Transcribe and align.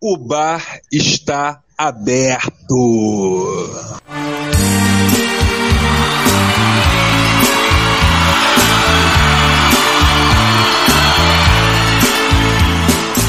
o 0.00 0.16
bar 0.16 0.80
está 0.92 1.60
aberto. 1.76 2.76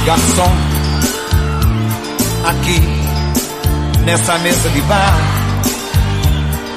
Garçom, 0.06 0.52
aqui 2.46 2.80
nessa 4.06 4.38
mesa 4.40 4.70
de 4.70 4.82
bar. 4.82 5.18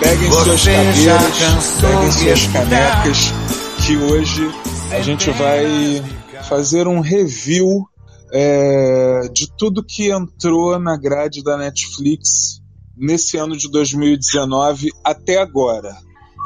Peguem 0.01 0.33
suas 0.33 0.65
cadeiras, 0.65 1.79
peguem 1.81 2.13
suas 2.13 2.47
canecas, 2.47 3.33
que 3.79 3.97
hoje 3.97 4.51
a 4.91 5.01
gente 5.01 5.31
vai 5.31 6.03
fazer 6.49 6.89
um 6.89 7.01
review 7.01 7.89
é, 8.33 9.29
de 9.33 9.47
tudo 9.57 9.85
que 9.85 10.11
entrou 10.11 10.79
na 10.79 10.97
grade 10.97 11.43
da 11.43 11.57
Netflix 11.57 12.63
nesse 12.97 13.37
ano 13.37 13.57
de 13.57 13.71
2019 13.71 14.89
até 15.05 15.39
agora. 15.39 15.95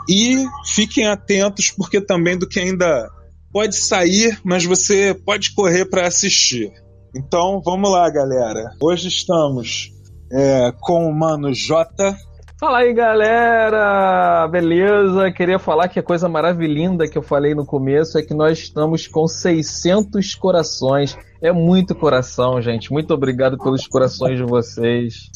E 0.08 0.44
fiquem 0.66 1.06
atentos, 1.06 1.70
porque 1.70 2.00
também 2.00 2.36
do 2.36 2.48
que 2.48 2.60
ainda 2.60 3.08
pode 3.52 3.76
sair, 3.76 4.38
mas 4.44 4.64
você 4.64 5.14
pode 5.14 5.54
correr 5.54 5.86
para 5.86 6.06
assistir. 6.06 6.72
Então 7.14 7.60
vamos 7.64 7.90
lá, 7.90 8.08
galera. 8.10 8.70
Hoje 8.80 9.08
estamos 9.08 9.92
é, 10.30 10.72
com 10.80 11.08
o 11.08 11.14
Mano 11.14 11.52
J. 11.54 12.16
Fala 12.58 12.78
aí, 12.78 12.94
galera! 12.94 14.48
Beleza? 14.48 15.30
Queria 15.30 15.58
falar 15.58 15.88
que 15.88 15.98
a 15.98 16.02
coisa 16.02 16.26
maravilhosa 16.26 17.06
que 17.06 17.18
eu 17.18 17.22
falei 17.22 17.54
no 17.54 17.66
começo 17.66 18.16
é 18.16 18.22
que 18.22 18.32
nós 18.32 18.58
estamos 18.58 19.06
com 19.06 19.26
600 19.26 20.34
corações. 20.36 21.18
É 21.42 21.52
muito 21.52 21.94
coração, 21.94 22.58
gente. 22.62 22.90
Muito 22.90 23.12
obrigado 23.12 23.58
pelos 23.58 23.86
corações 23.86 24.38
de 24.38 24.42
vocês. 24.42 25.30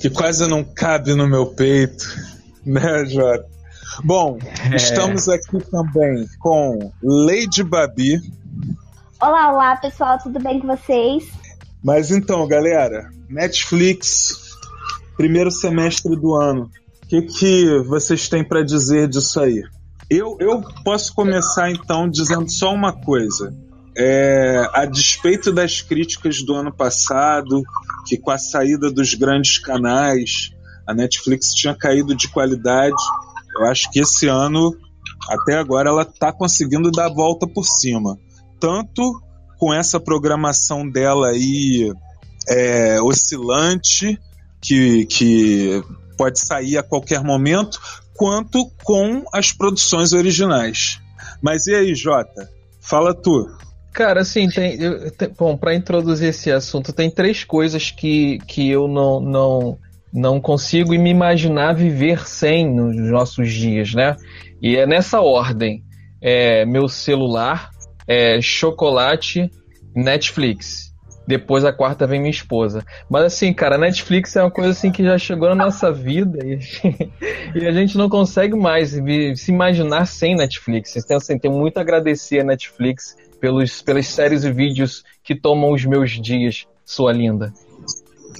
Que 0.00 0.08
quase 0.08 0.48
não 0.48 0.64
cabe 0.64 1.14
no 1.14 1.28
meu 1.28 1.44
peito, 1.48 2.06
né, 2.64 3.04
Jota? 3.04 3.46
Bom, 4.02 4.38
é. 4.72 4.76
estamos 4.76 5.28
aqui 5.28 5.58
também 5.70 6.26
com 6.38 6.90
Lady 7.02 7.62
Babi. 7.62 8.22
Olá, 9.20 9.52
olá, 9.52 9.76
pessoal, 9.76 10.16
tudo 10.16 10.42
bem 10.42 10.60
com 10.60 10.66
vocês? 10.66 11.30
Mas 11.84 12.10
então, 12.10 12.48
galera, 12.48 13.10
Netflix 13.28 14.47
primeiro 15.18 15.50
semestre 15.50 16.14
do 16.14 16.36
ano. 16.36 16.70
O 17.02 17.06
que, 17.08 17.22
que 17.22 17.78
vocês 17.80 18.28
têm 18.28 18.44
para 18.44 18.62
dizer 18.62 19.08
disso 19.08 19.40
aí? 19.40 19.62
Eu, 20.08 20.36
eu 20.40 20.62
posso 20.84 21.12
começar 21.12 21.70
então 21.70 22.08
dizendo 22.08 22.48
só 22.48 22.72
uma 22.72 22.92
coisa. 22.92 23.52
É, 23.96 24.64
a 24.72 24.86
despeito 24.86 25.52
das 25.52 25.82
críticas 25.82 26.40
do 26.42 26.54
ano 26.54 26.72
passado, 26.72 27.62
que 28.06 28.16
com 28.16 28.30
a 28.30 28.38
saída 28.38 28.92
dos 28.92 29.12
grandes 29.14 29.58
canais, 29.58 30.50
a 30.86 30.94
Netflix 30.94 31.52
tinha 31.52 31.74
caído 31.74 32.14
de 32.14 32.28
qualidade, 32.28 32.94
eu 33.58 33.66
acho 33.66 33.90
que 33.90 33.98
esse 33.98 34.28
ano, 34.28 34.72
até 35.28 35.58
agora, 35.58 35.90
ela 35.90 36.02
está 36.02 36.32
conseguindo 36.32 36.92
dar 36.92 37.06
a 37.06 37.12
volta 37.12 37.46
por 37.46 37.64
cima. 37.64 38.16
Tanto 38.60 39.20
com 39.58 39.74
essa 39.74 39.98
programação 39.98 40.88
dela 40.88 41.30
aí 41.30 41.92
é, 42.48 43.02
oscilante, 43.02 44.16
que, 44.60 45.06
que 45.06 45.82
pode 46.16 46.38
sair 46.38 46.76
a 46.78 46.82
qualquer 46.82 47.22
momento, 47.22 47.80
quanto 48.14 48.70
com 48.82 49.24
as 49.32 49.52
produções 49.52 50.12
originais. 50.12 51.00
Mas 51.40 51.66
e 51.66 51.74
aí, 51.74 51.94
Jota? 51.94 52.48
Fala 52.80 53.14
tu. 53.14 53.48
Cara, 53.92 54.20
assim, 54.20 54.48
tem, 54.48 54.78
tem 54.78 55.28
bom, 55.36 55.56
para 55.56 55.74
introduzir 55.74 56.28
esse 56.28 56.50
assunto, 56.50 56.92
tem 56.92 57.10
três 57.10 57.44
coisas 57.44 57.90
que, 57.90 58.38
que 58.46 58.68
eu 58.68 58.86
não, 58.86 59.20
não, 59.20 59.78
não 60.12 60.40
consigo 60.40 60.90
me 60.90 61.10
imaginar 61.10 61.74
viver 61.74 62.26
sem 62.26 62.72
nos 62.72 62.96
nossos 62.96 63.52
dias, 63.52 63.94
né? 63.94 64.16
E 64.60 64.76
é 64.76 64.86
nessa 64.86 65.20
ordem: 65.20 65.82
é 66.20 66.64
meu 66.64 66.88
celular, 66.88 67.70
é 68.06 68.40
chocolate, 68.40 69.50
Netflix. 69.94 70.87
Depois 71.28 71.62
a 71.62 71.70
quarta 71.70 72.06
vem 72.06 72.20
minha 72.20 72.30
esposa. 72.30 72.82
Mas 73.06 73.24
assim, 73.24 73.52
cara, 73.52 73.76
Netflix 73.76 74.34
é 74.34 74.42
uma 74.42 74.50
coisa 74.50 74.70
assim 74.70 74.90
que 74.90 75.04
já 75.04 75.18
chegou 75.18 75.50
na 75.50 75.66
nossa 75.66 75.92
vida 75.92 76.38
e, 76.42 76.58
e 77.54 77.66
a 77.66 77.70
gente 77.70 77.98
não 77.98 78.08
consegue 78.08 78.56
mais 78.56 78.92
se 79.36 79.52
imaginar 79.52 80.06
sem 80.06 80.34
Netflix. 80.34 80.96
Então, 80.96 81.18
assim, 81.18 81.38
tenho 81.38 81.52
muito 81.52 81.76
a 81.76 81.82
agradecer 81.82 82.40
a 82.40 82.44
Netflix 82.44 83.14
pelos, 83.38 83.82
pelas 83.82 84.06
séries 84.06 84.42
e 84.42 84.50
vídeos 84.50 85.04
que 85.22 85.34
tomam 85.34 85.70
os 85.74 85.84
meus 85.84 86.12
dias, 86.12 86.66
sua 86.82 87.12
linda. 87.12 87.52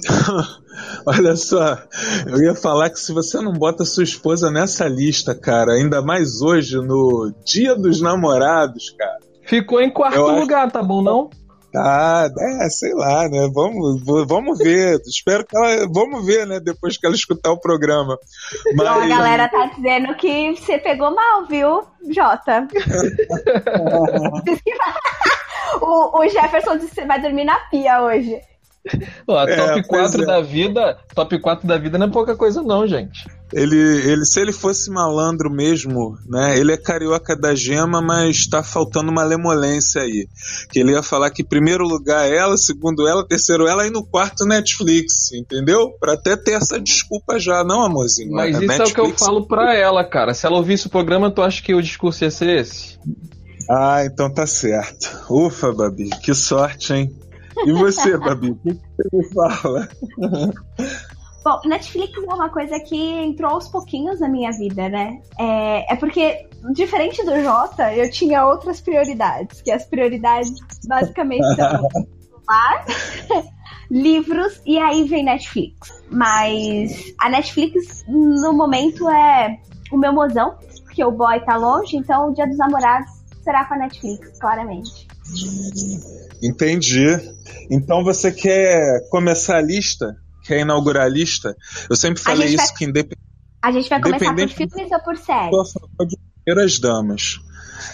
Olha 1.05 1.35
só, 1.35 1.77
eu 2.25 2.41
ia 2.41 2.55
falar 2.55 2.89
que 2.89 2.99
se 2.99 3.13
você 3.13 3.39
não 3.39 3.53
bota 3.53 3.85
sua 3.85 4.03
esposa 4.03 4.49
nessa 4.49 4.87
lista, 4.87 5.35
cara, 5.35 5.73
ainda 5.73 6.01
mais 6.01 6.41
hoje, 6.41 6.77
no 6.77 7.31
Dia 7.45 7.75
dos 7.75 8.01
Namorados, 8.01 8.89
cara. 8.97 9.19
Ficou 9.43 9.79
em 9.79 9.91
quarto 9.91 10.19
lugar, 10.19 10.63
acho... 10.63 10.73
tá 10.73 10.81
bom 10.81 11.03
não? 11.03 11.29
Ah, 11.75 12.27
é, 12.63 12.69
sei 12.69 12.93
lá, 12.93 13.29
né? 13.29 13.49
Vamos, 13.53 14.01
vamos 14.27 14.57
ver. 14.57 14.99
Espero 15.05 15.45
que 15.45 15.55
ela. 15.55 15.87
Vamos 15.91 16.25
ver, 16.25 16.47
né? 16.47 16.59
Depois 16.59 16.97
que 16.97 17.05
ela 17.05 17.15
escutar 17.15 17.51
o 17.51 17.59
programa. 17.59 18.17
Mas... 18.65 18.73
Então, 18.73 19.01
a 19.01 19.07
galera 19.07 19.47
tá 19.47 19.71
dizendo 19.75 20.15
que 20.15 20.55
você 20.55 20.79
pegou 20.79 21.13
mal, 21.13 21.45
viu, 21.45 21.83
Jota? 22.09 22.67
o, 25.81 26.19
o 26.19 26.27
Jefferson 26.27 26.77
disse 26.77 26.89
que 26.89 26.95
você 26.95 27.05
vai 27.05 27.21
dormir 27.21 27.45
na 27.45 27.59
pia 27.69 28.01
hoje. 28.01 28.41
Pô, 29.25 29.37
a 29.37 29.45
top 29.45 29.79
é, 29.79 29.83
4 29.83 30.23
é. 30.23 30.25
da 30.25 30.41
vida, 30.41 30.97
top 31.13 31.39
4 31.39 31.67
da 31.67 31.77
vida 31.77 31.97
não 31.97 32.07
é 32.07 32.11
pouca 32.11 32.35
coisa 32.35 32.63
não, 32.63 32.87
gente. 32.87 33.25
Ele, 33.51 33.77
ele, 33.77 34.25
se 34.25 34.39
ele 34.39 34.51
fosse 34.51 34.91
malandro 34.91 35.49
mesmo, 35.49 36.15
né? 36.27 36.57
Ele 36.57 36.71
é 36.71 36.77
carioca 36.77 37.35
da 37.35 37.55
gema, 37.55 37.99
mas 37.99 38.45
tá 38.45 38.61
faltando 38.61 39.09
uma 39.09 39.23
lemolência 39.23 40.01
aí. 40.01 40.27
Que 40.71 40.79
ele 40.79 40.91
ia 40.91 41.01
falar 41.01 41.31
que 41.31 41.43
primeiro 41.43 41.83
lugar 41.83 42.31
ela, 42.31 42.55
segundo 42.57 43.07
ela, 43.07 43.27
terceiro 43.27 43.67
ela 43.67 43.87
e 43.87 43.89
no 43.89 44.05
quarto 44.05 44.45
Netflix, 44.45 45.31
entendeu? 45.33 45.91
Pra 45.99 46.13
até 46.13 46.35
ter 46.35 46.51
essa 46.51 46.79
desculpa 46.79 47.39
já, 47.39 47.63
não, 47.63 47.81
amorzinho? 47.81 48.31
Mas 48.31 48.55
isso 48.55 48.67
Netflix... 48.67 48.89
é 48.89 48.91
o 48.91 48.93
que 48.93 49.01
eu 49.01 49.17
falo 49.17 49.47
pra 49.47 49.75
ela, 49.75 50.03
cara. 50.03 50.33
Se 50.33 50.45
ela 50.45 50.57
ouvisse 50.57 50.85
o 50.85 50.91
programa, 50.91 51.31
tu 51.31 51.41
acha 51.41 51.61
que 51.63 51.73
o 51.73 51.81
discurso 51.81 52.23
ia 52.23 52.31
ser 52.31 52.59
esse? 52.59 52.99
Ah, 53.69 54.03
então 54.05 54.31
tá 54.31 54.45
certo. 54.45 55.25
Ufa, 55.29 55.71
Babi, 55.71 56.09
que 56.21 56.35
sorte, 56.35 56.93
hein? 56.93 57.15
E 57.65 57.71
você, 57.71 58.15
Babi, 58.15 58.51
o 58.51 58.55
que 58.55 58.73
você 58.73 59.09
me 59.11 59.33
fala? 59.33 59.89
Bom, 61.43 61.59
Netflix 61.65 62.13
é 62.17 62.33
uma 62.33 62.49
coisa 62.49 62.79
que 62.79 62.95
entrou 62.95 63.51
aos 63.51 63.67
pouquinhos 63.69 64.19
na 64.19 64.27
minha 64.27 64.51
vida, 64.51 64.89
né? 64.89 65.21
É, 65.39 65.93
é 65.93 65.95
porque, 65.95 66.47
diferente 66.73 67.23
do 67.23 67.41
Jota, 67.41 67.93
eu 67.93 68.11
tinha 68.11 68.45
outras 68.45 68.81
prioridades, 68.81 69.61
que 69.61 69.71
as 69.71 69.85
prioridades 69.85 70.53
basicamente 70.85 71.45
são 71.55 71.89
celular, 71.89 72.85
livros 73.89 74.61
e 74.65 74.77
aí 74.77 75.05
vem 75.05 75.23
Netflix. 75.23 76.03
Mas 76.11 77.13
a 77.19 77.29
Netflix, 77.29 78.03
no 78.07 78.53
momento, 78.53 79.09
é 79.09 79.57
o 79.91 79.97
meu 79.97 80.13
mozão, 80.13 80.57
porque 80.83 81.03
o 81.03 81.11
boy 81.11 81.39
tá 81.45 81.55
longe, 81.55 81.95
então 81.95 82.29
o 82.29 82.33
Dia 82.33 82.47
dos 82.47 82.57
Namorados 82.57 83.09
será 83.41 83.65
com 83.65 83.75
a 83.75 83.77
Netflix, 83.77 84.37
claramente. 84.39 85.07
Entendi. 86.43 87.05
Então 87.69 88.03
você 88.03 88.31
quer 88.31 89.07
começar 89.09 89.57
a 89.57 89.61
lista? 89.61 90.15
Quer 90.49 90.61
inaugurar 90.61 91.05
a 91.05 91.07
lista? 91.07 91.55
Eu 91.87 91.95
sempre 91.95 92.23
falei 92.23 92.47
isso 92.47 92.57
vai... 92.57 92.73
que 92.73 92.85
independente. 92.85 93.29
A 93.61 93.71
gente 93.71 93.87
vai 93.87 94.01
começar 94.01 94.33
por 94.33 94.49
filmes 94.49 94.91
ou 94.91 94.99
por 94.99 95.17
séries? 95.17 95.51
De 96.07 96.17
primeiras 96.43 96.79
damas. 96.79 97.39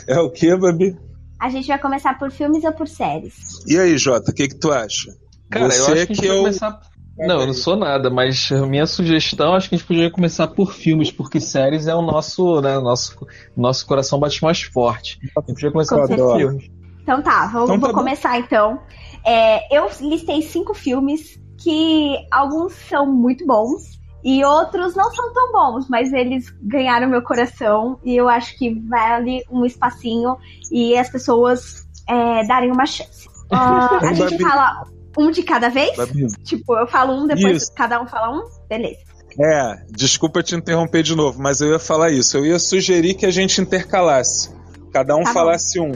É 0.08 0.18
o 0.22 0.30
que, 0.30 0.56
Babi? 0.56 0.98
A 1.38 1.50
gente 1.50 1.68
vai 1.68 1.78
começar 1.78 2.18
por 2.18 2.32
filmes 2.32 2.64
ou 2.64 2.72
por 2.72 2.88
séries? 2.88 3.36
E 3.68 3.78
aí, 3.78 3.98
Jota, 3.98 4.32
o 4.32 4.34
que, 4.34 4.48
que 4.48 4.56
tu 4.56 4.72
acha? 4.72 5.14
Cara, 5.50 5.70
Você 5.70 5.82
eu 5.82 5.86
acho 5.86 5.94
que 6.08 6.14
a 6.14 6.16
gente 6.16 6.28
vai 6.28 6.38
eu... 6.38 6.42
começar. 6.44 6.82
Não, 7.18 7.42
eu 7.42 7.48
não 7.48 7.54
sou 7.54 7.76
nada, 7.76 8.10
mas 8.10 8.50
a 8.54 8.66
minha 8.66 8.86
sugestão 8.86 9.54
acho 9.54 9.68
que 9.68 9.76
a 9.76 9.78
gente 9.78 9.88
poderia 9.88 10.12
começar 10.12 10.48
por 10.48 10.74
filmes, 10.74 11.12
porque 11.12 11.42
séries 11.42 11.88
é 11.88 11.96
o 11.96 12.02
nosso, 12.02 12.62
né, 12.62 12.80
nosso, 12.80 13.18
nosso 13.56 13.86
coração 13.86 14.18
bate 14.18 14.42
mais 14.42 14.62
forte. 14.62 15.20
A 15.22 15.42
gente 15.42 15.56
podia 15.56 15.72
começar 15.72 15.98
por 16.08 16.38
filmes. 16.38 16.72
Então 17.04 17.22
tá, 17.22 17.48
vou, 17.48 17.66
então 17.66 17.80
tá 17.82 17.88
vou 17.88 17.96
começar 17.96 18.40
então. 18.40 18.80
É, 19.26 19.78
eu 19.78 19.90
listei 20.00 20.42
cinco 20.42 20.74
filmes 20.74 21.38
que 21.66 22.16
alguns 22.32 22.74
são 22.74 23.12
muito 23.12 23.44
bons 23.44 24.00
e 24.24 24.46
outros 24.46 24.96
não 24.96 25.12
são 25.12 25.34
tão 25.34 25.52
bons, 25.52 25.90
mas 25.90 26.14
eles 26.14 26.46
ganharam 26.62 27.10
meu 27.10 27.24
coração 27.24 28.00
e 28.06 28.16
eu 28.16 28.30
acho 28.30 28.56
que 28.56 28.80
vale 28.88 29.44
um 29.50 29.66
espacinho 29.66 30.38
e 30.72 30.96
as 30.96 31.10
pessoas 31.10 31.88
é, 32.08 32.46
darem 32.46 32.72
uma 32.72 32.86
chance. 32.86 33.28
Uh, 33.52 34.06
a 34.06 34.14
gente 34.14 34.38
fala 34.40 34.84
um 35.18 35.32
de 35.32 35.42
cada 35.42 35.70
vez? 35.70 35.98
Tipo, 36.44 36.78
eu 36.78 36.86
falo 36.86 37.14
um, 37.14 37.26
depois 37.26 37.64
isso. 37.64 37.74
cada 37.74 38.00
um 38.00 38.06
fala 38.06 38.38
um? 38.38 38.44
Beleza. 38.70 39.00
É, 39.40 39.86
desculpa 39.90 40.44
te 40.44 40.56
interromper 40.56 41.02
de 41.02 41.16
novo, 41.16 41.42
mas 41.42 41.62
eu 41.62 41.72
ia 41.72 41.80
falar 41.80 42.12
isso. 42.12 42.38
Eu 42.38 42.46
ia 42.46 42.60
sugerir 42.60 43.16
que 43.16 43.26
a 43.26 43.32
gente 43.32 43.60
intercalasse. 43.60 44.54
Cada 44.94 45.16
um 45.16 45.24
tá 45.24 45.34
falasse 45.34 45.80
um. 45.80 45.92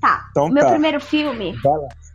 Tá. 0.00 0.26
Então, 0.30 0.48
Meu 0.48 0.64
tá. 0.64 0.70
primeiro 0.70 1.00
filme, 1.00 1.54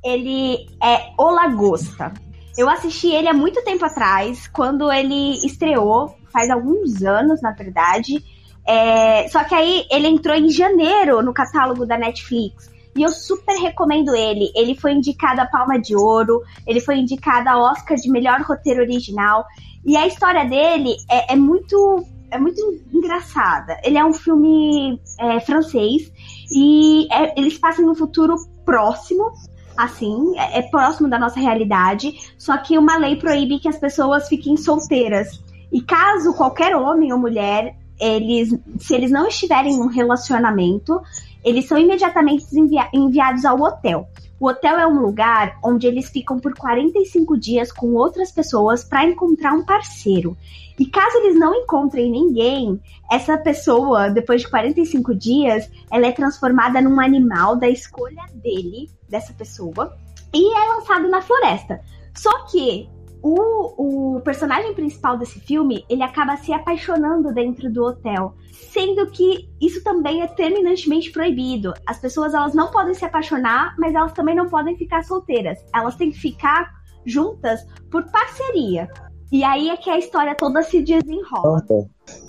ele 0.03 0.57
é 0.83 1.13
O 1.17 1.31
Lagosta. 1.31 2.11
Eu 2.57 2.69
assisti 2.69 3.07
ele 3.07 3.27
há 3.27 3.33
muito 3.33 3.63
tempo 3.63 3.85
atrás, 3.85 4.47
quando 4.47 4.91
ele 4.91 5.35
estreou, 5.45 6.15
faz 6.33 6.49
alguns 6.49 7.03
anos, 7.03 7.41
na 7.41 7.51
verdade. 7.51 8.23
É, 8.67 9.27
só 9.29 9.43
que 9.43 9.53
aí 9.53 9.85
ele 9.91 10.07
entrou 10.07 10.35
em 10.35 10.49
janeiro 10.49 11.21
no 11.21 11.33
catálogo 11.33 11.85
da 11.85 11.97
Netflix. 11.97 12.69
E 12.95 13.03
eu 13.03 13.11
super 13.11 13.55
recomendo 13.61 14.15
ele. 14.15 14.51
Ele 14.55 14.73
foi 14.73 14.93
indicado 14.93 15.39
a 15.39 15.45
Palma 15.45 15.79
de 15.79 15.95
Ouro, 15.95 16.41
ele 16.65 16.81
foi 16.81 16.97
indicado 16.97 17.47
a 17.47 17.71
Oscar 17.71 17.95
de 17.95 18.09
melhor 18.09 18.41
roteiro 18.41 18.81
original. 18.81 19.45
E 19.85 19.95
a 19.95 20.07
história 20.07 20.43
dele 20.43 20.95
é, 21.09 21.33
é 21.33 21.35
muito 21.35 22.03
é 22.29 22.37
muito 22.37 22.59
engraçada. 22.91 23.79
Ele 23.83 23.97
é 23.97 24.03
um 24.03 24.11
filme 24.11 24.99
é, 25.19 25.39
francês 25.39 26.11
e 26.51 27.07
é, 27.13 27.39
eles 27.39 27.57
passam 27.57 27.85
no 27.85 27.95
futuro 27.95 28.35
próximo, 28.65 29.31
assim, 29.77 30.37
é, 30.37 30.59
é, 30.59 30.61
próximo 30.63 31.09
da 31.09 31.19
nossa 31.19 31.39
realidade, 31.39 32.13
só 32.37 32.57
que 32.57 32.77
uma 32.77 32.97
lei 32.97 33.15
proíbe 33.15 33.59
que 33.59 33.69
as 33.69 33.77
pessoas 33.77 34.27
fiquem 34.27 34.57
solteiras. 34.57 35.41
E 35.71 35.81
caso 35.81 36.33
qualquer 36.33 36.75
homem 36.75 37.13
ou 37.13 37.19
mulher, 37.19 37.75
eles, 37.99 38.57
se 38.79 38.95
eles 38.95 39.11
não 39.11 39.27
estiverem 39.27 39.73
em 39.73 39.81
um 39.81 39.87
relacionamento, 39.87 40.99
eles 41.43 41.67
são 41.67 41.77
imediatamente 41.77 42.45
envia 42.53 42.89
enviados 42.93 43.45
ao 43.45 43.59
hotel. 43.59 44.07
O 44.39 44.47
hotel 44.47 44.77
é 44.77 44.85
um 44.85 45.01
lugar 45.01 45.57
onde 45.63 45.87
eles 45.87 46.09
ficam 46.09 46.39
por 46.39 46.53
45 46.55 47.37
dias 47.37 47.71
com 47.71 47.93
outras 47.93 48.31
pessoas 48.31 48.83
para 48.83 49.05
encontrar 49.05 49.53
um 49.53 49.65
parceiro. 49.65 50.37
E 50.77 50.85
caso 50.85 51.17
eles 51.17 51.39
não 51.39 51.55
encontrem 51.55 52.11
ninguém, 52.11 52.79
essa 53.09 53.35
pessoa, 53.37 54.09
depois 54.09 54.41
de 54.41 54.49
45 54.49 55.15
dias, 55.15 55.69
ela 55.89 56.05
é 56.05 56.11
transformada 56.11 56.79
num 56.81 56.99
animal 56.99 57.55
da 57.55 57.67
escolha 57.67 58.23
dele, 58.35 58.91
dessa 59.09 59.33
pessoa, 59.33 59.97
e 60.31 60.55
é 60.55 60.73
lançado 60.75 61.07
na 61.07 61.21
floresta. 61.21 61.81
Só 62.13 62.45
que 62.45 62.87
o, 63.21 64.15
o 64.17 64.21
personagem 64.21 64.73
principal 64.73 65.17
desse 65.17 65.39
filme, 65.39 65.85
ele 65.89 66.03
acaba 66.03 66.37
se 66.37 66.53
apaixonando 66.53 67.33
dentro 67.33 67.71
do 67.71 67.83
hotel. 67.83 68.35
Sendo 68.71 69.07
que 69.07 69.49
isso 69.61 69.83
também 69.83 70.21
é 70.21 70.27
terminantemente 70.27 71.11
proibido. 71.11 71.73
As 71.85 71.99
pessoas 71.99 72.33
elas 72.33 72.53
não 72.53 72.71
podem 72.71 72.93
se 72.93 73.05
apaixonar, 73.05 73.75
mas 73.77 73.95
elas 73.95 74.13
também 74.13 74.35
não 74.35 74.47
podem 74.47 74.77
ficar 74.77 75.03
solteiras. 75.03 75.57
Elas 75.73 75.95
têm 75.95 76.11
que 76.11 76.19
ficar 76.19 76.71
juntas 77.05 77.65
por 77.89 78.03
parceria. 78.11 78.87
E 79.31 79.43
aí 79.43 79.69
é 79.69 79.77
que 79.77 79.89
a 79.89 79.97
história 79.97 80.35
toda 80.35 80.61
se 80.61 80.81
desenrola. 80.81 81.61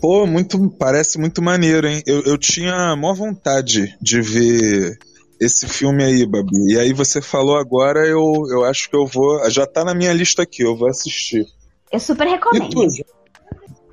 Pô, 0.00 0.26
muito, 0.26 0.68
parece 0.70 1.18
muito 1.18 1.40
maneiro, 1.40 1.86
hein? 1.86 2.02
Eu, 2.06 2.22
eu 2.22 2.36
tinha 2.36 2.96
maior 2.96 3.14
vontade 3.14 3.96
de 4.00 4.20
ver 4.20 4.98
esse 5.40 5.68
filme 5.68 6.04
aí, 6.04 6.26
Babi. 6.26 6.72
E 6.72 6.78
aí 6.78 6.92
você 6.92 7.22
falou 7.22 7.56
agora, 7.56 8.06
eu, 8.06 8.44
eu 8.50 8.64
acho 8.64 8.88
que 8.90 8.96
eu 8.96 9.06
vou. 9.06 9.48
Já 9.50 9.66
tá 9.66 9.84
na 9.84 9.94
minha 9.94 10.12
lista 10.12 10.42
aqui, 10.42 10.62
eu 10.62 10.76
vou 10.76 10.88
assistir. 10.88 11.46
Eu 11.92 12.00
super 12.00 12.26
recomendo. 12.26 12.66
E 12.66 12.70
tu, 12.70 13.04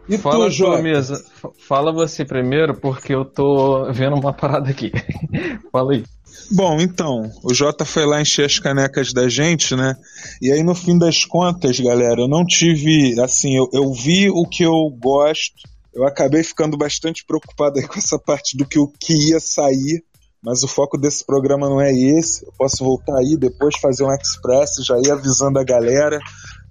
e 0.08 0.18
fala, 0.18 0.50
tu, 0.50 0.84
mesa. 0.84 1.24
Fala 1.68 1.92
você 1.92 2.24
primeiro, 2.24 2.76
porque 2.76 3.14
eu 3.14 3.26
tô 3.26 3.92
vendo 3.92 4.16
uma 4.16 4.34
parada 4.34 4.70
aqui. 4.70 4.92
fala 5.72 5.94
aí. 5.94 6.04
Bom, 6.52 6.80
então, 6.80 7.32
o 7.44 7.54
Jota 7.54 7.86
foi 7.86 8.06
lá 8.06 8.22
encher 8.22 8.46
as 8.46 8.60
canecas 8.60 9.12
da 9.12 9.28
gente, 9.28 9.76
né? 9.76 9.96
E 10.42 10.52
aí, 10.52 10.62
no 10.62 10.76
fim 10.76 10.98
das 10.98 11.26
contas, 11.26 11.80
galera, 11.80 12.22
eu 12.22 12.28
não 12.28 12.46
tive. 12.46 13.20
Assim, 13.20 13.56
eu, 13.56 13.68
eu 13.74 13.92
vi 13.94 14.30
o 14.30 14.46
que 14.46 14.64
eu 14.64 14.90
gosto. 15.00 15.56
Eu 15.94 16.06
acabei 16.06 16.44
ficando 16.44 16.78
bastante 16.78 17.26
preocupado 17.26 17.80
aí 17.80 17.88
com 17.88 17.98
essa 17.98 18.20
parte 18.20 18.58
do 18.58 18.66
que 18.66 18.78
o 18.78 18.88
que 18.88 19.30
ia 19.30 19.40
sair 19.40 20.04
mas 20.46 20.62
o 20.62 20.68
foco 20.68 20.96
desse 20.98 21.26
programa 21.26 21.68
não 21.68 21.82
é 21.82 21.92
esse. 21.92 22.46
Eu 22.46 22.54
posso 22.56 22.84
voltar 22.84 23.18
aí 23.18 23.36
depois 23.36 23.76
fazer 23.82 24.04
um 24.04 24.14
express, 24.14 24.76
já 24.86 24.96
ir 25.00 25.12
avisando 25.12 25.58
a 25.58 25.64
galera. 25.64 26.20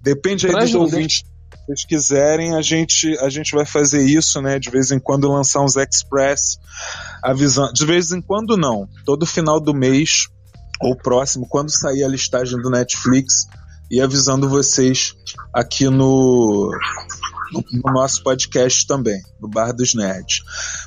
Depende 0.01 0.47
aí 0.47 0.53
dos 0.53 0.73
ouvintes. 0.73 1.17
Se 1.17 1.65
vocês 1.65 1.85
quiserem, 1.85 2.55
a 2.55 2.61
gente, 2.61 3.17
a 3.19 3.29
gente 3.29 3.53
vai 3.53 3.65
fazer 3.65 4.03
isso, 4.03 4.41
né? 4.41 4.59
De 4.59 4.69
vez 4.69 4.91
em 4.91 4.99
quando 4.99 5.29
lançar 5.29 5.61
uns 5.61 5.75
express 5.75 6.57
avisando. 7.21 7.73
De 7.73 7.85
vez 7.85 8.11
em 8.11 8.21
quando 8.21 8.55
não. 8.55 8.87
Todo 9.05 9.25
final 9.25 9.59
do 9.59 9.73
mês 9.73 10.27
ou 10.79 10.95
próximo, 10.95 11.47
quando 11.49 11.69
sair 11.69 12.03
a 12.03 12.07
listagem 12.07 12.61
do 12.61 12.69
Netflix, 12.69 13.47
e 13.89 14.01
avisando 14.01 14.49
vocês 14.49 15.13
aqui 15.53 15.89
no, 15.89 16.71
no 17.71 17.93
nosso 17.93 18.23
podcast 18.23 18.85
também, 18.87 19.21
no 19.39 19.47
Bar 19.47 19.73
dos 19.73 19.93
Nerds. 19.93 20.41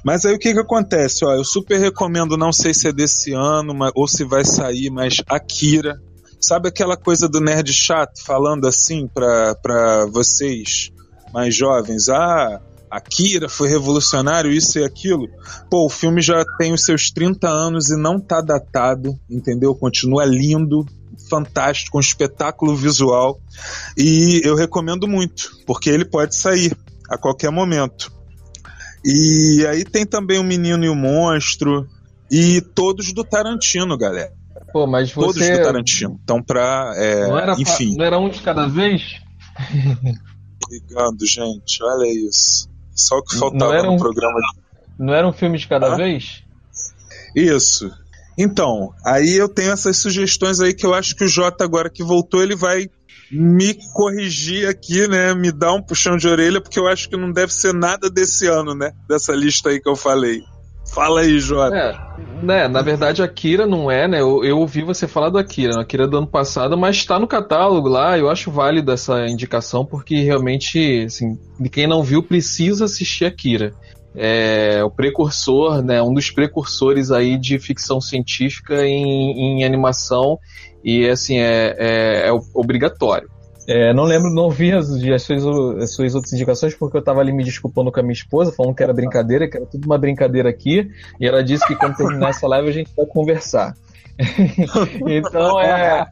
Mas 0.04 0.24
aí 0.24 0.34
o 0.34 0.38
que 0.38 0.52
que 0.52 0.60
acontece? 0.60 1.24
Ó, 1.24 1.32
eu 1.32 1.44
super 1.44 1.78
recomendo, 1.78 2.36
não 2.36 2.52
sei 2.52 2.74
se 2.74 2.88
é 2.88 2.92
desse 2.92 3.32
ano 3.32 3.74
ou 3.94 4.08
se 4.08 4.24
vai 4.24 4.44
sair, 4.44 4.90
mas 4.90 5.22
Akira. 5.28 6.00
Sabe 6.40 6.68
aquela 6.68 6.96
coisa 6.96 7.28
do 7.28 7.40
nerd 7.40 7.72
chato 7.72 8.22
falando 8.24 8.66
assim 8.66 9.08
para 9.08 10.06
vocês 10.12 10.92
mais 11.32 11.54
jovens? 11.54 12.08
Ah, 12.08 12.60
Akira 12.90 13.48
foi 13.48 13.68
revolucionário, 13.68 14.50
isso 14.50 14.78
e 14.78 14.84
aquilo. 14.84 15.28
Pô, 15.70 15.86
o 15.86 15.90
filme 15.90 16.20
já 16.20 16.44
tem 16.56 16.72
os 16.72 16.84
seus 16.84 17.10
30 17.10 17.48
anos 17.48 17.90
e 17.90 17.96
não 17.96 18.20
tá 18.20 18.40
datado, 18.40 19.18
entendeu? 19.28 19.74
Continua 19.74 20.24
lindo, 20.24 20.86
fantástico, 21.28 21.98
um 21.98 22.00
espetáculo 22.00 22.74
visual. 22.74 23.40
E 23.96 24.40
eu 24.44 24.54
recomendo 24.54 25.06
muito, 25.06 25.50
porque 25.66 25.90
ele 25.90 26.04
pode 26.04 26.36
sair 26.36 26.76
a 27.08 27.16
qualquer 27.18 27.50
momento. 27.50 28.12
E 29.04 29.64
aí 29.66 29.84
tem 29.84 30.04
também 30.04 30.38
o 30.38 30.44
Menino 30.44 30.84
e 30.84 30.88
o 30.88 30.94
Monstro. 30.94 31.86
E 32.30 32.60
todos 32.60 33.12
do 33.12 33.24
Tarantino, 33.24 33.96
galera. 33.96 34.32
Pô, 34.72 34.86
mas 34.86 35.10
você... 35.10 35.26
Todos 35.26 35.58
do 35.58 35.62
Tarantino. 35.62 36.20
Então, 36.22 36.42
pra. 36.42 36.92
É, 36.96 37.26
não 37.26 37.38
era, 37.38 37.52
enfim. 37.58 37.96
Não 37.96 38.04
era 38.04 38.18
um 38.18 38.28
de 38.28 38.40
cada 38.42 38.66
vez? 38.66 39.20
Obrigado, 40.64 41.24
gente. 41.24 41.82
Olha 41.82 42.06
isso. 42.06 42.68
Só 42.94 43.16
o 43.16 43.22
que 43.22 43.36
faltava 43.36 43.88
um, 43.88 43.92
no 43.92 43.98
programa. 43.98 44.38
Não 44.98 45.14
era 45.14 45.26
um 45.26 45.32
filme 45.32 45.56
de 45.56 45.66
cada 45.66 45.94
ah? 45.94 45.96
vez? 45.96 46.42
Isso. 47.34 47.90
Então, 48.38 48.94
aí 49.04 49.34
eu 49.34 49.48
tenho 49.48 49.72
essas 49.72 49.96
sugestões 49.96 50.60
aí 50.60 50.72
que 50.72 50.86
eu 50.86 50.94
acho 50.94 51.16
que 51.16 51.24
o 51.24 51.28
Jota, 51.28 51.64
agora 51.64 51.90
que 51.90 52.04
voltou, 52.04 52.40
ele 52.40 52.54
vai 52.54 52.88
me 53.32 53.76
corrigir 53.92 54.68
aqui, 54.68 55.08
né? 55.08 55.34
Me 55.34 55.50
dar 55.50 55.72
um 55.72 55.82
puxão 55.82 56.16
de 56.16 56.28
orelha, 56.28 56.60
porque 56.60 56.78
eu 56.78 56.86
acho 56.86 57.08
que 57.08 57.16
não 57.16 57.32
deve 57.32 57.52
ser 57.52 57.74
nada 57.74 58.08
desse 58.08 58.46
ano, 58.46 58.76
né? 58.76 58.92
Dessa 59.08 59.32
lista 59.34 59.70
aí 59.70 59.80
que 59.80 59.88
eu 59.88 59.96
falei. 59.96 60.40
Fala 60.94 61.20
aí, 61.20 61.38
Jota. 61.38 61.76
É, 61.76 61.98
né, 62.42 62.68
na 62.68 62.80
verdade, 62.80 63.22
a 63.22 63.28
Kira 63.28 63.66
não 63.66 63.90
é, 63.90 64.08
né? 64.08 64.20
Eu, 64.20 64.42
eu 64.42 64.58
ouvi 64.58 64.82
você 64.82 65.06
falar 65.06 65.28
da 65.30 65.44
Kira, 65.44 65.80
a 65.80 65.84
Kira 65.84 66.06
do 66.06 66.16
ano 66.16 66.26
passado, 66.26 66.78
mas 66.78 66.96
está 66.96 67.18
no 67.18 67.26
catálogo 67.26 67.88
lá. 67.88 68.16
Eu 68.16 68.30
acho 68.30 68.50
válido 68.50 68.92
essa 68.92 69.26
indicação, 69.26 69.84
porque 69.84 70.22
realmente, 70.22 71.04
assim, 71.04 71.38
quem 71.70 71.86
não 71.86 72.02
viu 72.02 72.22
precisa 72.22 72.86
assistir 72.86 73.26
a 73.26 73.30
Kira 73.30 73.74
é 74.18 74.82
o 74.82 74.90
precursor, 74.90 75.82
né, 75.82 76.02
um 76.02 76.12
dos 76.12 76.30
precursores 76.30 77.10
aí 77.10 77.38
de 77.38 77.58
ficção 77.58 78.00
científica 78.00 78.84
em, 78.84 79.60
em 79.60 79.64
animação 79.64 80.38
e 80.82 81.08
assim 81.08 81.38
é, 81.38 81.76
é, 81.78 82.28
é 82.28 82.32
obrigatório. 82.54 83.28
É, 83.70 83.92
não 83.92 84.04
lembro, 84.04 84.30
não 84.32 84.48
vi 84.48 84.72
as, 84.72 84.90
as, 84.90 85.22
suas, 85.22 85.44
as 85.82 85.94
suas 85.94 86.14
outras 86.14 86.32
indicações 86.32 86.74
porque 86.74 86.96
eu 86.96 87.00
estava 87.00 87.20
ali 87.20 87.32
me 87.32 87.44
desculpando 87.44 87.92
com 87.92 88.00
a 88.00 88.02
minha 88.02 88.14
esposa, 88.14 88.50
falando 88.50 88.74
que 88.74 88.82
era 88.82 88.94
brincadeira, 88.94 89.46
que 89.48 89.58
era 89.58 89.66
tudo 89.66 89.84
uma 89.84 89.98
brincadeira 89.98 90.48
aqui, 90.48 90.90
e 91.20 91.26
ela 91.26 91.44
disse 91.44 91.66
que 91.66 91.76
quando 91.76 91.94
terminar 91.94 92.30
essa 92.30 92.48
live 92.48 92.66
a 92.66 92.72
gente 92.72 92.90
vai 92.96 93.04
conversar. 93.04 93.74
então 95.06 95.60
é. 95.60 96.06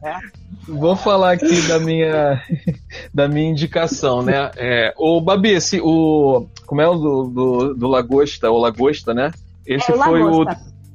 Vou 0.67 0.95
falar 0.95 1.31
aqui 1.31 1.61
da 1.67 1.79
minha 1.79 2.41
da 3.13 3.27
minha 3.27 3.49
indicação, 3.49 4.21
né? 4.21 4.51
É, 4.57 4.93
o 4.97 5.21
Babi, 5.21 5.51
esse, 5.51 5.79
o 5.81 6.45
como 6.65 6.81
é 6.81 6.87
o 6.87 6.95
do, 6.95 7.23
do, 7.23 7.73
do 7.73 7.87
Lagosta, 7.87 8.51
o 8.51 8.57
Lagosta, 8.57 9.13
né? 9.13 9.31
Esse 9.65 9.91
é 9.91 9.95
foi 9.95 10.21
o 10.23 10.45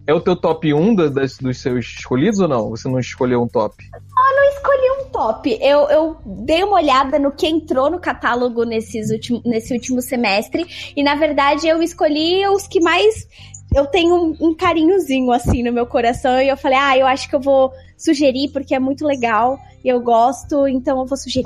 é 0.07 0.13
o 0.13 0.21
teu 0.21 0.35
top 0.35 0.75
1 0.75 0.95
das, 0.95 1.39
dos 1.39 1.59
seus 1.59 1.87
escolhidos 1.87 2.41
ou 2.41 2.49
não? 2.49 2.71
Você 2.71 2.89
não 2.89 2.99
escolheu 2.99 3.41
um 3.41 3.47
top? 3.47 3.77
Eu 3.95 4.37
não 4.37 4.49
escolhi 4.51 4.91
um 5.01 5.05
top. 5.11 5.59
Eu, 5.61 5.89
eu 5.89 6.17
dei 6.27 6.65
uma 6.65 6.75
olhada 6.75 7.19
no 7.19 7.31
que 7.31 7.47
entrou 7.47 7.89
no 7.89 8.01
catálogo 8.01 8.65
nesses 8.65 9.11
último, 9.11 9.41
nesse 9.45 9.73
último 9.73 10.03
semestre. 10.03 10.67
E 10.97 11.03
na 11.05 11.15
verdade 11.15 11.69
eu 11.69 11.81
escolhi 11.83 12.47
os 12.49 12.67
que 12.67 12.81
mais 12.81 13.29
eu 13.75 13.87
tenho 13.87 14.15
um, 14.15 14.37
um, 14.49 14.55
carinhozinho 14.55 15.33
assim 15.33 15.63
no 15.63 15.73
meu 15.73 15.87
coração 15.87 16.41
e 16.41 16.49
eu 16.49 16.57
falei, 16.57 16.79
ah, 16.79 16.99
eu 16.99 17.07
acho 17.07 17.29
que 17.29 17.35
eu 17.35 17.41
vou 17.41 17.73
sugerir 18.03 18.51
porque 18.53 18.75
é 18.75 18.79
muito 18.79 19.07
legal 19.07 19.59
e 19.85 19.89
eu 19.89 20.01
gosto, 20.01 20.69
então 20.69 21.01
eu 21.01 21.07
vou 21.07 21.17
sugerir. 21.17 21.45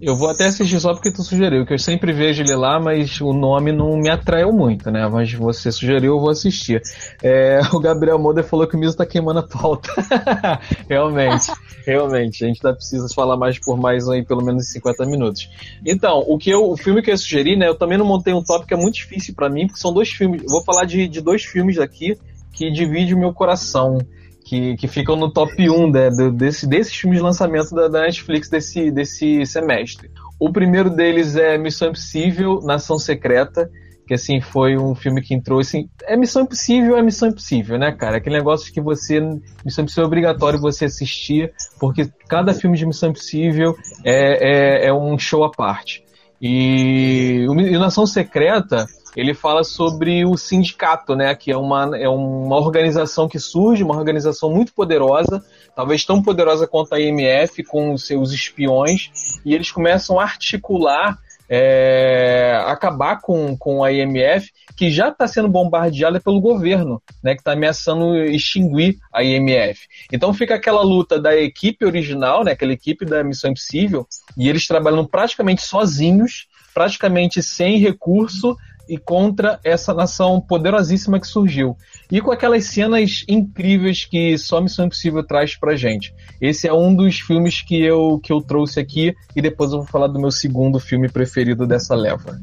Eu 0.00 0.16
vou 0.16 0.30
até 0.30 0.46
assistir 0.46 0.80
só 0.80 0.94
porque 0.94 1.12
tu 1.12 1.22
sugeriu, 1.22 1.66
que 1.66 1.74
eu 1.74 1.78
sempre 1.78 2.12
vejo 2.12 2.42
ele 2.42 2.54
lá, 2.54 2.80
mas 2.80 3.20
o 3.20 3.32
nome 3.32 3.70
não 3.70 3.96
me 3.96 4.08
atraiu 4.08 4.50
muito, 4.50 4.90
né? 4.90 5.06
Mas 5.08 5.32
você 5.32 5.70
sugeriu, 5.70 6.14
eu 6.14 6.20
vou 6.20 6.30
assistir. 6.30 6.82
É, 7.22 7.60
o 7.72 7.78
Gabriel 7.78 8.18
Moder 8.18 8.44
falou 8.44 8.66
que 8.66 8.76
o 8.76 8.78
Miso 8.78 8.96
tá 8.96 9.04
queimando 9.04 9.40
a 9.40 9.42
pauta. 9.42 9.90
realmente, 10.88 11.52
realmente. 11.86 12.44
A 12.44 12.48
gente 12.48 12.64
ainda 12.64 12.76
precisa 12.76 13.06
falar 13.14 13.36
mais 13.36 13.58
por 13.58 13.76
mais 13.76 14.08
aí, 14.08 14.24
pelo 14.24 14.42
menos 14.42 14.70
50 14.70 15.04
minutos. 15.06 15.50
Então, 15.84 16.24
o 16.26 16.38
que 16.38 16.50
eu, 16.50 16.70
o 16.70 16.76
filme 16.76 17.02
que 17.02 17.10
eu 17.10 17.18
sugeri, 17.18 17.56
né? 17.56 17.68
Eu 17.68 17.74
também 17.74 17.98
não 17.98 18.06
montei 18.06 18.32
um 18.32 18.42
tópico 18.42 18.68
que 18.68 18.74
é 18.74 18.78
muito 18.78 18.94
difícil 18.94 19.34
para 19.34 19.50
mim, 19.50 19.66
porque 19.66 19.80
são 19.80 19.92
dois 19.92 20.08
filmes. 20.08 20.42
Vou 20.48 20.62
falar 20.64 20.86
de, 20.86 21.06
de 21.06 21.20
dois 21.20 21.44
filmes 21.44 21.78
aqui 21.78 22.16
que 22.54 22.70
dividem 22.70 23.14
o 23.14 23.18
meu 23.18 23.34
coração 23.34 23.98
que, 24.44 24.76
que 24.76 24.86
ficam 24.86 25.16
no 25.16 25.32
top 25.32 25.68
1 25.68 25.90
né, 25.90 26.10
desse, 26.32 26.66
desses 26.66 26.94
filmes 26.94 27.18
de 27.18 27.24
lançamento 27.24 27.74
da, 27.74 27.88
da, 27.88 28.02
Netflix 28.02 28.48
desse, 28.48 28.90
desse 28.90 29.46
semestre. 29.46 30.10
O 30.38 30.52
primeiro 30.52 30.90
deles 30.90 31.34
é 31.34 31.56
Missão 31.56 31.88
Impossível, 31.88 32.60
Nação 32.62 32.98
Secreta, 32.98 33.70
que 34.06 34.12
assim 34.12 34.42
foi 34.42 34.76
um 34.76 34.94
filme 34.94 35.22
que 35.22 35.34
entrou 35.34 35.60
assim, 35.60 35.88
é 36.02 36.14
Missão 36.14 36.42
Impossível, 36.42 36.98
é 36.98 37.02
Missão 37.02 37.30
Impossível, 37.30 37.78
né, 37.78 37.90
cara? 37.92 38.18
Aquele 38.18 38.36
negócio 38.36 38.70
que 38.70 38.82
você 38.82 39.18
Missão 39.64 39.82
Impossível 39.82 40.04
é 40.04 40.06
obrigatório 40.06 40.60
você 40.60 40.84
assistir, 40.84 41.50
porque 41.80 42.10
cada 42.28 42.52
filme 42.52 42.76
de 42.76 42.84
Missão 42.84 43.10
Impossível 43.10 43.74
é, 44.04 44.84
é, 44.84 44.86
é 44.88 44.92
um 44.92 45.18
show 45.18 45.42
à 45.42 45.50
parte. 45.50 46.04
E 46.40 47.46
o 47.48 47.78
Nação 47.78 48.06
Secreta 48.06 48.84
ele 49.16 49.34
fala 49.34 49.62
sobre 49.62 50.24
o 50.24 50.36
sindicato, 50.36 51.14
né? 51.14 51.34
Que 51.34 51.52
é 51.52 51.56
uma, 51.56 51.96
é 51.96 52.08
uma 52.08 52.56
organização 52.56 53.28
que 53.28 53.38
surge, 53.38 53.82
uma 53.82 53.96
organização 53.96 54.50
muito 54.50 54.72
poderosa, 54.72 55.44
talvez 55.74 56.04
tão 56.04 56.22
poderosa 56.22 56.66
quanto 56.66 56.94
a 56.94 57.00
IMF, 57.00 57.62
com 57.64 57.96
seus 57.96 58.32
espiões, 58.32 59.10
e 59.44 59.54
eles 59.54 59.70
começam 59.70 60.18
a 60.18 60.24
articular 60.24 61.18
é, 61.48 62.58
acabar 62.66 63.20
com, 63.20 63.56
com 63.56 63.84
a 63.84 63.92
IMF, 63.92 64.50
que 64.76 64.90
já 64.90 65.08
está 65.08 65.26
sendo 65.26 65.48
bombardeada 65.48 66.20
pelo 66.20 66.40
governo, 66.40 67.02
né, 67.22 67.34
que 67.34 67.40
está 67.40 67.52
ameaçando 67.52 68.16
extinguir 68.16 68.96
a 69.12 69.22
IMF. 69.22 69.86
Então 70.12 70.32
fica 70.32 70.54
aquela 70.54 70.82
luta 70.82 71.20
da 71.20 71.36
equipe 71.36 71.84
original, 71.84 72.44
né, 72.44 72.52
aquela 72.52 72.72
equipe 72.72 73.04
da 73.04 73.22
Missão 73.22 73.50
Impossível, 73.50 74.06
e 74.36 74.48
eles 74.48 74.66
trabalhando 74.66 75.08
praticamente 75.08 75.62
sozinhos, 75.62 76.46
praticamente 76.72 77.42
sem 77.42 77.78
recurso, 77.78 78.56
e 78.88 78.98
contra 78.98 79.58
essa 79.64 79.94
nação 79.94 80.40
poderosíssima 80.40 81.20
que 81.20 81.26
surgiu. 81.26 81.76
E 82.10 82.20
com 82.20 82.30
aquelas 82.30 82.64
cenas 82.64 83.24
incríveis 83.28 84.04
que 84.04 84.36
só 84.38 84.60
Missão 84.60 84.86
Impossível 84.86 85.26
traz 85.26 85.56
pra 85.56 85.76
gente. 85.76 86.14
Esse 86.40 86.68
é 86.68 86.72
um 86.72 86.94
dos 86.94 87.20
filmes 87.20 87.62
que 87.62 87.82
eu, 87.82 88.20
que 88.22 88.32
eu 88.32 88.40
trouxe 88.40 88.80
aqui 88.80 89.14
e 89.34 89.42
depois 89.42 89.72
eu 89.72 89.78
vou 89.78 89.86
falar 89.86 90.08
do 90.08 90.20
meu 90.20 90.30
segundo 90.30 90.78
filme 90.78 91.08
preferido 91.08 91.66
dessa 91.66 91.94
leva. 91.94 92.38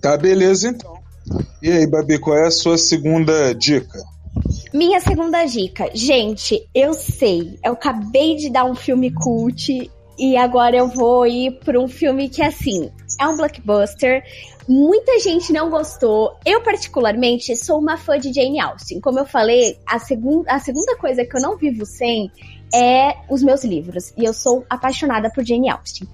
Tá, 0.00 0.16
beleza 0.16 0.68
então. 0.68 0.96
E 1.62 1.70
aí, 1.70 1.86
Babi, 1.86 2.18
qual 2.18 2.36
é 2.36 2.46
a 2.46 2.50
sua 2.50 2.78
segunda 2.78 3.52
dica? 3.52 3.98
Minha 4.72 5.00
segunda 5.00 5.44
dica. 5.46 5.90
Gente, 5.94 6.68
eu 6.74 6.92
sei, 6.92 7.58
eu 7.64 7.72
acabei 7.72 8.36
de 8.36 8.50
dar 8.50 8.64
um 8.64 8.74
filme 8.74 9.10
cult 9.10 9.90
e 10.18 10.36
agora 10.36 10.76
eu 10.76 10.88
vou 10.88 11.26
ir 11.26 11.58
para 11.60 11.78
um 11.78 11.88
filme 11.88 12.28
que, 12.28 12.42
assim, 12.42 12.90
é 13.20 13.26
um 13.26 13.36
blockbuster. 13.36 14.22
Muita 14.68 15.18
gente 15.20 15.52
não 15.52 15.70
gostou. 15.70 16.36
Eu, 16.44 16.62
particularmente, 16.62 17.54
sou 17.56 17.78
uma 17.78 17.96
fã 17.96 18.18
de 18.18 18.32
Jane 18.32 18.60
Austen. 18.60 19.00
Como 19.00 19.18
eu 19.18 19.26
falei, 19.26 19.78
a, 19.86 19.98
segun 19.98 20.42
a 20.48 20.58
segunda 20.58 20.96
coisa 20.96 21.24
que 21.24 21.36
eu 21.36 21.42
não 21.42 21.56
vivo 21.56 21.84
sem 21.84 22.30
é 22.74 23.16
os 23.30 23.42
meus 23.42 23.62
livros. 23.64 24.12
E 24.16 24.24
eu 24.24 24.32
sou 24.32 24.64
apaixonada 24.68 25.30
por 25.30 25.44
Jane 25.44 25.70
Austen. 25.70 26.08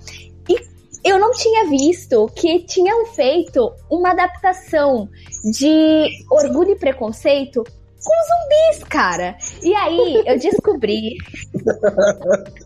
E 0.49 0.57
eu 1.05 1.19
não 1.19 1.33
tinha 1.33 1.67
visto 1.69 2.31
que 2.35 2.61
tinham 2.61 3.07
feito 3.07 3.73
uma 3.91 4.11
adaptação 4.11 5.09
de 5.45 6.11
Orgulho 6.31 6.73
e 6.73 6.79
Preconceito 6.79 7.65
com 8.05 8.15
zumbis, 8.27 8.85
cara. 8.85 9.37
E 9.63 9.75
aí 9.75 10.23
eu 10.27 10.39
descobri. 10.39 11.17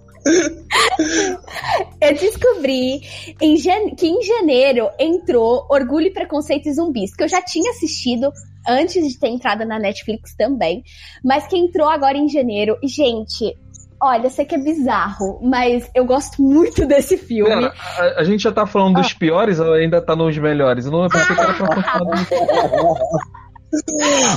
Eu 2.00 2.14
descobri 2.14 3.00
em 3.40 3.56
que 3.96 4.06
em 4.06 4.22
janeiro 4.22 4.88
entrou 4.98 5.66
Orgulho 5.70 6.06
e 6.06 6.12
Preconceito 6.12 6.68
e 6.68 6.74
Zumbis, 6.74 7.14
que 7.14 7.24
eu 7.24 7.28
já 7.28 7.42
tinha 7.42 7.70
assistido 7.70 8.30
antes 8.66 9.06
de 9.06 9.18
ter 9.18 9.28
entrado 9.28 9.64
na 9.64 9.78
Netflix 9.78 10.34
também, 10.36 10.82
mas 11.24 11.46
que 11.46 11.56
entrou 11.56 11.88
agora 11.88 12.16
em 12.16 12.28
janeiro. 12.28 12.76
Gente, 12.82 13.56
olha, 14.00 14.28
sei 14.28 14.44
que 14.44 14.54
é 14.54 14.58
bizarro, 14.58 15.38
mas 15.42 15.88
eu 15.94 16.04
gosto 16.04 16.42
muito 16.42 16.86
desse 16.86 17.16
filme. 17.16 17.50
Cara, 17.50 17.74
a, 17.98 18.20
a, 18.20 18.24
gente 18.24 18.42
já 18.42 18.52
tá 18.52 18.66
falando 18.66 18.96
dos 18.96 19.12
ah. 19.12 19.16
piores 19.18 19.58
ou 19.60 19.72
ainda 19.72 20.00
tá 20.02 20.16
nos 20.16 20.36
melhores? 20.36 20.86
Eu 20.86 20.92
não 20.92 21.08
pensei 21.08 21.34
que 21.34 21.40
era 21.40 21.54
pra 21.54 21.82
falar 21.82 22.26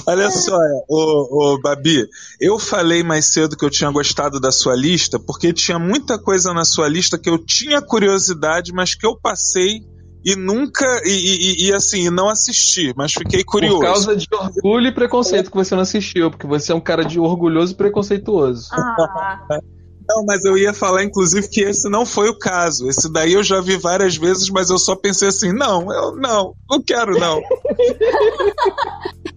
Olha 0.05 0.31
só, 0.31 0.57
o, 0.87 1.53
o 1.53 1.61
Babi, 1.61 2.07
eu 2.39 2.57
falei 2.57 3.03
mais 3.03 3.25
cedo 3.25 3.55
que 3.55 3.63
eu 3.63 3.69
tinha 3.69 3.91
gostado 3.91 4.39
da 4.39 4.51
sua 4.51 4.75
lista, 4.75 5.19
porque 5.19 5.53
tinha 5.53 5.77
muita 5.77 6.17
coisa 6.17 6.53
na 6.53 6.65
sua 6.65 6.87
lista 6.87 7.17
que 7.17 7.29
eu 7.29 7.37
tinha 7.37 7.81
curiosidade, 7.81 8.71
mas 8.73 8.95
que 8.95 9.05
eu 9.05 9.15
passei 9.15 9.81
e 10.23 10.35
nunca, 10.35 10.85
e, 11.05 11.09
e, 11.09 11.67
e, 11.67 11.73
assim, 11.73 12.09
não 12.09 12.27
assisti, 12.27 12.93
mas 12.95 13.13
fiquei 13.13 13.43
curioso. 13.43 13.79
Por 13.79 13.85
causa 13.85 14.15
de 14.15 14.27
orgulho 14.31 14.87
e 14.87 14.91
preconceito 14.91 15.49
que 15.49 15.55
você 15.55 15.73
não 15.75 15.81
assistiu, 15.81 16.29
porque 16.29 16.45
você 16.45 16.71
é 16.71 16.75
um 16.75 16.81
cara 16.81 17.05
de 17.05 17.19
orgulhoso 17.19 17.73
e 17.73 17.75
preconceituoso. 17.75 18.67
Ah. 18.73 19.59
Não, 20.09 20.25
mas 20.25 20.43
eu 20.43 20.57
ia 20.57 20.73
falar, 20.73 21.03
inclusive, 21.03 21.47
que 21.47 21.61
esse 21.61 21.87
não 21.87 22.03
foi 22.03 22.29
o 22.29 22.37
caso. 22.37 22.89
Esse 22.89 23.07
daí 23.11 23.33
eu 23.33 23.43
já 23.43 23.61
vi 23.61 23.77
várias 23.77 24.15
vezes, 24.17 24.49
mas 24.49 24.71
eu 24.71 24.79
só 24.79 24.95
pensei 24.95 25.27
assim, 25.27 25.53
não, 25.53 25.93
eu 25.93 26.15
não, 26.15 26.55
não 26.67 26.81
quero, 26.81 27.19
não. 27.19 27.37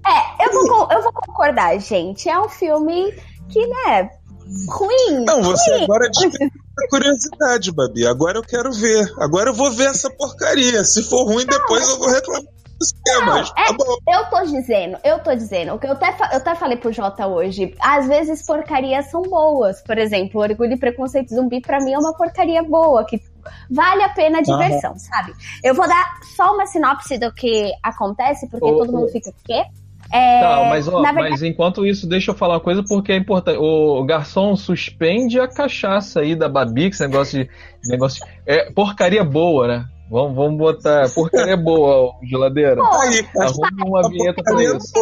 é, 0.06 0.46
eu 0.46 0.66
vou, 0.66 0.88
eu 0.90 1.02
vou 1.02 1.12
concordar, 1.12 1.78
gente. 1.78 2.26
É 2.26 2.40
um 2.40 2.48
filme 2.48 3.12
que, 3.50 3.66
né, 3.66 4.08
ruim. 4.66 5.26
Não, 5.26 5.42
você 5.42 5.72
ruim. 5.72 5.84
agora 5.84 6.08
despertou 6.08 6.62
curiosidade, 6.88 7.70
Babi. 7.70 8.06
Agora 8.06 8.38
eu 8.38 8.42
quero 8.42 8.72
ver. 8.72 9.12
Agora 9.18 9.50
eu 9.50 9.54
vou 9.54 9.70
ver 9.70 9.88
essa 9.90 10.08
porcaria. 10.08 10.82
Se 10.84 11.02
for 11.02 11.24
ruim, 11.24 11.44
não, 11.44 11.58
depois 11.58 11.86
eu 11.86 11.98
vou 11.98 12.08
reclamar 12.08 12.61
não, 13.04 13.44
tá 13.44 13.54
é, 13.58 14.16
eu 14.16 14.24
tô 14.30 14.42
dizendo, 14.42 14.98
eu 15.04 15.18
tô 15.18 15.34
dizendo, 15.34 15.74
o 15.74 15.78
que 15.78 15.86
eu 15.86 15.92
até, 15.92 16.08
eu 16.08 16.36
até 16.38 16.54
falei 16.54 16.76
pro 16.76 16.92
Jota 16.92 17.26
hoje, 17.26 17.74
às 17.80 18.06
vezes 18.06 18.44
porcarias 18.44 19.10
são 19.10 19.22
boas. 19.22 19.82
Por 19.82 19.98
exemplo, 19.98 20.40
Orgulho 20.40 20.72
e 20.72 20.78
Preconceito 20.78 21.34
Zumbi 21.34 21.60
pra 21.60 21.78
mim 21.78 21.92
é 21.92 21.98
uma 21.98 22.14
porcaria 22.14 22.62
boa, 22.62 23.04
que 23.04 23.20
vale 23.70 24.02
a 24.02 24.08
pena 24.10 24.38
a 24.38 24.42
diversão, 24.42 24.92
uhum. 24.92 24.98
sabe? 24.98 25.32
Eu 25.62 25.74
vou 25.74 25.86
dar 25.86 26.20
só 26.36 26.54
uma 26.54 26.66
sinopse 26.66 27.18
do 27.18 27.32
que 27.32 27.72
acontece, 27.82 28.48
porque 28.48 28.66
ô, 28.66 28.78
todo 28.78 28.92
mundo 28.92 29.08
fica, 29.08 29.30
o 29.30 29.34
quê? 29.44 29.64
É, 30.12 30.40
tá, 30.40 30.66
mas, 30.68 30.86
ó, 30.88 31.00
verdade... 31.00 31.30
mas 31.30 31.42
enquanto 31.42 31.86
isso, 31.86 32.06
deixa 32.06 32.32
eu 32.32 32.34
falar 32.34 32.54
uma 32.54 32.60
coisa 32.60 32.84
porque 32.86 33.12
é 33.12 33.16
importante. 33.16 33.56
O 33.58 34.04
garçom 34.04 34.54
suspende 34.54 35.40
a 35.40 35.48
cachaça 35.48 36.20
aí 36.20 36.36
da 36.36 36.50
Babi, 36.50 36.90
que 36.90 36.96
esse 36.96 37.06
negócio 37.06 37.42
de. 37.42 37.50
Negócio 37.88 38.22
de, 38.24 38.30
é 38.46 38.70
porcaria 38.72 39.24
boa, 39.24 39.66
né? 39.66 39.84
Vamos, 40.12 40.36
vamos 40.36 40.58
botar 40.58 41.08
porcaria 41.14 41.56
boa, 41.56 42.14
geladeira. 42.22 42.76
Pô, 42.76 42.84
Arruma 43.40 43.86
uma 43.86 44.08
vinheta 44.10 44.42
pra 44.42 44.62
isso. 44.62 44.92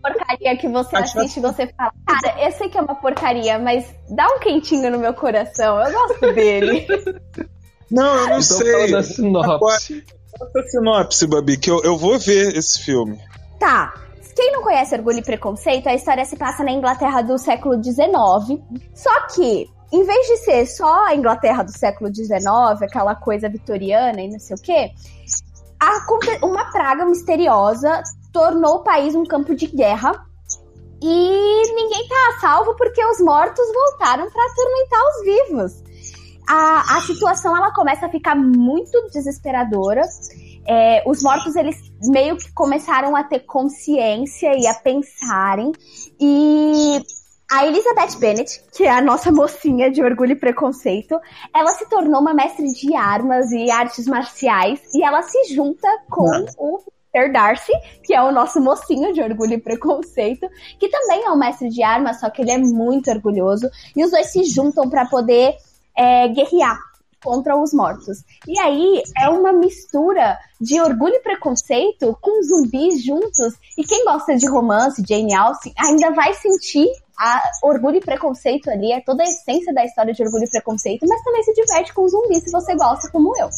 Porcaria 0.00 0.56
que 0.56 0.68
você 0.68 0.96
assiste 0.98 1.38
e 1.38 1.40
você 1.40 1.66
fala, 1.76 1.92
cara, 2.06 2.44
eu 2.44 2.52
sei 2.52 2.68
que 2.68 2.78
é 2.78 2.80
uma 2.80 2.94
porcaria, 2.94 3.58
mas 3.58 3.92
dá 4.08 4.24
um 4.28 4.38
quentinho 4.38 4.88
no 4.88 5.00
meu 5.00 5.14
coração. 5.14 5.82
Eu 5.82 5.92
gosto 5.92 6.32
dele. 6.32 6.86
Não, 7.90 8.06
eu 8.06 8.20
não 8.20 8.38
então 8.38 8.40
sei. 8.40 8.90
Da 8.90 9.02
sinopse. 9.02 10.04
Conta 10.38 10.62
sinopse, 10.62 11.26
Babi, 11.26 11.58
que 11.58 11.70
eu, 11.70 11.82
eu 11.82 11.94
vou 11.94 12.18
ver 12.18 12.56
esse 12.56 12.82
filme. 12.82 13.20
Tá. 13.60 13.92
Quem 14.34 14.50
não 14.50 14.62
conhece 14.62 14.94
Orgulho 14.94 15.18
e 15.18 15.22
Preconceito, 15.22 15.88
a 15.88 15.94
história 15.94 16.24
se 16.24 16.36
passa 16.36 16.64
na 16.64 16.72
Inglaterra 16.72 17.20
do 17.20 17.36
século 17.36 17.74
XIX. 17.82 18.62
Só 18.94 19.26
que 19.26 19.68
em 19.92 20.04
vez 20.04 20.26
de 20.26 20.36
ser 20.38 20.66
só 20.66 21.06
a 21.06 21.14
Inglaterra 21.14 21.62
do 21.62 21.70
século 21.70 22.12
XIX, 22.12 22.40
aquela 22.80 23.14
coisa 23.14 23.48
vitoriana 23.48 24.22
e 24.22 24.30
não 24.30 24.38
sei 24.38 24.56
o 24.56 24.60
quê, 24.60 24.90
uma 26.42 26.70
praga 26.70 27.04
misteriosa 27.04 28.02
tornou 28.32 28.76
o 28.76 28.82
país 28.82 29.14
um 29.14 29.24
campo 29.24 29.54
de 29.54 29.66
guerra 29.66 30.12
e 31.02 31.74
ninguém 31.74 32.08
tá 32.08 32.14
a 32.28 32.40
salvo 32.40 32.74
porque 32.76 33.04
os 33.04 33.20
mortos 33.20 33.66
voltaram 33.74 34.30
para 34.30 34.46
atormentar 34.46 35.00
os 35.08 35.24
vivos. 35.24 35.92
A, 36.48 36.96
a 36.96 37.00
situação 37.02 37.56
ela 37.56 37.72
começa 37.72 38.06
a 38.06 38.08
ficar 38.08 38.34
muito 38.34 39.08
desesperadora. 39.12 40.02
É, 40.66 41.02
os 41.06 41.20
mortos 41.22 41.56
eles 41.56 41.76
meio 42.02 42.36
que 42.36 42.52
começaram 42.52 43.16
a 43.16 43.24
ter 43.24 43.40
consciência 43.40 44.56
e 44.56 44.66
a 44.66 44.74
pensarem 44.74 45.72
e 46.20 47.02
a 47.52 47.66
Elizabeth 47.66 48.18
Bennet, 48.18 48.64
que 48.72 48.84
é 48.84 48.90
a 48.90 49.02
nossa 49.02 49.30
mocinha 49.30 49.90
de 49.90 50.02
orgulho 50.02 50.32
e 50.32 50.36
preconceito, 50.36 51.20
ela 51.54 51.70
se 51.72 51.86
tornou 51.86 52.18
uma 52.18 52.32
mestre 52.32 52.66
de 52.72 52.96
armas 52.96 53.52
e 53.52 53.70
artes 53.70 54.06
marciais 54.06 54.80
e 54.94 55.04
ela 55.04 55.20
se 55.20 55.54
junta 55.54 55.86
com 56.08 56.24
o 56.56 56.80
Peter 57.12 57.30
Darcy, 57.30 57.72
que 58.02 58.14
é 58.14 58.22
o 58.22 58.32
nosso 58.32 58.58
mocinho 58.58 59.12
de 59.12 59.20
orgulho 59.20 59.52
e 59.52 59.60
preconceito, 59.60 60.48
que 60.80 60.88
também 60.88 61.26
é 61.26 61.30
um 61.30 61.36
mestre 61.36 61.68
de 61.68 61.82
armas, 61.82 62.20
só 62.20 62.30
que 62.30 62.40
ele 62.40 62.52
é 62.52 62.56
muito 62.56 63.10
orgulhoso, 63.10 63.68
e 63.94 64.02
os 64.02 64.10
dois 64.10 64.32
se 64.32 64.44
juntam 64.44 64.88
para 64.88 65.04
poder 65.04 65.54
é, 65.94 66.28
guerrear 66.28 66.78
contra 67.22 67.54
os 67.54 67.74
mortos. 67.74 68.24
E 68.48 68.58
aí 68.58 69.02
é 69.18 69.28
uma 69.28 69.52
mistura 69.52 70.38
de 70.58 70.80
orgulho 70.80 71.16
e 71.16 71.20
preconceito 71.20 72.16
com 72.20 72.42
zumbis 72.42 73.04
juntos. 73.04 73.54
E 73.78 73.84
quem 73.84 74.04
gosta 74.04 74.34
de 74.36 74.48
romance, 74.48 75.04
Jane 75.06 75.34
Austen, 75.34 75.72
ainda 75.78 76.10
vai 76.10 76.34
sentir 76.34 76.88
a 77.18 77.40
orgulho 77.62 77.96
e 77.96 78.00
preconceito 78.00 78.70
ali, 78.70 78.92
é 78.92 79.00
toda 79.00 79.22
a 79.22 79.26
essência 79.26 79.72
da 79.72 79.84
história 79.84 80.12
de 80.12 80.22
orgulho 80.22 80.44
e 80.44 80.50
preconceito, 80.50 81.06
mas 81.08 81.22
também 81.22 81.42
se 81.42 81.52
diverte 81.52 81.92
com 81.94 82.08
zumbis 82.08 82.42
se 82.42 82.50
você 82.50 82.74
gosta, 82.74 83.10
como 83.10 83.36
eu. 83.38 83.48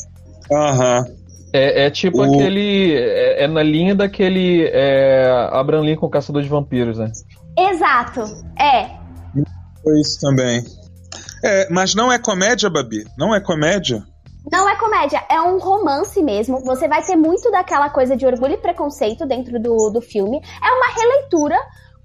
Aham. 0.52 1.00
Uhum. 1.00 1.24
É, 1.54 1.86
é, 1.86 1.90
tipo 1.90 2.18
o... 2.18 2.22
aquele. 2.24 2.96
É, 2.96 3.44
é, 3.44 3.46
na 3.46 3.62
linha 3.62 3.94
daquele 3.94 4.66
é, 4.66 5.48
Abraham 5.52 5.84
Lincoln 5.84 6.10
Caçador 6.10 6.42
de 6.42 6.48
Vampiros, 6.48 6.98
né? 6.98 7.12
Exato. 7.56 8.22
É. 8.58 8.90
foi 9.80 10.00
isso 10.00 10.18
também. 10.20 10.64
É, 11.44 11.68
mas 11.70 11.94
não 11.94 12.12
é 12.12 12.18
comédia, 12.18 12.68
Babi? 12.68 13.04
Não 13.16 13.32
é 13.32 13.40
comédia? 13.40 14.02
Não 14.50 14.68
é 14.68 14.76
comédia, 14.76 15.22
é 15.30 15.40
um 15.40 15.58
romance 15.58 16.22
mesmo. 16.22 16.60
Você 16.64 16.88
vai 16.88 17.02
ter 17.02 17.16
muito 17.16 17.50
daquela 17.50 17.88
coisa 17.88 18.16
de 18.16 18.26
orgulho 18.26 18.54
e 18.54 18.58
preconceito 18.58 19.24
dentro 19.24 19.58
do, 19.60 19.90
do 19.90 20.00
filme. 20.02 20.42
É 20.62 20.70
uma 20.70 20.88
releitura 20.92 21.56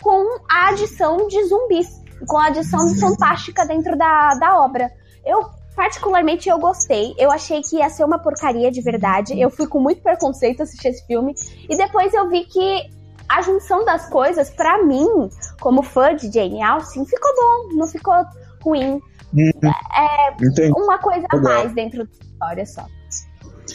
com 0.01 0.39
a 0.49 0.69
adição 0.69 1.27
de 1.27 1.43
zumbis, 1.45 1.87
com 2.27 2.37
a 2.37 2.47
adição 2.47 2.85
de 2.87 2.99
fantástica 2.99 3.65
dentro 3.65 3.97
da, 3.97 4.29
da 4.39 4.59
obra. 4.63 4.89
Eu, 5.25 5.45
particularmente, 5.75 6.49
eu 6.49 6.59
gostei. 6.59 7.13
Eu 7.17 7.31
achei 7.31 7.61
que 7.61 7.77
ia 7.77 7.89
ser 7.89 8.03
uma 8.03 8.19
porcaria 8.19 8.71
de 8.71 8.81
verdade. 8.81 9.39
Eu 9.39 9.49
fui 9.49 9.67
com 9.67 9.79
muito 9.79 10.01
preconceito 10.01 10.63
assistir 10.63 10.89
esse 10.89 11.05
filme. 11.05 11.33
E 11.69 11.77
depois 11.77 12.13
eu 12.13 12.29
vi 12.29 12.45
que 12.45 12.89
a 13.27 13.41
junção 13.41 13.85
das 13.85 14.09
coisas, 14.09 14.49
para 14.49 14.83
mim, 14.83 15.29
como 15.61 15.83
fã 15.83 16.15
de 16.15 16.31
Jane 16.31 16.63
Austen, 16.63 17.05
ficou 17.05 17.31
bom, 17.35 17.77
não 17.77 17.87
ficou 17.87 18.15
ruim. 18.63 18.99
Uhum. 19.31 19.71
É 19.95 20.33
Entendi. 20.43 20.73
uma 20.75 20.97
coisa 20.97 21.27
a 21.29 21.37
mais 21.37 21.71
dentro 21.73 22.05
da 22.05 22.11
história 22.11 22.65
só. 22.65 22.85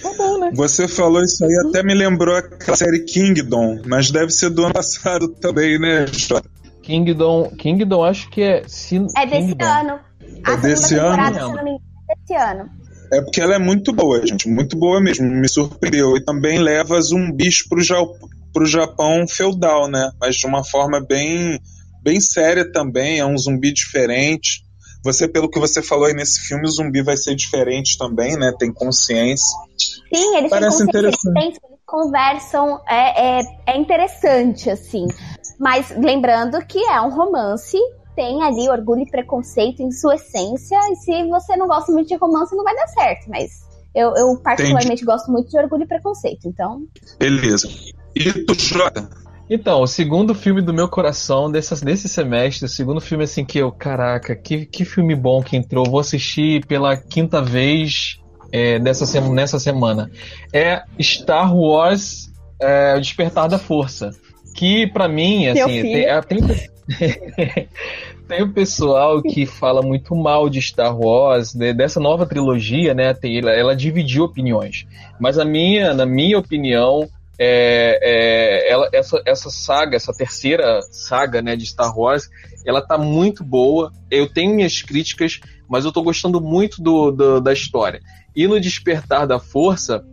Tá 0.04 0.12
bom, 0.18 0.38
né? 0.38 0.50
Você 0.52 0.86
falou 0.86 1.22
isso 1.22 1.42
aí, 1.42 1.54
até 1.66 1.82
me 1.82 1.94
lembrou 1.94 2.36
aquela 2.36 2.76
série 2.76 3.04
Kingdom, 3.04 3.80
mas 3.86 4.10
deve 4.10 4.30
ser 4.30 4.50
do 4.50 4.62
ano 4.64 4.74
passado 4.74 5.28
também, 5.28 5.78
né, 5.78 6.06
Jota? 6.06 6.46
Kingdom, 6.82 7.50
Kingdom 7.56 8.04
acho 8.04 8.28
que 8.28 8.42
é. 8.42 8.62
Se, 8.66 8.96
É 9.16 9.24
desse 9.24 9.48
Kingdom. 9.48 9.64
ano. 9.64 10.00
A 10.44 10.52
É 10.52 10.56
desse 10.58 10.94
ano? 10.96 11.34
se 11.34 11.40
eu 11.40 11.48
não 11.48 11.64
me 11.64 11.70
engano, 11.70 11.80
é 12.10 12.14
desse 12.14 12.34
ano. 12.34 12.70
É 13.10 13.22
porque 13.22 13.40
ela 13.40 13.54
é 13.54 13.58
muito 13.58 13.94
boa, 13.94 14.26
gente, 14.26 14.46
muito 14.46 14.76
boa 14.76 15.00
mesmo, 15.00 15.26
me 15.26 15.48
surpreendeu. 15.48 16.16
E 16.18 16.24
também 16.24 16.58
leva 16.58 17.00
zumbis 17.00 17.66
pro, 17.66 17.82
ja 17.82 17.96
pro 18.52 18.66
Japão 18.66 19.26
feudal, 19.26 19.88
né? 19.88 20.10
Mas 20.20 20.36
de 20.36 20.46
uma 20.46 20.62
forma 20.62 21.00
bem, 21.00 21.58
bem 22.02 22.20
séria 22.20 22.70
também, 22.70 23.20
é 23.20 23.26
um 23.26 23.38
zumbi 23.38 23.72
diferente. 23.72 24.63
Você, 25.04 25.28
pelo 25.28 25.50
que 25.50 25.60
você 25.60 25.82
falou 25.82 26.06
aí 26.06 26.14
nesse 26.14 26.40
filme, 26.40 26.64
o 26.64 26.70
zumbi 26.70 27.02
vai 27.02 27.16
ser 27.16 27.34
diferente 27.34 27.98
também, 27.98 28.36
né? 28.38 28.52
Tem 28.58 28.72
consciência. 28.72 29.58
Sim, 30.12 30.36
eles 30.36 30.50
Parece 30.50 30.86
têm 30.86 30.86
consciência, 30.86 31.60
eles 31.68 31.80
conversam, 31.84 32.80
é, 32.88 33.40
é, 33.40 33.42
é 33.66 33.76
interessante, 33.76 34.70
assim. 34.70 35.06
Mas 35.60 35.94
lembrando 35.96 36.58
que 36.66 36.78
é 36.78 37.00
um 37.02 37.10
romance, 37.10 37.78
tem 38.16 38.42
ali 38.42 38.68
orgulho 38.68 39.02
e 39.02 39.10
preconceito 39.10 39.82
em 39.82 39.92
sua 39.92 40.14
essência, 40.14 40.78
e 40.90 40.96
se 40.96 41.28
você 41.28 41.54
não 41.56 41.66
gosta 41.68 41.92
muito 41.92 42.08
de 42.08 42.16
romance, 42.16 42.56
não 42.56 42.64
vai 42.64 42.74
dar 42.74 42.88
certo, 42.88 43.28
mas 43.28 43.50
eu, 43.94 44.14
eu 44.16 44.36
particularmente 44.38 45.04
gosto 45.04 45.30
muito 45.30 45.50
de 45.50 45.58
orgulho 45.58 45.84
e 45.84 45.86
preconceito, 45.86 46.48
então... 46.48 46.86
Beleza. 47.18 47.68
E 48.16 48.32
tu, 48.44 48.54
Jota? 48.54 49.08
Então, 49.48 49.82
o 49.82 49.86
segundo 49.86 50.34
filme 50.34 50.62
do 50.62 50.72
meu 50.72 50.88
coração 50.88 51.50
dessas, 51.50 51.82
desse 51.82 52.08
semestre, 52.08 52.64
o 52.64 52.68
segundo 52.68 53.00
filme 53.00 53.24
assim 53.24 53.44
que 53.44 53.58
eu, 53.58 53.70
caraca, 53.70 54.34
que, 54.34 54.64
que 54.64 54.84
filme 54.84 55.14
bom 55.14 55.42
que 55.42 55.56
entrou, 55.56 55.84
vou 55.84 56.00
assistir 56.00 56.64
pela 56.66 56.96
quinta 56.96 57.42
vez 57.42 58.18
é, 58.50 58.78
dessa 58.78 59.04
sema- 59.04 59.28
nessa 59.34 59.58
semana. 59.58 60.10
É 60.52 60.82
Star 61.00 61.54
Wars 61.54 62.32
é, 62.60 62.94
O 62.96 63.00
Despertar 63.00 63.48
da 63.48 63.58
Força. 63.58 64.12
Que 64.56 64.86
pra 64.86 65.08
mim, 65.08 65.48
assim, 65.48 65.82
tem, 65.82 66.04
é, 66.04 66.20
tem, 66.22 66.38
tem 68.28 68.42
o 68.42 68.52
pessoal 68.52 69.20
que 69.20 69.44
fala 69.46 69.82
muito 69.82 70.14
mal 70.14 70.48
de 70.48 70.62
Star 70.62 70.96
Wars, 70.98 71.52
de- 71.52 71.74
dessa 71.74 72.00
nova 72.00 72.24
trilogia, 72.24 72.94
né? 72.94 73.12
Tem, 73.12 73.38
ela, 73.38 73.50
ela 73.50 73.76
dividiu 73.76 74.24
opiniões. 74.24 74.86
Mas 75.20 75.38
a 75.38 75.44
minha, 75.44 75.92
na 75.92 76.06
minha 76.06 76.38
opinião, 76.38 77.08
é, 77.38 77.98
é, 78.02 78.70
ela, 78.72 78.88
essa, 78.92 79.22
essa 79.26 79.50
saga, 79.50 79.96
essa 79.96 80.12
terceira 80.12 80.80
saga 80.90 81.42
né, 81.42 81.56
de 81.56 81.66
Star 81.66 81.96
Wars, 81.98 82.28
ela 82.66 82.80
tá 82.80 82.96
muito 82.96 83.42
boa. 83.44 83.92
Eu 84.10 84.32
tenho 84.32 84.54
minhas 84.54 84.82
críticas, 84.82 85.40
mas 85.68 85.84
eu 85.84 85.92
tô 85.92 86.02
gostando 86.02 86.40
muito 86.40 86.82
do, 86.82 87.10
do- 87.10 87.40
da 87.40 87.52
história. 87.52 88.00
E 88.34 88.46
no 88.46 88.60
Despertar 88.60 89.26
da 89.26 89.38
Força, 89.38 90.04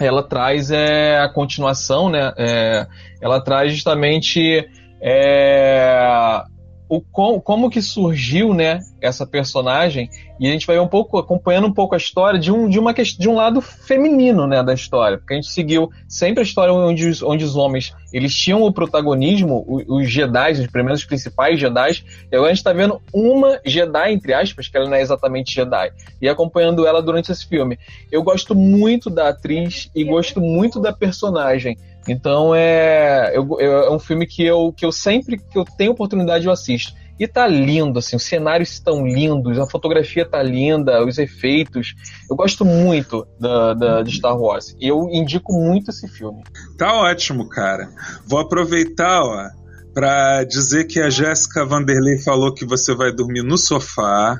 ela 0.00 0.22
traz 0.22 0.70
é, 0.70 1.18
a 1.18 1.28
continuação, 1.28 2.08
né? 2.08 2.32
é, 2.36 2.86
ela 3.20 3.40
traz 3.40 3.72
justamente 3.72 4.68
é, 5.00 6.42
o 6.88 7.00
com, 7.00 7.40
como 7.40 7.68
que 7.70 7.82
surgiu, 7.82 8.54
né, 8.54 8.80
essa 9.00 9.26
personagem 9.26 10.08
e 10.40 10.46
a 10.48 10.50
gente 10.50 10.66
vai 10.66 10.78
um 10.78 10.86
pouco 10.88 11.18
acompanhando 11.18 11.66
um 11.66 11.72
pouco 11.72 11.94
a 11.94 11.98
história 11.98 12.38
de 12.38 12.50
um 12.50 12.68
de 12.68 12.78
uma 12.78 12.92
de 12.94 13.28
um 13.28 13.34
lado 13.34 13.60
feminino, 13.60 14.46
né, 14.46 14.62
da 14.62 14.72
história, 14.72 15.18
porque 15.18 15.34
a 15.34 15.36
gente 15.36 15.50
seguiu 15.50 15.90
sempre 16.08 16.40
a 16.40 16.42
história 16.42 16.72
onde 16.72 17.08
os, 17.08 17.22
onde 17.22 17.44
os 17.44 17.56
homens 17.56 17.94
eles 18.12 18.34
tinham 18.34 18.62
o 18.62 18.72
protagonismo, 18.72 19.64
o- 19.66 19.96
os 19.98 20.10
Jedi, 20.10 20.52
os 20.52 20.66
primeiros 20.68 21.04
principais 21.04 21.60
Jedi, 21.60 22.02
e 22.32 22.36
agora 22.36 22.50
a 22.50 22.54
gente 22.54 22.64
tá 22.64 22.72
vendo 22.72 23.00
uma 23.12 23.60
Jedi 23.64 24.12
entre 24.12 24.32
aspas, 24.32 24.68
que 24.68 24.76
ela 24.76 24.86
não 24.88 24.94
é 24.96 25.02
exatamente 25.02 25.54
Jedi, 25.54 25.92
e 26.22 26.28
acompanhando 26.28 26.86
ela 26.86 27.02
durante 27.02 27.30
esse 27.30 27.46
filme. 27.46 27.78
Eu 28.10 28.22
gosto 28.22 28.54
muito 28.54 29.10
da 29.10 29.28
atriz 29.28 29.90
e 29.94 30.04
gosto 30.04 30.40
muito 30.40 30.80
da 30.80 30.92
personagem. 30.92 31.76
Então 32.06 32.54
é, 32.54 33.32
eu- 33.34 33.56
eu- 33.60 33.72
é 33.84 33.90
um 33.90 33.98
filme 33.98 34.26
que 34.26 34.44
eu, 34.44 34.72
que 34.76 34.84
eu 34.84 34.92
sempre 34.92 35.36
que 35.38 35.58
eu 35.58 35.64
tenho 35.76 35.92
oportunidade 35.92 36.46
eu 36.46 36.52
assisto. 36.52 36.92
E 37.20 37.26
tá 37.26 37.48
lindo, 37.48 37.98
assim, 37.98 38.14
os 38.14 38.22
cenários 38.22 38.70
estão 38.70 39.04
lindos, 39.04 39.58
a 39.58 39.66
fotografia 39.66 40.24
tá 40.24 40.40
linda, 40.40 41.04
os 41.04 41.18
efeitos. 41.18 41.94
Eu 42.30 42.36
gosto 42.36 42.64
muito 42.64 43.26
da, 43.40 43.74
da- 43.74 44.02
de 44.02 44.12
Star 44.16 44.38
Wars. 44.38 44.76
E 44.80 44.86
eu 44.86 45.08
indico 45.10 45.52
muito 45.52 45.90
esse 45.90 46.06
filme. 46.06 46.44
Tá 46.78 46.94
ótimo, 46.94 47.48
cara. 47.48 47.88
Vou 48.24 48.38
aproveitar, 48.38 49.20
ó, 49.24 49.48
pra 49.92 50.44
dizer 50.44 50.84
que 50.84 51.00
a 51.00 51.10
Jéssica 51.10 51.64
Vanderlei 51.66 52.18
falou 52.22 52.54
que 52.54 52.64
você 52.64 52.94
vai 52.94 53.10
dormir 53.12 53.42
no 53.42 53.58
sofá. 53.58 54.38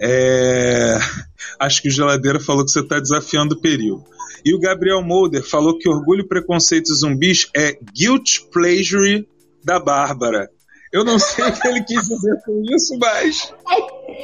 É, 0.00 0.98
Acho 1.60 1.80
que 1.82 1.88
o 1.88 1.92
Geladeira 1.92 2.40
falou 2.40 2.64
que 2.64 2.70
você 2.72 2.82
tá 2.82 2.98
desafiando 2.98 3.54
o 3.54 3.60
período. 3.60 4.04
E 4.46 4.54
o 4.54 4.60
Gabriel 4.60 5.02
Molder 5.02 5.42
falou 5.42 5.76
que 5.76 5.88
Orgulho, 5.88 6.28
Preconceito 6.28 6.92
e 6.92 6.94
Zumbis 6.94 7.50
é 7.52 7.76
Guilt 7.92 8.42
Pleasure 8.52 9.28
da 9.64 9.80
Bárbara. 9.80 10.48
Eu 10.92 11.04
não 11.04 11.18
sei 11.18 11.46
o 11.46 11.52
que 11.52 11.66
ele 11.66 11.82
quis 11.82 12.06
dizer 12.06 12.40
com 12.44 12.62
isso, 12.72 12.96
mas. 12.96 13.52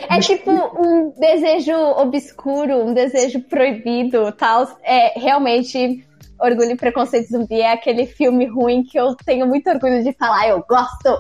É 0.09 0.21
tipo 0.21 0.49
um 0.53 1.13
desejo 1.19 1.73
obscuro, 1.73 2.85
um 2.85 2.95
desejo 2.95 3.41
proibido, 3.41 4.31
tal. 4.31 4.79
É 4.85 5.19
realmente 5.19 6.07
Orgulho 6.41 6.71
e 6.71 6.77
Preconceito 6.77 7.29
Zumbi 7.29 7.61
é 7.61 7.73
aquele 7.73 8.07
filme 8.07 8.47
ruim 8.47 8.85
que 8.85 9.01
eu 9.01 9.17
tenho 9.27 9.45
muito 9.45 9.69
orgulho 9.69 10.05
de 10.05 10.13
falar, 10.13 10.49
eu 10.49 10.65
gosto. 10.69 11.19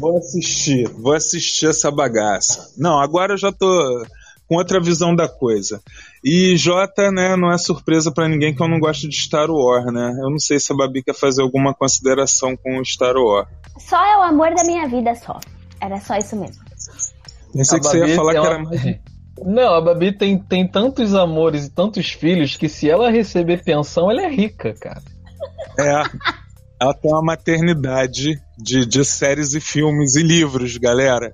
Vou 0.00 0.18
assistir, 0.18 0.86
vou 0.90 1.14
assistir 1.14 1.66
essa 1.66 1.90
bagaça. 1.90 2.74
Não, 2.76 3.00
agora 3.00 3.32
eu 3.32 3.38
já 3.38 3.50
tô 3.50 4.04
com 4.48 4.56
outra 4.56 4.80
visão 4.80 5.14
da 5.14 5.28
coisa. 5.28 5.80
E 6.24 6.56
Jota, 6.56 7.10
né, 7.12 7.36
não 7.36 7.50
é 7.50 7.56
surpresa 7.58 8.10
pra 8.12 8.28
ninguém 8.28 8.54
que 8.54 8.62
eu 8.62 8.68
não 8.68 8.80
gosto 8.80 9.08
de 9.08 9.16
Star 9.16 9.50
Wars, 9.50 9.86
né? 9.92 10.10
Eu 10.20 10.30
não 10.30 10.38
sei 10.38 10.58
se 10.58 10.72
a 10.72 10.76
Babi 10.76 11.02
quer 11.02 11.14
fazer 11.14 11.42
alguma 11.42 11.72
consideração 11.72 12.56
com 12.56 12.78
o 12.80 12.84
Star 12.84 13.14
Wars. 13.16 13.48
Só 13.78 13.96
é 14.04 14.18
o 14.18 14.22
amor 14.22 14.54
da 14.54 14.64
minha 14.64 14.88
vida 14.88 15.14
só. 15.14 15.38
Era 15.80 16.00
só 16.00 16.16
isso 16.16 16.34
mesmo. 16.36 16.62
Pensei 17.52 17.78
A 17.78 17.80
que 17.80 17.86
você 17.86 17.96
ia 17.98 18.02
Babi 18.04 18.14
falar 18.16 18.32
que 18.32 18.38
uma- 18.40 18.48
era 18.48 18.58
mais. 18.58 18.80
Não, 19.46 19.72
a 19.74 19.80
Babi 19.80 20.10
tem, 20.18 20.36
tem 20.36 20.66
tantos 20.66 21.14
amores 21.14 21.66
e 21.66 21.70
tantos 21.70 22.10
filhos 22.10 22.56
que 22.56 22.68
se 22.68 22.90
ela 22.90 23.08
receber 23.08 23.62
pensão, 23.62 24.10
ela 24.10 24.22
é 24.22 24.28
rica, 24.28 24.74
cara. 24.74 25.00
É. 25.78 26.02
Ela 26.80 26.92
tem 26.94 27.08
uma 27.12 27.22
maternidade 27.22 28.40
de, 28.58 28.84
de 28.84 29.04
séries 29.04 29.54
e 29.54 29.60
filmes 29.60 30.16
e 30.16 30.22
livros, 30.24 30.76
galera. 30.76 31.32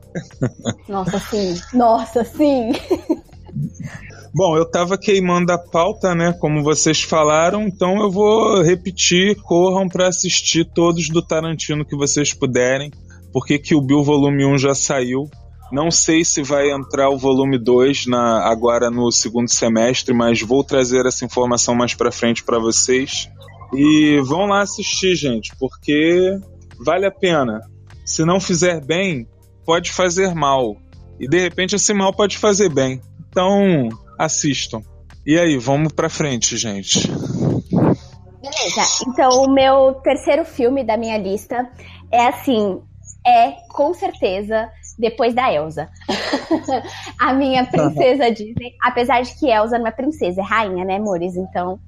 Nossa, 0.86 1.18
sim. 1.18 1.58
Nossa, 1.72 2.24
sim. 2.24 2.72
Bom, 4.34 4.56
eu 4.56 4.68
tava 4.68 4.98
queimando 4.98 5.52
a 5.52 5.58
pauta, 5.58 6.12
né? 6.12 6.32
Como 6.32 6.60
vocês 6.60 7.00
falaram, 7.00 7.62
então 7.62 8.02
eu 8.02 8.10
vou 8.10 8.62
repetir: 8.62 9.36
corram 9.36 9.88
pra 9.88 10.08
assistir 10.08 10.64
todos 10.64 11.08
do 11.08 11.22
Tarantino 11.22 11.84
que 11.84 11.94
vocês 11.94 12.34
puderem, 12.34 12.90
porque 13.32 13.60
que 13.60 13.76
o 13.76 13.80
Bill 13.80 14.02
Volume 14.02 14.44
1 14.44 14.58
já 14.58 14.74
saiu. 14.74 15.30
Não 15.70 15.88
sei 15.88 16.24
se 16.24 16.42
vai 16.42 16.70
entrar 16.70 17.10
o 17.10 17.16
volume 17.16 17.58
2 17.58 18.06
na, 18.06 18.44
agora 18.48 18.90
no 18.90 19.10
segundo 19.12 19.48
semestre, 19.48 20.12
mas 20.12 20.40
vou 20.42 20.64
trazer 20.64 21.06
essa 21.06 21.24
informação 21.24 21.74
mais 21.74 21.94
pra 21.94 22.10
frente 22.10 22.42
pra 22.42 22.58
vocês. 22.58 23.28
E 23.72 24.20
vão 24.24 24.46
lá 24.46 24.62
assistir, 24.62 25.14
gente, 25.14 25.52
porque 25.60 26.38
vale 26.84 27.06
a 27.06 27.10
pena. 27.10 27.60
Se 28.04 28.24
não 28.24 28.40
fizer 28.40 28.84
bem, 28.84 29.28
pode 29.64 29.92
fazer 29.92 30.34
mal. 30.34 30.76
E 31.20 31.28
de 31.28 31.38
repente 31.38 31.76
esse 31.76 31.94
mal 31.94 32.12
pode 32.12 32.36
fazer 32.36 32.68
bem. 32.68 33.00
Então, 33.30 33.88
assistam. 34.18 34.82
E 35.26 35.38
aí, 35.38 35.56
vamos 35.56 35.92
pra 35.92 36.08
frente, 36.08 36.56
gente. 36.56 37.08
Beleza. 37.08 38.82
Então, 39.08 39.44
o 39.44 39.50
meu 39.50 39.94
terceiro 40.02 40.44
filme 40.44 40.84
da 40.84 40.96
minha 40.96 41.16
lista 41.16 41.68
é 42.12 42.26
assim, 42.26 42.80
é 43.26 43.52
com 43.70 43.94
certeza 43.94 44.68
depois 44.98 45.34
da 45.34 45.52
Elsa. 45.52 45.88
a 47.18 47.32
minha 47.32 47.64
princesa 47.64 48.30
Disney, 48.30 48.74
apesar 48.82 49.22
de 49.22 49.34
que 49.38 49.50
Elsa 49.50 49.78
não 49.78 49.86
é 49.86 49.90
princesa, 49.90 50.40
é 50.40 50.44
rainha, 50.44 50.84
né, 50.84 50.96
amores? 50.96 51.36
Então, 51.36 51.80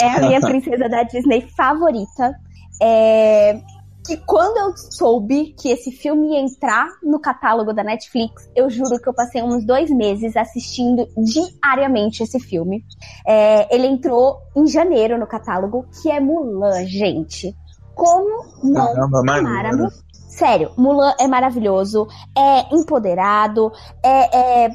é 0.00 0.08
a 0.08 0.20
minha 0.20 0.40
princesa 0.40 0.88
da 0.88 1.02
Disney 1.04 1.48
favorita. 1.56 2.34
É, 2.80 3.60
que 4.04 4.16
quando 4.16 4.56
eu 4.58 4.76
soube 4.76 5.54
que 5.58 5.68
esse 5.68 5.92
filme 5.92 6.32
ia 6.32 6.40
entrar 6.40 6.88
no 7.02 7.20
catálogo 7.20 7.72
da 7.72 7.84
Netflix, 7.84 8.50
eu 8.54 8.68
juro 8.68 9.00
que 9.00 9.08
eu 9.08 9.14
passei 9.14 9.42
uns 9.42 9.64
dois 9.64 9.90
meses 9.90 10.36
assistindo 10.36 11.06
diariamente 11.16 12.22
esse 12.22 12.40
filme. 12.40 12.84
É, 13.26 13.74
ele 13.74 13.86
entrou 13.86 14.38
em 14.56 14.66
janeiro 14.66 15.18
no 15.18 15.26
catálogo, 15.26 15.86
que 16.00 16.10
é 16.10 16.18
Mulan, 16.18 16.84
gente. 16.84 17.54
Como 17.94 18.44
não 18.64 18.94
Caramba, 18.94 19.20
amar. 19.20 19.42
Mulan? 19.42 19.88
Sério, 20.28 20.72
Mulan 20.76 21.14
é 21.20 21.28
maravilhoso, 21.28 22.08
é 22.36 22.74
empoderado, 22.74 23.70
é, 24.02 24.64
é, 24.64 24.70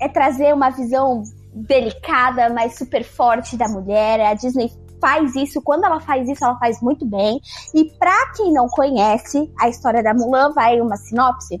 é 0.00 0.08
trazer 0.08 0.54
uma 0.54 0.70
visão 0.70 1.22
delicada, 1.54 2.48
mas 2.48 2.78
super 2.78 3.04
forte 3.04 3.56
da 3.56 3.68
mulher. 3.68 4.20
A 4.20 4.34
Disney 4.34 4.72
faz 5.02 5.34
isso, 5.34 5.60
quando 5.60 5.84
ela 5.84 5.98
faz 5.98 6.28
isso, 6.28 6.44
ela 6.44 6.56
faz 6.58 6.80
muito 6.80 7.04
bem. 7.04 7.40
E 7.74 7.84
pra 7.98 8.32
quem 8.36 8.52
não 8.52 8.68
conhece 8.68 9.52
a 9.60 9.68
história 9.68 10.00
da 10.00 10.14
Mulan, 10.14 10.52
vai 10.52 10.80
uma 10.80 10.96
sinopse 10.96 11.60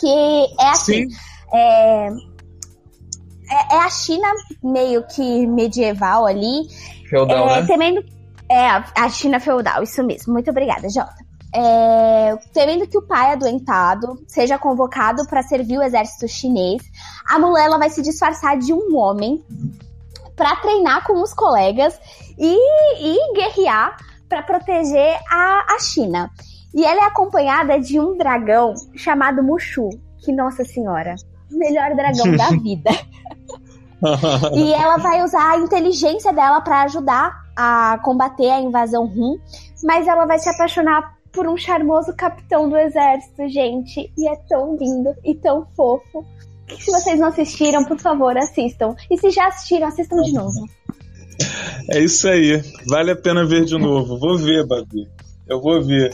que 0.00 0.46
é 0.58 0.70
assim. 0.70 1.08
Sim. 1.08 1.16
É, 1.52 2.08
é, 2.08 3.74
é 3.74 3.78
a 3.78 3.90
China 3.90 4.26
meio 4.62 5.06
que 5.06 5.46
medieval 5.46 6.26
ali, 6.26 6.62
Feudal, 7.08 7.48
é, 7.50 7.60
né? 7.60 7.66
temendo. 7.66 8.02
É, 8.48 8.66
a 8.66 8.84
a 8.96 9.08
China 9.08 9.38
feudal, 9.38 9.82
isso 9.82 10.02
mesmo. 10.02 10.32
Muito 10.32 10.50
obrigada, 10.50 10.88
Jota. 10.88 11.24
É, 11.54 12.36
temendo 12.52 12.86
que 12.86 12.98
o 12.98 13.06
pai 13.06 13.32
adoentado 13.32 14.18
seja 14.26 14.58
convocado 14.58 15.24
para 15.26 15.42
servir 15.42 15.78
o 15.78 15.82
exército 15.82 16.26
chinês, 16.26 16.82
a 17.28 17.38
Mulan 17.38 17.62
ela 17.62 17.78
vai 17.78 17.88
se 17.90 18.02
disfarçar 18.02 18.58
de 18.58 18.72
um 18.72 18.96
homem 18.96 19.42
para 20.36 20.56
treinar 20.56 21.06
com 21.06 21.22
os 21.22 21.32
colegas 21.32 21.98
e, 22.38 22.56
e 23.00 23.34
guerrear 23.34 23.96
para 24.28 24.42
proteger 24.42 25.18
a, 25.30 25.74
a 25.74 25.78
China. 25.78 26.30
E 26.74 26.84
ela 26.84 27.02
é 27.02 27.04
acompanhada 27.04 27.78
de 27.80 28.00
um 28.00 28.16
dragão 28.16 28.74
chamado 28.96 29.42
Mushu, 29.42 29.90
que, 30.18 30.32
nossa 30.32 30.64
senhora, 30.64 31.14
melhor 31.50 31.94
dragão 31.94 32.36
da 32.36 32.48
vida. 32.58 32.90
E 34.52 34.72
ela 34.72 34.96
vai 34.96 35.22
usar 35.22 35.52
a 35.52 35.58
inteligência 35.58 36.32
dela 36.32 36.60
pra 36.60 36.82
ajudar 36.82 37.44
a 37.56 37.98
combater 38.02 38.50
a 38.50 38.60
invasão 38.60 39.04
Hun, 39.04 39.38
mas 39.84 40.06
ela 40.08 40.26
vai 40.26 40.38
se 40.38 40.48
apaixonar 40.48 41.14
por 41.32 41.46
um 41.48 41.56
charmoso 41.56 42.14
capitão 42.14 42.68
do 42.68 42.76
exército, 42.76 43.48
gente. 43.48 44.12
E 44.16 44.28
é 44.28 44.36
tão 44.48 44.76
lindo 44.76 45.14
e 45.24 45.34
tão 45.34 45.66
fofo. 45.76 46.24
Que 46.66 46.82
se 46.82 46.90
vocês 46.90 47.18
não 47.18 47.28
assistiram, 47.28 47.84
por 47.84 47.98
favor, 47.98 48.36
assistam. 48.36 48.94
E 49.10 49.18
se 49.18 49.30
já 49.30 49.48
assistiram, 49.48 49.88
assistam 49.88 50.16
de 50.22 50.32
novo. 50.32 50.66
É 51.90 52.00
isso 52.00 52.28
aí. 52.28 52.62
Vale 52.88 53.10
a 53.10 53.16
pena 53.16 53.46
ver 53.46 53.64
de 53.64 53.78
novo. 53.78 54.18
Vou 54.18 54.38
ver, 54.38 54.66
Babi. 54.66 55.08
Eu 55.48 55.60
vou 55.60 55.82
ver. 55.82 56.12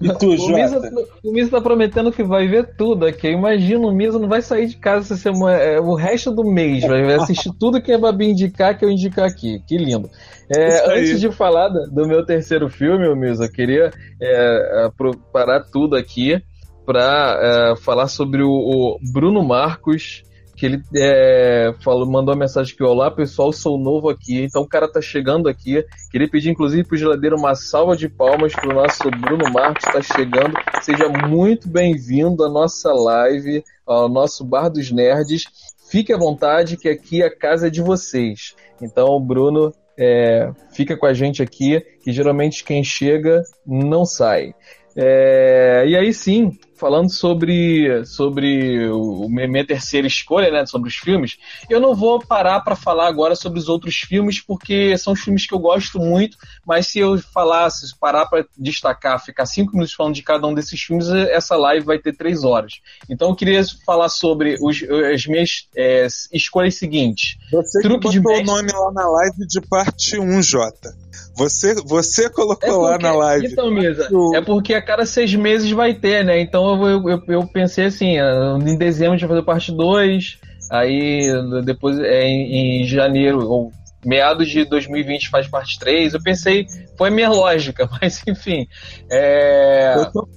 E 0.00 0.08
tu, 0.14 0.30
O 0.30 0.48
Misa, 0.48 0.80
o 1.24 1.32
Misa 1.32 1.50
tá 1.50 1.60
prometendo 1.60 2.12
que 2.12 2.22
vai 2.22 2.46
ver 2.46 2.76
tudo 2.76 3.04
aqui. 3.04 3.26
Eu 3.26 3.32
imagino 3.32 3.88
o 3.88 3.92
Misa 3.92 4.18
não 4.18 4.28
vai 4.28 4.40
sair 4.40 4.66
de 4.66 4.76
casa 4.76 5.06
essa 5.06 5.16
semana, 5.16 5.56
é, 5.56 5.80
o 5.80 5.94
resto 5.94 6.30
do 6.30 6.44
mês. 6.44 6.84
Vai 6.84 7.14
assistir 7.14 7.50
tudo 7.58 7.82
que 7.82 7.92
a 7.92 7.98
Babi 7.98 8.30
indicar, 8.30 8.78
que 8.78 8.84
eu 8.84 8.90
indicar 8.90 9.26
aqui. 9.26 9.60
Que 9.66 9.76
lindo. 9.76 10.08
É, 10.54 10.92
antes 10.92 11.20
de 11.20 11.30
falar 11.32 11.68
do 11.68 12.06
meu 12.06 12.24
terceiro 12.24 12.70
filme, 12.70 13.08
ô 13.08 13.16
Misa, 13.16 13.44
eu 13.44 13.52
queria 13.52 13.90
é, 14.22 14.88
parar 15.32 15.64
tudo 15.64 15.96
aqui 15.96 16.40
para 16.88 17.76
falar 17.82 18.08
sobre 18.08 18.42
o, 18.42 18.48
o 18.48 18.98
Bruno 19.12 19.44
Marcos. 19.44 20.22
Que 20.56 20.66
ele 20.66 20.82
é, 20.96 21.72
falou, 21.84 22.04
mandou 22.10 22.34
uma 22.34 22.40
mensagem 22.40 22.74
que 22.74 22.82
olá 22.82 23.12
pessoal, 23.12 23.52
sou 23.52 23.78
novo 23.78 24.08
aqui, 24.08 24.42
então 24.42 24.62
o 24.62 24.66
cara 24.66 24.90
tá 24.90 25.00
chegando 25.00 25.48
aqui. 25.48 25.84
Queria 26.10 26.28
pedir 26.28 26.50
inclusive 26.50 26.82
pro 26.82 26.96
geladeiro 26.96 27.36
uma 27.36 27.54
salva 27.54 27.94
de 27.94 28.08
palmas 28.08 28.54
pro 28.54 28.74
nosso 28.74 29.08
Bruno 29.20 29.52
Marcos 29.52 29.84
tá 29.84 30.02
chegando. 30.02 30.54
Seja 30.82 31.08
muito 31.28 31.68
bem-vindo 31.68 32.42
à 32.42 32.48
nossa 32.48 32.92
live, 32.92 33.62
ao 33.86 34.08
nosso 34.08 34.44
Bar 34.44 34.68
dos 34.68 34.90
Nerds. 34.90 35.44
Fique 35.90 36.12
à 36.12 36.18
vontade 36.18 36.76
que 36.76 36.88
aqui 36.88 37.22
a 37.22 37.30
casa 37.30 37.68
é 37.68 37.70
de 37.70 37.82
vocês. 37.82 38.56
Então, 38.82 39.20
Bruno, 39.20 39.72
é, 39.96 40.50
fica 40.72 40.96
com 40.96 41.06
a 41.06 41.12
gente 41.12 41.40
aqui, 41.40 41.80
que 42.02 42.10
geralmente 42.10 42.64
quem 42.64 42.82
chega 42.82 43.42
não 43.64 44.04
sai. 44.04 44.54
É, 44.96 45.84
e 45.86 45.96
aí 45.96 46.12
sim, 46.12 46.50
falando 46.78 47.10
sobre, 47.10 48.04
sobre 48.06 48.88
o, 48.90 49.28
minha 49.28 49.66
terceira 49.66 50.06
escolha, 50.06 50.50
né, 50.50 50.64
sobre 50.66 50.88
os 50.88 50.94
filmes, 50.96 51.36
eu 51.68 51.80
não 51.80 51.94
vou 51.94 52.18
parar 52.24 52.60
para 52.60 52.76
falar 52.76 53.08
agora 53.08 53.34
sobre 53.34 53.58
os 53.58 53.68
outros 53.68 53.96
filmes, 53.96 54.40
porque 54.40 54.96
são 54.96 55.14
filmes 55.14 55.46
que 55.46 55.54
eu 55.54 55.58
gosto 55.58 55.98
muito, 55.98 56.36
mas 56.66 56.86
se 56.86 56.98
eu 56.98 57.18
falasse, 57.18 57.86
parar 57.98 58.26
para 58.26 58.44
destacar, 58.56 59.22
ficar 59.24 59.46
cinco 59.46 59.72
minutos 59.72 59.94
falando 59.94 60.14
de 60.14 60.22
cada 60.22 60.46
um 60.46 60.54
desses 60.54 60.80
filmes, 60.80 61.08
essa 61.08 61.56
live 61.56 61.84
vai 61.84 61.98
ter 61.98 62.16
três 62.16 62.44
horas. 62.44 62.74
Então 63.08 63.30
eu 63.30 63.34
queria 63.36 63.62
falar 63.84 64.08
sobre 64.08 64.56
os, 64.60 64.82
as 65.12 65.26
minhas 65.26 65.68
é, 65.76 66.06
escolhas 66.32 66.76
seguintes. 66.76 67.36
Você 67.50 67.80
que 67.80 67.88
Truque 67.88 68.08
de 68.10 68.20
botou 68.20 68.40
o 68.40 68.44
mestre. 68.44 68.72
nome 68.72 68.84
lá 68.86 68.92
na 68.92 69.08
live 69.10 69.46
de 69.46 69.60
parte 69.62 70.18
1, 70.18 70.42
Jota. 70.42 70.94
Você, 71.36 71.74
você 71.84 72.28
colocou 72.28 72.82
lá 72.82 72.98
na 72.98 73.12
live. 73.12 73.46
Então, 73.46 73.70
Misa, 73.70 74.08
O- 74.10 74.34
é 74.34 74.40
porque 74.40 74.74
a 74.74 74.82
cada 74.82 75.06
seis 75.06 75.32
meses 75.34 75.70
vai 75.70 75.94
ter, 75.94 76.24
né? 76.24 76.40
Então 76.40 76.64
eu, 76.74 77.08
eu, 77.08 77.22
eu 77.28 77.46
pensei 77.46 77.86
assim, 77.86 78.18
ah, 78.18 78.58
em 78.60 78.76
dezembro 78.76 79.14
a 79.14 79.16
gente 79.16 79.26
vai 79.26 79.36
fazer 79.36 79.46
parte 79.46 79.72
2, 79.72 80.38
aí 80.70 81.30
depois 81.64 81.98
é, 81.98 82.24
em, 82.24 82.82
em 82.82 82.86
janeiro, 82.86 83.46
ou 83.46 83.72
meados 84.04 84.48
de 84.48 84.64
2020 84.64 85.28
faz 85.28 85.48
parte 85.48 85.78
3. 85.78 86.14
Eu 86.14 86.22
pensei, 86.22 86.66
foi 86.96 87.08
a 87.08 87.12
minha 87.12 87.28
lógica, 87.28 87.88
mas 88.00 88.22
enfim. 88.26 88.66
É... 89.10 89.96
Eu 89.96 90.12
tô 90.12 90.28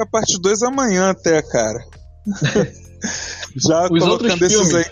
a 0.00 0.06
parte 0.06 0.40
2 0.40 0.62
amanhã 0.62 1.10
até, 1.10 1.42
cara. 1.42 1.78
Já 3.56 3.88
Os 3.90 4.02
outros 4.04 4.34
filmes. 4.34 4.74
aí. 4.74 4.84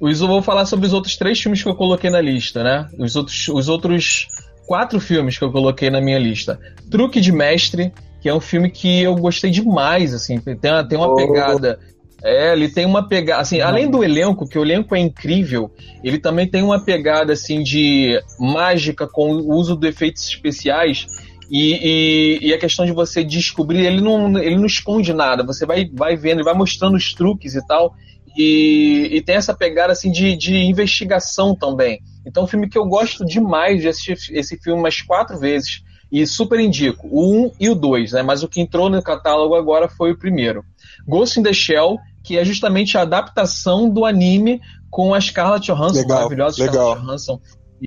Os, 0.00 0.20
eu 0.20 0.26
vou 0.26 0.42
falar 0.42 0.66
sobre 0.66 0.86
os 0.86 0.92
outros 0.92 1.16
três 1.16 1.40
filmes 1.40 1.62
que 1.62 1.68
eu 1.68 1.74
coloquei 1.74 2.10
na 2.10 2.20
lista, 2.20 2.62
né? 2.62 2.88
Os 2.98 3.16
outros, 3.16 3.48
os 3.48 3.68
outros 3.68 4.26
quatro 4.66 4.98
filmes 5.00 5.38
que 5.38 5.44
eu 5.44 5.52
coloquei 5.52 5.90
na 5.90 6.00
minha 6.00 6.18
lista. 6.18 6.58
Truque 6.90 7.20
de 7.20 7.30
Mestre, 7.32 7.92
que 8.24 8.28
é 8.30 8.34
um 8.34 8.40
filme 8.40 8.70
que 8.70 9.02
eu 9.02 9.14
gostei 9.16 9.50
demais, 9.50 10.14
assim, 10.14 10.38
tem 10.40 10.56
uma, 10.72 10.82
tem 10.88 10.96
uma 10.96 11.12
Oh. 11.12 11.14
pegada. 11.14 11.78
É, 12.22 12.54
ele 12.54 12.70
tem 12.70 12.86
uma 12.86 13.06
pegada, 13.06 13.42
assim, 13.42 13.60
além 13.60 13.90
do 13.90 14.02
elenco, 14.02 14.48
que 14.48 14.58
o 14.58 14.62
elenco 14.64 14.94
é 14.96 14.98
incrível, 14.98 15.70
ele 16.02 16.18
também 16.18 16.48
tem 16.48 16.62
uma 16.62 16.82
pegada, 16.82 17.34
assim, 17.34 17.62
de 17.62 18.18
mágica 18.40 19.06
com 19.06 19.30
o 19.34 19.54
uso 19.54 19.76
de 19.76 19.88
efeitos 19.88 20.26
especiais 20.26 21.04
e, 21.50 21.74
e- 21.82 22.48
e 22.48 22.54
a 22.54 22.58
questão 22.58 22.86
de 22.86 22.92
você 22.92 23.22
descobrir, 23.22 23.84
ele 23.84 24.00
não, 24.00 24.38
ele 24.38 24.56
não 24.56 24.64
esconde 24.64 25.12
nada, 25.12 25.44
você 25.44 25.66
vai, 25.66 25.84
vai 25.92 26.16
vendo, 26.16 26.36
ele 26.38 26.44
vai 26.44 26.54
mostrando 26.54 26.96
os 26.96 27.12
truques 27.12 27.54
e 27.54 27.66
tal, 27.66 27.94
e, 28.34 29.10
e 29.12 29.20
tem 29.20 29.34
essa 29.36 29.52
pegada 29.52 29.92
assim 29.92 30.10
de, 30.10 30.34
de 30.34 30.56
investigação 30.56 31.54
também. 31.54 32.00
Então, 32.26 32.44
é 32.44 32.46
um 32.46 32.48
filme 32.48 32.70
que 32.70 32.78
eu 32.78 32.86
gosto 32.86 33.22
demais 33.22 33.82
de 33.82 33.88
assistir 33.88 34.16
esse 34.34 34.56
filme 34.56 34.80
umas 34.80 35.02
quatro 35.02 35.38
vezes. 35.38 35.82
E 36.14 36.24
super 36.28 36.60
indico, 36.60 37.08
o 37.10 37.46
1 37.46 37.50
e 37.58 37.68
o 37.68 37.74
2, 37.74 38.12
né? 38.12 38.22
Mas 38.22 38.44
o 38.44 38.48
que 38.48 38.60
entrou 38.60 38.88
no 38.88 39.02
catálogo 39.02 39.56
agora 39.56 39.88
foi 39.88 40.12
o 40.12 40.16
primeiro. 40.16 40.64
Ghost 41.08 41.40
in 41.40 41.42
the 41.42 41.52
Shell, 41.52 41.98
que 42.22 42.38
é 42.38 42.44
justamente 42.44 42.96
a 42.96 43.02
adaptação 43.02 43.90
do 43.90 44.04
anime 44.04 44.60
com 44.88 45.12
a 45.12 45.20
Scarlett 45.20 45.66
Johansson, 45.66 46.02
Legal, 46.02 46.18
maravilhosa 46.18 46.62
legal. 46.62 46.92
Scarlett 46.92 47.04
Johansson. 47.04 47.40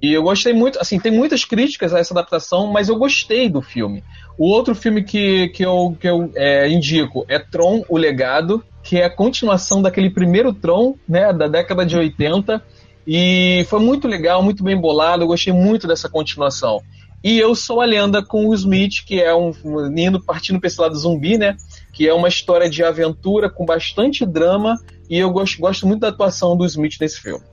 E 0.04 0.12
eu 0.12 0.24
gostei 0.24 0.52
muito, 0.52 0.78
assim, 0.78 1.00
tem 1.00 1.10
muitas 1.10 1.46
críticas 1.46 1.94
a 1.94 2.00
essa 2.00 2.14
adaptação, 2.14 2.68
mas 2.68 2.90
eu 2.90 2.98
gostei 2.98 3.48
do 3.48 3.62
filme. 3.62 4.04
O 4.38 4.50
outro 4.50 4.76
filme 4.76 5.06
que, 5.06 5.48
que 5.48 5.64
eu, 5.64 5.96
que 5.98 6.10
eu 6.10 6.30
é, 6.36 6.68
indico 6.68 7.26
é 7.30 7.40
Tron, 7.40 7.86
o 7.88 7.96
Legado, 7.98 8.62
que 8.84 8.98
é 8.98 9.06
a 9.06 9.10
continuação 9.10 9.82
daquele 9.82 10.10
primeiro 10.10 10.52
Tron, 10.52 10.96
né, 11.08 11.32
da 11.32 11.48
década 11.48 11.86
de 11.86 11.96
80. 11.96 12.62
E 13.08 13.66
foi 13.70 13.80
muito 13.80 14.06
legal, 14.06 14.44
muito 14.44 14.66
bem 14.66 14.76
bolado, 14.76 15.24
eu 15.24 15.28
gostei 15.28 15.54
muito 15.54 15.88
dessa 15.88 16.10
continuação. 16.10 16.84
E 17.24 17.40
eu 17.40 17.56
sou 17.56 17.82
a 17.82 17.86
lenda 17.86 18.24
com 18.24 18.48
o 18.48 18.54
Smith, 18.54 19.04
que 19.06 19.20
é 19.22 19.36
um 19.36 19.52
um- 19.66 19.98
indo 19.98 20.24
partindo 20.24 20.60
para 20.60 20.68
esse 20.68 20.80
lado 20.80 20.96
zumbi, 20.96 21.38
né? 21.38 21.56
Que 21.94 22.08
é 22.08 22.14
uma 22.14 22.28
história 22.28 22.70
de 22.70 22.84
aventura 22.84 23.50
com 23.50 23.66
bastante 23.66 24.26
drama. 24.26 24.78
E 25.10 25.18
eu 25.18 25.30
gosto, 25.32 25.60
gosto 25.60 25.88
muito 25.88 26.02
da 26.02 26.10
atuação 26.10 26.56
do 26.56 26.66
Smith 26.66 26.96
nesse 27.02 27.20
filme. 27.20 27.44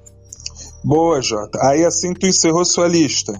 Boa, 0.84 1.20
Jota. 1.22 1.58
Aí 1.62 1.84
assim 1.84 2.12
tu 2.12 2.26
encerrou 2.26 2.64
sua 2.64 2.86
lista. 2.86 3.32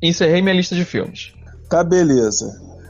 Encerrei 0.00 0.40
minha 0.40 0.54
lista 0.54 0.74
de 0.74 0.84
filmes. 0.84 1.32
Tá, 1.68 1.82
beleza. 1.82 2.46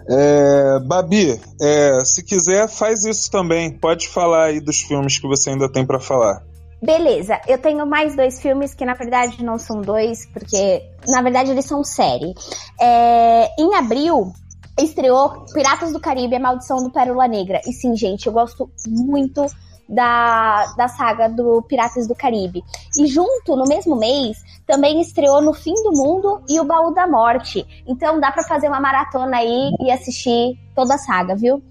É, 0.09 0.78
Babi, 0.81 1.40
é, 1.61 2.05
se 2.05 2.22
quiser, 2.24 2.68
faz 2.68 3.05
isso 3.05 3.31
também. 3.31 3.70
Pode 3.70 4.09
falar 4.09 4.46
aí 4.46 4.61
dos 4.61 4.81
filmes 4.81 5.18
que 5.18 5.26
você 5.26 5.50
ainda 5.50 5.70
tem 5.70 5.87
pra 5.87 6.00
falar. 6.00 6.42
Beleza, 6.82 7.40
eu 7.46 7.58
tenho 7.58 7.86
mais 7.86 8.16
dois 8.16 8.42
filmes 8.42 8.74
que 8.74 8.84
na 8.84 8.94
verdade 8.94 9.44
não 9.44 9.56
são 9.56 9.80
dois, 9.80 10.26
porque 10.26 10.82
na 11.06 11.22
verdade 11.22 11.52
eles 11.52 11.64
são 11.64 11.84
série. 11.84 12.34
É, 12.80 13.48
em 13.56 13.74
abril 13.76 14.32
estreou 14.80 15.44
Piratas 15.52 15.92
do 15.92 16.00
Caribe, 16.00 16.34
A 16.34 16.40
Maldição 16.40 16.82
do 16.82 16.90
Pérola 16.90 17.28
Negra. 17.28 17.60
E 17.66 17.72
sim, 17.72 17.94
gente, 17.94 18.26
eu 18.26 18.32
gosto 18.32 18.68
muito 18.88 19.46
da, 19.88 20.74
da 20.76 20.88
saga 20.88 21.28
do 21.28 21.62
Piratas 21.62 22.08
do 22.08 22.16
Caribe. 22.16 22.64
E 22.98 23.06
junto, 23.06 23.54
no 23.54 23.64
mesmo 23.64 23.94
mês, 23.94 24.38
também 24.66 25.00
estreou 25.00 25.40
No 25.40 25.52
Fim 25.52 25.74
do 25.84 25.92
Mundo 25.92 26.42
e 26.48 26.58
O 26.58 26.64
Baú 26.64 26.92
da 26.92 27.06
Morte. 27.06 27.64
Então 27.86 28.18
dá 28.18 28.32
para 28.32 28.42
fazer 28.42 28.68
uma 28.68 28.80
maratona 28.80 29.36
aí 29.36 29.70
e 29.80 29.90
assistir 29.90 30.58
toda 30.74 30.94
a 30.94 30.98
saga, 30.98 31.36
viu? 31.36 31.62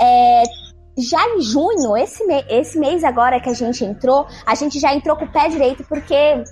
É, 0.00 0.42
já 0.98 1.24
em 1.28 1.40
junho, 1.40 1.96
esse, 1.96 2.24
me 2.26 2.44
esse 2.48 2.78
mês 2.78 3.04
agora 3.04 3.40
que 3.40 3.48
a 3.48 3.54
gente 3.54 3.84
entrou, 3.84 4.26
a 4.44 4.54
gente 4.54 4.78
já 4.78 4.94
entrou 4.94 5.16
com 5.16 5.24
o 5.24 5.32
pé 5.32 5.48
direito 5.48 5.84
porque 5.84 6.42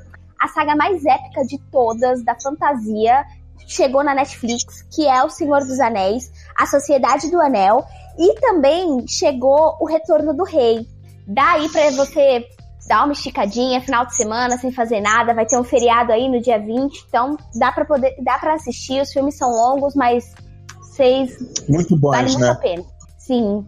a 0.40 0.48
saga 0.48 0.76
mais 0.76 1.04
épica 1.04 1.44
de 1.44 1.58
todas 1.70 2.24
da 2.24 2.36
fantasia 2.40 3.24
chegou 3.66 4.04
na 4.04 4.14
Netflix, 4.14 4.82
que 4.94 5.06
é 5.06 5.24
O 5.24 5.30
Senhor 5.30 5.60
dos 5.60 5.80
Anéis, 5.80 6.30
A 6.56 6.66
Sociedade 6.66 7.30
do 7.30 7.40
Anel, 7.40 7.84
e 8.18 8.34
também 8.40 9.06
chegou 9.08 9.76
O 9.80 9.86
Retorno 9.86 10.34
do 10.34 10.44
Rei. 10.44 10.86
Daí 11.26 11.68
para 11.70 11.90
você 11.90 12.46
dar 12.88 13.04
uma 13.04 13.12
esticadinha, 13.12 13.80
final 13.80 14.06
de 14.06 14.14
semana, 14.14 14.56
sem 14.58 14.70
fazer 14.70 15.00
nada, 15.00 15.34
vai 15.34 15.44
ter 15.44 15.58
um 15.58 15.64
feriado 15.64 16.12
aí 16.12 16.28
no 16.28 16.40
dia 16.40 16.58
20, 16.58 17.06
então 17.08 17.36
dá 17.58 17.72
para 17.72 17.84
poder, 17.84 18.14
dá 18.22 18.38
para 18.38 18.54
assistir, 18.54 19.02
os 19.02 19.12
filmes 19.12 19.36
são 19.36 19.50
longos, 19.50 19.96
mas 19.96 20.32
vocês 20.80 21.36
muito 21.68 21.96
bons, 21.96 22.12
vale 22.12 22.28
muito 22.28 22.40
né? 22.40 22.50
a 22.50 22.54
pena. 22.54 22.84
Sim. 23.18 23.66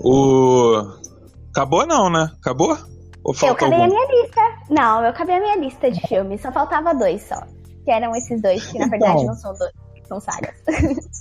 O 0.00 0.82
acabou 1.50 1.86
não, 1.86 2.10
né? 2.10 2.30
Acabou? 2.40 2.76
Ou 3.24 3.34
falta 3.34 3.64
eu 3.64 3.68
acabei 3.68 3.82
algum? 3.84 3.96
a 3.96 4.06
minha 4.06 4.22
lista. 4.22 4.40
Não, 4.70 5.02
eu 5.02 5.08
acabei 5.10 5.36
a 5.36 5.40
minha 5.40 5.56
lista 5.56 5.90
de 5.90 6.00
filmes, 6.08 6.40
só 6.40 6.50
faltava 6.50 6.94
dois 6.94 7.22
só. 7.22 7.40
Que 7.84 7.90
eram 7.90 8.14
esses 8.16 8.40
dois, 8.40 8.64
que 8.66 8.78
na 8.78 8.86
Então. 8.86 8.98
verdade 8.98 9.26
não 9.26 9.34
são 9.34 9.52
dois, 9.54 9.72
são 10.08 10.20
sagas. 10.20 10.54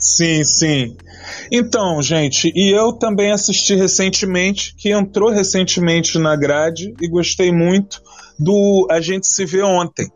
Sim, 0.00 0.44
sim. 0.44 0.96
Então, 1.50 2.00
gente, 2.00 2.52
e 2.54 2.70
eu 2.70 2.92
também 2.92 3.32
assisti 3.32 3.74
recentemente, 3.74 4.72
que 4.76 4.92
entrou 4.92 5.28
recentemente 5.28 6.18
na 6.20 6.36
grade 6.36 6.94
e 7.00 7.08
gostei 7.08 7.50
muito 7.50 8.00
do 8.38 8.86
A 8.88 9.00
Gente 9.00 9.26
Se 9.26 9.44
Vê 9.44 9.60
Ontem. 9.62 10.08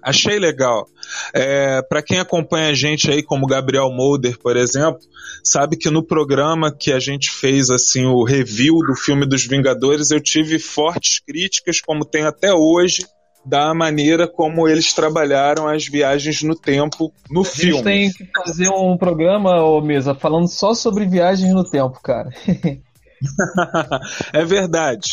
Achei 0.00 0.38
legal. 0.38 0.86
É, 1.32 1.82
para 1.82 2.02
quem 2.02 2.18
acompanha 2.18 2.68
a 2.70 2.74
gente 2.74 3.10
aí, 3.10 3.22
como 3.22 3.46
Gabriel 3.46 3.90
Molder, 3.90 4.38
por 4.38 4.56
exemplo, 4.56 5.00
sabe 5.42 5.76
que 5.76 5.90
no 5.90 6.02
programa 6.02 6.74
que 6.74 6.92
a 6.92 6.98
gente 6.98 7.30
fez 7.30 7.70
assim 7.70 8.06
o 8.06 8.24
review 8.24 8.78
do 8.86 8.94
filme 8.94 9.26
dos 9.26 9.46
Vingadores, 9.46 10.10
eu 10.10 10.20
tive 10.20 10.58
fortes 10.58 11.20
críticas, 11.20 11.80
como 11.80 12.04
tem 12.04 12.24
até 12.24 12.52
hoje, 12.52 13.04
da 13.44 13.74
maneira 13.74 14.26
como 14.26 14.66
eles 14.66 14.92
trabalharam 14.94 15.68
as 15.68 15.86
viagens 15.86 16.42
no 16.42 16.54
tempo 16.54 17.12
no 17.30 17.42
A 17.42 17.44
gente 17.44 17.56
filme. 17.56 17.82
tem 17.82 18.10
que 18.10 18.28
fazer 18.34 18.68
um 18.70 18.96
programa, 18.96 19.62
ô 19.62 19.80
Mesa, 19.82 20.14
falando 20.14 20.48
só 20.48 20.72
sobre 20.74 21.06
viagens 21.06 21.52
no 21.52 21.62
tempo, 21.62 22.00
cara. 22.02 22.30
é 24.32 24.44
verdade, 24.44 25.10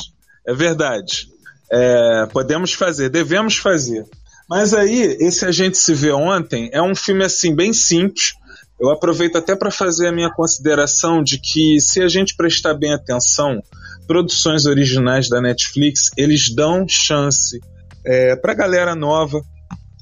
é 0.48 0.54
verdade. 0.54 1.28
É, 1.72 2.26
podemos 2.32 2.74
fazer, 2.74 3.10
devemos 3.10 3.58
fazer. 3.58 4.06
Mas 4.52 4.74
aí, 4.74 5.16
esse 5.22 5.46
A 5.46 5.52
Gente 5.52 5.78
Se 5.78 5.94
Vê 5.94 6.12
Ontem 6.12 6.70
é 6.74 6.82
um 6.82 6.94
filme 6.94 7.24
assim 7.24 7.56
bem 7.56 7.72
simples. 7.72 8.34
Eu 8.78 8.90
aproveito 8.90 9.38
até 9.38 9.56
para 9.56 9.72
fazer 9.72 10.10
a 10.10 10.12
minha 10.12 10.30
consideração 10.30 11.24
de 11.24 11.40
que 11.40 11.80
se 11.80 12.02
a 12.02 12.10
gente 12.10 12.36
prestar 12.36 12.74
bem 12.74 12.92
atenção, 12.92 13.64
produções 14.06 14.66
originais 14.66 15.30
da 15.30 15.40
Netflix, 15.40 16.10
eles 16.18 16.54
dão 16.54 16.86
chance 16.86 17.62
é, 18.06 18.36
para 18.36 18.54
galera 18.54 18.94
nova. 18.94 19.42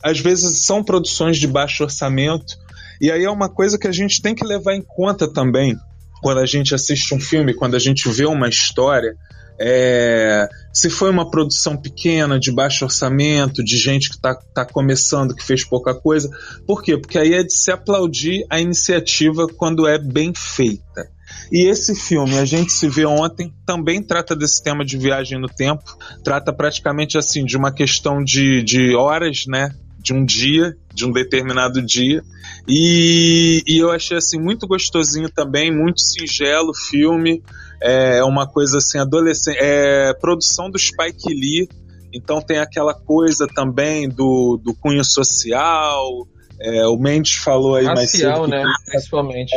Às 0.03 0.19
vezes 0.19 0.65
são 0.65 0.83
produções 0.83 1.37
de 1.37 1.45
baixo 1.45 1.83
orçamento. 1.83 2.57
E 2.99 3.11
aí 3.11 3.25
é 3.25 3.29
uma 3.29 3.49
coisa 3.49 3.77
que 3.77 3.87
a 3.87 3.91
gente 3.91 4.19
tem 4.19 4.33
que 4.33 4.43
levar 4.43 4.73
em 4.73 4.81
conta 4.81 5.31
também 5.31 5.77
quando 6.23 6.39
a 6.39 6.45
gente 6.47 6.73
assiste 6.73 7.13
um 7.13 7.19
filme, 7.19 7.53
quando 7.53 7.75
a 7.75 7.79
gente 7.79 8.09
vê 8.09 8.25
uma 8.25 8.49
história. 8.49 9.13
É, 9.61 10.49
se 10.73 10.89
foi 10.89 11.09
uma 11.09 11.29
produção 11.29 11.75
pequena, 11.75 12.39
de 12.39 12.51
baixo 12.51 12.85
orçamento, 12.85 13.63
de 13.63 13.77
gente 13.77 14.09
que 14.09 14.15
está 14.15 14.35
tá 14.35 14.65
começando, 14.65 15.35
que 15.35 15.43
fez 15.43 15.63
pouca 15.63 15.93
coisa. 15.93 16.29
Por 16.65 16.83
quê? 16.83 16.97
Porque 16.97 17.17
aí 17.17 17.33
é 17.33 17.43
de 17.43 17.53
se 17.53 17.71
aplaudir 17.71 18.45
a 18.49 18.59
iniciativa 18.59 19.47
quando 19.47 19.87
é 19.87 19.97
bem 19.97 20.31
feita. 20.35 21.09
E 21.51 21.67
esse 21.69 21.95
filme, 21.95 22.37
A 22.37 22.45
Gente 22.45 22.71
Se 22.71 22.87
Vê 22.87 23.05
Ontem, 23.05 23.53
também 23.65 24.03
trata 24.03 24.35
desse 24.35 24.63
tema 24.63 24.85
de 24.85 24.97
viagem 24.97 25.39
no 25.39 25.47
tempo. 25.47 25.83
Trata 26.23 26.53
praticamente 26.53 27.17
assim 27.17 27.43
de 27.43 27.57
uma 27.57 27.71
questão 27.71 28.23
de, 28.23 28.63
de 28.63 28.95
horas, 28.95 29.45
né? 29.47 29.73
De 29.97 30.13
um 30.13 30.23
dia, 30.23 30.75
de 30.93 31.05
um 31.05 31.11
determinado 31.11 31.81
dia. 31.81 32.23
E, 32.67 33.63
e 33.67 33.77
eu 33.79 33.91
achei 33.91 34.17
assim 34.17 34.39
muito 34.39 34.67
gostosinho 34.67 35.29
também, 35.29 35.75
muito 35.75 36.01
singelo 36.01 36.69
o 36.69 36.75
filme. 36.75 37.43
É 37.81 38.23
uma 38.23 38.47
coisa 38.47 38.77
assim, 38.77 38.97
adolescente. 38.97 39.57
É 39.59 40.13
produção 40.13 40.69
do 40.69 40.77
Spike 40.77 41.33
Lee. 41.33 41.67
Então 42.13 42.41
tem 42.41 42.57
aquela 42.57 42.93
coisa 42.93 43.47
também 43.47 44.09
do, 44.09 44.59
do 44.63 44.73
cunho 44.75 45.03
social. 45.03 46.27
É, 46.61 46.85
o 46.87 46.97
Mendes 46.97 47.35
falou 47.35 47.75
aí 47.75 47.85
mais 47.85 48.11
cedo. 48.11 48.47
Né? 48.47 48.63
Principalmente. 48.85 49.55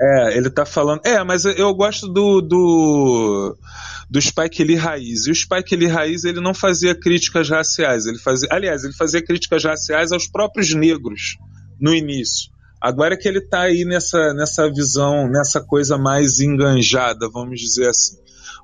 é, 0.00 0.36
ele 0.36 0.48
tá 0.48 0.64
falando. 0.64 1.00
É, 1.04 1.22
mas 1.24 1.44
eu 1.44 1.74
gosto 1.74 2.08
do, 2.08 2.40
do, 2.40 3.56
do 4.08 4.20
Spike 4.20 4.62
Lee 4.62 4.76
Raiz. 4.76 5.26
E 5.26 5.30
o 5.30 5.34
Spike 5.34 5.76
Lee 5.76 5.88
Raiz 5.88 6.24
ele 6.24 6.40
não 6.40 6.54
fazia 6.54 6.94
críticas 6.94 7.50
raciais. 7.50 8.06
Ele 8.06 8.18
fazia, 8.18 8.48
aliás, 8.50 8.84
ele 8.84 8.94
fazia 8.94 9.22
críticas 9.22 9.64
raciais 9.64 10.12
aos 10.12 10.26
próprios 10.26 10.72
negros 10.72 11.36
no 11.80 11.94
início. 11.94 12.50
Agora 12.80 13.16
que 13.16 13.26
ele 13.26 13.40
tá 13.40 13.62
aí 13.62 13.84
nessa, 13.84 14.32
nessa 14.34 14.70
visão, 14.70 15.28
nessa 15.28 15.60
coisa 15.60 15.98
mais 15.98 16.40
enganjada, 16.40 17.28
vamos 17.32 17.60
dizer 17.60 17.88
assim. 17.88 18.16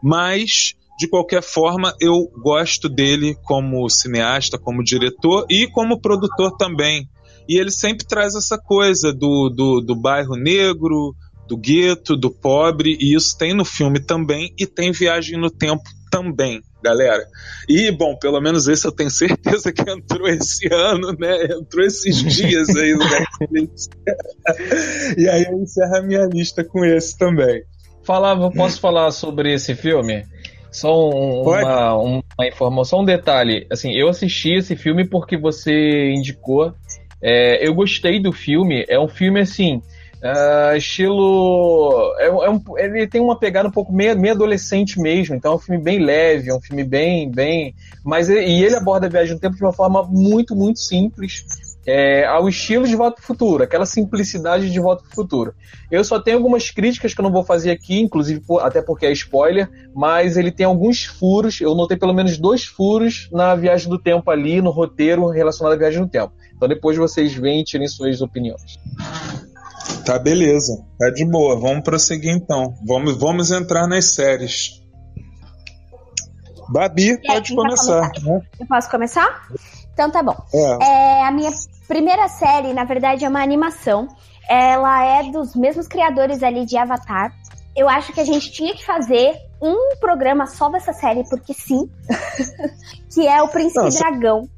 Mas, 0.02 0.74
de 0.98 1.08
qualquer 1.08 1.42
forma, 1.42 1.94
eu 2.00 2.30
gosto 2.42 2.88
dele 2.88 3.36
como 3.44 3.88
cineasta, 3.88 4.58
como 4.58 4.84
diretor 4.84 5.46
e 5.50 5.66
como 5.66 6.00
produtor 6.00 6.56
também. 6.56 7.08
E 7.48 7.58
ele 7.58 7.70
sempre 7.70 8.06
traz 8.06 8.34
essa 8.34 8.56
coisa 8.56 9.12
do, 9.12 9.48
do, 9.50 9.80
do 9.80 9.94
bairro 9.94 10.36
negro, 10.36 11.14
do 11.46 11.56
gueto, 11.56 12.16
do 12.16 12.30
pobre, 12.30 12.96
e 13.00 13.14
isso 13.14 13.36
tem 13.36 13.54
no 13.54 13.64
filme 13.64 14.00
também, 14.00 14.52
e 14.58 14.66
tem 14.66 14.92
Viagem 14.92 15.38
no 15.38 15.50
Tempo 15.50 15.84
também, 16.10 16.62
galera. 16.82 17.26
E, 17.68 17.90
bom, 17.90 18.16
pelo 18.16 18.40
menos 18.40 18.68
esse 18.68 18.86
eu 18.86 18.92
tenho 18.92 19.10
certeza 19.10 19.72
que 19.72 19.82
entrou 19.90 20.28
esse 20.28 20.68
ano, 20.72 21.12
né? 21.18 21.44
Entrou 21.44 21.84
esses 21.84 22.16
dias 22.22 22.68
aí 22.68 22.92
no 22.92 23.04
Netflix. 23.04 23.88
e 25.18 25.28
aí 25.28 25.44
eu 25.44 25.60
encerro 25.60 25.96
a 25.96 26.02
minha 26.02 26.24
lista 26.26 26.62
com 26.62 26.84
esse 26.84 27.18
também. 27.18 27.62
Falava, 28.04 28.50
posso 28.50 28.80
falar 28.80 29.10
sobre 29.10 29.52
esse 29.52 29.74
filme? 29.74 30.24
Só 30.70 31.08
um, 31.08 31.42
uma, 31.42 31.94
uma 31.94 32.46
informação, 32.46 33.00
um 33.00 33.04
detalhe. 33.04 33.66
Assim, 33.70 33.92
eu 33.92 34.08
assisti 34.08 34.54
esse 34.54 34.76
filme 34.76 35.08
porque 35.08 35.36
você 35.36 36.12
indicou. 36.12 36.74
É, 37.22 37.66
eu 37.66 37.74
gostei 37.74 38.20
do 38.20 38.32
filme. 38.32 38.84
É 38.88 39.00
um 39.00 39.08
filme 39.08 39.40
assim, 39.40 39.80
ah, 40.24 40.72
estilo. 40.76 42.14
É, 42.18 42.26
é 42.26 42.50
um- 42.50 42.62
ele 42.78 43.06
tem 43.06 43.20
uma 43.20 43.38
pegada 43.38 43.68
um 43.68 43.72
pouco 43.72 43.92
meio, 43.92 44.18
meio 44.18 44.34
adolescente 44.34 44.98
mesmo. 44.98 45.34
Então 45.34 45.52
é 45.52 45.56
um 45.56 45.58
filme 45.58 45.82
bem 45.82 45.98
leve, 46.02 46.50
é 46.50 46.54
um 46.54 46.60
filme 46.60 46.82
bem, 46.82 47.30
bem. 47.30 47.74
Mas 48.04 48.28
e 48.28 48.34
e 48.44 48.64
ele 48.64 48.74
aborda 48.76 49.06
a 49.06 49.10
viagem 49.10 49.34
no 49.34 49.40
tempo 49.40 49.56
de 49.56 49.62
uma 49.62 49.72
forma 49.72 50.02
muito, 50.02 50.56
muito 50.56 50.78
simples. 50.80 51.44
É, 51.86 52.24
ao 52.24 52.48
estilo 52.48 52.86
de 52.88 52.96
Volta 52.96 53.16
pro 53.16 53.26
Futuro, 53.26 53.62
aquela 53.62 53.84
simplicidade 53.84 54.70
de 54.72 54.80
Volta 54.80 55.02
pro 55.02 55.14
Futuro. 55.14 55.54
Eu 55.90 56.02
só 56.02 56.18
tenho 56.18 56.38
algumas 56.38 56.70
críticas 56.70 57.12
que 57.12 57.20
eu 57.20 57.22
não 57.22 57.30
vou 57.30 57.44
fazer 57.44 57.70
aqui, 57.72 58.00
inclusive 58.00 58.40
por- 58.40 58.60
até 58.60 58.80
porque 58.80 59.04
é 59.04 59.12
spoiler, 59.12 59.68
mas 59.94 60.38
ele 60.38 60.50
tem 60.50 60.64
alguns 60.64 61.04
furos. 61.04 61.60
Eu 61.60 61.74
notei 61.74 61.98
pelo 61.98 62.14
menos 62.14 62.38
dois 62.38 62.64
furos 62.64 63.28
na 63.30 63.54
viagem 63.54 63.90
do 63.90 63.98
tempo 63.98 64.30
ali, 64.30 64.62
no 64.62 64.70
roteiro 64.70 65.28
relacionado 65.28 65.74
à 65.74 65.76
viagem 65.76 66.00
no 66.00 66.08
tempo. 66.08 66.32
Então 66.56 66.66
depois 66.66 66.96
vocês 66.96 67.34
veem 67.34 67.60
e 67.60 67.64
tirem 67.64 67.86
suas 67.86 68.22
opiniões. 68.22 68.78
Tá, 70.04 70.18
beleza. 70.18 70.84
Tá 70.98 71.10
de 71.10 71.24
boa. 71.24 71.58
Vamos 71.58 71.82
prosseguir 71.82 72.32
então. 72.32 72.74
Vamos, 72.86 73.16
vamos 73.18 73.50
entrar 73.50 73.86
nas 73.86 74.14
séries. 74.14 74.82
Babi, 76.68 77.20
pode 77.26 77.54
começar. 77.54 78.10
Né? 78.22 78.40
Eu 78.58 78.66
posso 78.66 78.90
começar? 78.90 79.48
Então 79.92 80.10
tá 80.10 80.22
bom. 80.22 80.36
É. 80.52 80.84
É, 80.84 81.24
a 81.24 81.30
minha 81.30 81.50
primeira 81.86 82.28
série, 82.28 82.72
na 82.72 82.84
verdade, 82.84 83.24
é 83.24 83.28
uma 83.28 83.42
animação. 83.42 84.08
Ela 84.48 85.04
é 85.04 85.30
dos 85.30 85.54
mesmos 85.54 85.86
criadores 85.86 86.42
ali 86.42 86.66
de 86.66 86.76
Avatar. 86.76 87.32
Eu 87.76 87.88
acho 87.88 88.12
que 88.12 88.20
a 88.20 88.24
gente 88.24 88.52
tinha 88.52 88.74
que 88.74 88.84
fazer 88.84 89.36
um 89.60 89.96
programa 89.98 90.46
só 90.46 90.68
dessa 90.68 90.92
série, 90.92 91.24
porque 91.28 91.54
sim. 91.54 91.88
que 93.12 93.26
é 93.26 93.42
o 93.42 93.48
Príncipe 93.48 93.90
só- 93.90 93.98
Dragão. 93.98 94.48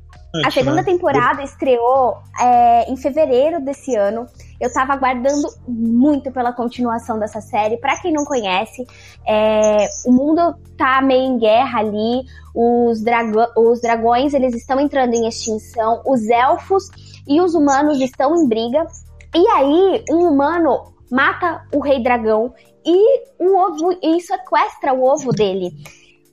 A 0.45 0.51
segunda 0.51 0.77
né? 0.77 0.85
temporada 0.85 1.43
estreou 1.43 2.19
é, 2.39 2.91
em 2.91 2.97
fevereiro 2.97 3.61
desse 3.65 3.97
ano. 3.97 4.27
Eu 4.61 4.73
tava 4.73 4.95
aguardando 4.95 5.49
muito 5.69 6.33
pela 6.33 6.53
continuação 6.53 7.19
dessa 7.19 7.41
série. 7.41 7.77
Pra 7.79 8.01
quem 8.01 8.13
não 8.13 8.25
conhece, 8.25 8.87
é, 9.27 9.87
o 10.07 10.13
mundo 10.13 10.57
tá 10.77 11.01
meio 11.03 11.23
em 11.25 11.39
guerra 11.39 11.81
ali. 11.81 12.23
Os, 12.55 13.03
drago- 13.03 13.53
os 13.57 13.81
dragões 13.81 14.33
eles 14.35 14.55
estão 14.55 14.81
entrando 14.81 15.15
em 15.15 15.29
extinção. 15.29 16.03
Os 16.07 16.29
elfos 16.29 16.85
e 17.29 17.41
os 17.41 17.55
humanos 17.55 18.01
estão 18.01 18.35
em 18.35 18.49
briga. 18.49 18.87
E 19.35 19.47
aí, 19.49 20.05
um 20.11 20.29
humano 20.29 20.95
mata 21.11 21.63
o 21.75 21.81
rei 21.81 22.03
dragão 22.03 22.53
e 22.85 23.25
o 23.39 23.57
ovo 23.57 23.99
e 24.03 24.21
sequestra 24.21 24.95
o 24.95 25.05
ovo 25.05 25.33
dele. 25.33 25.71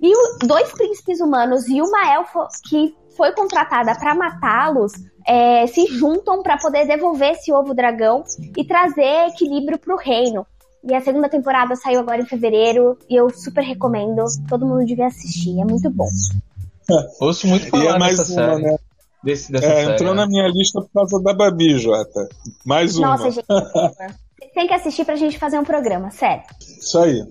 E 0.02 0.16
o, 0.16 0.48
dois 0.48 0.72
príncipes 0.72 1.20
humanos 1.22 1.68
e 1.68 1.82
uma 1.82 2.14
elfa 2.14 2.48
que 2.70 2.96
foi 3.16 3.32
contratada 3.34 3.96
para 4.00 4.16
matá-los 4.16 4.92
é, 5.28 5.66
se 5.68 5.86
juntam 5.88 6.42
para 6.44 6.58
poder 6.58 6.86
devolver 6.88 7.32
esse 7.32 7.52
ovo 7.52 7.74
dragão 7.74 8.24
e 8.58 8.64
trazer 8.66 9.28
equilíbrio 9.30 9.78
para 9.80 9.94
o 9.94 9.98
reino. 9.98 10.46
E 10.84 10.94
a 10.94 11.00
segunda 11.02 11.30
temporada 11.30 11.76
saiu 11.76 12.02
agora 12.02 12.22
em 12.22 12.26
fevereiro 12.26 12.98
e 13.10 13.16
eu 13.16 13.30
super 13.30 13.64
recomendo. 13.64 14.24
Todo 14.50 14.66
mundo 14.66 14.86
devia 14.86 15.08
assistir, 15.08 15.60
é 15.60 15.64
muito 15.66 15.90
bom. 15.90 16.08
Ouço 17.22 17.48
muito 17.48 17.68
falar 17.70 17.84
E 17.84 17.88
é 17.88 17.98
mais 18.00 18.18
dessa 18.18 18.34
uma, 18.34 18.56
série. 18.56 18.64
né? 18.64 18.76
Desse, 19.24 19.52
dessa 19.54 19.66
É, 19.66 19.76
série, 19.86 19.94
entrou 19.94 20.14
né? 20.14 20.22
na 20.22 20.28
minha 20.28 20.48
lista 20.50 20.82
por 20.82 20.90
causa 20.94 21.24
da 21.24 21.34
Babi, 21.34 21.80
Jota. 21.80 22.28
Mais 22.66 22.98
uma. 22.98 23.08
Nossa, 23.16 23.32
gente. 23.32 23.46
Tem 24.54 24.68
que 24.68 24.74
assistir 24.74 25.06
pra 25.06 25.16
gente 25.16 25.40
fazer 25.40 25.58
um 25.58 25.64
programa, 25.64 26.12
sério. 26.12 26.44
Isso 26.60 27.00
aí. 27.00 27.26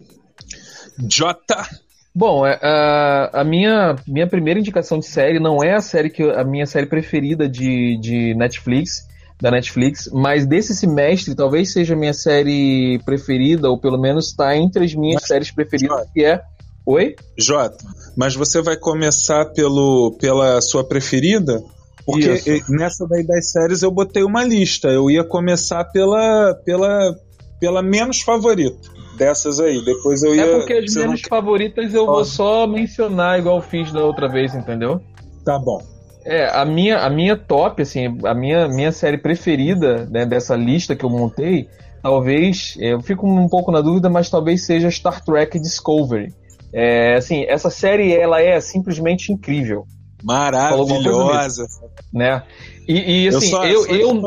Jota. 1.10 1.68
Bom, 2.14 2.46
é, 2.46 2.58
a, 2.62 3.40
a 3.40 3.44
minha, 3.44 3.96
minha 4.06 4.26
primeira 4.26 4.60
indicação 4.60 4.98
de 4.98 5.06
série 5.06 5.40
não 5.40 5.62
é 5.64 5.74
a 5.74 5.80
série 5.80 6.10
que 6.10 6.22
eu- 6.22 6.38
a 6.38 6.44
minha 6.44 6.66
série 6.66 6.86
preferida 6.86 7.48
de, 7.48 7.98
de 8.00 8.34
Netflix, 8.34 9.06
da 9.40 9.50
Netflix, 9.50 10.08
mas 10.12 10.46
desse 10.46 10.74
semestre 10.74 11.34
talvez 11.34 11.72
seja 11.72 11.94
a 11.94 11.96
minha 11.96 12.12
série 12.12 13.00
preferida, 13.04 13.68
ou 13.70 13.78
pelo 13.78 13.98
menos 13.98 14.28
está 14.28 14.54
entre 14.56 14.84
as 14.84 14.94
minhas 14.94 15.22
Mas- 15.22 15.26
séries 15.28 15.50
preferidas, 15.50 16.06
que 16.12 16.24
é. 16.24 16.40
Oi? 16.84 17.14
Jota, 17.38 17.84
mas 18.16 18.34
você 18.34 18.60
vai 18.60 18.76
começar 18.76 19.46
pelo, 19.46 20.16
pela 20.20 20.60
sua 20.60 20.84
preferida? 20.84 21.62
Porque 22.04 22.28
Isso. 22.32 22.72
nessa 22.72 23.06
daí 23.08 23.24
das 23.24 23.52
séries 23.52 23.82
eu 23.82 23.90
botei 23.92 24.24
uma 24.24 24.42
lista. 24.44 24.88
Eu 24.88 25.08
ia 25.08 25.22
começar 25.22 25.84
pela, 25.84 26.52
pela, 26.64 27.14
pela 27.60 27.80
menos 27.82 28.20
favorita 28.22 28.76
dessas 29.16 29.60
aí. 29.60 29.84
Depois 29.84 30.22
eu 30.22 30.34
ia. 30.34 30.42
É 30.42 30.58
porque 30.58 30.72
as 30.74 30.92
você 30.92 31.06
não 31.06 31.16
favoritas 31.16 31.94
eu 31.94 32.06
vou 32.06 32.24
só 32.24 32.66
mencionar 32.66 33.38
igual 33.38 33.56
eu 33.56 33.62
fiz 33.62 33.92
da 33.92 34.04
outra 34.04 34.28
vez, 34.28 34.54
entendeu? 34.54 35.00
Tá 35.44 35.58
bom. 35.58 35.82
É, 36.24 36.48
a 36.48 36.64
minha, 36.64 36.98
a 36.98 37.10
minha 37.10 37.36
top, 37.36 37.82
assim, 37.82 38.18
a 38.24 38.34
minha, 38.34 38.68
minha 38.68 38.92
série 38.92 39.18
preferida 39.18 40.06
né, 40.08 40.24
dessa 40.24 40.54
lista 40.54 40.94
que 40.94 41.04
eu 41.04 41.10
montei, 41.10 41.68
talvez, 42.00 42.76
é, 42.78 42.92
eu 42.92 43.00
fico 43.00 43.26
um 43.26 43.48
pouco 43.48 43.72
na 43.72 43.80
dúvida, 43.80 44.08
mas 44.08 44.30
talvez 44.30 44.64
seja 44.64 44.90
Star 44.90 45.24
Trek 45.24 45.58
Discovery. 45.58 46.32
É, 46.72 47.16
assim, 47.16 47.44
essa 47.44 47.70
série, 47.70 48.14
ela 48.14 48.40
é 48.40 48.60
simplesmente 48.60 49.32
incrível, 49.32 49.84
Maravilhosa. 50.22 51.66
né? 52.12 52.42
E, 52.88 53.24
e, 53.24 53.28
assim, 53.28 53.48
só, 53.48 53.66
eu, 53.66 53.82
só 53.82 53.92
eu. 53.92 54.22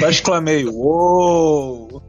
Só 0.00 0.08
exclamei. 0.08 0.66
Uou! 0.66 2.02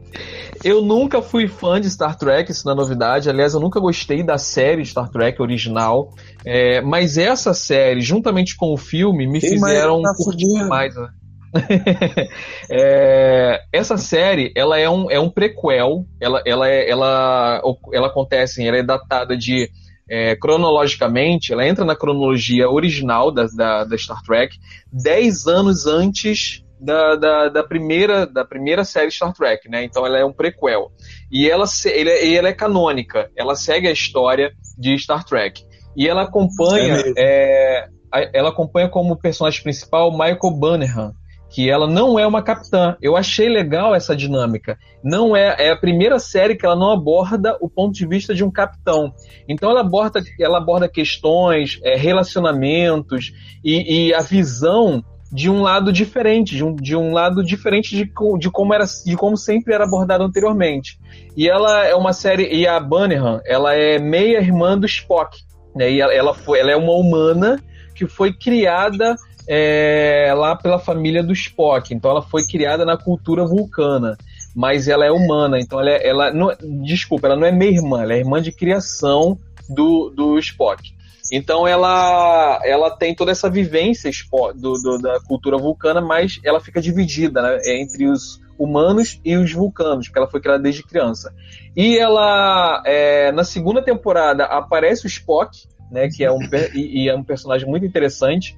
eu 0.64 0.80
nunca 0.80 1.20
fui 1.20 1.46
fã 1.46 1.78
de 1.78 1.90
Star 1.90 2.16
Trek, 2.16 2.50
isso 2.50 2.64
não 2.64 2.72
é 2.72 2.76
novidade. 2.76 3.28
Aliás, 3.28 3.52
eu 3.52 3.60
nunca 3.60 3.78
gostei 3.78 4.22
da 4.22 4.38
série 4.38 4.84
Star 4.86 5.10
Trek 5.10 5.40
original. 5.40 6.10
É, 6.42 6.80
mas 6.80 7.18
essa 7.18 7.52
série, 7.52 8.00
juntamente 8.00 8.56
com 8.56 8.72
o 8.72 8.76
filme, 8.78 9.26
me 9.26 9.40
Queima 9.40 9.68
fizeram 9.68 10.00
na 10.00 10.14
curtir 10.14 10.64
mais. 10.66 10.96
né? 10.96 11.08
É, 12.68 13.60
essa 13.72 13.96
série, 13.96 14.52
ela 14.56 14.78
é 14.78 14.88
um, 14.88 15.10
é 15.10 15.20
um 15.20 15.28
prequel. 15.28 16.06
Ela, 16.18 16.42
ela, 16.46 16.68
é, 16.68 16.90
ela, 16.90 17.60
ela 17.92 18.06
acontece, 18.06 18.66
ela 18.66 18.78
é 18.78 18.82
datada 18.82 19.36
de 19.36 19.70
é, 20.08 20.34
cronologicamente, 20.34 21.52
ela 21.52 21.66
entra 21.66 21.84
na 21.84 21.94
cronologia 21.94 22.68
original 22.68 23.30
da, 23.30 23.46
da, 23.54 23.84
da 23.84 23.98
Star 23.98 24.22
Trek, 24.22 24.56
10 24.90 25.46
anos 25.46 25.86
antes 25.86 26.63
da, 26.84 27.16
da, 27.16 27.48
da 27.48 27.64
primeira, 27.64 28.26
da 28.26 28.44
primeira 28.44 28.84
série 28.84 29.10
Star 29.10 29.32
Trek, 29.32 29.68
né? 29.68 29.84
Então 29.84 30.06
ela 30.06 30.18
é 30.18 30.24
um 30.24 30.32
prequel. 30.32 30.90
E 31.32 31.48
ela, 31.48 31.64
ele 31.86 32.10
é- 32.10 32.34
ela 32.34 32.48
é 32.48 32.52
canônica, 32.52 33.30
ela 33.36 33.54
segue 33.54 33.88
a 33.88 33.92
história 33.92 34.52
de 34.78 34.98
Star 34.98 35.24
Trek. 35.24 35.62
E 35.96 36.08
ela 36.08 36.22
É 36.22 36.24
acompanha, 36.24 37.02
é, 37.16 37.86
a- 38.12 38.30
ela 38.34 38.50
acompanha 38.50 38.88
como 38.88 39.16
personagem 39.16 39.62
principal 39.62 40.10
Michael 40.12 40.58
Bannerman, 40.58 41.12
que 41.50 41.70
ela 41.70 41.86
não 41.86 42.18
é 42.18 42.26
uma 42.26 42.42
capitã. 42.42 42.96
Eu 43.00 43.16
achei 43.16 43.48
legal 43.48 43.94
essa 43.94 44.16
dinâmica. 44.16 44.76
Não 45.04 45.36
é, 45.36 45.54
é 45.58 45.70
a 45.70 45.76
primeira 45.76 46.18
série 46.18 46.56
que 46.56 46.66
ela 46.66 46.74
não 46.74 46.90
aborda 46.90 47.56
o 47.60 47.70
ponto 47.70 47.94
de 47.94 48.06
vista 48.08 48.34
de 48.34 48.42
um 48.42 48.50
capitão. 48.50 49.12
Então 49.48 49.70
ela 49.70 49.80
aborda, 49.82 50.20
ela 50.40 50.58
aborda 50.58 50.88
questões, 50.88 51.78
é, 51.84 51.96
relacionamentos 51.96 53.32
e, 53.64 54.08
e 54.08 54.14
a 54.14 54.20
visão 54.20 55.02
de 55.34 55.50
um 55.50 55.62
lado 55.62 55.92
diferente, 55.92 56.54
de 56.54 56.62
um, 56.62 56.76
de 56.76 56.94
um 56.94 57.12
lado 57.12 57.42
diferente 57.42 57.96
de, 57.96 58.08
de 58.38 58.50
como 58.52 58.72
era, 58.72 58.84
de 59.04 59.16
como 59.16 59.36
sempre 59.36 59.74
era 59.74 59.82
abordado 59.82 60.22
anteriormente. 60.22 60.96
E 61.36 61.48
ela 61.48 61.84
é 61.84 61.92
uma 61.92 62.12
série 62.12 62.46
e 62.54 62.68
a 62.68 62.78
Bannerman, 62.78 63.40
ela 63.44 63.74
é 63.74 63.98
meia 63.98 64.38
irmã 64.38 64.78
do 64.78 64.86
Spock, 64.86 65.36
né? 65.74 65.90
E 65.90 66.00
ela, 66.00 66.14
ela 66.14 66.34
foi, 66.34 66.60
ela 66.60 66.70
é 66.70 66.76
uma 66.76 66.92
humana 66.92 67.60
que 67.96 68.06
foi 68.06 68.32
criada 68.32 69.16
é, 69.48 70.32
lá 70.36 70.54
pela 70.54 70.78
família 70.78 71.20
do 71.20 71.32
Spock. 71.32 71.92
Então 71.92 72.12
ela 72.12 72.22
foi 72.22 72.46
criada 72.46 72.84
na 72.84 72.96
cultura 72.96 73.44
vulcana, 73.44 74.16
mas 74.54 74.86
ela 74.86 75.04
é 75.04 75.10
humana. 75.10 75.58
Então 75.58 75.80
ela, 75.80 75.90
é- 75.90 76.08
ela 76.08 76.32
não, 76.32 76.52
desculpa, 76.84 77.26
ela 77.26 77.36
não 77.36 77.46
é 77.46 77.50
meia 77.50 77.72
irmã, 77.74 78.02
ela 78.04 78.14
é 78.14 78.18
irmã 78.18 78.40
de 78.40 78.52
criação 78.52 79.36
do, 79.68 80.10
do 80.10 80.38
Spock. 80.38 80.93
Então 81.32 81.66
ela, 81.66 82.60
ela 82.64 82.90
tem 82.90 83.14
toda 83.14 83.32
essa 83.32 83.48
vivência 83.48 84.10
do, 84.54 84.72
do- 84.74 84.98
da 84.98 85.18
cultura 85.20 85.56
vulcana, 85.56 86.00
mas 86.00 86.38
ela 86.44 86.60
fica 86.60 86.80
dividida 86.80 87.40
né, 87.42 87.58
entre 87.66 88.06
os 88.08 88.40
humanos 88.58 89.20
e 89.24 89.36
os 89.36 89.52
vulcanos, 89.52 90.06
porque 90.06 90.18
ela 90.18 90.30
foi 90.30 90.40
criada 90.40 90.62
desde 90.62 90.82
criança. 90.82 91.34
E 91.76 91.98
ela, 91.98 92.82
é, 92.86 93.32
na 93.32 93.42
segunda 93.42 93.82
temporada, 93.82 94.44
aparece 94.44 95.06
o 95.06 95.08
Spock, 95.08 95.50
né, 95.90 96.08
que 96.08 96.24
é 96.24 96.30
um, 96.30 96.38
e, 96.74 97.04
e 97.04 97.08
é 97.08 97.16
um 97.16 97.24
personagem 97.24 97.68
muito 97.68 97.84
interessante, 97.84 98.56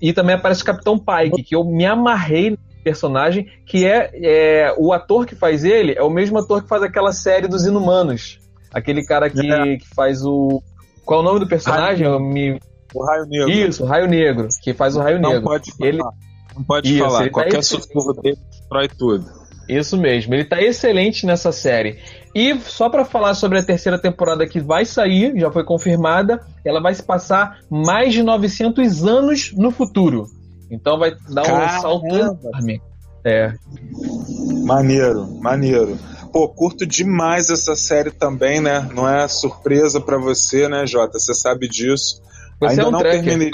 e 0.00 0.12
também 0.12 0.34
aparece 0.34 0.62
o 0.62 0.66
Capitão 0.66 0.98
Pike, 0.98 1.42
que 1.44 1.54
eu 1.54 1.62
me 1.64 1.86
amarrei 1.86 2.58
personagem, 2.82 3.46
que 3.66 3.84
é, 3.86 4.10
é, 4.14 4.74
o 4.78 4.92
ator 4.92 5.26
que 5.26 5.34
faz 5.34 5.64
ele 5.64 5.92
é 5.96 6.02
o 6.02 6.10
mesmo 6.10 6.38
ator 6.38 6.62
que 6.62 6.68
faz 6.68 6.82
aquela 6.82 7.12
série 7.12 7.48
dos 7.48 7.66
Inumanos. 7.66 8.38
Aquele 8.72 9.04
cara 9.04 9.28
que, 9.28 9.50
É. 9.52 9.76
que 9.76 9.86
faz 9.94 10.24
o. 10.24 10.62
Qual 11.06 11.20
é 11.20 11.22
o 11.22 11.26
nome 11.26 11.40
do 11.40 11.46
personagem? 11.48 12.06
Eu 12.06 12.20
me- 12.20 12.60
O 12.94 13.04
Raio 13.04 13.24
Negro. 13.26 13.50
Isso, 13.50 13.82
o 13.84 13.86
Raio 13.86 14.08
Negro, 14.08 14.48
que 14.62 14.74
faz 14.74 14.96
o 14.96 15.00
Raio 15.00 15.20
não 15.20 15.30
Negro. 15.30 15.44
pode. 15.44 15.72
Ele- 15.80 15.98
Não 16.54 16.64
pode 16.64 16.88
Isso, 16.94 17.04
falar. 17.04 17.24
tá 17.24 17.30
Qualquer 17.30 17.58
excelente. 17.58 17.86
sussurro 17.86 18.12
dele 18.22 18.38
destrói 18.50 18.88
tudo. 18.88 19.24
Isso 19.68 19.96
mesmo, 19.98 20.32
ele 20.32 20.44
tá 20.44 20.62
excelente 20.62 21.26
nessa 21.26 21.52
série. 21.52 21.98
E 22.34 22.58
só 22.60 22.88
pra 22.88 23.04
falar 23.04 23.34
sobre 23.34 23.58
a 23.58 23.62
terceira 23.62 23.98
temporada 23.98 24.46
que 24.46 24.58
vai 24.60 24.84
sair, 24.86 25.32
já 25.38 25.50
foi 25.50 25.64
confirmada, 25.64 26.40
ela 26.64 26.80
vai 26.80 26.94
se 26.94 27.02
passar 27.02 27.58
mais 27.68 28.12
de 28.14 28.22
900 28.22 29.04
anos 29.04 29.52
no 29.56 29.70
futuro. 29.70 30.24
Então 30.70 30.98
vai 30.98 31.12
dar 31.28 31.42
um 31.42 31.44
Caramba! 31.46 31.80
salto 31.80 32.06
enorme. 32.06 32.80
É, 33.24 33.52
Maneiro, 34.64 35.26
maneiro. 35.40 35.98
Pô, 36.36 36.46
curto 36.50 36.84
demais 36.84 37.48
essa 37.48 37.74
série 37.74 38.10
também, 38.10 38.60
né? 38.60 38.86
Não 38.92 39.08
é 39.08 39.26
surpresa 39.26 40.02
pra 40.02 40.18
você, 40.18 40.68
né, 40.68 40.86
Jota? 40.86 41.18
Você 41.18 41.32
sabe 41.32 41.66
disso. 41.66 42.20
você 42.60 42.72
Ainda 42.72 42.82
é 42.82 42.86
um 42.86 42.90
não 42.90 42.98
tracker. 42.98 43.24
terminei. 43.24 43.50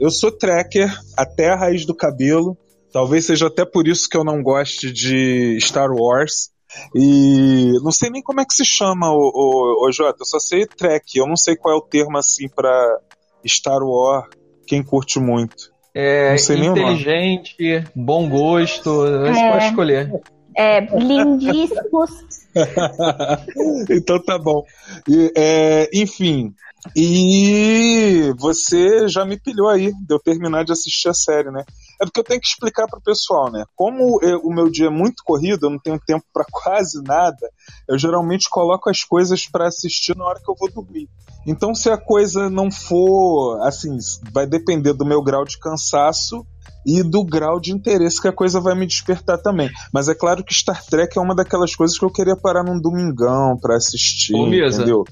Eu 0.00 0.10
sou 0.10 0.32
tracker 0.32 0.90
até 1.18 1.50
a 1.50 1.54
raiz 1.56 1.84
do 1.84 1.94
cabelo. 1.94 2.56
Talvez 2.90 3.26
seja 3.26 3.48
até 3.48 3.66
por 3.66 3.86
isso 3.86 4.08
que 4.08 4.16
eu 4.16 4.24
não 4.24 4.42
goste 4.42 4.90
de 4.90 5.58
Star 5.60 5.90
Wars. 5.92 6.48
E 6.94 7.72
não 7.82 7.92
sei 7.92 8.08
nem 8.08 8.22
como 8.22 8.40
é 8.40 8.46
que 8.46 8.54
se 8.54 8.64
chama, 8.64 9.10
o, 9.12 9.18
o, 9.34 9.86
o 9.86 9.92
Jota. 9.92 10.22
Eu 10.22 10.26
só 10.26 10.38
sei 10.38 10.64
Trek. 10.66 11.18
Eu 11.18 11.26
não 11.26 11.36
sei 11.36 11.54
qual 11.56 11.74
é 11.74 11.76
o 11.76 11.82
termo 11.82 12.16
assim 12.16 12.48
pra 12.48 13.00
Star 13.46 13.82
Wars. 13.82 14.28
Quem 14.66 14.82
curte 14.82 15.20
muito. 15.20 15.74
É 15.94 16.34
inteligente, 16.34 17.84
bom 17.94 18.28
gosto, 18.28 18.90
você 19.02 19.38
É. 19.40 19.52
pode 19.52 19.64
escolher. 19.66 20.10
É, 20.56 20.80
lindíssimos. 20.80 22.10
então 23.90 24.22
tá 24.22 24.38
bom. 24.38 24.62
E, 25.08 25.32
é, 25.36 25.90
enfim. 25.92 26.54
E 26.94 28.32
você 28.38 29.08
já 29.08 29.24
me 29.24 29.40
pilhou 29.40 29.68
aí 29.68 29.90
de 29.90 30.14
eu 30.14 30.18
terminar 30.18 30.64
de 30.64 30.72
assistir 30.72 31.08
a 31.08 31.14
série, 31.14 31.50
né? 31.50 31.64
É 32.00 32.04
porque 32.04 32.20
eu 32.20 32.24
tenho 32.24 32.40
que 32.40 32.46
explicar 32.46 32.86
pro 32.86 33.00
pessoal, 33.00 33.50
né? 33.50 33.64
Como 33.74 34.20
eu- 34.22 34.40
o 34.40 34.52
meu 34.52 34.68
dia 34.68 34.88
é 34.88 34.90
muito 34.90 35.22
corrido, 35.24 35.66
eu 35.66 35.70
não 35.70 35.78
tenho 35.78 35.98
tempo 35.98 36.24
pra 36.32 36.44
quase 36.52 37.02
nada, 37.02 37.48
eu 37.88 37.98
geralmente 37.98 38.50
coloco 38.50 38.90
as 38.90 39.02
coisas 39.02 39.48
pra 39.48 39.68
assistir 39.68 40.14
na 40.16 40.24
hora 40.24 40.40
que 40.44 40.50
eu 40.50 40.56
vou 40.58 40.70
dormir. 40.70 41.08
Então, 41.46 41.74
se 41.74 41.90
a 41.90 41.96
coisa 41.96 42.50
não 42.50 42.70
for, 42.70 43.60
assim, 43.66 43.96
vai 44.32 44.46
depender 44.46 44.92
do 44.92 45.04
meu 45.04 45.22
grau 45.22 45.44
de 45.44 45.58
cansaço 45.58 46.46
e 46.86 47.02
do 47.02 47.24
grau 47.24 47.60
de 47.60 47.72
interesse 47.72 48.20
que 48.20 48.28
a 48.28 48.32
coisa 48.32 48.60
vai 48.60 48.74
me 48.74 48.86
despertar 48.86 49.38
também. 49.38 49.70
Mas 49.92 50.08
é 50.08 50.14
claro 50.14 50.44
que 50.44 50.54
Star 50.54 50.84
Trek 50.84 51.16
é 51.16 51.20
uma 51.20 51.34
daquelas 51.34 51.74
coisas 51.74 51.98
que 51.98 52.04
eu 52.04 52.10
queria 52.10 52.36
parar 52.36 52.62
num 52.62 52.80
domingão 52.80 53.56
pra 53.60 53.76
assistir, 53.76 54.34
Ô, 54.34 54.46
Misa, 54.46 54.76
entendeu? 54.76 55.04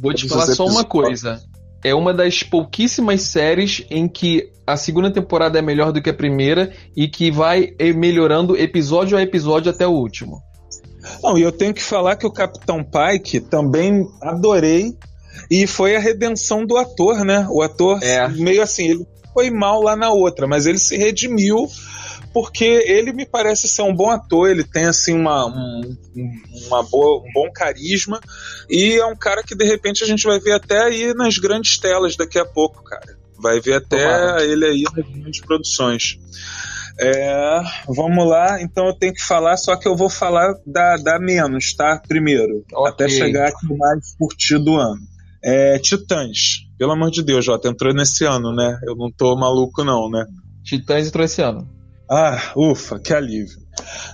Vou 0.00 0.14
te 0.14 0.28
falar 0.28 0.46
só 0.46 0.66
uma 0.66 0.84
coisa. 0.84 1.40
É 1.82 1.94
uma 1.94 2.12
das 2.12 2.42
pouquíssimas 2.42 3.22
séries 3.22 3.84
em 3.90 4.06
que 4.06 4.50
a 4.66 4.76
segunda 4.76 5.10
temporada 5.10 5.58
é 5.58 5.62
melhor 5.62 5.92
do 5.92 6.00
que 6.02 6.10
a 6.10 6.14
primeira 6.14 6.72
e 6.94 7.08
que 7.08 7.30
vai 7.30 7.74
eh, 7.78 7.92
melhorando 7.92 8.56
episódio 8.56 9.16
a 9.16 9.22
episódio 9.22 9.70
até 9.70 9.86
o 9.86 9.92
último. 9.92 10.42
Não, 11.22 11.36
e 11.38 11.42
eu 11.42 11.50
tenho 11.50 11.72
que 11.72 11.82
falar 11.82 12.16
que 12.16 12.26
o 12.26 12.30
Capitão 12.30 12.84
Pike 12.84 13.40
também 13.40 14.06
adorei. 14.22 14.94
E 15.50 15.66
foi 15.66 15.96
a 15.96 16.00
redenção 16.00 16.66
do 16.66 16.76
ator, 16.76 17.24
né? 17.24 17.46
O 17.50 17.62
ator 17.62 18.02
É. 18.02 18.28
meio 18.28 18.62
assim, 18.62 18.90
ele 18.90 19.06
foi 19.32 19.50
mal 19.50 19.82
lá 19.82 19.96
na 19.96 20.10
outra, 20.10 20.46
mas 20.46 20.66
ele 20.66 20.78
se 20.78 20.96
redimiu 20.96 21.66
porque 22.32 22.64
ele 22.64 23.12
me 23.12 23.26
parece 23.26 23.68
ser 23.68 23.82
um 23.82 23.94
bom 23.94 24.10
ator, 24.10 24.48
ele 24.50 24.62
tem 24.64 24.86
assim 24.86 25.14
uma, 25.14 25.46
um, 25.46 25.96
uma 26.66 26.82
boa, 26.82 27.22
um 27.22 27.32
bom 27.32 27.50
carisma 27.52 28.20
e 28.68 28.94
é 28.94 29.06
um 29.06 29.16
cara 29.16 29.42
que 29.42 29.56
de 29.56 29.64
repente 29.64 30.04
a 30.04 30.06
gente 30.06 30.24
vai 30.24 30.38
ver 30.38 30.52
até 30.52 30.80
aí 30.80 31.12
nas 31.14 31.38
grandes 31.38 31.78
telas 31.78 32.16
daqui 32.16 32.38
a 32.38 32.44
pouco, 32.44 32.82
cara. 32.84 33.18
Vai 33.42 33.60
ver 33.60 33.74
até 33.74 34.04
Tomara. 34.04 34.44
ele 34.44 34.64
aí 34.66 34.82
nas 34.94 35.08
grandes 35.08 35.40
produções. 35.40 36.18
É, 37.02 37.60
vamos 37.88 38.28
lá, 38.28 38.60
então 38.60 38.86
eu 38.88 38.94
tenho 38.94 39.14
que 39.14 39.22
falar, 39.22 39.56
só 39.56 39.74
que 39.74 39.88
eu 39.88 39.96
vou 39.96 40.10
falar 40.10 40.54
da, 40.66 40.96
da 40.98 41.18
menos, 41.18 41.72
tá? 41.74 42.00
Primeiro, 42.06 42.62
Ok. 42.74 42.92
até 42.92 43.08
chegar 43.08 43.48
aqui 43.48 43.66
no 43.66 43.78
mais 43.78 44.14
curtido 44.18 44.64
do 44.64 44.76
ano. 44.76 45.00
É, 45.42 45.78
Titãs, 45.78 46.66
pelo 46.80 46.92
amor 46.92 47.10
de 47.10 47.22
Deus, 47.22 47.44
Jota, 47.44 47.68
entrou 47.68 47.92
nesse 47.92 48.24
ano, 48.24 48.54
né? 48.54 48.80
Eu 48.86 48.96
não 48.96 49.12
tô 49.12 49.36
maluco, 49.36 49.84
não, 49.84 50.08
né? 50.08 50.24
Titãs 50.64 51.06
entrou 51.06 51.26
esse 51.26 51.42
ano. 51.42 51.68
Ah, 52.10 52.54
ufa, 52.56 52.98
que 52.98 53.12
alívio. 53.12 53.58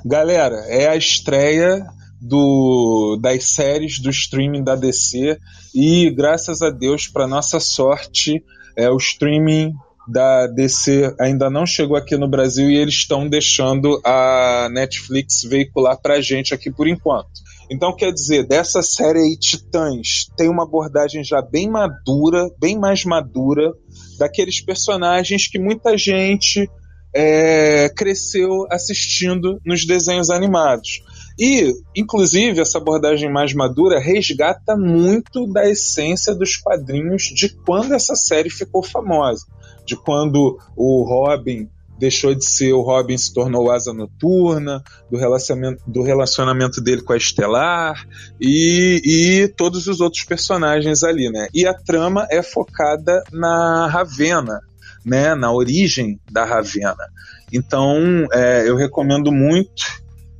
Galera, 0.05 0.57
é 0.67 0.89
a 0.89 0.97
estreia 0.97 1.87
do, 2.21 3.17
das 3.23 3.51
séries 3.51 4.01
do 4.01 4.11
streaming 4.11 4.64
da 4.64 4.75
DC 4.75 5.39
e 5.73 6.11
graças 6.11 6.61
a 6.61 6.69
Deus, 6.69 7.07
para 7.07 7.29
nossa 7.29 7.61
sorte, 7.61 8.43
é, 8.77 8.91
o 8.91 8.97
streaming 8.97 9.73
da 10.09 10.46
DC 10.46 11.14
ainda 11.18 11.50
não 11.50 11.66
chegou 11.66 11.96
aqui 11.96 12.16
no 12.16 12.28
Brasil 12.28 12.70
e 12.70 12.76
eles 12.76 12.94
estão 12.94 13.28
deixando 13.28 14.00
a 14.04 14.68
Netflix 14.70 15.42
veicular 15.42 16.00
pra 16.00 16.20
gente 16.20 16.54
aqui 16.54 16.70
por 16.70 16.86
enquanto. 16.86 17.46
Então, 17.70 17.94
quer 17.94 18.12
dizer, 18.12 18.46
dessa 18.46 18.80
série 18.80 19.18
aí, 19.18 19.36
Titãs, 19.36 20.28
tem 20.36 20.48
uma 20.48 20.62
abordagem 20.62 21.24
já 21.24 21.42
bem 21.42 21.68
madura, 21.68 22.48
bem 22.61 22.78
mais 22.78 23.04
madura, 23.04 23.72
daqueles 24.18 24.61
personagens 24.61 25.48
que 25.48 25.59
muita 25.59 25.96
gente 25.98 26.70
é, 27.14 27.88
cresceu 27.88 28.66
assistindo 28.70 29.61
nos 29.64 29.84
desenhos 29.84 30.30
animados. 30.30 31.02
E, 31.38 31.72
inclusive, 31.94 32.61
essa 32.61 32.78
abordagem 32.78 33.30
mais 33.30 33.52
madura 33.52 33.98
resgata 33.98 34.76
muito 34.76 35.46
da 35.46 35.68
essência 35.68 36.34
dos 36.34 36.57
quadrinhos 36.57 37.24
de 37.24 37.48
quando 37.48 37.94
essa 37.94 38.14
série 38.14 38.48
ficou 38.48 38.82
famosa. 38.82 39.44
De 39.87 39.97
quando 39.97 40.59
o 40.76 41.05
Robin 41.05 41.68
deixou 41.99 42.34
de 42.34 42.45
ser 42.45 42.72
o 42.72 42.82
Robin 42.82 43.16
se 43.16 43.32
tornou 43.32 43.70
Asa 43.70 43.93
Noturna, 43.93 44.82
do 45.11 45.16
relacionamento, 45.16 45.82
do 45.87 46.03
relacionamento 46.03 46.80
dele 46.80 47.03
com 47.03 47.12
a 47.12 47.16
Estelar 47.16 48.07
e, 48.41 49.01
e 49.05 49.49
todos 49.49 49.87
os 49.87 50.01
outros 50.01 50.24
personagens 50.24 51.03
ali, 51.03 51.30
né? 51.30 51.49
E 51.55 51.66
a 51.66 51.74
trama 51.74 52.26
é 52.30 52.43
focada 52.43 53.22
na 53.32 53.87
Ravena, 53.87 54.61
né? 55.05 55.34
Na 55.34 55.53
origem 55.53 56.20
da 56.30 56.45
Ravena. 56.45 56.97
Então, 57.53 58.26
é, 58.32 58.68
eu 58.68 58.76
recomendo 58.76 59.32
muito 59.32 59.84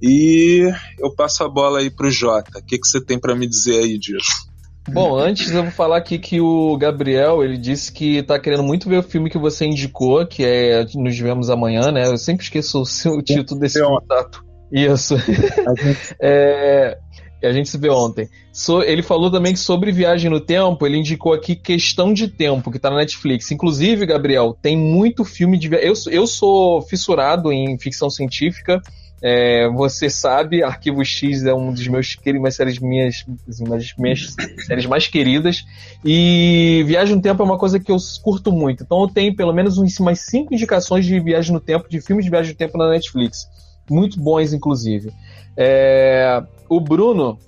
e 0.03 0.71
eu 0.99 1.15
passo 1.15 1.43
a 1.45 1.49
bola 1.49 1.79
aí 1.79 1.91
pro 1.91 2.11
Jota. 2.11 2.59
O 2.59 2.65
que, 2.65 2.79
que 2.79 2.87
você 2.87 3.01
tem 3.01 3.19
para 3.19 3.35
me 3.35 3.47
dizer 3.47 3.83
aí 3.83 3.99
disso? 3.99 4.47
Bom, 4.89 5.17
antes 5.17 5.51
eu 5.51 5.63
vou 5.65 5.73
falar 5.73 5.97
aqui 5.97 6.19
que 6.19 6.41
o 6.41 6.77
Gabriel, 6.77 7.43
ele 7.43 7.57
disse 7.59 7.91
que 7.93 8.23
tá 8.23 8.39
querendo 8.39 8.63
muito 8.63 8.89
ver 8.89 8.99
o 8.99 9.03
filme 9.03 9.29
que 9.29 9.39
você 9.39 9.67
indicou, 9.67 10.25
que 10.27 10.45
é 10.45 10.87
Nos 10.95 11.19
Vemos 11.19 11.51
Amanhã, 11.51 11.91
né? 11.91 12.07
Eu 12.07 12.17
sempre 12.17 12.45
esqueço 12.45 12.83
o, 12.83 13.23
título 13.23 13.61
desse 13.61 13.83
contato. 13.83 14.45
Isso. 14.73 15.15
A 15.15 15.83
gente- 15.83 16.17
É, 16.23 16.99
a 17.43 17.53
gente 17.53 17.69
se 17.69 17.77
vê 17.79 17.91
ontem. 17.91 18.29
So- 18.53 18.83
ele 18.83 19.03
falou 19.03 19.31
também 19.31 19.53
que 19.53 19.59
sobre 19.59 19.91
viagem 19.93 20.31
no 20.31 20.41
tempo, 20.41 20.87
ele 20.87 20.99
indicou 20.99 21.33
aqui 21.33 21.55
Questão 21.57 22.13
de 22.13 22.29
Tempo, 22.29 22.71
que 22.71 22.79
tá 22.79 22.89
na 22.91 22.97
Netflix. 22.97 23.51
Inclusive, 23.51 24.07
Gabriel, 24.07 24.57
tem 24.61 24.77
muito 24.77 25.25
filme 25.25 25.59
de 25.59 25.69
viagem. 25.69 25.89
Eu, 25.89 25.97
sou- 25.97 26.13
eu 26.13 26.27
sou 26.27 26.83
fissurado 26.83 27.53
em 27.53 27.79
ficção 27.79 28.09
científica. 28.09 28.81
É, 29.23 29.69
você 29.71 30.11
sabe, 30.11 30.63
Arquivo 30.63 31.05
X 31.05 31.45
é 31.45 31.55
um 31.55 31.73
dos 31.73 31.87
meus 31.89 32.15
queridos, 32.15 32.41
uma 32.41 32.51
séries 32.51 32.79
minhas, 32.79 33.25
assim, 33.49 33.65
uma 33.65 33.77
das 33.77 33.95
minhas 33.99 34.35
séries 34.67 34.87
mais 34.87 35.07
queridas. 35.07 35.65
E 36.05 36.85
Viagem 36.87 37.17
no 37.17 37.23
Tempo 37.23 37.43
é 37.43 37.47
uma 37.47 37.59
coisa 37.59 37.81
que 37.81 37.91
eu 37.91 37.97
curto 38.23 38.53
muito. 38.53 38.83
Então 38.83 39.03
eu 39.03 39.09
tenho 39.09 39.35
pelo 39.35 39.53
menos 39.53 39.79
umas 39.79 40.21
cinco 40.21 40.53
indicações 40.53 41.07
de 41.07 41.19
viagem 41.19 41.53
no 41.53 41.61
tempo, 41.61 41.89
de 41.89 42.01
filmes 42.01 42.25
de 42.25 42.31
viagem 42.31 42.53
no 42.53 42.59
tempo 42.59 42.77
na 42.77 42.91
Netflix. 42.91 43.47
Muito 43.89 44.21
bons, 44.21 44.53
inclusive. 44.53 45.13
É, 45.57 46.43
o 46.69 46.81
Bruno, 46.81 47.39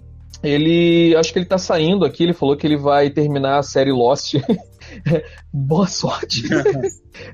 ele. 0.42 1.14
Acho 1.16 1.32
que 1.32 1.38
ele 1.38 1.46
tá 1.46 1.58
saindo 1.58 2.04
aqui, 2.04 2.22
ele 2.22 2.32
falou 2.32 2.56
que 2.56 2.66
ele 2.66 2.76
vai 2.76 3.10
terminar 3.10 3.58
a 3.58 3.62
série 3.62 3.92
Lost. 3.92 4.34
Boa 5.52 5.86
sorte. 5.86 6.44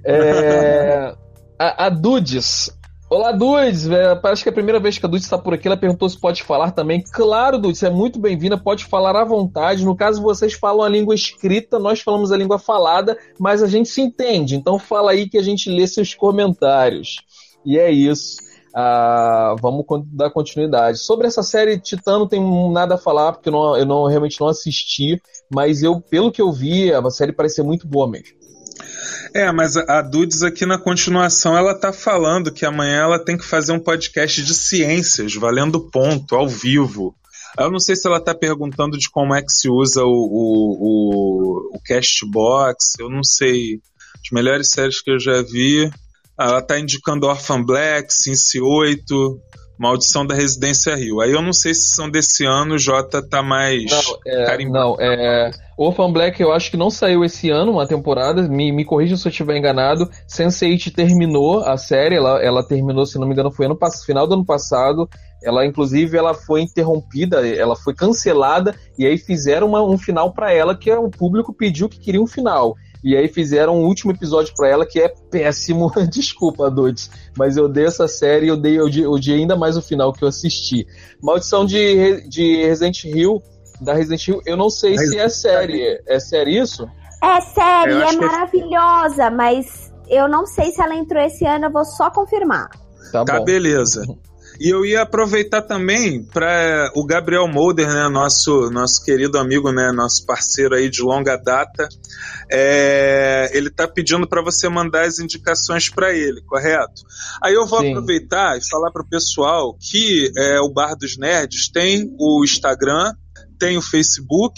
É, 0.02 1.14
a, 1.58 1.86
a 1.86 1.88
Dudes. 1.90 2.70
Olá, 3.08 3.30
Dudes! 3.32 3.86
É, 3.88 4.14
Parece 4.16 4.42
que 4.42 4.48
é 4.48 4.52
a 4.52 4.54
primeira 4.54 4.80
vez 4.80 4.98
que 4.98 5.06
a 5.06 5.08
Dudes 5.08 5.24
está 5.24 5.38
por 5.38 5.54
aqui. 5.54 5.68
Ela 5.68 5.76
perguntou 5.76 6.08
se 6.08 6.18
pode 6.18 6.42
falar 6.42 6.72
também. 6.72 7.02
Claro, 7.12 7.58
Dudes, 7.58 7.82
é 7.82 7.90
muito 7.90 8.18
bem-vinda. 8.18 8.56
Pode 8.58 8.84
falar 8.86 9.14
à 9.14 9.24
vontade. 9.24 9.84
No 9.84 9.94
caso, 9.94 10.22
vocês 10.22 10.54
falam 10.54 10.82
a 10.82 10.88
língua 10.88 11.14
escrita, 11.14 11.78
nós 11.78 12.00
falamos 12.00 12.32
a 12.32 12.36
língua 12.36 12.58
falada, 12.58 13.16
mas 13.38 13.62
a 13.62 13.66
gente 13.68 13.88
se 13.88 14.00
entende. 14.00 14.56
Então, 14.56 14.78
fala 14.78 15.12
aí 15.12 15.28
que 15.28 15.38
a 15.38 15.42
gente 15.42 15.70
lê 15.70 15.86
seus 15.86 16.14
comentários. 16.14 17.16
E 17.64 17.78
é 17.78 17.90
isso. 17.90 18.36
Ah, 18.74 19.54
vamos 19.60 19.84
dar 20.12 20.30
continuidade. 20.30 20.98
Sobre 20.98 21.28
essa 21.28 21.42
série 21.42 21.78
Titã, 21.78 22.18
não 22.18 22.26
tem 22.26 22.42
nada 22.72 22.96
a 22.96 22.98
falar, 22.98 23.32
porque 23.32 23.48
eu, 23.48 23.52
não, 23.52 23.76
eu 23.76 23.86
não- 23.86 24.06
realmente 24.06 24.40
não 24.40 24.48
assisti, 24.48 25.20
mas 25.54 25.82
eu, 25.82 26.00
pelo 26.00 26.32
que 26.32 26.42
eu 26.42 26.50
vi, 26.52 26.92
a 26.92 27.10
série 27.10 27.32
parece 27.32 27.56
ser 27.56 27.62
muito 27.62 27.86
boa 27.86 28.10
mesmo. 28.10 28.43
É, 29.32 29.50
mas 29.50 29.76
a 29.76 30.00
Dudes 30.00 30.42
aqui 30.42 30.64
na 30.64 30.78
continuação 30.78 31.56
ela 31.56 31.74
tá 31.74 31.92
falando 31.92 32.52
que 32.52 32.64
amanhã 32.64 33.02
ela 33.02 33.18
tem 33.18 33.36
que 33.36 33.44
fazer 33.44 33.72
um 33.72 33.80
podcast 33.80 34.42
de 34.42 34.54
ciências, 34.54 35.34
valendo 35.34 35.90
ponto, 35.90 36.34
ao 36.34 36.48
vivo. 36.48 37.14
Eu 37.58 37.70
não 37.70 37.78
sei 37.78 37.94
se 37.94 38.06
ela 38.06 38.20
tá 38.20 38.34
perguntando 38.34 38.98
de 38.98 39.08
como 39.08 39.34
é 39.34 39.40
que 39.40 39.52
se 39.52 39.68
usa 39.68 40.02
o, 40.02 40.08
o, 40.08 41.70
o, 41.72 41.76
o 41.76 41.80
Castbox, 41.84 42.94
eu 42.98 43.08
não 43.08 43.22
sei. 43.22 43.80
As 44.24 44.30
melhores 44.32 44.70
séries 44.70 45.00
que 45.00 45.10
eu 45.10 45.20
já 45.20 45.42
vi. 45.42 45.90
Ela 46.38 46.60
tá 46.60 46.78
indicando 46.80 47.26
Orphan 47.26 47.62
Black, 47.62 48.12
Cincy 48.12 48.60
8, 48.60 49.40
Maldição 49.78 50.26
da 50.26 50.34
Residência 50.34 50.94
Rio. 50.94 51.20
Aí 51.20 51.32
eu 51.32 51.42
não 51.42 51.52
sei 51.52 51.74
se 51.74 51.94
são 51.94 52.08
desse 52.08 52.44
ano, 52.44 52.74
o 52.74 52.78
Jota 52.78 53.20
tá 53.26 53.42
mais. 53.42 53.84
Não, 53.90 54.18
é, 54.26 54.44
carimbado. 54.46 54.84
não, 54.84 54.96
é. 55.00 55.50
Orphan 55.76 56.12
Black 56.12 56.40
eu 56.40 56.52
acho 56.52 56.70
que 56.70 56.76
não 56.76 56.88
saiu 56.90 57.24
esse 57.24 57.50
ano, 57.50 57.72
uma 57.72 57.86
temporada, 57.86 58.42
me, 58.48 58.70
me 58.70 58.84
corrija 58.84 59.16
se 59.16 59.26
eu 59.26 59.30
estiver 59.30 59.56
enganado. 59.56 60.08
Sense8 60.28 60.92
terminou 60.94 61.60
a 61.60 61.76
série, 61.76 62.14
ela, 62.14 62.40
ela 62.40 62.62
terminou, 62.62 63.04
se 63.04 63.18
não 63.18 63.26
me 63.26 63.32
engano, 63.32 63.50
foi 63.50 63.66
ano 63.66 63.76
final 64.06 64.26
do 64.26 64.34
ano 64.34 64.44
passado. 64.44 65.08
Ela, 65.42 65.66
inclusive, 65.66 66.16
ela 66.16 66.32
foi 66.32 66.62
interrompida, 66.62 67.46
ela 67.46 67.76
foi 67.76 67.94
cancelada, 67.94 68.74
e 68.98 69.04
aí 69.04 69.18
fizeram 69.18 69.66
uma- 69.66 69.82
um 69.82 69.98
final 69.98 70.32
pra 70.32 70.52
ela 70.52 70.76
que 70.76 70.90
o 70.90 71.10
público 71.10 71.52
pediu 71.52 71.88
que 71.88 71.98
queria 71.98 72.22
um 72.22 72.26
final. 72.26 72.74
E 73.04 73.14
aí 73.16 73.28
fizeram 73.28 73.76
um 73.76 73.84
último 73.84 74.12
episódio 74.12 74.54
pra 74.56 74.66
ela 74.68 74.86
que 74.86 74.98
é 74.98 75.08
péssimo. 75.30 75.92
Desculpa, 76.10 76.70
Dudes. 76.70 77.10
Mas 77.36 77.56
eu 77.58 77.68
dei 77.68 77.84
essa 77.84 78.08
série 78.08 78.46
e 78.46 78.48
eu 78.48 78.56
dei, 78.56 78.78
eu 78.80 78.86
odi- 78.86 79.06
odiei 79.06 79.40
ainda 79.40 79.54
mais 79.54 79.76
o 79.76 79.82
final 79.82 80.10
que 80.12 80.24
eu 80.24 80.28
assisti. 80.28 80.86
Maldição 81.22 81.66
de, 81.66 82.26
de 82.28 82.64
Resident 82.64 83.04
Evil, 83.04 83.42
da 83.80 83.92
Resident 83.92 84.26
Evil, 84.26 84.40
eu 84.46 84.56
não 84.56 84.70
sei 84.70 84.96
se 84.96 85.18
é 85.18 85.28
série. 85.28 86.00
É 86.08 86.18
série 86.18 86.58
isso? 86.58 86.88
É 87.22 87.40
série, 87.42 87.92
Eu 87.92 88.02
é 88.02 88.06
que- 88.08 88.16
maravilhosa, 88.16 89.30
mas 89.30 89.92
eu 90.08 90.26
não 90.28 90.46
sei 90.46 90.70
se 90.72 90.80
ela 90.80 90.94
entrou 90.94 91.22
esse 91.22 91.44
ano, 91.46 91.66
eu 91.66 91.70
vou 91.72 91.84
só 91.84 92.10
confirmar. 92.10 92.68
Tá, 93.12 93.24
Tá, 93.24 93.38
bom. 93.38 93.44
beleza. 93.44 94.02
E 94.60 94.68
eu 94.68 94.84
ia 94.84 95.02
aproveitar 95.02 95.62
também 95.62 96.22
para 96.22 96.90
o 96.94 97.04
Gabriel 97.04 97.48
Molder, 97.48 97.88
né, 97.88 98.08
nosso 98.08 98.70
nosso 98.70 99.04
querido 99.04 99.38
amigo, 99.38 99.72
né, 99.72 99.90
nosso 99.92 100.24
parceiro 100.24 100.74
aí 100.74 100.88
de 100.88 101.02
longa 101.02 101.36
data, 101.36 101.88
é, 102.50 103.50
ele 103.52 103.70
tá 103.70 103.88
pedindo 103.88 104.28
para 104.28 104.42
você 104.42 104.68
mandar 104.68 105.06
as 105.06 105.18
indicações 105.18 105.88
para 105.88 106.14
ele, 106.14 106.40
correto? 106.42 107.02
Aí 107.42 107.54
eu 107.54 107.66
vou 107.66 107.80
Sim. 107.80 107.90
aproveitar 107.90 108.56
e 108.56 108.68
falar 108.68 108.90
pro 108.92 109.08
pessoal 109.08 109.76
que 109.80 110.30
é, 110.36 110.60
o 110.60 110.68
Bar 110.68 110.94
dos 110.96 111.16
Nerds 111.16 111.68
tem 111.68 112.14
o 112.18 112.44
Instagram, 112.44 113.12
tem 113.58 113.76
o 113.76 113.82
Facebook 113.82 114.54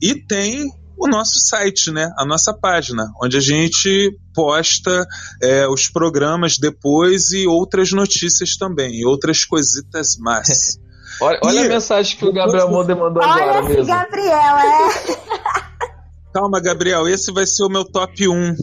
e 0.00 0.14
tem 0.14 0.70
o 1.00 1.08
nosso 1.08 1.38
site, 1.38 1.90
né? 1.90 2.10
A 2.18 2.26
nossa 2.26 2.52
página, 2.52 3.10
onde 3.22 3.38
a 3.38 3.40
gente 3.40 4.14
posta 4.34 5.06
é, 5.42 5.66
os 5.66 5.88
programas 5.88 6.58
depois 6.58 7.32
e 7.32 7.46
outras 7.46 7.90
notícias 7.90 8.56
também, 8.58 9.00
e 9.00 9.06
outras 9.06 9.44
coisitas 9.44 10.18
más. 10.18 10.78
Olha, 11.22 11.38
olha 11.42 11.60
Ih, 11.60 11.66
a 11.66 11.68
mensagem 11.68 12.16
que 12.16 12.24
o 12.24 12.32
Gabriel 12.32 12.70
Molder 12.70 12.96
mandou 12.96 13.22
agora 13.22 13.58
Olha 13.58 13.60
esse 13.60 13.76
mesmo. 13.76 13.86
Gabriel, 13.86 14.32
é. 14.32 15.50
Calma, 16.32 16.60
Gabriel, 16.62 17.06
esse 17.06 17.30
vai 17.30 17.46
ser 17.46 17.62
o 17.64 17.68
meu 17.68 17.84
top 17.84 18.26
1. 18.26 18.54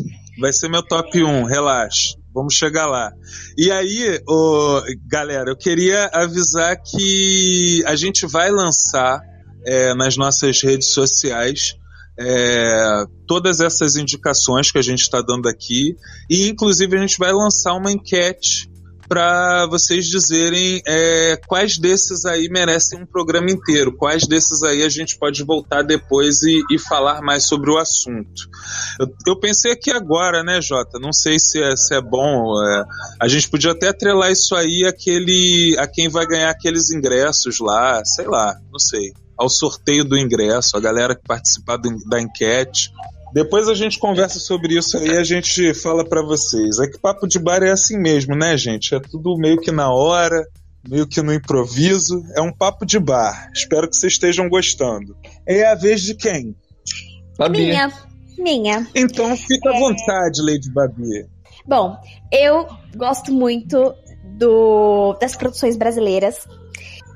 Vai 0.41 0.51
ser 0.51 0.67
meu 0.67 0.81
top 0.81 1.23
1, 1.23 1.43
relaxa. 1.43 2.15
vamos 2.33 2.55
chegar 2.55 2.87
lá. 2.87 3.11
E 3.55 3.69
aí, 3.69 4.19
ô, 4.27 4.81
galera, 5.05 5.51
eu 5.51 5.55
queria 5.55 6.09
avisar 6.11 6.75
que 6.81 7.83
a 7.85 7.95
gente 7.95 8.25
vai 8.25 8.49
lançar 8.49 9.21
é, 9.63 9.93
nas 9.93 10.17
nossas 10.17 10.59
redes 10.63 10.87
sociais 10.87 11.75
é, 12.19 13.05
todas 13.27 13.59
essas 13.59 13.95
indicações 13.95 14.71
que 14.71 14.77
a 14.77 14.81
gente 14.81 15.01
está 15.01 15.21
dando 15.21 15.47
aqui 15.47 15.95
e 16.29 16.47
inclusive 16.47 16.97
a 16.97 16.99
gente 16.99 17.17
vai 17.17 17.31
lançar 17.31 17.73
uma 17.73 17.91
enquete 17.91 18.69
para 19.07 19.65
vocês 19.67 20.05
dizerem 20.05 20.81
é, 20.85 21.37
quais 21.47 21.77
desses 21.77 22.25
aí 22.25 22.49
merecem 22.49 23.01
um 23.01 23.05
programa 23.05 23.49
inteiro, 23.49 23.95
quais 23.95 24.27
desses 24.27 24.61
aí 24.63 24.83
a 24.83 24.89
gente 24.89 25.17
pode 25.17 25.43
voltar 25.43 25.81
depois 25.81 26.43
e, 26.43 26.61
e 26.69 26.77
falar 26.77 27.21
mais 27.21 27.47
sobre 27.47 27.71
o 27.71 27.77
assunto. 27.77 28.49
Eu, 28.99 29.07
eu, 29.27 29.39
pensei 29.39 29.71
aqui 29.71 29.91
agora, 29.91 30.43
né, 30.43 30.61
Jota? 30.61 30.99
Não 30.99 31.13
sei 31.13 31.39
se 31.39 31.61
é, 31.61 31.75
se 31.75 31.95
é 31.95 32.01
bom. 32.01 32.61
É, 32.61 32.83
a 33.21 33.27
gente 33.27 33.49
podia 33.49 33.71
até 33.71 33.87
atrelar 33.89 34.31
isso 34.31 34.55
aí 34.55 34.85
àquele, 34.85 35.75
a 35.79 35.87
quem 35.87 36.09
vai 36.09 36.25
ganhar 36.25 36.49
aqueles 36.49 36.91
ingressos 36.91 37.59
lá, 37.59 38.03
sei 38.03 38.27
lá, 38.27 38.59
não 38.71 38.79
sei. 38.79 39.13
Ao 39.37 39.49
sorteio 39.49 40.03
do 40.03 40.17
ingresso, 40.17 40.75
a 40.75 40.79
galera 40.79 41.15
que 41.15 41.21
participar 41.23 41.77
do, 41.77 41.89
da 42.07 42.19
enquete. 42.19 42.91
Depois 43.33 43.67
a 43.67 43.75
gente 43.75 43.99
conversa 43.99 44.39
sobre 44.39 44.77
isso 44.77 44.97
aí, 44.97 45.17
a 45.17 45.23
gente 45.23 45.73
fala 45.73 46.03
para 46.03 46.23
vocês. 46.23 46.79
É 46.79 46.87
que 46.87 46.97
papo 46.97 47.27
de 47.27 47.37
bar 47.37 47.61
é 47.61 47.71
assim 47.71 47.97
mesmo, 47.97 48.35
né, 48.35 48.57
gente? 48.57 48.95
É 48.95 48.99
tudo 48.99 49.37
meio 49.37 49.57
que 49.57 49.71
na 49.71 49.93
hora, 49.93 50.43
meio 50.87 51.05
que 51.05 51.21
no 51.21 51.33
improviso. 51.33 52.23
É 52.35 52.41
um 52.41 52.51
papo 52.51 52.85
de 52.85 52.97
bar. 52.99 53.51
Espero 53.53 53.89
que 53.89 53.95
vocês 53.95 54.13
estejam 54.13 54.49
gostando. 54.49 55.15
É 55.45 55.65
a 55.65 55.75
vez 55.75 56.01
de 56.01 56.15
quem? 56.15 56.55
Babi. 57.37 57.59
Minha. 57.59 57.93
Minha. 58.37 58.87
Então 58.95 59.35
fica 59.35 59.69
à 59.69 59.75
é... 59.75 59.79
vontade, 59.79 60.41
Lady 60.41 60.71
Babi. 60.71 61.27
Bom, 61.65 61.97
eu 62.31 62.65
gosto 62.95 63.31
muito 63.31 63.93
do, 64.37 65.13
das 65.19 65.35
produções 65.35 65.75
brasileiras. 65.75 66.47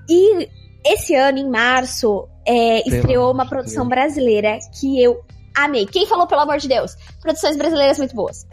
E 0.10 0.50
esse 0.86 1.16
ano, 1.16 1.38
em 1.38 1.50
março, 1.50 2.28
é, 2.46 2.88
estreou 2.88 3.32
uma 3.32 3.48
produção 3.48 3.88
brasileira 3.88 4.58
que 4.80 5.02
eu 5.02 5.24
Amei. 5.56 5.86
Quem 5.86 6.08
falou, 6.08 6.28
pelo 6.28 6.42
amor 6.42 6.58
de 6.58 6.68
Deus? 6.68 6.96
Produções 7.22 7.58
brasileiras 7.58 7.98
muito 7.98 8.16
boas. 8.16 8.46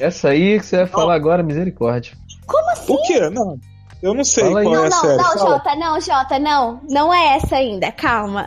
Essa 0.00 0.30
aí 0.30 0.58
que 0.58 0.66
você 0.66 0.78
vai 0.78 0.86
falar 0.86 1.14
agora, 1.14 1.42
misericórdia. 1.42 2.16
Como 2.46 2.68
assim? 2.70 2.92
O 2.92 3.02
quê? 3.02 3.30
Não. 3.30 3.58
Eu 4.02 4.12
não 4.12 4.24
sei 4.24 4.44
Fala 4.44 4.62
qual 4.62 4.74
aí. 4.74 4.82
é 4.82 4.86
a 4.86 4.90
não, 4.90 5.00
série. 5.00 5.16
Não, 5.16 5.34
não, 5.34 5.38
Jota, 5.38 5.76
não, 5.76 6.00
Jota, 6.00 6.38
não. 6.38 6.80
Não 6.90 7.14
é 7.14 7.36
essa 7.36 7.56
ainda, 7.56 7.90
calma. 7.92 8.46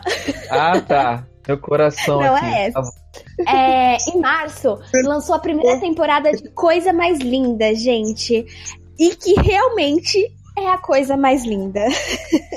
Ah, 0.50 0.80
tá. 0.80 1.26
Meu 1.48 1.58
coração 1.58 2.20
Não 2.20 2.36
aqui. 2.36 2.44
é 2.44 2.66
essa. 2.66 2.80
É, 3.48 3.96
em 4.10 4.20
março, 4.20 4.78
lançou 5.04 5.34
a 5.34 5.38
primeira 5.38 5.80
temporada 5.80 6.30
de 6.30 6.50
Coisa 6.50 6.92
Mais 6.92 7.18
Linda, 7.18 7.74
gente. 7.74 8.44
E 8.98 9.16
que 9.16 9.34
realmente 9.40 10.30
é 10.64 10.70
a 10.70 10.78
coisa 10.78 11.16
mais 11.16 11.44
linda. 11.44 11.84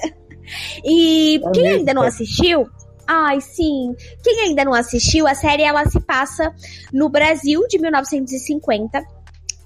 e 0.84 1.42
é 1.44 1.52
quem 1.52 1.68
ainda 1.68 1.94
não 1.94 2.04
assistiu, 2.04 2.68
Ai, 3.08 3.42
sim. 3.42 3.94
Quem 4.24 4.40
ainda 4.42 4.64
não 4.64 4.74
assistiu, 4.74 5.28
a 5.28 5.36
série 5.36 5.64
ela 5.64 5.86
se 5.86 6.00
passa 6.00 6.56
no 6.94 7.10
Brasil 7.10 7.68
de 7.68 7.78
1950 7.78 9.04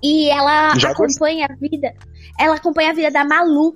e 0.02 0.30
ela 0.30 0.78
Já 0.80 0.90
acompanha 0.90 1.46
a 1.48 1.56
vida. 1.56 1.94
Ela 2.40 2.56
acompanha 2.56 2.90
a 2.90 2.94
vida 2.94 3.12
da 3.12 3.24
Malu. 3.24 3.76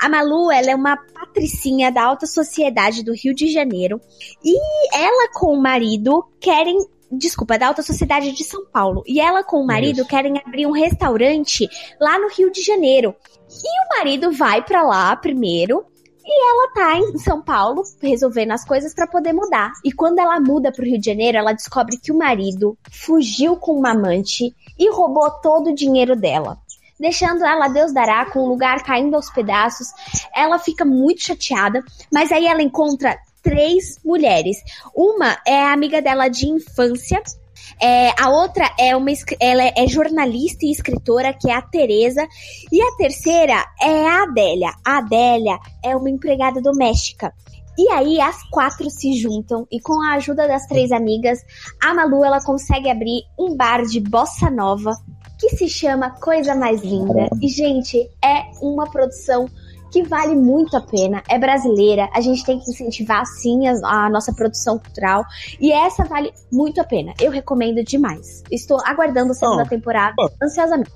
A 0.00 0.08
Malu, 0.08 0.50
ela 0.50 0.70
é 0.70 0.74
uma 0.74 0.96
patricinha 0.96 1.92
da 1.92 2.02
alta 2.02 2.26
sociedade 2.26 3.04
do 3.04 3.12
Rio 3.12 3.34
de 3.34 3.52
Janeiro 3.52 4.00
e 4.42 4.58
ela 4.94 5.30
com 5.34 5.52
o 5.52 5.60
marido 5.60 6.24
querem 6.40 6.78
desculpa, 7.12 7.58
da 7.58 7.66
alta 7.66 7.82
sociedade 7.82 8.32
de 8.32 8.44
São 8.44 8.64
Paulo. 8.66 9.02
E 9.06 9.20
ela 9.20 9.42
com 9.42 9.60
o 9.60 9.66
marido 9.66 10.00
Isso. 10.00 10.08
querem 10.08 10.38
abrir 10.38 10.66
um 10.66 10.70
restaurante 10.70 11.68
lá 12.00 12.18
no 12.18 12.28
Rio 12.28 12.50
de 12.52 12.62
Janeiro. 12.62 13.14
E 13.62 13.84
o 13.84 13.98
marido 13.98 14.32
vai 14.32 14.62
para 14.62 14.82
lá 14.82 15.14
primeiro 15.16 15.84
e 16.24 16.50
ela 16.50 16.72
tá 16.72 16.98
em 16.98 17.18
São 17.18 17.42
Paulo 17.42 17.82
resolvendo 18.00 18.52
as 18.52 18.64
coisas 18.64 18.94
para 18.94 19.06
poder 19.06 19.32
mudar. 19.32 19.72
E 19.84 19.90
quando 19.90 20.18
ela 20.18 20.38
muda 20.38 20.70
pro 20.70 20.84
Rio 20.84 20.98
de 20.98 21.06
Janeiro, 21.06 21.38
ela 21.38 21.52
descobre 21.52 21.96
que 21.96 22.12
o 22.12 22.18
marido 22.18 22.78
fugiu 22.90 23.56
com 23.56 23.72
uma 23.72 23.90
amante 23.90 24.54
e 24.78 24.90
roubou 24.90 25.30
todo 25.42 25.70
o 25.70 25.74
dinheiro 25.74 26.14
dela. 26.14 26.58
Deixando 27.00 27.44
ela, 27.44 27.68
Deus 27.68 27.92
dará, 27.92 28.26
com 28.26 28.40
o 28.40 28.48
lugar 28.48 28.84
caindo 28.84 29.16
aos 29.16 29.30
pedaços. 29.30 29.88
Ela 30.36 30.58
fica 30.58 30.84
muito 30.84 31.22
chateada, 31.22 31.82
mas 32.12 32.30
aí 32.30 32.46
ela 32.46 32.62
encontra 32.62 33.18
três 33.42 33.98
mulheres. 34.04 34.58
Uma 34.94 35.38
é 35.46 35.62
a 35.62 35.72
amiga 35.72 36.02
dela 36.02 36.28
de 36.28 36.46
infância, 36.46 37.22
é, 37.80 38.10
a 38.20 38.28
outra 38.28 38.70
é 38.78 38.94
uma 38.94 39.10
ela 39.40 39.62
é 39.76 39.86
jornalista 39.86 40.64
e 40.64 40.70
escritora, 40.70 41.32
que 41.32 41.50
é 41.50 41.54
a 41.54 41.62
Teresa. 41.62 42.26
E 42.70 42.80
a 42.80 42.96
terceira 42.96 43.64
é 43.80 44.06
a 44.06 44.22
Adélia. 44.24 44.72
A 44.84 44.98
Adélia 44.98 45.58
é 45.82 45.96
uma 45.96 46.10
empregada 46.10 46.60
doméstica. 46.60 47.32
E 47.78 47.88
aí 47.90 48.20
as 48.20 48.42
quatro 48.50 48.90
se 48.90 49.14
juntam 49.14 49.66
e 49.70 49.80
com 49.80 50.02
a 50.02 50.14
ajuda 50.14 50.46
das 50.46 50.66
três 50.66 50.92
amigas, 50.92 51.38
a 51.82 51.94
Malu 51.94 52.24
ela 52.24 52.42
consegue 52.44 52.90
abrir 52.90 53.22
um 53.38 53.56
bar 53.56 53.82
de 53.82 54.00
bossa 54.00 54.50
nova 54.50 54.92
que 55.38 55.48
se 55.56 55.68
chama 55.68 56.10
Coisa 56.10 56.54
Mais 56.54 56.82
Linda. 56.82 57.30
E 57.40 57.48
gente, 57.48 57.98
é 58.22 58.50
uma 58.60 58.90
produção 58.90 59.48
que 59.90 60.02
vale 60.02 60.34
muito 60.34 60.76
a 60.76 60.80
pena, 60.80 61.22
é 61.28 61.38
brasileira, 61.38 62.08
a 62.14 62.20
gente 62.20 62.44
tem 62.44 62.58
que 62.58 62.70
incentivar 62.70 63.24
sim 63.26 63.66
a, 63.66 64.06
a, 64.06 64.10
nossa 64.10 64.32
produção 64.32 64.78
cultural 64.78 65.24
e 65.60 65.72
essa 65.72 66.04
vale 66.04 66.32
muito 66.50 66.80
a 66.80 66.84
pena. 66.84 67.12
Eu 67.20 67.30
recomendo 67.30 67.82
demais. 67.82 68.42
Estou 68.50 68.78
aguardando 68.84 69.32
a 69.32 69.34
segunda 69.34 69.64
oh, 69.64 69.68
temporada 69.68 70.14
oh. 70.18 70.28
ansiosamente. 70.42 70.90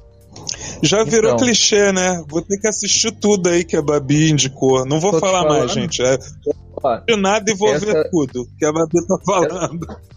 Já 0.83 1.05
virou 1.05 1.33
então, 1.33 1.47
clichê, 1.47 1.93
né? 1.93 2.23
Vou 2.29 2.43
ter 2.43 2.59
que 2.59 2.67
assistir 2.69 3.13
tudo 3.13 3.49
aí 3.49 3.65
que 3.65 3.77
a 3.77 3.83
Babi 3.83 4.31
indicou. 4.31 4.85
Não 4.85 5.01
vou 5.01 5.19
falar 5.19 5.49
mais, 5.49 5.71
gente. 5.71 6.03
É, 6.03 6.19
de 7.07 7.17
nada 7.17 7.51
e 7.51 7.55
vou 7.55 7.73
essa, 7.73 7.87
ver 7.87 8.11
tudo 8.11 8.47
que 8.59 8.65
a 8.65 8.73
Babi 8.73 9.07
tá 9.07 9.17
falando. 9.25 9.87
Essa 9.91 10.14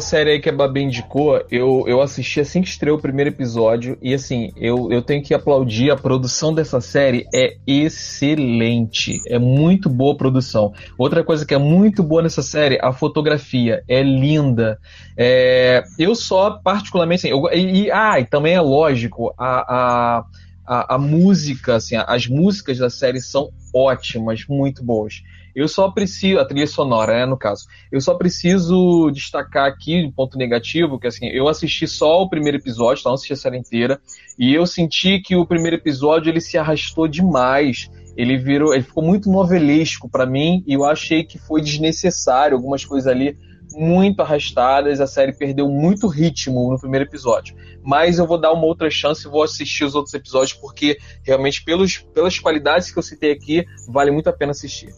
série 0.00 0.32
aí 0.32 0.40
que 0.40 0.48
a 0.48 0.52
Babi 0.52 0.82
indicou, 0.82 1.42
eu, 1.50 1.84
eu 1.86 2.00
assisti 2.00 2.40
assim 2.40 2.60
que 2.62 2.68
estreou 2.68 2.98
o 2.98 3.00
primeiro 3.00 3.30
episódio. 3.30 3.96
E 4.02 4.12
assim, 4.12 4.50
eu, 4.56 4.90
eu 4.90 5.02
tenho 5.02 5.22
que 5.22 5.32
aplaudir 5.32 5.90
a 5.90 5.96
produção 5.96 6.52
dessa 6.52 6.80
série. 6.80 7.26
É 7.34 7.56
excelente. 7.66 9.18
É 9.28 9.38
muito 9.38 9.88
boa 9.88 10.14
a 10.14 10.16
produção. 10.16 10.72
Outra 10.98 11.22
coisa 11.22 11.46
que 11.46 11.54
é 11.54 11.58
muito 11.58 12.02
boa 12.02 12.22
nessa 12.22 12.42
série, 12.42 12.78
a 12.82 12.92
fotografia. 12.92 13.82
É 13.88 14.02
linda. 14.02 14.78
É, 15.16 15.82
eu 15.98 16.14
só, 16.14 16.50
particularmente, 16.50 17.26
assim, 17.26 17.30
eu, 17.30 17.48
e, 17.52 17.90
ah, 17.90 18.18
e 18.20 18.24
também 18.24 18.54
é 18.54 18.60
lógico, 18.60 19.34
a, 19.38 19.74
a, 19.76 20.24
a, 20.66 20.94
a 20.94 20.98
música, 20.98 21.76
assim, 21.76 21.96
as 21.96 22.26
músicas 22.26 22.78
da 22.78 22.90
série 22.90 23.20
são 23.20 23.50
ótimas, 23.74 24.44
muito 24.48 24.84
boas. 24.84 25.22
Eu 25.54 25.68
só 25.68 25.90
preciso, 25.90 26.38
a 26.38 26.44
trilha 26.44 26.66
sonora, 26.66 27.20
né, 27.20 27.26
no 27.26 27.36
caso, 27.36 27.66
eu 27.90 28.00
só 28.00 28.14
preciso 28.14 29.10
destacar 29.10 29.66
aqui 29.66 30.04
um 30.04 30.10
ponto 30.10 30.38
negativo, 30.38 30.98
que 30.98 31.06
assim, 31.06 31.26
eu 31.28 31.48
assisti 31.48 31.86
só 31.86 32.22
o 32.22 32.28
primeiro 32.28 32.58
episódio, 32.58 33.02
tá? 33.02 33.10
não 33.10 33.14
assisti 33.14 33.32
a 33.32 33.36
série 33.36 33.58
inteira, 33.58 34.00
e 34.38 34.54
eu 34.54 34.66
senti 34.66 35.20
que 35.20 35.36
o 35.36 35.46
primeiro 35.46 35.76
episódio 35.76 36.30
ele 36.30 36.40
se 36.40 36.56
arrastou 36.56 37.06
demais. 37.06 37.90
Ele 38.16 38.36
virou, 38.36 38.74
ele 38.74 38.82
ficou 38.82 39.02
muito 39.02 39.30
novelesco 39.30 40.08
para 40.08 40.26
mim 40.26 40.62
e 40.66 40.74
eu 40.74 40.84
achei 40.84 41.24
que 41.24 41.38
foi 41.38 41.62
desnecessário 41.62 42.54
algumas 42.54 42.84
coisas 42.84 43.06
ali 43.06 43.38
muito 43.74 44.20
arrastadas, 44.20 45.00
a 45.00 45.06
série 45.06 45.32
perdeu 45.32 45.68
muito 45.68 46.06
ritmo 46.06 46.70
no 46.70 46.78
primeiro 46.78 47.06
episódio. 47.06 47.56
Mas 47.82 48.18
eu 48.18 48.26
vou 48.26 48.38
dar 48.38 48.52
uma 48.52 48.66
outra 48.66 48.90
chance 48.90 49.26
e 49.26 49.30
vou 49.30 49.42
assistir 49.42 49.84
os 49.84 49.94
outros 49.94 50.14
episódios 50.14 50.52
porque 50.52 50.98
realmente 51.22 51.64
pelos, 51.64 51.98
pelas 51.98 52.38
qualidades 52.38 52.90
que 52.90 52.98
eu 52.98 53.02
citei 53.02 53.32
aqui, 53.32 53.64
vale 53.88 54.10
muito 54.10 54.28
a 54.28 54.32
pena 54.32 54.52
assistir. 54.52 54.92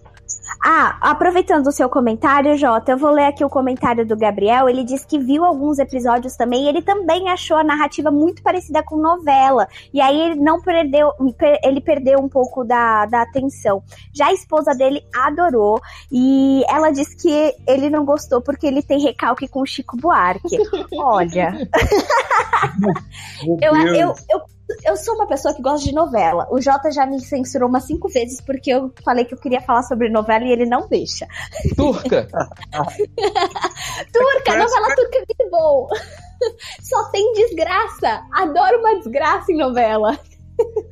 Ah, 0.63 0.97
aproveitando 1.01 1.67
o 1.67 1.73
seu 1.73 1.89
comentário, 1.89 2.57
Jota, 2.57 2.93
eu 2.93 2.99
vou 2.99 3.11
ler 3.11 3.27
aqui 3.27 3.45
o 3.45 3.51
comentário 3.51 4.07
do 4.07 4.17
Gabriel. 4.17 4.69
Ele 4.69 4.85
diz 4.85 5.05
que 5.05 5.19
viu 5.19 5.45
alguns 5.45 5.79
episódios 5.79 6.37
também 6.37 6.65
e 6.65 6.69
ele 6.69 6.83
também 6.83 7.29
achou 7.29 7.57
a 7.57 7.65
narrativa 7.65 8.11
muito 8.11 8.43
parecida 8.43 8.83
com 8.83 8.97
novela. 8.97 9.67
E 9.93 10.01
aí 10.01 10.19
ele 10.19 10.37
não 10.37 10.61
perdeu, 10.61 11.13
ele 11.63 11.81
perdeu 11.81 12.19
um 12.19 12.29
pouco 12.29 12.65
da, 12.65 13.07
da 13.07 13.23
atenção. 13.23 13.83
Já 14.13 14.29
a 14.29 14.33
esposa 14.33 14.75
dele 14.75 15.03
adorou 15.15 15.81
e 16.11 16.63
ela 16.69 16.91
disse 16.91 17.17
que 17.17 17.55
ele 17.67 17.91
não 17.91 18.05
gostou 18.05 18.41
porque 18.41 18.67
ele 18.67 18.83
tem 18.83 19.01
recalque 19.01 19.49
com 19.49 19.61
o 19.61 19.67
Chico 19.67 19.97
Buarque. 19.97 20.59
Olha. 20.97 21.69
eu, 23.61 23.77
eu, 23.77 24.15
eu 24.31 24.54
eu 24.85 24.97
sou 24.97 25.15
uma 25.15 25.27
pessoa 25.27 25.55
que 25.55 25.63
gosta 25.63 25.87
de 25.87 25.95
novela. 25.95 26.47
O 26.51 26.61
Jota 26.61 26.91
já 26.91 27.07
me 27.07 27.21
censurou 27.21 27.69
umas 27.69 27.85
cinco 27.85 28.09
vezes 28.09 28.41
porque 28.41 28.71
eu 28.71 28.93
falei 29.05 29.25
que 29.25 29.35
eu 29.35 29.39
queria 29.39 29.61
falar 29.61 29.83
sobre 29.83 30.09
novela 30.09 30.45
e 30.45 30.53
ele 30.53 30.67
não 30.67 30.89
deixa. 30.89 31.27
Turca! 31.77 32.27
turca! 34.13 34.57
Novela 34.57 34.95
turca 34.97 35.19
é 35.19 35.19
muito 35.19 35.51
bom! 35.51 35.89
Só 36.83 37.05
tem 37.11 37.33
desgraça! 37.33 38.23
Adoro 38.33 38.81
uma 38.81 38.97
desgraça 38.97 39.53
em 39.53 39.57
novela. 39.57 40.19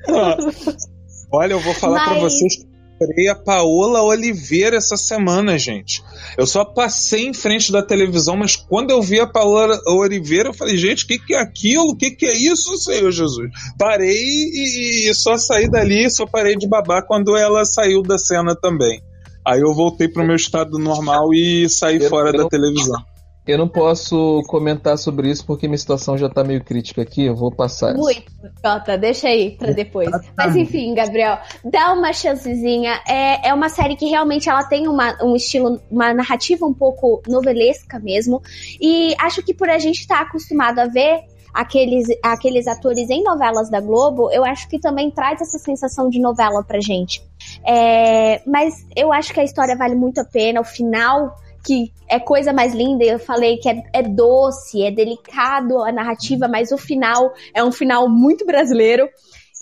Olha, 1.33 1.53
eu 1.53 1.61
vou 1.61 1.75
falar 1.75 1.99
Mas... 1.99 2.09
pra 2.09 2.21
vocês 2.21 2.72
encontrei 3.03 3.29
a 3.29 3.35
Paola 3.35 4.03
Oliveira 4.03 4.77
essa 4.77 4.97
semana, 4.97 5.59
gente. 5.59 6.03
Eu 6.39 6.47
só 6.47 6.65
passei 6.65 7.27
em 7.27 7.35
frente 7.35 7.73
da 7.73 7.83
televisão, 7.83 8.37
mas 8.37 8.57
quando 8.57 8.91
eu 8.91 9.03
vi 9.03 9.21
a 9.21 9.27
Paola 9.27 9.79
Oliveira, 9.87 10.51
eu 10.51 10.55
falei, 10.55 10.77
gente, 10.77 11.05
o 11.05 11.07
que, 11.07 11.19
que 11.19 11.35
é 11.35 11.41
aquilo? 11.41 11.91
O 11.91 11.97
que, 11.97 12.11
que 12.13 12.27
é 12.27 12.35
isso, 12.35 12.77
Senhor 12.79 13.11
Jesus? 13.11 13.51
Parei 13.79 14.15
e, 14.15 15.11
e 15.11 15.15
só 15.15 15.37
saí 15.37 15.69
dali, 15.69 16.11
só 16.11 16.27
parei 16.27 16.57
de 16.57 16.69
babar 16.69 17.07
quando 17.07 17.37
ela 17.37 17.65
saiu 17.65 18.03
da 18.03 18.19
cena 18.19 18.55
também. 18.55 19.03
Aí 19.45 19.61
eu 19.61 19.75
voltei 19.75 20.09
pro 20.09 20.25
meu 20.25 20.37
estado 20.37 20.79
normal 20.79 21.35
e 21.35 21.69
saí 21.69 22.01
fora 22.09 22.33
da 22.33 22.49
televisão. 22.49 23.03
Eu 23.47 23.59
não 23.59 23.69
posso 23.69 24.43
comentar 24.47 24.97
sobre 24.97 25.29
isso 25.29 25.45
porque 25.45 25.67
minha 25.67 25.79
situação 25.79 26.17
já 26.17 26.29
tá 26.29 26.45
meio 26.45 26.63
crítica 26.63 27.03
aqui, 27.03 27.25
eu 27.25 27.35
vou 27.35 27.51
passar. 27.51 27.93
Muito, 27.95 28.31
Jota, 28.65 28.97
deixa 28.97 29.27
aí 29.27 29.57
pra 29.57 29.73
depois. 29.73 30.11
Mas 30.37 30.55
enfim, 30.55 30.95
Gabriel, 30.95 31.39
dá 31.65 31.93
uma 31.93 32.13
chancezinha. 32.13 33.01
É, 33.07 33.49
é 33.49 33.55
uma 33.55 33.69
série 33.69 33.97
que 33.97 34.07
realmente 34.07 34.49
ela 34.49 34.63
tem 34.63 34.87
uma, 34.87 35.17
um 35.23 35.35
estilo, 35.35 35.81
uma 35.91 36.15
narrativa 36.15 36.65
um 36.65 36.75
pouco 36.75 37.21
novelesca 37.27 37.99
mesmo. 37.99 38.41
E 38.81 39.15
acho 39.19 39.43
que 39.43 39.53
por 39.53 39.69
a 39.69 39.79
gente 39.79 40.01
estar 40.01 40.21
acostumado 40.21 40.79
a 40.79 40.87
ver 40.87 41.25
aqueles, 41.53 42.07
aqueles 42.23 42.67
atores 42.69 43.11
em 43.11 43.25
novelas 43.25 43.69
da 43.69 43.81
Globo, 43.81 44.31
eu 44.31 44.45
acho 44.45 44.69
que 44.69 44.79
também 44.79 45.11
traz 45.11 45.41
essa 45.41 45.59
sensação 45.59 46.09
de 46.09 46.21
novela 46.21 46.63
pra 46.63 46.81
gente. 46.81 47.23
É, 47.67 48.41
mas 48.47 48.87
eu 48.97 49.13
acho 49.13 49.35
que 49.35 49.41
a 49.41 49.45
história 49.45 49.77
vale 49.77 49.97
muito 49.97 50.21
a 50.21 50.25
pena. 50.25 50.61
O 50.61 50.65
final 50.65 51.35
que 51.65 51.93
é 52.09 52.19
coisa 52.19 52.53
mais 52.53 52.75
linda. 52.75 53.05
Eu 53.05 53.19
falei 53.19 53.57
que 53.59 53.69
é, 53.69 53.83
é 53.93 54.03
doce, 54.03 54.83
é 54.83 54.91
delicado 54.91 55.83
a 55.83 55.93
narrativa, 55.93 56.49
mas 56.49 56.73
o 56.73 56.79
final 56.79 57.33
é 57.55 57.63
um 57.63 57.73
final 57.73 58.09
muito 58.09 58.45
brasileiro. 58.47 59.09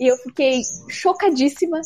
E 0.00 0.10
eu 0.10 0.16
fiquei 0.16 0.62
chocadíssima. 0.88 1.80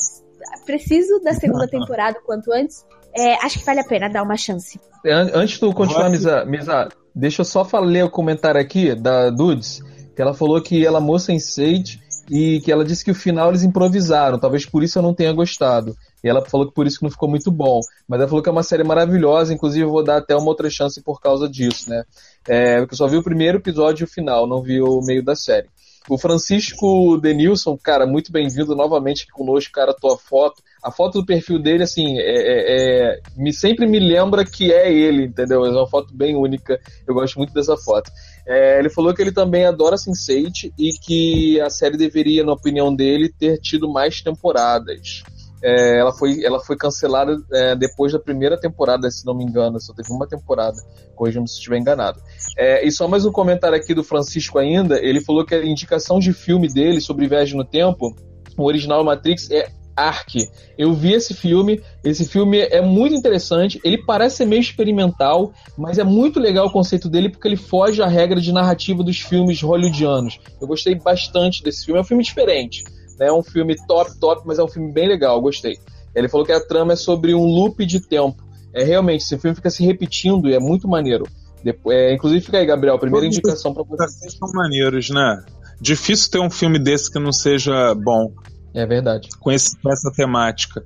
Preciso 0.67 1.21
da 1.21 1.33
segunda 1.35 1.67
temporada 1.69 2.19
o 2.19 2.23
quanto 2.23 2.53
antes. 2.53 2.85
É, 3.17 3.35
acho 3.45 3.59
que 3.61 3.65
vale 3.65 3.81
a 3.81 3.85
pena 3.85 4.09
dar 4.09 4.23
uma 4.23 4.37
chance. 4.37 4.79
An- 5.07 5.31
Antes 5.35 5.55
de 5.55 5.61
tu 5.61 5.73
continuar. 5.73 6.11
Misa, 6.11 6.45
Misa, 6.45 6.89
deixa 7.15 7.43
eu 7.43 7.45
só 7.45 7.65
fa- 7.65 7.79
ler 7.81 8.05
o 8.05 8.11
comentário 8.11 8.61
aqui 8.61 8.95
da 8.95 9.31
Dudes, 9.31 9.81
que 10.17 10.21
ela 10.21 10.35
falou 10.35 10.61
que 10.61 10.85
ela 10.85 11.01
moça 11.01 11.33
em 11.33 11.39
Sage 11.39 12.01
e 12.31 12.61
que 12.61 12.73
ela 12.73 12.85
disse 12.85 13.05
que 13.05 13.11
o 13.11 13.15
final 13.15 13.51
eles 13.51 13.63
improvisaram, 13.63 14.39
talvez 14.39 14.65
por 14.65 14.83
isso 14.83 14.99
eu 14.99 15.03
não 15.03 15.15
tenha 15.15 15.33
gostado. 15.33 15.95
E 16.23 16.29
ela 16.29 16.45
falou 16.45 16.67
que 16.67 16.75
por 16.75 16.87
isso 16.87 16.99
que 16.99 17.05
não 17.05 17.11
ficou 17.11 17.29
muito 17.29 17.51
bom. 17.51 17.81
Mas 18.09 18.21
ela 18.21 18.29
falou 18.29 18.43
que 18.43 18.49
é 18.49 18.53
uma 18.53 18.63
série 18.63 18.85
maravilhosa, 18.85 19.53
inclusive 19.53 19.85
eu 19.85 19.91
vou 19.91 20.03
dar 20.03 20.17
até 20.19 20.35
uma 20.35 20.47
outra 20.49 20.71
chance 20.71 21.03
por 21.03 21.21
causa 21.21 21.49
disso, 21.49 21.91
né? 21.91 22.03
É, 22.49 22.79
porque 22.81 22.95
eu 22.95 22.99
só 22.99 23.07
vi 23.07 23.17
o 23.17 23.23
primeiro 23.23 23.59
episódio 23.59 24.05
e 24.05 24.05
o 24.05 24.09
final, 24.09 24.47
não 24.47 24.63
vi 24.63 24.81
o 24.81 25.01
meio 25.03 25.23
da 25.23 25.37
série. 25.37 25.69
O 26.09 26.19
Francisco 26.19 27.17
Denilson, 27.17 27.79
cara, 27.83 28.07
muito 28.07 28.31
bem-vindo 28.31 28.77
novamente 28.77 29.23
aqui 29.23 29.33
conosco, 29.33 29.73
cara, 29.73 29.93
a 29.93 29.95
tua 29.95 30.19
foto. 30.19 30.63
A 30.83 30.91
foto 30.91 31.21
do 31.21 31.25
perfil 31.27 31.59
dele, 31.59 31.83
assim, 31.83 32.19
é, 32.19 32.23
é- 32.23 33.15
é- 33.15 33.21
me, 33.35 33.55
sempre 33.55 33.87
me 33.87 33.99
lembra 33.99 34.45
que 34.45 34.71
é 34.71 34.93
ele, 34.93 35.25
entendeu? 35.25 35.65
É 35.65 35.71
uma 35.71 35.89
foto 35.89 36.15
bem 36.15 36.37
única, 36.37 36.79
eu 37.07 37.15
gosto 37.15 37.37
muito 37.39 37.55
dessa 37.55 37.75
foto. 37.79 38.11
É, 38.47 38.79
ele 38.79 38.91
falou 38.91 39.15
que 39.15 39.23
ele 39.23 39.33
também 39.33 39.65
adora 39.65 39.97
Sense8 39.97 40.73
e 40.79 40.91
que 41.01 41.61
a 41.61 41.71
série 41.71 41.97
deveria, 41.97 42.45
na 42.45 42.53
opinião 42.53 42.95
dele, 42.95 43.33
ter 43.33 43.59
tido 43.59 43.91
mais 43.91 44.21
temporadas. 44.21 45.23
É, 45.63 45.99
ela, 45.99 46.13
foi, 46.13 46.45
ela 46.45 46.61
foi 46.61 46.77
cancelada 46.77 47.39
é, 47.51 47.75
depois 47.75 48.13
da 48.13 48.19
primeira 48.19 48.61
temporada, 48.61 49.11
se 49.11 49.25
não 49.25 49.35
me 49.35 49.45
engano, 49.45 49.81
só 49.81 49.95
teve 49.95 50.13
uma 50.13 50.29
temporada, 50.29 50.77
corrija-me 51.15 51.49
se 51.49 51.55
estiver 51.55 51.79
enganado. 51.79 52.21
É, 52.59 52.87
e 52.87 52.93
só 52.93 53.09
mais 53.09 53.25
um 53.25 53.33
comentário 53.33 53.75
aqui 53.75 53.95
do 53.95 54.05
Francisco 54.05 54.59
ainda, 54.59 54.99
ele 55.03 55.23
falou 55.23 55.43
que 55.43 55.55
a 55.55 55.65
indicação 55.65 56.19
de 56.19 56.35
filme 56.35 56.69
dele 56.69 57.01
sobre 57.01 57.27
viagem 57.27 57.57
no 57.57 57.65
tempo, 57.65 58.15
o 58.59 58.65
original 58.65 59.03
Matrix, 59.03 59.51
é 59.51 59.67
Ark. 59.97 60.49
Eu 60.77 60.93
vi 60.95 61.13
esse 61.13 61.35
filme, 61.35 61.81
esse 62.03 62.25
filme 62.27 62.61
é 62.61 62.81
muito 62.81 63.15
interessante, 63.15 63.81
ele 63.85 63.99
parece 63.99 64.39
ser 64.39 64.45
meio 64.47 64.61
experimental, 64.61 65.53
mas 65.77 65.99
é 65.99 66.05
muito 66.05 66.41
legal 66.41 66.67
o 66.67 66.73
conceito 66.73 67.09
dele 67.09 67.29
porque 67.29 67.47
ele 67.47 67.57
foge 67.57 68.03
à 68.03 68.07
regra 68.07 68.41
de 68.41 68.53
narrativa 68.53 69.03
dos 69.03 69.21
filmes 69.21 69.61
hollywoodianos. 69.63 70.41
Eu 70.61 70.67
gostei 70.67 70.95
bastante 70.95 71.63
desse 71.63 71.85
filme, 71.85 71.99
é 71.99 72.03
um 72.03 72.07
filme 72.07 72.23
diferente, 72.23 72.83
né? 73.19 73.27
É 73.29 73.33
um 73.33 73.43
filme 73.43 73.77
top, 73.87 74.19
top, 74.19 74.43
mas 74.45 74.59
é 74.59 74.65
um 74.65 74.69
filme 74.69 74.93
bem 74.93 75.09
legal, 75.09 75.41
gostei. 75.41 75.79
Ele 76.15 76.29
falou 76.29 76.47
que 76.47 76.53
a 76.53 76.61
trama 76.61 76.93
é 76.93 76.97
sobre 76.97 77.35
um 77.35 77.45
loop 77.45 77.85
de 77.85 78.01
tempo. 78.01 78.43
É 78.73 78.83
realmente, 78.83 79.23
esse 79.23 79.39
filme 79.39 79.55
fica 79.55 79.71
se 79.71 79.85
repetindo 79.85 80.49
e 80.49 80.55
é 80.55 80.59
muito 80.59 80.89
maneiro. 80.89 81.27
Depois, 81.63 81.97
é, 81.97 82.13
inclusive 82.13 82.45
fica 82.45 82.59
aí, 82.59 82.67
Gabriel, 82.67 82.99
primeira 82.99 83.27
indicação 83.27 83.73
para 83.73 83.83
você. 83.85 84.07
Vocês 84.07 84.35
são 84.35 84.49
maneiros, 84.53 85.11
né? 85.11 85.43
Difícil 85.81 86.31
ter 86.31 86.39
um 86.39 86.51
filme 86.51 86.79
desse 86.79 87.11
que 87.11 87.19
não 87.19 87.33
seja 87.33 87.95
bom, 87.95 88.33
É 88.75 88.85
verdade. 88.87 89.29
com, 89.41 89.53
esse- 89.53 89.77
com 89.81 89.93
essa 89.93 90.11
temática. 90.11 90.83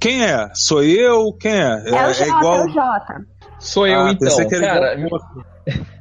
Quem 0.00 0.24
é? 0.24 0.50
Sou 0.54 0.82
eu? 0.82 1.32
Quem 1.32 1.52
é? 1.52 1.82
É, 1.86 2.06
o 2.08 2.12
Jota, 2.12 2.26
igual. 2.28 2.56
é 2.56 2.64
o 2.64 2.68
Jota. 2.68 3.26
Sou 3.60 3.86
eu 3.86 4.00
Ah, 4.00 4.10
então, 4.12 4.48
cara. 4.50 4.94
igual- 4.98 5.20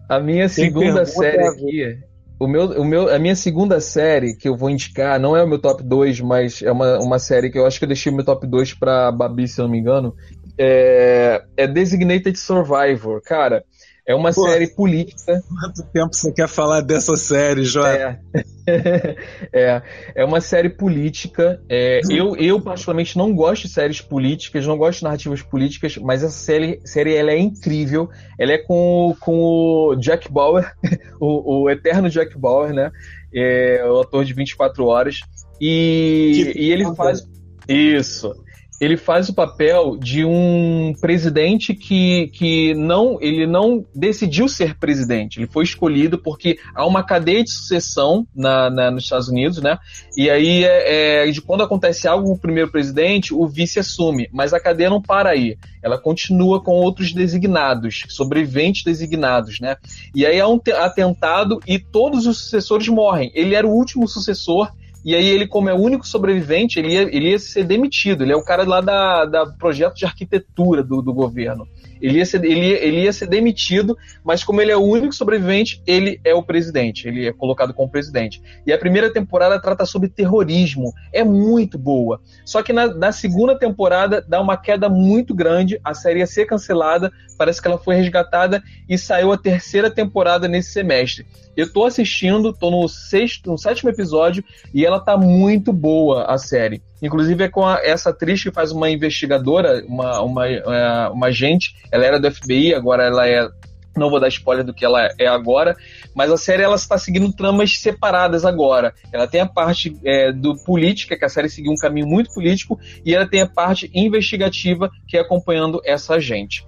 A 0.09 0.20
minha 0.20 0.49
segunda 0.49 1.05
série 1.05 1.38
é 1.38 1.47
a 1.47 1.51
aqui. 1.51 1.99
O 2.39 2.47
meu, 2.47 2.66
o 2.82 2.84
meu, 2.84 3.14
a 3.14 3.20
minha 3.20 3.36
segunda 3.36 3.80
série 3.80 4.36
que 4.36 4.49
eu 4.49 4.57
vou 4.57 4.70
indicar 4.70 5.18
não 5.20 5.38
é 5.38 5.43
o 5.43 5.47
meu 5.47 5.59
top 5.59 5.82
2, 5.84 6.20
mas 6.20 6.61
é 6.61 6.72
uma, 6.72 6.97
uma 6.99 7.20
série 7.20 7.49
que 7.49 7.57
eu 7.57 7.66
acho 7.66 7.78
que 7.80 7.86
eu 7.86 7.88
deixei 7.88 8.11
o 8.11 8.16
meu 8.16 8.26
top 8.26 8.45
2 8.47 8.74
pra 8.74 9.11
Babi, 9.11 9.47
se 9.47 9.61
eu 9.61 9.64
não 9.66 9.72
me 9.72 9.78
engano. 9.80 10.14
É, 10.57 11.41
é 11.55 11.68
Designated 11.68 12.38
Survivor. 12.38 13.22
Cara, 13.24 13.64
é 14.05 14.13
uma 14.13 14.33
Pô. 14.33 14.47
série 14.47 14.67
política. 14.67 15.41
Quanto 15.47 15.83
tempo 15.91 16.13
você 16.13 16.31
quer 16.31 16.47
falar 16.47 16.81
dessa 16.81 17.15
série, 17.15 17.63
Jota? 17.63 17.89
É. 17.89 18.19
é, 19.53 19.81
é 20.15 20.25
uma 20.25 20.41
série 20.41 20.69
política. 20.69 21.61
É, 21.69 22.01
eu, 22.09 22.35
eu, 22.35 22.59
particularmente, 22.61 23.17
não 23.17 23.33
gosto 23.33 23.63
de 23.63 23.73
séries 23.73 24.01
políticas, 24.01 24.67
não 24.67 24.77
gosto 24.77 24.99
de 24.99 25.03
narrativas 25.05 25.41
políticas, 25.41 25.97
mas 25.97 26.23
essa 26.23 26.37
série, 26.37 26.81
série 26.83 27.15
ela 27.15 27.31
é 27.31 27.39
incrível. 27.39 28.09
Ela 28.37 28.53
é 28.53 28.57
com, 28.57 29.09
o- 29.09 29.15
com 29.15 29.39
o 29.41 29.95
Jack 29.95 30.31
Bauer, 30.31 30.71
o, 31.19 31.63
o 31.63 31.69
eterno 31.69 32.09
Jack 32.09 32.37
Bauer, 32.37 32.73
né? 32.73 32.91
É, 33.33 33.83
o 33.85 34.01
ator 34.01 34.25
de 34.25 34.33
24 34.33 34.85
horas. 34.85 35.19
E, 35.61 36.51
e 36.55 36.71
ele 36.71 36.93
faz. 36.95 37.23
Isso. 37.67 38.33
Ele 38.82 38.97
faz 38.97 39.30
o 39.30 39.34
papel 39.34 39.95
de 39.97 40.26
um 40.26 40.93
presidente 40.99 41.74
que, 41.74 42.28
que 42.34 42.74
não 42.74 43.17
ele 43.21 43.47
não 43.47 43.86
decidiu 43.95 44.47
ser 44.49 44.76
presidente. 44.78 45.39
Ele 45.39 45.47
foi 45.47 45.63
escolhido 45.63 46.17
porque 46.17 46.57
há 46.76 46.86
uma 46.86 47.03
cadeia 47.03 47.43
de 47.43 47.51
sucessão 47.51 48.28
na, 48.36 48.69
na- 48.69 48.91
nos 48.91 49.03
Estados 49.05 49.30
Unidos, 49.30 49.61
né? 49.61 49.78
E 50.17 50.30
aí, 50.30 50.63
é, 50.65 51.28
é, 51.28 51.32
de 51.32 51.41
quando 51.41 51.63
acontece 51.63 52.07
algo 52.07 52.28
com 52.28 52.34
o 52.34 52.39
primeiro 52.39 52.71
presidente, 52.71 53.34
o 53.34 53.47
vice 53.47 53.80
assume. 53.80 54.28
Mas 54.34 54.53
a 54.53 54.59
cadeia 54.59 54.89
não 54.89 55.01
para 55.01 55.30
aí. 55.30 55.57
Ela 55.82 55.97
continua 55.97 56.61
com 56.61 56.71
outros 56.74 57.13
designados, 57.13 58.03
sobreviventes 58.09 58.84
designados, 58.84 59.59
né? 59.59 59.78
E 60.13 60.26
aí 60.26 60.39
há 60.39 60.47
um 60.47 60.59
te- 60.59 60.71
atentado 60.71 61.59
e 61.67 61.80
todos 61.80 62.26
os 62.28 62.38
sucessores 62.39 62.88
morrem. 62.88 63.32
Ele 63.34 63.55
era 63.55 63.67
o 63.67 63.71
último 63.71 64.07
sucessor 64.07 64.71
e 65.03 65.13
aí 65.15 65.27
ele, 65.27 65.47
como 65.47 65.69
é 65.69 65.73
o 65.73 65.81
único 65.81 66.07
sobrevivente, 66.07 66.79
ele 66.79 66.93
ia, 66.93 67.01
ele 67.01 67.31
ia 67.31 67.39
ser 67.39 67.65
demitido. 67.65 68.23
Ele 68.23 68.31
é 68.31 68.35
o 68.35 68.43
cara 68.43 68.63
lá 68.63 68.79
da, 68.79 69.25
da 69.25 69.45
projeto 69.45 69.95
de 69.95 70.05
arquitetura 70.05 70.81
do, 70.81 71.01
do 71.01 71.13
governo. 71.13 71.67
Ele 72.03 72.17
ia, 72.17 72.25
ser, 72.25 72.43
ele, 72.43 72.65
ele 72.65 73.03
ia 73.03 73.13
ser 73.13 73.27
demitido, 73.27 73.97
mas 74.25 74.43
como 74.43 74.61
ele 74.61 74.73
é 74.73 74.75
o 74.75 74.83
único 74.83 75.13
sobrevivente, 75.13 75.81
ele 75.87 76.19
é 76.25 76.35
o 76.35 76.43
presidente. 76.43 77.07
Ele 77.07 77.27
é 77.27 77.31
colocado 77.31 77.73
como 77.73 77.89
presidente. 77.89 78.41
E 78.67 78.73
a 78.73 78.77
primeira 78.77 79.09
temporada 79.09 79.57
trata 79.57 79.85
sobre 79.85 80.09
terrorismo. 80.09 80.91
É 81.13 81.23
muito 81.23 81.77
boa. 81.77 82.19
Só 82.43 82.61
que 82.61 82.73
na, 82.73 82.93
na 82.93 83.13
segunda 83.13 83.57
temporada 83.57 84.21
dá 84.27 84.41
uma 84.41 84.57
queda 84.57 84.89
muito 84.89 85.33
grande. 85.33 85.79
A 85.81 85.93
série 85.93 86.19
ia 86.19 86.27
ser 86.27 86.45
cancelada. 86.45 87.09
Parece 87.37 87.61
que 87.61 87.69
ela 87.69 87.77
foi 87.77 87.95
resgatada 87.95 88.61
e 88.89 88.97
saiu 88.97 89.31
a 89.31 89.37
terceira 89.37 89.89
temporada 89.89 90.45
nesse 90.45 90.73
semestre. 90.73 91.25
Eu 91.55 91.71
tô 91.71 91.85
assistindo, 91.85 92.51
tô 92.51 92.69
no 92.69 92.85
sexto, 92.89 93.49
no 93.49 93.57
sétimo 93.57 93.89
episódio 93.89 94.43
e 94.73 94.85
ela 94.85 94.99
tá 94.99 95.15
muito 95.15 95.71
boa 95.71 96.25
a 96.25 96.37
série. 96.37 96.81
Inclusive 97.03 97.43
é 97.43 97.49
com 97.49 97.65
a- 97.67 97.79
essa 97.83 98.09
atriz 98.11 98.41
que 98.41 98.49
faz 98.51 98.71
uma 98.71 98.89
investigadora, 98.89 99.83
uma, 99.85 100.21
uma, 100.21 100.47
é, 100.47 101.09
uma 101.09 101.27
agente, 101.27 101.75
ela 101.91 102.05
era 102.05 102.19
do 102.19 102.31
FBI, 102.31 102.73
agora 102.73 103.03
ela 103.03 103.27
é. 103.27 103.47
Não 103.95 104.09
vou 104.09 104.19
dar 104.19 104.27
spoiler 104.29 104.65
do 104.65 104.73
que 104.73 104.83
ela 104.83 105.07
é 105.19 105.27
agora, 105.27 105.75
mas 106.15 106.31
a 106.31 106.37
série 106.37 106.63
ela 106.63 106.73
está 106.75 106.97
seguindo 106.97 107.31
tramas 107.31 107.77
separadas 107.77 108.43
agora. 108.43 108.91
Ela 109.11 109.27
tem 109.27 109.39
a 109.41 109.45
parte 109.45 109.95
é, 110.03 110.31
do 110.31 110.55
política, 110.63 111.15
que 111.15 111.23
a 111.23 111.29
série 111.29 111.47
seguiu 111.47 111.71
um 111.71 111.75
caminho 111.75 112.07
muito 112.07 112.33
político, 112.33 112.79
e 113.05 113.13
ela 113.13 113.27
tem 113.27 113.41
a 113.43 113.47
parte 113.47 113.91
investigativa, 113.93 114.89
que 115.07 115.15
é 115.15 115.19
acompanhando 115.21 115.79
essa 115.85 116.15
agente. 116.15 116.65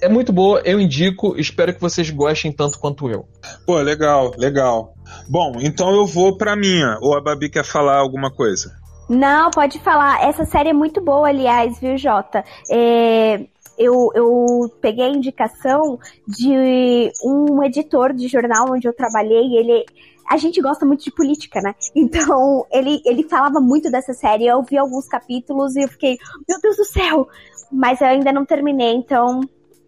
É 0.00 0.08
muito 0.08 0.32
boa, 0.32 0.62
eu 0.64 0.80
indico, 0.80 1.38
espero 1.38 1.74
que 1.74 1.80
vocês 1.82 2.08
gostem 2.08 2.50
tanto 2.50 2.78
quanto 2.78 3.10
eu. 3.10 3.28
Pô, 3.66 3.78
legal, 3.80 4.32
legal. 4.38 4.94
Bom, 5.28 5.56
então 5.60 5.94
eu 5.94 6.06
vou 6.06 6.36
pra 6.38 6.56
minha. 6.56 6.96
Ou 7.02 7.14
a 7.14 7.20
Babi 7.22 7.50
quer 7.50 7.64
falar 7.64 7.98
alguma 7.98 8.30
coisa? 8.30 8.72
Não, 9.08 9.50
pode 9.50 9.78
falar. 9.80 10.22
Essa 10.22 10.44
série 10.44 10.70
é 10.70 10.72
muito 10.72 11.00
boa, 11.00 11.28
aliás, 11.28 11.78
viu, 11.78 11.96
Jota? 11.96 12.44
É, 12.70 13.46
eu, 13.78 14.10
eu 14.14 14.70
peguei 14.80 15.04
a 15.04 15.10
indicação 15.10 15.98
de 16.26 17.10
um 17.24 17.62
editor 17.62 18.12
de 18.12 18.28
jornal 18.28 18.66
onde 18.70 18.88
eu 18.88 18.94
trabalhei. 18.94 19.56
Ele 19.56 19.84
a 20.28 20.38
gente 20.38 20.58
gosta 20.60 20.86
muito 20.86 21.04
de 21.04 21.12
política, 21.12 21.60
né? 21.60 21.74
Então, 21.94 22.64
ele, 22.72 23.00
ele 23.04 23.24
falava 23.28 23.60
muito 23.60 23.90
dessa 23.90 24.14
série. 24.14 24.46
Eu 24.46 24.62
vi 24.62 24.78
alguns 24.78 25.06
capítulos 25.06 25.76
e 25.76 25.82
eu 25.82 25.88
fiquei, 25.88 26.16
meu 26.48 26.60
Deus 26.60 26.76
do 26.76 26.84
céu! 26.84 27.28
Mas 27.70 28.00
eu 28.00 28.06
ainda 28.06 28.32
não 28.32 28.44
terminei, 28.44 28.94
então 28.94 29.40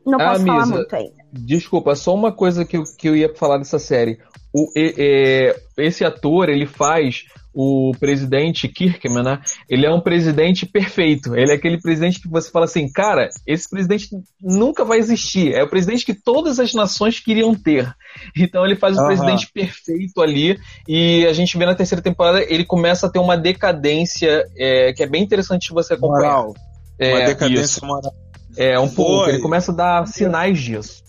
não 0.04 0.20
Ah, 0.20 0.32
posso 0.32 0.44
falar 0.46 0.66
muito 0.66 0.94
ainda. 0.94 1.14
Desculpa, 1.32 1.94
só 1.94 2.14
uma 2.14 2.32
coisa 2.32 2.64
que 2.64 2.76
eu, 2.76 2.84
que 2.98 3.08
eu 3.08 3.16
ia 3.16 3.34
falar 3.34 3.58
dessa 3.58 3.78
série. 3.78 4.18
O, 4.52 4.66
e- 4.76 4.94
é, 4.98 5.56
esse 5.78 6.04
ator, 6.04 6.48
ele 6.48 6.66
faz 6.66 7.24
o 7.58 7.92
presidente 7.98 8.68
Kirkman, 8.68 9.22
né? 9.22 9.40
Ele 9.66 9.86
é 9.86 9.90
um 9.90 9.98
presidente 9.98 10.66
perfeito. 10.66 11.34
Ele 11.34 11.50
é 11.50 11.54
aquele 11.54 11.80
presidente 11.80 12.20
que 12.20 12.28
você 12.28 12.50
fala 12.50 12.66
assim, 12.66 12.86
cara, 12.92 13.30
esse 13.46 13.68
presidente 13.70 14.10
nunca 14.38 14.84
vai 14.84 14.98
existir. 14.98 15.54
É 15.54 15.62
o 15.62 15.68
presidente 15.68 16.04
que 16.04 16.12
todas 16.12 16.60
as 16.60 16.74
nações 16.74 17.18
queriam 17.18 17.54
ter. 17.54 17.90
Então 18.36 18.62
ele 18.62 18.76
faz 18.76 18.96
o 18.96 19.00
Aham. 19.00 19.06
presidente 19.06 19.50
perfeito 19.50 20.20
ali. 20.20 20.58
E 20.86 21.26
a 21.26 21.32
gente 21.32 21.56
vê 21.56 21.64
na 21.64 21.74
terceira 21.74 22.02
temporada, 22.02 22.44
ele 22.46 22.64
começa 22.64 23.06
a 23.06 23.10
ter 23.10 23.20
uma 23.20 23.38
decadência 23.38 24.44
é, 24.54 24.92
que 24.92 25.02
é 25.02 25.06
bem 25.06 25.22
interessante 25.22 25.68
de 25.68 25.72
você 25.72 25.94
acompanhar. 25.94 26.36
Moral. 26.36 26.54
É, 26.98 27.14
Uma 27.14 27.26
decadência 27.26 27.64
isso. 27.64 27.86
moral. 27.86 28.12
É, 28.58 28.78
um 28.78 28.88
pouco. 28.88 29.24
Foi. 29.24 29.32
Ele 29.32 29.42
começa 29.42 29.72
a 29.72 29.74
dar 29.74 30.06
sinais 30.06 30.58
disso. 30.58 31.02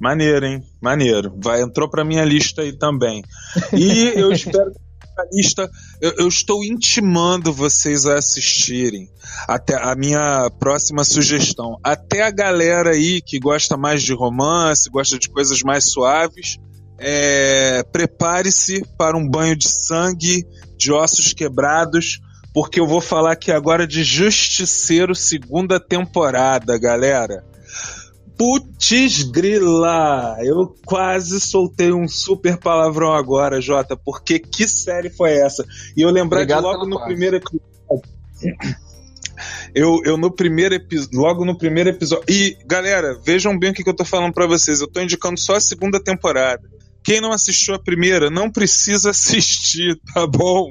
Maneiro, 0.00 0.46
hein? 0.46 0.62
Maneiro. 0.82 1.34
Vai, 1.42 1.62
entrou 1.62 1.90
pra 1.90 2.04
minha 2.04 2.24
lista 2.24 2.62
aí 2.62 2.72
também. 2.72 3.22
E 3.72 4.12
eu 4.16 4.32
espero 4.32 4.72
que 4.72 4.83
lista. 5.32 5.70
Eu, 6.00 6.12
eu 6.18 6.28
estou 6.28 6.64
intimando 6.64 7.52
vocês 7.52 8.06
a 8.06 8.18
assistirem. 8.18 9.08
Até 9.48 9.76
a 9.76 9.94
minha 9.94 10.50
próxima 10.58 11.04
sugestão. 11.04 11.78
Até 11.82 12.22
a 12.22 12.30
galera 12.30 12.90
aí 12.90 13.20
que 13.20 13.38
gosta 13.38 13.76
mais 13.76 14.02
de 14.02 14.12
romance, 14.12 14.90
gosta 14.90 15.18
de 15.18 15.28
coisas 15.28 15.62
mais 15.62 15.90
suaves. 15.90 16.58
é, 16.98 17.82
Prepare-se 17.92 18.84
para 18.96 19.16
um 19.16 19.28
banho 19.28 19.56
de 19.56 19.68
sangue, 19.68 20.46
de 20.76 20.92
ossos 20.92 21.32
quebrados. 21.32 22.20
Porque 22.52 22.78
eu 22.78 22.86
vou 22.86 23.00
falar 23.00 23.32
aqui 23.32 23.50
agora 23.50 23.86
de 23.86 24.04
Justiceiro 24.04 25.14
segunda 25.14 25.80
temporada, 25.80 26.78
galera. 26.78 27.44
Putz 28.36 29.22
grila! 29.24 30.36
Eu 30.40 30.74
quase 30.84 31.40
soltei 31.40 31.92
um 31.92 32.08
super 32.08 32.56
palavrão 32.58 33.12
agora, 33.12 33.60
Jota, 33.60 33.96
porque 33.96 34.38
que 34.38 34.66
série 34.66 35.10
foi 35.10 35.32
essa? 35.32 35.64
E 35.96 36.02
eu 36.02 36.10
lembrar 36.10 36.38
Obrigado 36.38 36.62
de 36.62 36.66
logo 36.66 36.86
no 36.86 37.04
primeiro 37.04 37.36
episódio. 37.36 37.64
Eu, 39.74 40.00
eu 40.04 40.16
no 40.16 40.30
primeiro 40.30 40.74
episódio, 40.74 41.18
logo 41.18 41.44
no 41.44 41.58
primeiro 41.58 41.90
episódio. 41.90 42.24
E, 42.28 42.56
galera, 42.66 43.18
vejam 43.24 43.58
bem 43.58 43.70
o 43.70 43.74
que, 43.74 43.82
que 43.82 43.90
eu 43.90 43.96
tô 43.96 44.04
falando 44.04 44.32
pra 44.32 44.46
vocês. 44.46 44.80
Eu 44.80 44.88
tô 44.88 45.00
indicando 45.00 45.38
só 45.38 45.56
a 45.56 45.60
segunda 45.60 46.02
temporada. 46.02 46.62
Quem 47.04 47.20
não 47.20 47.32
assistiu 47.32 47.74
a 47.74 47.78
primeira, 47.78 48.30
não 48.30 48.50
precisa 48.50 49.10
assistir, 49.10 50.00
tá 50.12 50.26
bom? 50.26 50.70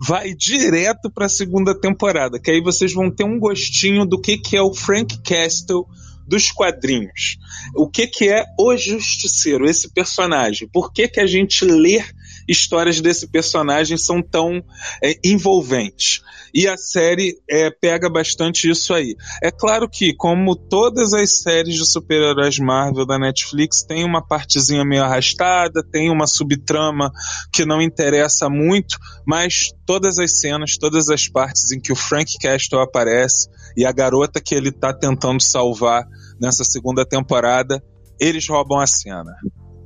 Vai 0.00 0.34
direto 0.34 1.10
pra 1.10 1.28
segunda 1.28 1.74
temporada, 1.78 2.40
que 2.40 2.50
aí 2.50 2.60
vocês 2.60 2.92
vão 2.92 3.10
ter 3.10 3.24
um 3.24 3.38
gostinho 3.38 4.04
do 4.04 4.20
que, 4.20 4.38
que 4.38 4.56
é 4.56 4.62
o 4.62 4.74
Frank 4.74 5.22
Castle 5.22 5.86
dos 6.28 6.52
quadrinhos. 6.52 7.38
O 7.74 7.88
que, 7.88 8.06
que 8.06 8.28
é 8.28 8.44
o 8.58 8.76
Justiceiro, 8.76 9.68
esse 9.68 9.92
personagem? 9.92 10.68
Por 10.68 10.92
que, 10.92 11.08
que 11.08 11.20
a 11.20 11.26
gente 11.26 11.64
lê 11.64 12.04
histórias 12.46 13.00
desse 13.00 13.26
personagem 13.26 13.96
são 13.96 14.22
tão 14.22 14.62
é, 15.02 15.14
envolventes? 15.24 16.22
E 16.54 16.66
a 16.66 16.76
série 16.76 17.38
é, 17.48 17.70
pega 17.70 18.08
bastante 18.08 18.70
isso 18.70 18.94
aí. 18.94 19.14
É 19.42 19.50
claro 19.50 19.88
que, 19.88 20.14
como 20.14 20.56
todas 20.56 21.12
as 21.12 21.40
séries 21.40 21.74
de 21.74 21.86
super-heróis 21.86 22.58
Marvel 22.58 23.06
da 23.06 23.18
Netflix, 23.18 23.82
tem 23.82 24.04
uma 24.04 24.26
partezinha 24.26 24.84
meio 24.84 25.04
arrastada, 25.04 25.82
tem 25.82 26.10
uma 26.10 26.26
subtrama 26.26 27.10
que 27.52 27.64
não 27.64 27.82
interessa 27.82 28.48
muito, 28.48 28.98
mas 29.26 29.70
todas 29.86 30.18
as 30.18 30.40
cenas, 30.40 30.76
todas 30.78 31.08
as 31.08 31.28
partes 31.28 31.70
em 31.70 31.80
que 31.80 31.92
o 31.92 31.96
Frank 31.96 32.32
Castle 32.40 32.80
aparece 32.80 33.48
e 33.78 33.86
a 33.86 33.92
garota 33.92 34.40
que 34.40 34.54
ele 34.54 34.72
tá 34.72 34.92
tentando 34.92 35.40
salvar 35.40 36.04
nessa 36.40 36.64
segunda 36.64 37.06
temporada, 37.06 37.80
eles 38.20 38.46
roubam 38.48 38.80
a 38.80 38.86
cena. 38.86 39.32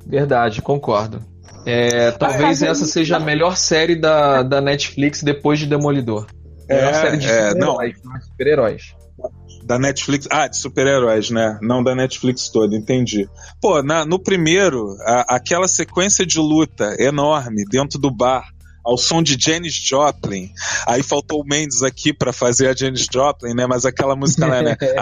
Verdade, 0.05 0.61
concordo. 0.61 1.19
É, 1.65 2.11
talvez 2.11 2.41
Mas- 2.41 2.63
essa 2.63 2.85
seja 2.85 3.17
a 3.17 3.19
melhor 3.19 3.55
série 3.55 3.95
da, 3.95 4.41
da 4.43 4.59
Netflix 4.59 5.21
depois 5.23 5.59
de 5.59 5.67
Demolidor. 5.67 6.25
Melhor 6.67 6.89
É, 6.89 6.93
série 6.93 7.17
de 7.17 7.27
é, 7.27 7.53
não. 7.53 7.73
super-heróis. 7.75 7.95
não 8.03 8.15
é 8.15 8.19
super-heróis. 8.21 8.83
Da 9.65 9.79
Netflix. 9.79 10.27
Ah, 10.29 10.47
de 10.47 10.57
super-heróis, 10.57 11.29
né? 11.29 11.57
Não 11.61 11.81
da 11.81 11.95
Netflix 11.95 12.49
toda, 12.49 12.75
entendi. 12.75 13.29
Pô, 13.61 13.81
na- 13.81 14.05
no 14.05 14.19
primeiro, 14.19 14.93
a- 15.05 15.35
aquela 15.35 15.67
sequência 15.69 16.25
de 16.25 16.37
luta 16.39 16.95
enorme 16.99 17.63
dentro 17.69 17.97
do 17.97 18.11
bar. 18.11 18.43
Ao 18.83 18.97
som 18.97 19.23
de 19.23 19.37
Janis 19.39 19.73
Joplin. 19.73 20.51
Aí 20.85 21.01
faltou 21.01 21.41
o 21.41 21.45
Mendes 21.45 21.81
aqui 21.83 22.13
pra 22.13 22.33
fazer 22.33 22.67
a 22.67 22.75
Janis 22.75 23.07
Joplin, 23.11 23.53
né? 23.53 23.65
Mas 23.65 23.85
aquela 23.85 24.15
música 24.15 24.45
lá, 24.45 24.61
né? 24.61 24.75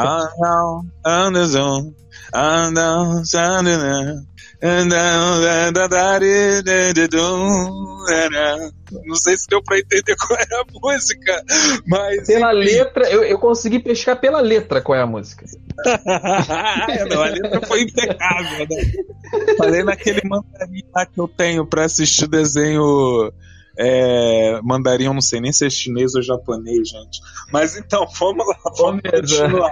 Não, 9.05 9.15
sei 9.15 9.38
se 9.38 9.47
deu 9.47 9.61
pra 9.63 9.79
entender 9.79 10.15
qual 10.15 10.39
é 10.39 10.43
a 10.43 10.65
música, 10.71 11.43
mas. 11.88 12.27
Pela 12.27 12.51
letra, 12.51 13.09
eu, 13.09 13.23
eu 13.23 13.39
consegui 13.39 13.79
pescar 13.79 14.19
pela 14.19 14.41
letra 14.41 14.82
qual 14.82 14.97
é 14.97 15.01
a 15.01 15.07
música. 15.07 15.45
É, 16.89 17.05
não, 17.05 17.23
a 17.23 17.27
letra 17.27 17.61
foi 17.65 17.82
impecável, 17.82 18.67
né? 18.69 19.55
Falei 19.57 19.84
naquele 19.84 20.21
mandarim 20.25 20.84
lá 20.93 21.05
que 21.05 21.19
eu 21.19 21.27
tenho 21.27 21.65
pra 21.65 21.86
assistir 21.86 22.27
desenho. 22.27 23.32
É, 23.78 24.59
mandarim, 24.63 25.05
eu 25.05 25.13
não 25.13 25.22
sei 25.22 25.39
nem 25.41 25.51
se 25.53 25.65
é 25.65 25.69
chinês 25.69 26.13
ou 26.15 26.22
japonês, 26.22 26.89
gente. 26.89 27.19
Mas 27.51 27.76
então, 27.78 28.05
vamos 28.19 28.45
lá, 28.47 28.55
vamos 28.78 29.01
Beleza. 29.01 29.43
continuar. 29.43 29.72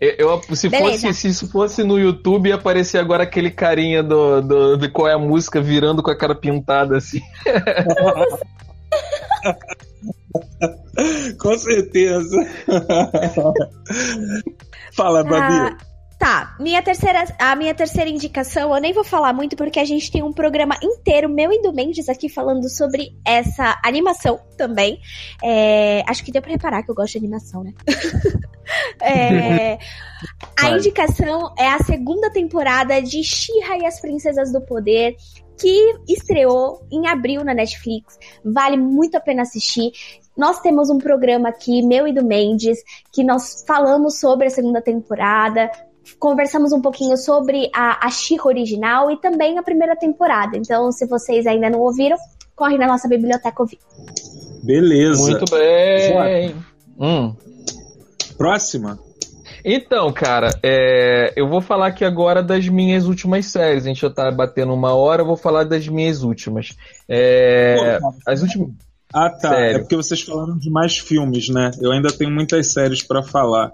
Eu, 0.00 0.10
eu- 0.18 0.42
se, 0.56 0.68
Beleza. 0.68 1.06
fosse, 1.08 1.14
se 1.14 1.28
isso 1.28 1.48
fosse 1.50 1.84
no 1.84 1.98
YouTube, 1.98 2.48
ia 2.48 2.56
aparecer 2.56 2.98
agora 2.98 3.22
aquele 3.22 3.50
carinha 3.50 4.02
do, 4.02 4.40
do, 4.42 4.76
de 4.76 4.88
qual 4.88 5.08
é 5.08 5.14
a 5.14 5.18
música 5.18 5.60
virando 5.62 6.02
com 6.02 6.10
a 6.10 6.16
cara 6.16 6.34
pintada 6.34 6.96
assim. 6.96 7.20
Com 11.38 11.58
certeza. 11.58 12.36
Fala, 14.96 15.22
Babi. 15.24 15.54
Ah, 15.54 15.76
tá, 16.24 16.56
minha 16.58 16.82
terceira, 16.82 17.22
a 17.38 17.54
minha 17.54 17.74
terceira 17.74 18.08
indicação, 18.08 18.74
eu 18.74 18.80
nem 18.80 18.94
vou 18.94 19.04
falar 19.04 19.34
muito 19.34 19.54
porque 19.56 19.78
a 19.78 19.84
gente 19.84 20.10
tem 20.10 20.22
um 20.22 20.32
programa 20.32 20.74
inteiro, 20.82 21.28
meu 21.28 21.52
e 21.52 21.60
do 21.60 21.70
Mendes, 21.70 22.08
aqui 22.08 22.30
falando 22.30 22.66
sobre 22.70 23.14
essa 23.26 23.78
animação 23.84 24.40
também. 24.56 24.98
É, 25.42 26.02
acho 26.08 26.24
que 26.24 26.32
deu 26.32 26.40
pra 26.40 26.52
reparar 26.52 26.82
que 26.82 26.90
eu 26.90 26.94
gosto 26.94 27.12
de 27.12 27.18
animação, 27.18 27.62
né? 27.62 27.74
É, 29.02 29.78
a 30.58 30.70
indicação 30.70 31.52
é 31.58 31.68
a 31.68 31.78
segunda 31.80 32.30
temporada 32.30 33.02
de 33.02 33.22
She-Ra 33.22 33.76
e 33.76 33.84
as 33.84 34.00
Princesas 34.00 34.50
do 34.50 34.62
Poder, 34.62 35.16
que 35.60 35.96
estreou 36.08 36.82
em 36.90 37.06
abril 37.06 37.44
na 37.44 37.52
Netflix. 37.52 38.18
Vale 38.42 38.78
muito 38.78 39.18
a 39.18 39.20
pena 39.20 39.42
assistir. 39.42 39.92
Nós 40.34 40.60
temos 40.60 40.88
um 40.88 40.96
programa 40.96 41.50
aqui, 41.50 41.82
meu 41.82 42.08
e 42.08 42.14
do 42.14 42.24
Mendes, 42.24 42.78
que 43.12 43.22
nós 43.22 43.62
falamos 43.66 44.18
sobre 44.18 44.46
a 44.46 44.50
segunda 44.50 44.80
temporada, 44.80 45.70
conversamos 46.18 46.72
um 46.72 46.80
pouquinho 46.80 47.16
sobre 47.16 47.70
a, 47.74 48.06
a 48.06 48.10
She-Ra 48.10 48.46
original 48.46 49.10
e 49.10 49.16
também 49.16 49.58
a 49.58 49.62
primeira 49.62 49.96
temporada. 49.96 50.56
Então, 50.56 50.90
se 50.92 51.06
vocês 51.06 51.46
ainda 51.46 51.70
não 51.70 51.80
ouviram, 51.80 52.16
corre 52.54 52.76
na 52.78 52.86
nossa 52.86 53.08
biblioteca 53.08 53.62
ouvir. 53.62 53.78
Beleza. 54.62 55.20
Muito 55.20 55.44
bem. 55.50 56.54
Hum. 56.98 57.34
Próxima? 58.36 58.98
Então, 59.64 60.12
cara, 60.12 60.50
é, 60.62 61.32
eu 61.36 61.48
vou 61.48 61.62
falar 61.62 61.86
aqui 61.86 62.04
agora 62.04 62.42
das 62.42 62.68
minhas 62.68 63.06
últimas 63.06 63.46
séries. 63.46 63.84
A 63.84 63.88
gente 63.88 64.02
já 64.02 64.10
tá 64.10 64.30
batendo 64.30 64.74
uma 64.74 64.94
hora, 64.94 65.22
eu 65.22 65.26
vou 65.26 65.36
falar 65.36 65.64
das 65.64 65.88
minhas 65.88 66.22
últimas. 66.22 66.76
É, 67.08 67.98
Pô, 67.98 68.14
as 68.26 68.42
últimas. 68.42 68.70
Ah, 69.12 69.30
tá. 69.30 69.50
Sério. 69.50 69.76
É 69.76 69.78
porque 69.78 69.96
vocês 69.96 70.20
falaram 70.20 70.58
de 70.58 70.68
mais 70.70 70.98
filmes, 70.98 71.48
né? 71.48 71.70
Eu 71.80 71.92
ainda 71.92 72.12
tenho 72.12 72.30
muitas 72.30 72.72
séries 72.72 73.02
pra 73.02 73.22
falar. 73.22 73.72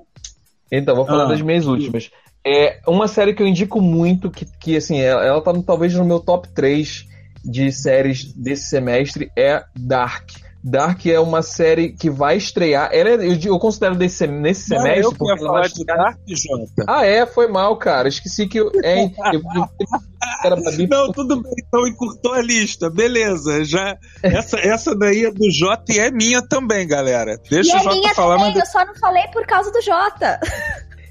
Então, 0.71 0.95
vou 0.95 1.05
falar 1.05 1.25
Ah, 1.25 1.29
das 1.29 1.43
minhas 1.43 1.67
últimas. 1.67 2.11
É 2.47 2.81
uma 2.87 3.07
série 3.07 3.35
que 3.35 3.43
eu 3.43 3.47
indico 3.47 3.81
muito, 3.81 4.31
que, 4.31 4.47
que 4.59 4.77
assim, 4.77 4.99
ela, 5.01 5.25
ela 5.25 5.43
tá 5.43 5.53
no- 5.53 5.63
talvez 5.63 5.93
no 5.95 6.05
meu 6.05 6.21
top 6.21 6.49
3 6.49 7.07
de 7.45 7.71
séries 7.73 8.33
desse 8.35 8.69
semestre, 8.69 9.31
é 9.37 9.63
Dark. 9.77 10.31
Dark 10.63 11.07
é 11.07 11.19
uma 11.19 11.41
série 11.41 11.93
que 11.93 12.11
vai 12.11 12.37
estrear. 12.37 12.91
Ela 12.93 13.11
é- 13.11 13.15
eu, 13.27 13.39
eu 13.45 13.59
considero 13.59 13.95
desse, 13.95 14.27
nesse 14.27 14.69
Não, 14.71 14.79
semestre. 14.79 15.05
eu 15.05 15.13
que 15.13 15.19
porque 15.19 15.39
falar 15.43 15.53
vai 15.61 15.69
de 15.69 15.79
estrear- 15.79 15.99
Dark, 15.99 16.19
Jota. 16.29 16.85
Ah, 16.87 17.07
é, 17.07 17.25
foi 17.27 17.49
mal, 17.49 17.77
cara. 17.79 18.09
Esqueci 18.09 18.47
que 18.47 18.59
eu. 18.61 18.71
É, 18.85 19.05
eu, 19.05 19.11
eu. 19.55 20.87
Não, 20.89 21.13
tudo 21.13 21.43
bem, 21.43 21.53
então 21.67 21.87
encurtou 21.87 22.33
a 22.35 22.43
lista, 22.43 22.91
beleza. 22.91 23.65
Já, 23.65 23.97
essa, 24.23 24.59
essa 24.59 24.95
daí 24.95 25.25
é 25.25 25.31
do 25.31 25.51
Jota 25.51 25.93
e 25.93 25.99
é 25.99 26.11
minha 26.11 26.43
também, 26.47 26.87
galera. 26.87 27.39
Deixa 27.51 27.71
e 27.71 27.75
o 27.75 27.79
a 27.79 27.83
Jota 27.83 27.97
minha 27.97 28.15
falar, 28.15 28.37
também, 28.37 28.55
mas 28.55 28.61
eu 28.65 28.71
só 28.71 28.85
não 28.85 28.95
falei 28.97 29.27
por 29.29 29.47
causa 29.47 29.71
do 29.73 29.81
Jota. 29.81 30.39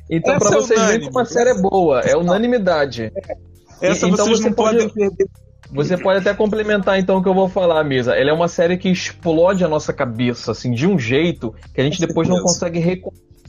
Então, 0.10 0.38
pra 0.40 0.48
é 0.50 0.52
vocês 0.54 0.68
verem 0.80 0.86
unânime. 0.96 1.06
como 1.08 1.20
a 1.20 1.26
série 1.26 1.50
é 1.52 1.62
boa, 1.62 2.00
é 2.02 2.16
unanimidade. 2.18 3.12
essa 3.82 4.08
então 4.08 4.26
vocês 4.26 4.40
você 4.40 4.50
não 4.50 4.56
pode- 4.56 4.78
podem 4.78 4.90
perder 4.90 5.28
Você 5.72 5.96
pode 5.98 6.20
até 6.20 6.34
complementar 6.34 6.98
então 7.00 7.18
o 7.18 7.24
que 7.24 7.30
eu 7.30 7.34
vou 7.34 7.48
falar, 7.48 7.84
Mesa. 7.84 8.16
Ela 8.16 8.32
é 8.32 8.34
uma 8.34 8.48
série 8.48 8.76
que 8.76 8.90
explode 8.90 9.64
a 9.64 9.68
nossa 9.68 9.94
cabeça, 9.94 10.52
assim, 10.52 10.72
de 10.72 10.88
um 10.88 10.98
jeito 10.98 11.54
que 11.76 11.80
a 11.80 11.84
gente 11.84 12.00
depois 12.00 12.28
não 12.28 12.42
consegue 12.42 12.80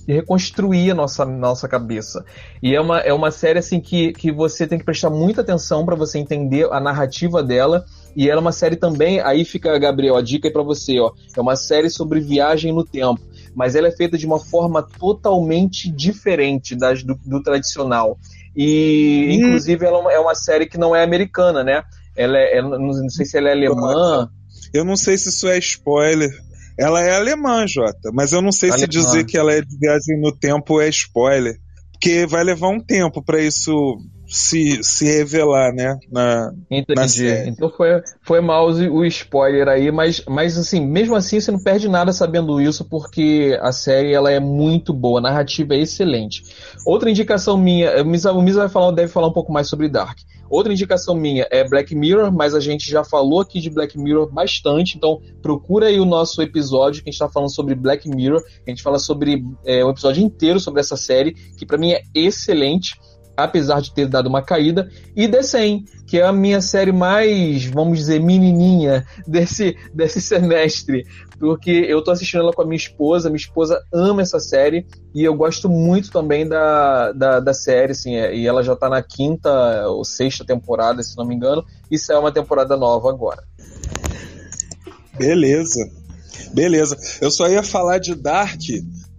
reconstruir 0.06 0.90
a 0.90 0.94
nossa, 0.94 1.24
nossa 1.24 1.66
cabeça. 1.68 2.24
E 2.62 2.74
é 2.74 2.80
uma, 2.80 2.98
é 3.00 3.12
uma 3.12 3.30
série 3.30 3.58
assim 3.58 3.80
que, 3.80 4.12
que 4.12 4.30
você 4.32 4.66
tem 4.66 4.78
que 4.78 4.84
prestar 4.84 5.08
muita 5.10 5.40
atenção 5.40 5.84
para 5.86 5.94
você 5.96 6.18
entender 6.18 6.68
a 6.70 6.80
narrativa 6.80 7.42
dela. 7.42 7.84
E 8.16 8.28
ela 8.28 8.40
é 8.40 8.42
uma 8.42 8.52
série 8.52 8.76
também, 8.76 9.20
aí 9.20 9.44
fica, 9.44 9.78
Gabriel, 9.78 10.16
a 10.16 10.22
dica 10.22 10.48
aí 10.48 10.52
pra 10.52 10.62
você, 10.62 10.98
ó. 10.98 11.12
É 11.36 11.40
uma 11.40 11.54
série 11.54 11.88
sobre 11.88 12.20
viagem 12.20 12.72
no 12.72 12.84
tempo. 12.84 13.20
Mas 13.54 13.74
ela 13.74 13.88
é 13.88 13.92
feita 13.92 14.16
de 14.16 14.26
uma 14.26 14.38
forma 14.38 14.82
totalmente 14.82 15.90
diferente 15.90 16.76
das, 16.76 17.02
do, 17.02 17.14
do 17.24 17.42
tradicional. 17.42 18.18
E, 18.56 19.28
hum. 19.28 19.32
inclusive, 19.32 19.84
ela 19.84 20.12
é 20.12 20.18
uma 20.18 20.34
série 20.34 20.66
que 20.66 20.78
não 20.78 20.94
é 20.94 21.02
americana, 21.02 21.62
né? 21.62 21.82
Ela 22.16 22.38
é, 22.38 22.58
ela, 22.58 22.78
não 22.78 23.08
sei 23.08 23.24
se 23.24 23.36
ela 23.36 23.48
é 23.48 23.52
alemã. 23.52 24.28
Eu 24.72 24.84
não 24.84 24.96
sei 24.96 25.16
se 25.16 25.28
isso 25.28 25.48
é 25.48 25.58
spoiler. 25.58 26.30
Ela 26.78 27.02
é 27.02 27.14
alemã, 27.14 27.66
Jota, 27.66 28.10
mas 28.12 28.32
eu 28.32 28.40
não 28.40 28.52
sei 28.52 28.70
alemã. 28.70 28.86
se 28.86 28.88
dizer 28.88 29.24
que 29.24 29.36
ela 29.36 29.52
é 29.52 29.60
de 29.60 29.78
viagem 29.78 30.18
no 30.20 30.32
tempo 30.32 30.80
é 30.80 30.88
spoiler. 30.88 31.56
Porque 31.92 32.26
vai 32.26 32.42
levar 32.42 32.68
um 32.68 32.80
tempo 32.80 33.22
para 33.22 33.40
isso 33.40 33.98
se, 34.30 34.82
se 34.84 35.04
revelar, 35.04 35.74
né? 35.74 35.98
Na, 36.10 36.52
Entendi. 36.70 37.28
Na 37.28 37.46
então 37.48 37.68
foi, 37.68 38.00
foi 38.22 38.40
mal 38.40 38.68
o 38.68 39.04
spoiler 39.04 39.66
aí, 39.66 39.90
mas, 39.90 40.22
mas 40.28 40.56
assim, 40.56 40.86
mesmo 40.86 41.16
assim 41.16 41.40
você 41.40 41.50
não 41.50 41.58
perde 41.58 41.88
nada 41.88 42.12
sabendo 42.12 42.60
isso, 42.60 42.84
porque 42.84 43.58
a 43.60 43.72
série 43.72 44.12
ela 44.12 44.30
é 44.30 44.38
muito 44.38 44.92
boa, 44.92 45.18
a 45.18 45.22
narrativa 45.22 45.74
é 45.74 45.80
excelente. 45.80 46.44
Outra 46.86 47.10
indicação 47.10 47.56
minha, 47.56 48.00
o 48.00 48.06
Misa, 48.06 48.32
o 48.32 48.40
Misa 48.40 48.60
vai 48.60 48.68
falar, 48.68 48.92
deve 48.92 49.08
falar 49.08 49.26
um 49.26 49.32
pouco 49.32 49.52
mais 49.52 49.68
sobre 49.68 49.88
Dark. 49.88 50.18
Outra 50.48 50.72
indicação 50.72 51.14
minha 51.14 51.46
é 51.50 51.68
Black 51.68 51.94
Mirror, 51.94 52.32
mas 52.32 52.54
a 52.54 52.60
gente 52.60 52.90
já 52.90 53.04
falou 53.04 53.40
aqui 53.40 53.60
de 53.60 53.70
Black 53.70 53.96
Mirror 53.96 54.30
bastante, 54.32 54.96
então 54.96 55.20
procura 55.42 55.86
aí 55.86 56.00
o 56.00 56.04
nosso 56.04 56.42
episódio 56.42 57.02
que 57.02 57.08
a 57.08 57.12
gente 57.12 57.20
está 57.20 57.28
falando 57.28 57.54
sobre 57.54 57.74
Black 57.76 58.08
Mirror. 58.08 58.42
A 58.66 58.70
gente 58.70 58.82
fala 58.82 58.98
sobre 58.98 59.44
é, 59.64 59.84
um 59.84 59.90
episódio 59.90 60.22
inteiro 60.22 60.58
sobre 60.58 60.80
essa 60.80 60.96
série, 60.96 61.34
que 61.56 61.64
para 61.64 61.78
mim 61.78 61.92
é 61.92 62.02
excelente 62.14 62.98
apesar 63.44 63.80
de 63.80 63.92
ter 63.94 64.06
dado 64.06 64.28
uma 64.28 64.42
caída, 64.42 64.88
e 65.14 65.28
The 65.28 65.42
100, 65.42 65.84
que 66.06 66.18
é 66.18 66.24
a 66.24 66.32
minha 66.32 66.60
série 66.60 66.92
mais, 66.92 67.64
vamos 67.66 67.98
dizer, 67.98 68.20
menininha 68.20 69.06
desse, 69.26 69.76
desse 69.94 70.20
semestre, 70.20 71.06
porque 71.38 71.70
eu 71.70 72.02
tô 72.02 72.10
assistindo 72.10 72.40
ela 72.40 72.52
com 72.52 72.62
a 72.62 72.66
minha 72.66 72.76
esposa, 72.76 73.28
minha 73.28 73.36
esposa 73.36 73.82
ama 73.92 74.22
essa 74.22 74.38
série, 74.38 74.86
e 75.14 75.24
eu 75.24 75.34
gosto 75.34 75.68
muito 75.68 76.10
também 76.10 76.46
da, 76.46 77.12
da, 77.12 77.40
da 77.40 77.54
série, 77.54 77.92
assim, 77.92 78.16
é, 78.16 78.34
e 78.34 78.46
ela 78.46 78.62
já 78.62 78.76
tá 78.76 78.88
na 78.88 79.02
quinta 79.02 79.88
ou 79.88 80.04
sexta 80.04 80.44
temporada, 80.44 81.02
se 81.02 81.16
não 81.16 81.24
me 81.24 81.34
engano, 81.34 81.64
e 81.90 81.96
é 82.10 82.18
uma 82.18 82.32
temporada 82.32 82.76
nova 82.76 83.08
agora. 83.08 83.42
Beleza. 85.18 85.90
Beleza. 86.52 86.96
Eu 87.20 87.30
só 87.30 87.48
ia 87.48 87.62
falar 87.62 87.98
de 87.98 88.14
Dark, 88.14 88.60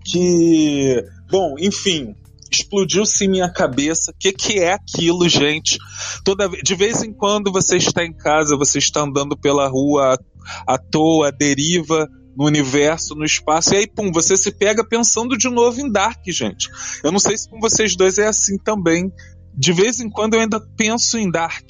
que. 0.03 1.05
Bom, 1.29 1.55
enfim, 1.59 2.15
explodiu 2.51 3.05
sim 3.05 3.27
minha 3.27 3.51
cabeça. 3.51 4.11
O 4.11 4.15
que, 4.19 4.31
que 4.33 4.59
é 4.59 4.73
aquilo, 4.73 5.27
gente? 5.29 5.77
Toda 6.23 6.49
de 6.49 6.75
vez 6.75 7.01
em 7.01 7.13
quando 7.13 7.51
você 7.51 7.77
está 7.77 8.03
em 8.03 8.13
casa, 8.13 8.57
você 8.57 8.77
está 8.77 9.01
andando 9.01 9.37
pela 9.37 9.67
rua 9.67 10.15
à, 10.65 10.73
à 10.73 10.77
toa, 10.77 11.29
à 11.29 11.31
deriva 11.31 12.07
no 12.35 12.45
universo, 12.45 13.13
no 13.13 13.25
espaço, 13.25 13.73
e 13.73 13.77
aí, 13.77 13.87
pum, 13.87 14.11
você 14.11 14.37
se 14.37 14.51
pega 14.51 14.87
pensando 14.87 15.37
de 15.37 15.49
novo 15.49 15.81
em 15.81 15.91
Dark, 15.91 16.21
gente. 16.27 16.69
Eu 17.03 17.11
não 17.11 17.19
sei 17.19 17.37
se 17.37 17.49
com 17.49 17.59
vocês 17.59 17.95
dois 17.95 18.17
é 18.17 18.27
assim 18.27 18.57
também. 18.57 19.11
De 19.53 19.73
vez 19.73 19.99
em 19.99 20.09
quando 20.09 20.35
eu 20.35 20.39
ainda 20.39 20.59
penso 20.77 21.17
em 21.17 21.29
Dark. 21.29 21.67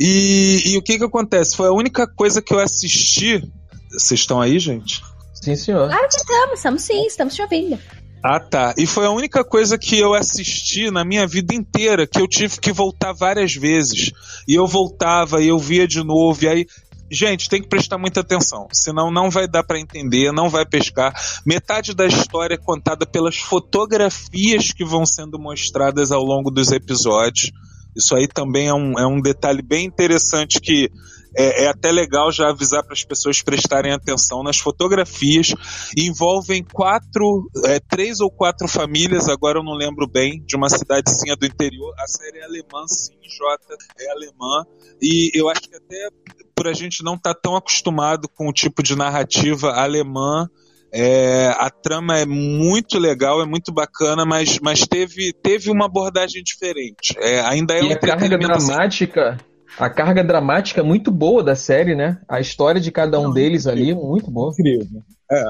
E, 0.00 0.62
e 0.64 0.78
o 0.78 0.82
que 0.82 0.98
que 0.98 1.04
acontece? 1.04 1.56
Foi 1.56 1.68
a 1.68 1.72
única 1.72 2.06
coisa 2.06 2.40
que 2.40 2.54
eu 2.54 2.58
assisti. 2.58 3.42
Vocês 3.90 4.20
estão 4.20 4.40
aí, 4.40 4.58
gente? 4.58 5.02
Sim, 5.34 5.56
senhor. 5.56 5.88
Claro 5.88 6.08
que 6.08 6.16
estamos, 6.16 6.54
estamos 6.54 6.82
sim, 6.82 7.06
estamos 7.06 7.34
te 7.34 7.42
ouvindo. 7.42 7.78
Ah, 8.22 8.40
tá. 8.40 8.74
E 8.76 8.86
foi 8.86 9.06
a 9.06 9.10
única 9.10 9.44
coisa 9.44 9.78
que 9.78 9.98
eu 9.98 10.12
assisti 10.12 10.90
na 10.90 11.04
minha 11.04 11.26
vida 11.26 11.54
inteira 11.54 12.06
que 12.06 12.20
eu 12.20 12.26
tive 12.26 12.58
que 12.58 12.72
voltar 12.72 13.12
várias 13.12 13.54
vezes. 13.54 14.10
E 14.46 14.54
eu 14.54 14.66
voltava 14.66 15.40
e 15.40 15.48
eu 15.48 15.58
via 15.58 15.86
de 15.86 16.02
novo. 16.02 16.44
E 16.44 16.48
aí, 16.48 16.66
gente, 17.10 17.48
tem 17.48 17.62
que 17.62 17.68
prestar 17.68 17.96
muita 17.96 18.20
atenção, 18.20 18.66
senão 18.72 19.10
não 19.10 19.30
vai 19.30 19.46
dar 19.46 19.62
para 19.62 19.78
entender, 19.78 20.32
não 20.32 20.48
vai 20.48 20.66
pescar. 20.66 21.14
Metade 21.46 21.94
da 21.94 22.06
história 22.06 22.54
é 22.54 22.58
contada 22.58 23.06
pelas 23.06 23.36
fotografias 23.36 24.72
que 24.72 24.84
vão 24.84 25.06
sendo 25.06 25.38
mostradas 25.38 26.10
ao 26.10 26.22
longo 26.22 26.50
dos 26.50 26.72
episódios. 26.72 27.52
Isso 27.96 28.14
aí 28.14 28.28
também 28.28 28.68
é 28.68 28.74
um, 28.74 28.98
é 28.98 29.06
um 29.06 29.20
detalhe 29.20 29.62
bem 29.62 29.86
interessante 29.86 30.60
que 30.60 30.90
é, 31.36 31.64
é 31.64 31.68
até 31.68 31.90
legal 31.90 32.30
já 32.32 32.48
avisar 32.48 32.82
para 32.82 32.92
as 32.92 33.04
pessoas 33.04 33.42
prestarem 33.42 33.92
atenção 33.92 34.42
nas 34.42 34.58
fotografias. 34.58 35.54
Envolvem 35.96 36.64
quatro, 36.64 37.48
é, 37.66 37.80
três 37.80 38.20
ou 38.20 38.30
quatro 38.30 38.68
famílias, 38.68 39.28
agora 39.28 39.58
eu 39.58 39.64
não 39.64 39.74
lembro 39.74 40.06
bem, 40.06 40.42
de 40.46 40.56
uma 40.56 40.68
cidadezinha 40.68 41.36
do 41.36 41.46
interior. 41.46 41.94
A 41.98 42.06
série 42.06 42.38
é 42.38 42.44
alemã, 42.44 42.86
sim, 42.86 43.14
J 43.22 43.58
é 43.98 44.10
alemã. 44.10 44.64
E 45.00 45.30
eu 45.34 45.48
acho 45.48 45.62
que 45.62 45.76
até 45.76 46.08
por 46.54 46.66
a 46.66 46.72
gente 46.72 47.04
não 47.04 47.14
estar 47.14 47.34
tá 47.34 47.40
tão 47.40 47.56
acostumado 47.56 48.28
com 48.28 48.48
o 48.48 48.52
tipo 48.52 48.82
de 48.82 48.96
narrativa 48.96 49.72
alemã, 49.72 50.48
é, 50.92 51.48
a 51.56 51.70
trama 51.70 52.18
é 52.18 52.24
muito 52.24 52.98
legal, 52.98 53.42
é 53.42 53.46
muito 53.46 53.72
bacana, 53.72 54.24
mas, 54.24 54.58
mas 54.58 54.80
teve, 54.80 55.32
teve 55.32 55.70
uma 55.70 55.86
abordagem 55.86 56.42
diferente. 56.42 57.14
É, 57.18 57.40
ainda 57.40 57.74
é 57.74 57.82
e 57.82 57.88
um 57.88 57.92
a 57.92 57.98
carga 57.98 58.38
dramática, 58.38 59.38
a 59.76 59.90
carga 59.90 60.24
dramática 60.24 60.82
muito 60.82 61.10
boa 61.10 61.42
da 61.42 61.54
série, 61.54 61.94
né? 61.94 62.20
A 62.28 62.40
história 62.40 62.80
de 62.80 62.90
cada 62.90 63.18
um 63.18 63.24
Não, 63.24 63.32
deles 63.32 63.66
ali, 63.66 63.94
muito 63.94 64.30
boa. 64.30 64.52
Incrível. 64.52 65.02
É. 65.30 65.44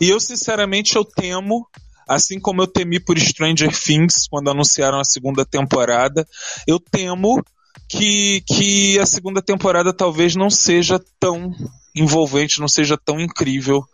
E 0.00 0.10
eu, 0.10 0.20
sinceramente, 0.20 0.96
eu 0.96 1.04
temo, 1.04 1.66
assim 2.08 2.38
como 2.38 2.62
eu 2.62 2.66
temi 2.66 3.00
por 3.00 3.18
Stranger 3.18 3.72
Things, 3.72 4.26
quando 4.28 4.50
anunciaram 4.50 5.00
a 5.00 5.04
segunda 5.04 5.44
temporada, 5.44 6.26
eu 6.66 6.78
temo 6.78 7.42
que, 7.88 8.42
que 8.46 8.98
a 8.98 9.06
segunda 9.06 9.40
temporada 9.40 9.92
talvez 9.92 10.34
não 10.34 10.50
seja 10.50 11.00
tão 11.18 11.50
envolvente, 11.94 12.60
não 12.60 12.68
seja 12.68 12.98
tão 13.02 13.20
incrível 13.20 13.84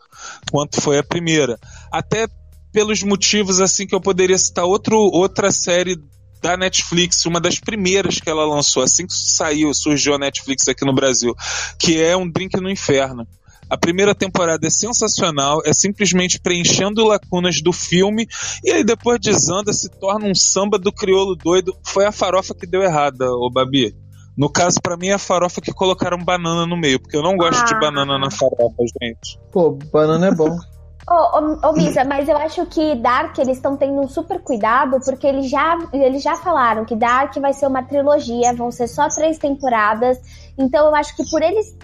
quanto 0.51 0.81
foi 0.81 0.99
a 0.99 1.05
primeira. 1.05 1.59
Até 1.93 2.27
pelos 2.73 3.03
motivos 3.03 3.61
assim 3.61 3.87
que 3.87 3.95
eu 3.95 4.01
poderia 4.01 4.39
citar 4.39 4.65
outro, 4.65 4.97
outra 4.97 5.51
série 5.51 5.97
da 6.41 6.57
Netflix, 6.57 7.27
uma 7.27 7.41
das 7.41 7.59
primeiras 7.59 8.19
que 8.21 8.31
ela 8.31 8.45
lançou, 8.45 8.83
assim 8.83 9.07
que 9.07 9.13
saiu, 9.13 9.73
surgiu 9.75 10.15
a 10.15 10.19
Netflix 10.19 10.69
aqui 10.69 10.85
no 10.85 10.95
Brasil, 10.95 11.35
que 11.79 12.01
é 12.01 12.17
Um 12.17 12.29
Drink 12.29 12.59
no 12.61 12.71
Inferno. 12.71 13.27
A 13.69 13.77
primeira 13.77 14.15
temporada 14.17 14.67
é 14.67 14.71
sensacional, 14.71 15.61
é 15.65 15.73
simplesmente 15.73 16.41
preenchendo 16.41 17.07
lacunas 17.07 17.63
do 17.63 17.73
filme, 17.73 18.27
e 18.65 18.73
aí 18.73 18.83
depois 18.83 19.21
desanda, 19.21 19.73
se 19.73 19.89
torna 20.01 20.27
um 20.27 20.35
samba 20.35 20.77
do 20.77 20.93
crioulo 20.93 21.37
doido. 21.37 21.73
Foi 21.85 22.05
a 22.05 22.11
farofa 22.11 22.53
que 22.53 22.67
deu 22.67 22.83
errada, 22.83 23.31
ô 23.31 23.49
Babi. 23.49 23.95
No 24.37 24.51
caso, 24.51 24.81
para 24.83 24.97
mim, 24.97 25.09
é 25.09 25.13
a 25.13 25.19
farofa 25.19 25.61
que 25.61 25.73
colocaram 25.73 26.19
banana 26.19 26.67
no 26.67 26.77
meio, 26.77 26.99
porque 26.99 27.17
eu 27.17 27.23
não 27.23 27.37
gosto 27.37 27.61
ah. 27.61 27.65
de 27.65 27.79
banana 27.79 28.19
na 28.19 28.31
farofa, 28.31 28.83
gente. 29.01 29.39
Pô, 29.53 29.79
banana 29.93 30.29
é 30.29 30.35
bom. 30.35 30.59
Ô, 31.09 31.15
oh, 31.15 31.69
oh, 31.69 31.73
Misa, 31.73 32.05
mas 32.05 32.29
eu 32.29 32.37
acho 32.37 32.67
que 32.67 32.95
Dark 32.97 33.37
eles 33.39 33.57
estão 33.57 33.77
tendo 33.77 34.01
um 34.01 34.09
super 34.09 34.41
cuidado 34.43 34.99
porque 35.05 35.27
eles 35.27 35.51
já, 35.51 35.79
eles 35.93 36.23
já 36.23 36.37
falaram 36.37 36.85
que 36.85 36.95
Dark 36.95 37.35
vai 37.39 37.53
ser 37.53 37.67
uma 37.67 37.83
trilogia, 37.83 38.55
vão 38.55 38.71
ser 38.71 38.87
só 38.87 39.09
três 39.09 39.39
temporadas. 39.39 40.19
Então 40.57 40.87
eu 40.87 40.95
acho 40.95 41.17
que 41.17 41.29
por 41.31 41.43
eles 41.43 41.75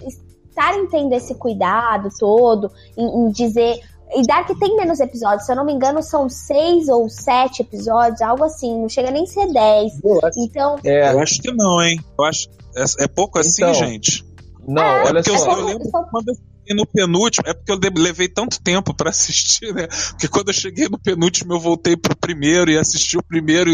estarem 0.49 0.87
tendo 0.87 1.13
esse 1.13 1.35
cuidado 1.35 2.09
todo 2.19 2.71
em, 2.97 3.05
em 3.05 3.31
dizer. 3.31 3.79
E 4.15 4.25
Dark 4.25 4.47
tem 4.57 4.77
menos 4.77 5.01
episódios, 5.01 5.45
se 5.45 5.51
eu 5.51 5.55
não 5.57 5.65
me 5.65 5.73
engano, 5.73 6.01
são 6.01 6.29
seis 6.29 6.87
ou 6.87 7.09
sete 7.09 7.61
episódios, 7.61 8.21
algo 8.21 8.45
assim, 8.45 8.79
não 8.79 8.87
chega 8.87 9.11
nem 9.11 9.23
a 9.23 9.27
ser 9.27 9.51
dez. 9.51 9.91
Então. 10.37 10.77
É, 10.85 11.11
eu 11.11 11.19
acho 11.19 11.41
que 11.41 11.51
não, 11.51 11.81
hein? 11.81 11.99
Eu 12.17 12.23
acho. 12.23 12.47
É, 12.75 13.03
é 13.03 13.07
pouco 13.07 13.37
assim, 13.37 13.63
então, 13.63 13.73
gente. 13.73 14.25
Não, 14.65 14.81
é, 14.81 15.03
olha 15.05 15.23
só. 15.23 15.51
Eu, 15.51 15.59
eu 15.59 15.65
lembro 15.65 15.91
quando 16.09 16.37
cheguei 16.67 16.75
no 16.75 16.85
penúltimo, 16.85 17.47
é 17.47 17.53
porque 17.53 17.71
eu 17.71 17.79
levei 17.95 18.27
tanto 18.27 18.61
tempo 18.61 18.93
para 18.93 19.09
assistir, 19.09 19.73
né? 19.73 19.87
Porque 20.11 20.27
quando 20.27 20.49
eu 20.49 20.53
cheguei 20.53 20.87
no 20.89 20.99
penúltimo, 20.99 21.53
eu 21.53 21.59
voltei 21.59 21.95
pro 21.95 22.15
primeiro 22.15 22.69
e 22.69 22.77
assisti 22.77 23.17
o 23.17 23.23
primeiro 23.23 23.71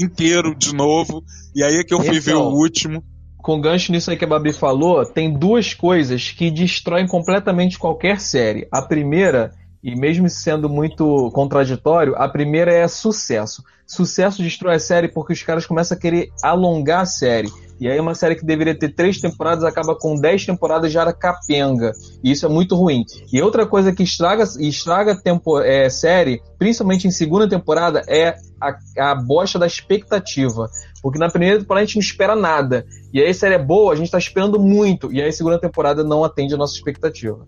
inteiro 0.00 0.54
de 0.54 0.74
novo. 0.74 1.24
E 1.54 1.62
aí 1.62 1.76
é 1.76 1.84
que 1.84 1.92
eu 1.92 1.98
fui 1.98 2.18
então, 2.18 2.22
ver 2.22 2.34
o 2.34 2.50
último. 2.50 3.02
Com 3.38 3.60
gancho 3.60 3.92
nisso 3.92 4.10
aí 4.10 4.16
que 4.16 4.24
a 4.24 4.28
Babi 4.28 4.52
falou, 4.52 5.04
tem 5.04 5.32
duas 5.32 5.72
coisas 5.72 6.30
que 6.30 6.50
destroem 6.50 7.06
completamente 7.06 7.78
qualquer 7.78 8.20
série. 8.20 8.66
A 8.72 8.82
primeira 8.82 9.52
e 9.82 9.94
mesmo 9.94 10.28
sendo 10.28 10.68
muito 10.68 11.30
contraditório, 11.32 12.14
a 12.16 12.28
primeira 12.28 12.72
é 12.72 12.88
sucesso. 12.88 13.62
Sucesso 13.86 14.42
destrói 14.42 14.74
a 14.74 14.80
série 14.80 15.08
porque 15.08 15.32
os 15.32 15.42
caras 15.42 15.64
começam 15.64 15.96
a 15.96 16.00
querer 16.00 16.30
alongar 16.42 17.02
a 17.02 17.06
série. 17.06 17.48
E 17.78 17.88
aí 17.88 18.00
uma 18.00 18.14
série 18.14 18.34
que 18.34 18.44
deveria 18.44 18.76
ter 18.76 18.94
três 18.94 19.20
temporadas 19.20 19.62
acaba 19.62 19.94
com 19.94 20.16
dez 20.16 20.44
temporadas 20.44 20.90
já 20.90 21.02
era 21.02 21.12
capenga. 21.12 21.92
E 22.24 22.32
isso 22.32 22.46
é 22.46 22.48
muito 22.48 22.74
ruim. 22.74 23.04
E 23.32 23.40
outra 23.40 23.66
coisa 23.66 23.92
que 23.92 24.02
estraga, 24.02 24.44
estraga 24.58 25.14
tempo, 25.14 25.60
é, 25.60 25.88
série, 25.90 26.42
principalmente 26.58 27.06
em 27.06 27.10
segunda 27.10 27.48
temporada, 27.48 28.02
é 28.08 28.34
a, 28.60 29.10
a 29.10 29.14
bosta 29.14 29.58
da 29.58 29.66
expectativa. 29.66 30.68
Porque 31.02 31.18
na 31.18 31.28
primeira 31.28 31.58
temporada 31.58 31.84
a 31.84 31.86
gente 31.86 31.96
não 31.96 32.02
espera 32.02 32.34
nada. 32.34 32.86
E 33.12 33.20
aí 33.20 33.28
a 33.28 33.34
série 33.34 33.54
é 33.54 33.62
boa, 33.62 33.92
a 33.92 33.96
gente 33.96 34.10
tá 34.10 34.18
esperando 34.18 34.58
muito. 34.58 35.12
E 35.12 35.20
aí 35.20 35.28
a 35.28 35.32
segunda 35.32 35.60
temporada 35.60 36.02
não 36.02 36.24
atende 36.24 36.54
a 36.54 36.58
nossa 36.58 36.74
expectativa. 36.74 37.46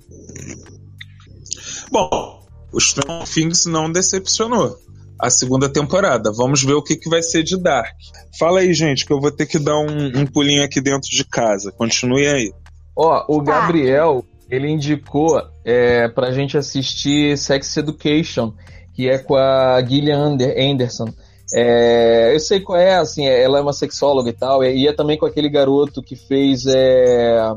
Bom, 1.91 2.41
o 2.73 2.81
Stranger 2.81 3.27
Things 3.27 3.67
não 3.67 3.91
decepcionou. 3.91 4.77
A 5.21 5.31
segunda 5.31 5.69
temporada. 5.69 6.31
Vamos 6.33 6.63
ver 6.63 6.75
o 6.75 6.83
que, 6.83 6.95
que 6.95 7.11
vai 7.11 7.23
ser 7.23 7.43
de 7.43 7.61
Dark. 7.61 7.97
Fala 8.39 8.61
aí, 8.61 8.73
gente, 8.73 9.05
que 9.05 9.13
eu 9.13 9.21
vou 9.21 9.33
ter 9.33 9.47
que 9.47 9.59
dar 9.59 9.77
um, 9.77 10.21
um 10.21 10.27
pulinho 10.27 10.63
aqui 10.63 10.81
dentro 10.81 11.11
de 11.11 11.25
casa. 11.25 11.73
Continue 11.73 12.29
aí. 12.29 12.53
Ó, 12.97 13.25
o 13.29 13.43
tá. 13.43 13.61
Gabriel, 13.61 14.25
ele 14.49 14.71
indicou 14.71 15.43
é, 15.65 16.09
pra 16.09 16.31
gente 16.31 16.57
assistir 16.57 17.37
Sex 17.37 17.77
Education, 17.77 18.53
que 18.95 19.09
é 19.09 19.19
com 19.19 19.35
a 19.35 19.83
Gillian 19.85 20.37
Anderson. 20.57 21.13
É, 21.53 22.33
eu 22.33 22.39
sei 22.39 22.61
qual 22.61 22.79
é, 22.79 22.97
assim, 22.97 23.27
ela 23.27 23.59
é 23.59 23.63
uma 23.63 23.73
sexóloga 23.73 24.31
e 24.31 24.35
tal, 24.35 24.63
e 24.63 24.87
é 24.87 24.93
também 24.93 25.19
com 25.19 25.27
aquele 25.27 25.49
garoto 25.49 26.03
que 26.03 26.15
fez. 26.15 26.65
É, 26.67 27.53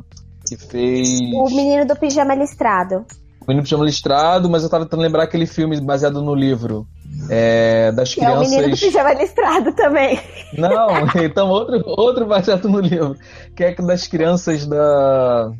que 0.47 0.57
fez. 0.57 1.19
O 1.34 1.49
menino 1.49 1.86
do 1.86 1.95
pijama 1.95 2.34
listrado. 2.34 3.05
O 3.41 3.45
menino 3.47 3.63
pijama 3.63 3.85
listrado, 3.85 4.49
mas 4.49 4.63
eu 4.63 4.69
tava 4.69 4.85
tentando 4.85 5.01
lembrar 5.01 5.23
aquele 5.23 5.47
filme 5.47 5.79
baseado 5.81 6.21
no 6.21 6.35
livro. 6.35 6.87
É, 7.29 7.91
das 7.91 8.13
que 8.13 8.19
crianças. 8.19 8.43
É 8.43 8.47
o 8.47 8.49
menino 8.49 8.75
do 8.75 8.79
pijama 8.79 9.13
listrado 9.13 9.73
também. 9.73 10.19
Não, 10.57 10.89
então 11.23 11.49
outro, 11.49 11.81
outro 11.85 12.25
baseado 12.25 12.69
no 12.69 12.79
livro. 12.79 13.15
Que 13.55 13.63
é 13.63 13.75
das 13.75 14.07
crianças 14.07 14.67
da. 14.67 15.51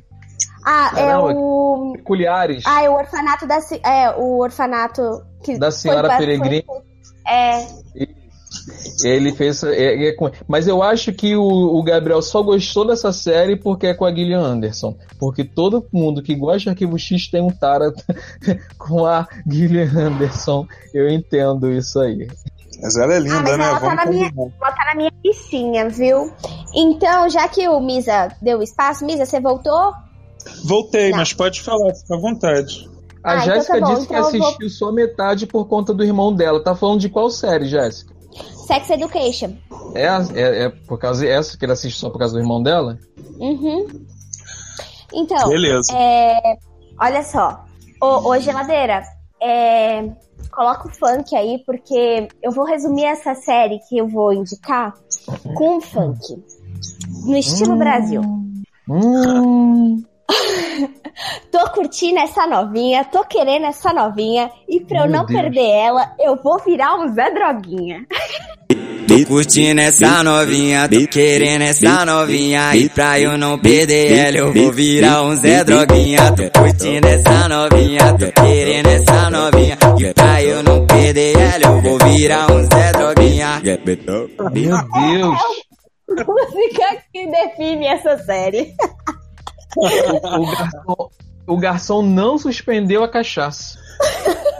Ah, 0.64 0.92
é 0.96 1.02
é 1.02 1.18
o. 1.18 1.94
Peculiares. 1.94 2.64
Ah, 2.68 2.84
é 2.84 2.90
o 2.90 2.94
orfanato 2.94 3.48
da. 3.48 3.60
É, 3.84 4.12
o 4.16 4.40
orfanato. 4.40 5.02
Que 5.44 5.58
da 5.58 5.72
senhora 5.72 6.18
Peregrina. 6.18 6.64
É. 7.28 7.66
Ele 9.04 9.32
fez. 9.34 9.64
É, 9.64 10.10
é, 10.10 10.16
mas 10.48 10.68
eu 10.68 10.84
acho 10.84 11.12
que 11.14 11.36
o, 11.36 11.44
o, 11.44 11.84
Gabriel 11.84 12.22
só 12.22 12.42
gostou 12.42 12.86
dessa 12.86 13.12
série 13.12 13.56
porque 13.56 13.88
é 13.88 13.94
com 13.94 14.06
a 14.06 14.14
Gillian 14.14 14.42
Anderson. 14.42 14.96
Porque 15.20 15.44
todo 15.44 15.86
mundo 15.92 16.22
que 16.22 16.36
gosta 16.36 16.60
de 16.60 16.70
Arquivo 16.70 16.98
X 16.98 17.28
tem 17.30 17.42
um 17.42 17.50
tara 17.50 17.94
com 18.78 19.06
a 19.06 19.28
Gillian 19.48 19.92
Anderson. 19.96 20.68
Eu 20.94 21.10
entendo 21.10 21.72
isso 21.72 22.00
aí. 22.00 22.28
Mas 22.82 22.98
ela 22.98 23.14
é 23.14 23.20
linda, 23.20 23.54
ah, 23.54 23.58
né? 23.58 23.66
Ela 23.66 23.80
tá, 23.80 23.96
na 23.96 24.06
minha, 24.08 24.32
ela 24.36 24.72
tá 24.72 24.86
na 24.86 24.96
minha 24.96 25.12
listinha, 25.24 25.88
viu? 25.90 26.34
Então, 26.76 27.30
já 27.30 27.48
que 27.48 27.68
o 27.68 27.80
Misa 27.80 28.30
deu 28.42 28.62
espaço, 28.62 29.06
Misa, 29.06 29.26
você 29.26 29.40
voltou? 29.40 29.94
Voltei, 30.66 31.12
Não. 31.12 31.20
mas 31.20 31.32
pode 31.34 31.62
falar, 31.62 31.94
fica 31.94 32.16
à 32.16 32.20
vontade. 32.20 32.90
A 33.24 33.34
ah, 33.34 33.38
Jéssica 33.40 33.78
então 33.78 33.90
tá 33.90 33.94
disse 33.94 34.06
então 34.06 34.32
que 34.32 34.38
assistiu 34.38 34.68
vou... 34.68 34.70
só 34.70 34.92
metade 34.92 35.46
por 35.46 35.68
conta 35.68 35.94
do 35.94 36.04
irmão 36.04 36.34
dela. 36.34 36.64
Tá 36.64 36.76
falando 36.76 37.00
de 37.00 37.10
qual 37.10 37.30
série, 37.30 37.68
Jéssica? 37.68 38.12
Sex 38.68 38.90
Education. 38.90 39.56
É, 39.94 40.06
é, 40.06 40.64
é 40.64 40.70
por 40.70 40.98
causa 40.98 41.26
dessa 41.26 41.58
que 41.58 41.66
ele 41.66 41.74
assiste 41.74 42.00
só 42.00 42.10
por 42.10 42.20
causa 42.20 42.34
do 42.34 42.40
irmão 42.40 42.62
dela? 42.62 42.98
Uhum. 43.40 43.88
Então, 45.14 45.50
Beleza. 45.50 45.92
É, 45.94 46.58
olha 47.00 47.24
só. 47.24 47.66
Ô, 48.02 48.30
ô 48.30 48.40
geladeira, 48.40 49.04
é, 49.42 50.10
coloca 50.52 50.88
o 50.88 50.92
funk 50.92 51.36
aí, 51.36 51.62
porque 51.66 52.28
eu 52.42 52.52
vou 52.52 52.66
resumir 52.66 53.06
essa 53.06 53.36
série 53.36 53.80
que 53.90 53.98
eu 53.98 54.08
vou 54.08 54.34
indicar 54.34 54.94
com 55.56 55.78
um 55.78 55.82
funk. 55.82 56.22
No 57.26 57.38
estilo 57.38 57.74
hum. 57.74 57.78
Brasil. 57.78 58.22
Hum. 58.90 60.04
tô 61.52 61.70
curtindo 61.72 62.20
essa 62.20 62.46
novinha, 62.48 63.04
tô 63.06 63.24
querendo 63.24 63.66
essa 63.66 63.94
novinha, 63.94 64.52
e 64.68 64.80
pra 64.80 65.00
Meu 65.00 65.06
eu 65.08 65.12
não 65.12 65.26
Deus. 65.26 65.42
perder 65.42 65.70
ela, 65.70 66.16
eu 66.20 66.36
vou 66.42 66.60
virar 66.60 66.96
um 66.96 67.14
Zé 67.14 67.32
Droguinha. 67.32 68.06
Tô 69.08 69.26
curtindo 69.26 69.82
essa 69.82 70.24
novinha, 70.24 70.88
tô 70.88 71.06
querendo 71.08 71.64
essa 71.64 72.06
novinha 72.06 72.74
E 72.74 72.88
pra 72.88 73.20
eu 73.20 73.38
não 73.38 73.60
perder 73.60 74.14
ela 74.18 74.38
eu 74.38 74.54
vou 74.54 74.72
virar 74.72 75.24
um 75.24 75.36
Zé 75.36 75.66
Droguinha 75.66 76.32
Tô 76.34 76.60
curtindo 76.62 77.08
essa 77.08 77.50
novinha, 77.50 78.18
tô 78.18 78.32
querendo 78.42 78.88
essa 78.88 79.30
novinha 79.30 79.78
E 80.00 80.14
pra 80.14 80.44
eu 80.44 80.64
não 80.64 80.88
perder 80.88 81.38
ela 81.38 81.76
eu 81.76 81.82
vou 81.82 81.98
virar 82.08 82.50
um 82.50 82.64
Zé 82.64 82.92
Droguinha 82.94 83.62
Meu 84.54 84.78
Deus! 84.78 85.40
Música 86.08 86.98
que 87.14 87.28
define 87.28 87.88
essa 87.88 88.18
série 88.20 88.74
o, 89.78 90.52
garçom, 90.52 91.10
o 91.48 91.58
garçom 91.58 92.02
não 92.02 92.38
suspendeu 92.38 93.04
a 93.04 93.10
cachaça. 93.10 93.80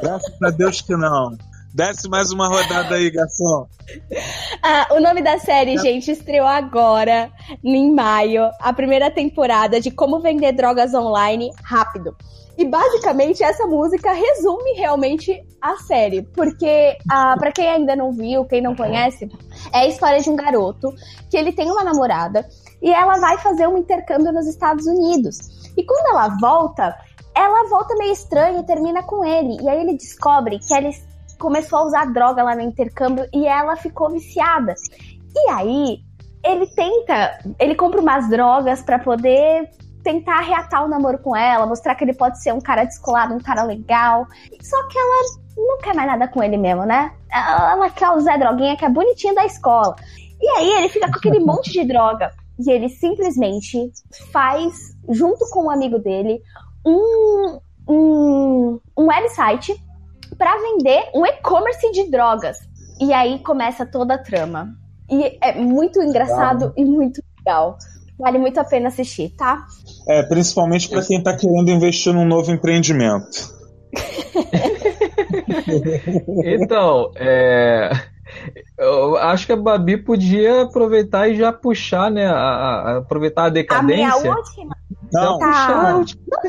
Graças 0.02 0.42
a 0.42 0.50
Deus 0.50 0.82
que 0.82 0.96
não. 0.96 1.38
Desce 1.74 2.10
mais 2.10 2.32
uma 2.32 2.48
rodada 2.48 2.96
aí, 2.96 3.10
garçom. 3.10 3.66
Ah, 4.62 4.88
o 4.92 5.00
nome 5.00 5.22
da 5.22 5.40
série, 5.40 5.78
gente, 5.78 6.12
estreou 6.12 6.46
agora, 6.46 7.32
em 7.64 7.94
maio, 7.94 8.50
a 8.60 8.74
primeira 8.74 9.10
temporada 9.10 9.80
de 9.80 9.90
Como 9.90 10.20
Vender 10.20 10.52
Drogas 10.52 10.94
Online 10.94 11.50
Rápido. 11.64 12.16
E 12.58 12.66
basicamente 12.68 13.42
essa 13.42 13.66
música 13.66 14.12
resume 14.12 14.74
realmente 14.74 15.42
a 15.62 15.78
série, 15.78 16.22
porque 16.22 16.98
ah, 17.10 17.36
para 17.40 17.52
quem 17.52 17.70
ainda 17.70 17.96
não 17.96 18.12
viu, 18.12 18.46
quem 18.46 18.62
não 18.62 18.76
conhece, 18.76 19.30
é 19.74 19.80
a 19.80 19.88
história 19.88 20.20
de 20.20 20.30
um 20.30 20.36
garoto 20.36 20.94
que 21.30 21.38
ele 21.38 21.54
tem 21.54 21.72
uma 21.72 21.84
namorada 21.84 22.46
e 22.82 22.92
ela 22.92 23.18
vai 23.20 23.38
fazer 23.38 23.68
um 23.68 23.78
intercâmbio 23.78 24.32
nos 24.32 24.48
Estados 24.48 24.86
Unidos. 24.88 25.38
E 25.78 25.84
quando 25.84 26.08
ela 26.08 26.30
volta, 26.40 26.98
ela 27.36 27.70
volta 27.70 27.96
meio 27.96 28.12
estranha 28.12 28.60
e 28.60 28.66
termina 28.66 29.04
com 29.04 29.24
ele. 29.24 29.62
E 29.62 29.70
aí 29.70 29.82
ele 29.82 29.98
descobre 29.98 30.60
que 30.60 30.74
ela 30.74 30.90
começou 31.40 31.80
a 31.80 31.86
usar 31.86 32.06
droga 32.12 32.44
lá 32.44 32.56
no 32.56 32.62
intercâmbio 32.62 33.26
e 33.34 33.48
ela 33.48 33.76
ficou 33.76 34.10
viciada. 34.10 34.74
E 35.36 35.50
aí 35.52 36.00
ele 36.44 36.68
tenta, 36.68 37.40
ele 37.60 37.76
compra 37.76 38.02
umas 38.02 38.30
drogas 38.30 38.82
para 38.82 39.00
poder 39.00 39.70
tentar 40.04 40.40
reatar 40.40 40.84
o 40.84 40.88
namoro 40.88 41.20
com 41.20 41.36
ela, 41.36 41.68
mostrar 41.68 41.94
que 41.94 42.04
ele 42.04 42.16
pode 42.16 42.42
ser 42.42 42.52
um 42.52 42.60
cara 42.60 42.84
descolado, 42.84 43.36
um 43.36 43.40
cara 43.40 43.64
legal. 43.64 44.26
Só 44.62 44.88
que 44.88 44.98
ela 44.98 45.24
não 45.56 45.78
quer 45.78 45.94
mais 45.94 46.08
nada 46.08 46.28
com 46.28 46.42
ele 46.42 46.58
mesmo, 46.58 46.84
né? 46.84 47.12
Ela 47.32 47.90
quer 47.92 48.20
Zé 48.20 48.38
Droguinha, 48.38 48.76
que 48.76 48.86
é 48.86 48.90
bonitinho 48.90 49.36
da 49.36 49.46
escola. 49.46 49.96
E 50.42 50.50
aí 50.58 50.72
ele 50.72 50.90
fica 50.90 51.08
com 51.08 51.18
aquele 51.18 51.40
monte 51.40 51.72
de 51.72 51.86
droga 51.86 52.32
e 52.66 52.72
ele 52.72 52.90
simplesmente 52.90 53.92
faz, 54.32 54.96
junto 55.10 55.46
com 55.52 55.66
um 55.66 55.72
amigo 55.72 56.00
dele, 56.00 56.42
um, 56.86 57.60
um, 57.88 58.80
um 58.98 59.08
website 59.08 59.76
para 60.38 60.58
vender 60.58 61.10
um 61.14 61.26
e-commerce 61.26 61.92
de 61.92 62.10
drogas. 62.10 62.58
E 63.00 63.14
aí 63.14 63.40
começa 63.40 63.86
toda 63.86 64.16
a 64.16 64.18
trama. 64.18 64.70
E 65.10 65.38
é 65.42 65.60
muito 65.60 66.02
engraçado 66.02 66.74
e 66.78 66.86
muito 66.86 67.22
legal. 67.40 67.78
Vale 68.18 68.38
muito 68.38 68.60
a 68.60 68.64
pena 68.64 68.88
assistir, 68.88 69.36
tá? 69.36 69.66
É, 70.08 70.24
principalmente 70.24 70.88
para 70.88 71.04
quem 71.04 71.22
tá 71.22 71.36
querendo 71.36 71.70
investir 71.70 72.14
num 72.14 72.26
novo 72.26 72.50
empreendimento. 72.52 73.60
então, 76.46 77.12
é, 77.16 77.90
eu 78.78 79.18
acho 79.18 79.46
que 79.46 79.54
a 79.54 79.58
Babi 79.58 79.98
podia 79.98 80.64
aproveitar 80.64 81.30
e 81.30 81.36
já 81.36 81.52
puxar, 81.52 82.10
né? 82.10 82.26
A, 82.26 82.34
a 82.34 82.98
aproveitar 82.98 83.46
a 83.46 83.50
decadência. 83.50 84.14
A 84.14 84.20
minha 84.20 84.36
última. 84.36 84.76
Não, 85.12 85.40
tá. 85.40 86.06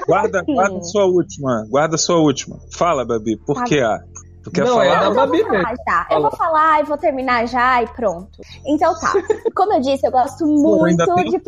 guarda, 0.06 0.44
guarda 0.46 0.82
sua 0.82 1.04
última. 1.06 1.66
Guarda 1.68 1.98
sua 1.98 2.18
última. 2.18 2.58
Fala, 2.72 3.04
Babi, 3.04 3.36
por 3.36 3.56
tá 3.56 3.64
que 3.64 3.80
a? 3.80 3.98
Tu 4.42 4.50
quer 4.50 4.64
não, 4.64 4.74
falar? 4.74 4.86
É 4.86 5.00
da 5.00 5.10
Babi 5.10 5.44
mesmo. 5.44 5.76
Tá. 5.84 6.06
Eu 6.10 6.20
vou 6.20 6.30
falar 6.32 6.80
e 6.80 6.84
vou 6.84 6.98
terminar 6.98 7.46
já 7.46 7.82
e 7.82 7.86
pronto. 7.88 8.40
Então 8.66 8.92
tá. 8.98 9.12
Como 9.54 9.72
eu 9.74 9.80
disse, 9.80 10.06
eu 10.06 10.10
gosto 10.10 10.44
muito 10.46 11.04
Pô, 11.04 11.14
de 11.22 11.40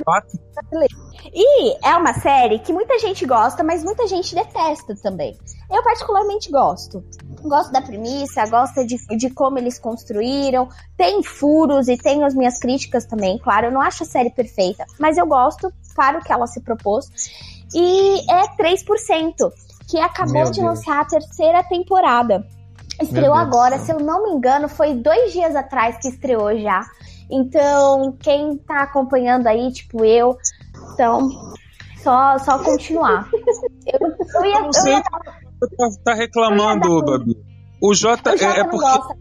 E 1.32 1.86
é 1.86 1.96
uma 1.96 2.14
série 2.14 2.60
que 2.60 2.72
muita 2.72 2.98
gente 2.98 3.26
gosta, 3.26 3.64
mas 3.64 3.82
muita 3.82 4.06
gente 4.06 4.34
detesta 4.34 4.94
também. 5.02 5.36
Eu 5.70 5.82
particularmente 5.82 6.50
gosto. 6.50 7.04
Gosto 7.42 7.72
da 7.72 7.82
premissa, 7.82 8.46
gosto 8.48 8.86
de, 8.86 8.96
de 9.16 9.30
como 9.30 9.58
eles 9.58 9.78
construíram. 9.78 10.68
Tem 10.96 11.22
furos 11.22 11.88
e 11.88 11.96
tem 11.96 12.24
as 12.24 12.34
minhas 12.34 12.58
críticas 12.58 13.04
também, 13.04 13.38
claro. 13.38 13.66
Eu 13.66 13.72
não 13.72 13.80
acho 13.80 14.04
a 14.04 14.06
série 14.06 14.30
perfeita, 14.30 14.84
mas 15.00 15.18
eu 15.18 15.26
gosto 15.26 15.72
para 15.96 16.18
o 16.18 16.22
que 16.22 16.32
ela 16.32 16.46
se 16.46 16.60
propôs. 16.60 17.10
E 17.74 18.20
é 18.30 18.46
3%, 18.56 19.34
que 19.88 19.98
acabou 19.98 20.34
Meu 20.34 20.50
de 20.50 20.60
Deus. 20.60 20.78
lançar 20.78 21.00
a 21.00 21.04
terceira 21.04 21.62
temporada. 21.64 22.46
Estreou 23.00 23.34
agora, 23.34 23.78
se 23.78 23.92
eu 23.92 23.98
não 23.98 24.22
me 24.24 24.30
engano, 24.30 24.68
foi 24.68 24.94
dois 24.94 25.32
dias 25.32 25.54
atrás 25.56 25.96
que 25.98 26.08
estreou 26.08 26.56
já. 26.58 26.84
Então, 27.30 28.16
quem 28.20 28.56
tá 28.58 28.82
acompanhando 28.82 29.46
aí, 29.46 29.72
tipo 29.72 30.04
eu, 30.04 30.36
então, 30.92 31.30
só, 32.02 32.38
só 32.38 32.58
continuar. 32.62 33.28
Eu, 33.86 34.00
eu, 34.00 34.44
ia, 34.46 34.60
eu, 34.60 34.86
ia... 34.88 35.02
Tá, 35.02 35.88
tá 36.02 36.14
reclamando, 36.14 37.04
Babi. 37.04 37.36
O 37.82 37.92
Jota, 37.92 38.32
O 38.32 38.36
Jota 38.36 38.56
é, 38.56 38.60
é 38.60 38.64
porque. 38.64 38.78
gosta. 38.78 39.14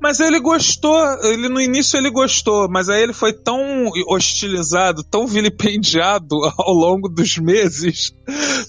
Mas 0.00 0.18
ele 0.18 0.40
gostou, 0.40 0.98
ele 1.22 1.48
no 1.48 1.60
início 1.60 1.98
ele 1.98 2.10
gostou, 2.10 2.68
mas 2.70 2.88
aí 2.88 3.02
ele 3.02 3.12
foi 3.12 3.32
tão 3.34 3.90
hostilizado, 4.08 5.04
tão 5.04 5.26
vilipendiado 5.26 6.36
ao 6.58 6.72
longo 6.72 7.08
dos 7.08 7.36
meses, 7.36 8.14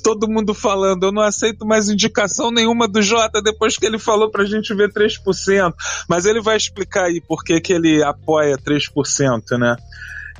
todo 0.03 0.29
mundo 0.29 0.53
falando, 0.53 1.05
eu 1.05 1.11
não 1.11 1.21
aceito 1.21 1.65
mais 1.65 1.89
indicação 1.89 2.51
nenhuma 2.51 2.87
do 2.87 3.01
Jota 3.01 3.41
depois 3.41 3.77
que 3.77 3.85
ele 3.85 3.97
falou 3.97 4.29
pra 4.29 4.43
gente 4.43 4.73
ver 4.75 4.91
3%. 4.91 5.73
Mas 6.09 6.25
ele 6.25 6.41
vai 6.41 6.57
explicar 6.57 7.05
aí 7.05 7.21
por 7.21 7.43
que, 7.43 7.61
que 7.61 7.71
ele 7.71 8.03
apoia 8.03 8.57
3%, 8.57 9.57
né? 9.57 9.75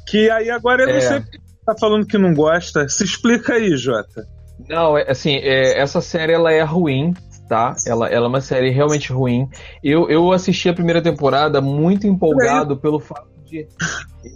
Que 0.07 0.29
aí 0.29 0.49
agora 0.49 0.83
ele 0.83 0.91
É. 0.91 0.95
não 0.95 1.01
sei 1.01 1.19
porque 1.21 1.39
tá 1.65 1.75
falando 1.79 2.05
que 2.05 2.17
não 2.17 2.33
gosta. 2.33 2.87
Se 2.89 3.03
explica 3.03 3.53
aí, 3.53 3.77
Jota. 3.77 4.27
Não, 4.67 4.97
é, 4.97 5.09
assim, 5.09 5.35
é, 5.35 5.79
essa 5.79 6.01
série 6.01 6.33
ela 6.33 6.51
é 6.51 6.61
ruim, 6.63 7.13
tá? 7.51 7.75
Ela, 7.85 8.07
ela 8.07 8.27
é 8.27 8.29
uma 8.29 8.39
série 8.39 8.69
realmente 8.69 9.11
ruim. 9.11 9.49
Eu, 9.83 10.09
eu 10.09 10.31
assisti 10.31 10.69
a 10.69 10.73
primeira 10.73 11.01
temporada 11.01 11.59
muito 11.59 12.07
empolgado 12.07 12.77
pelo 12.77 12.97
fato 12.97 13.27
de. 13.45 13.67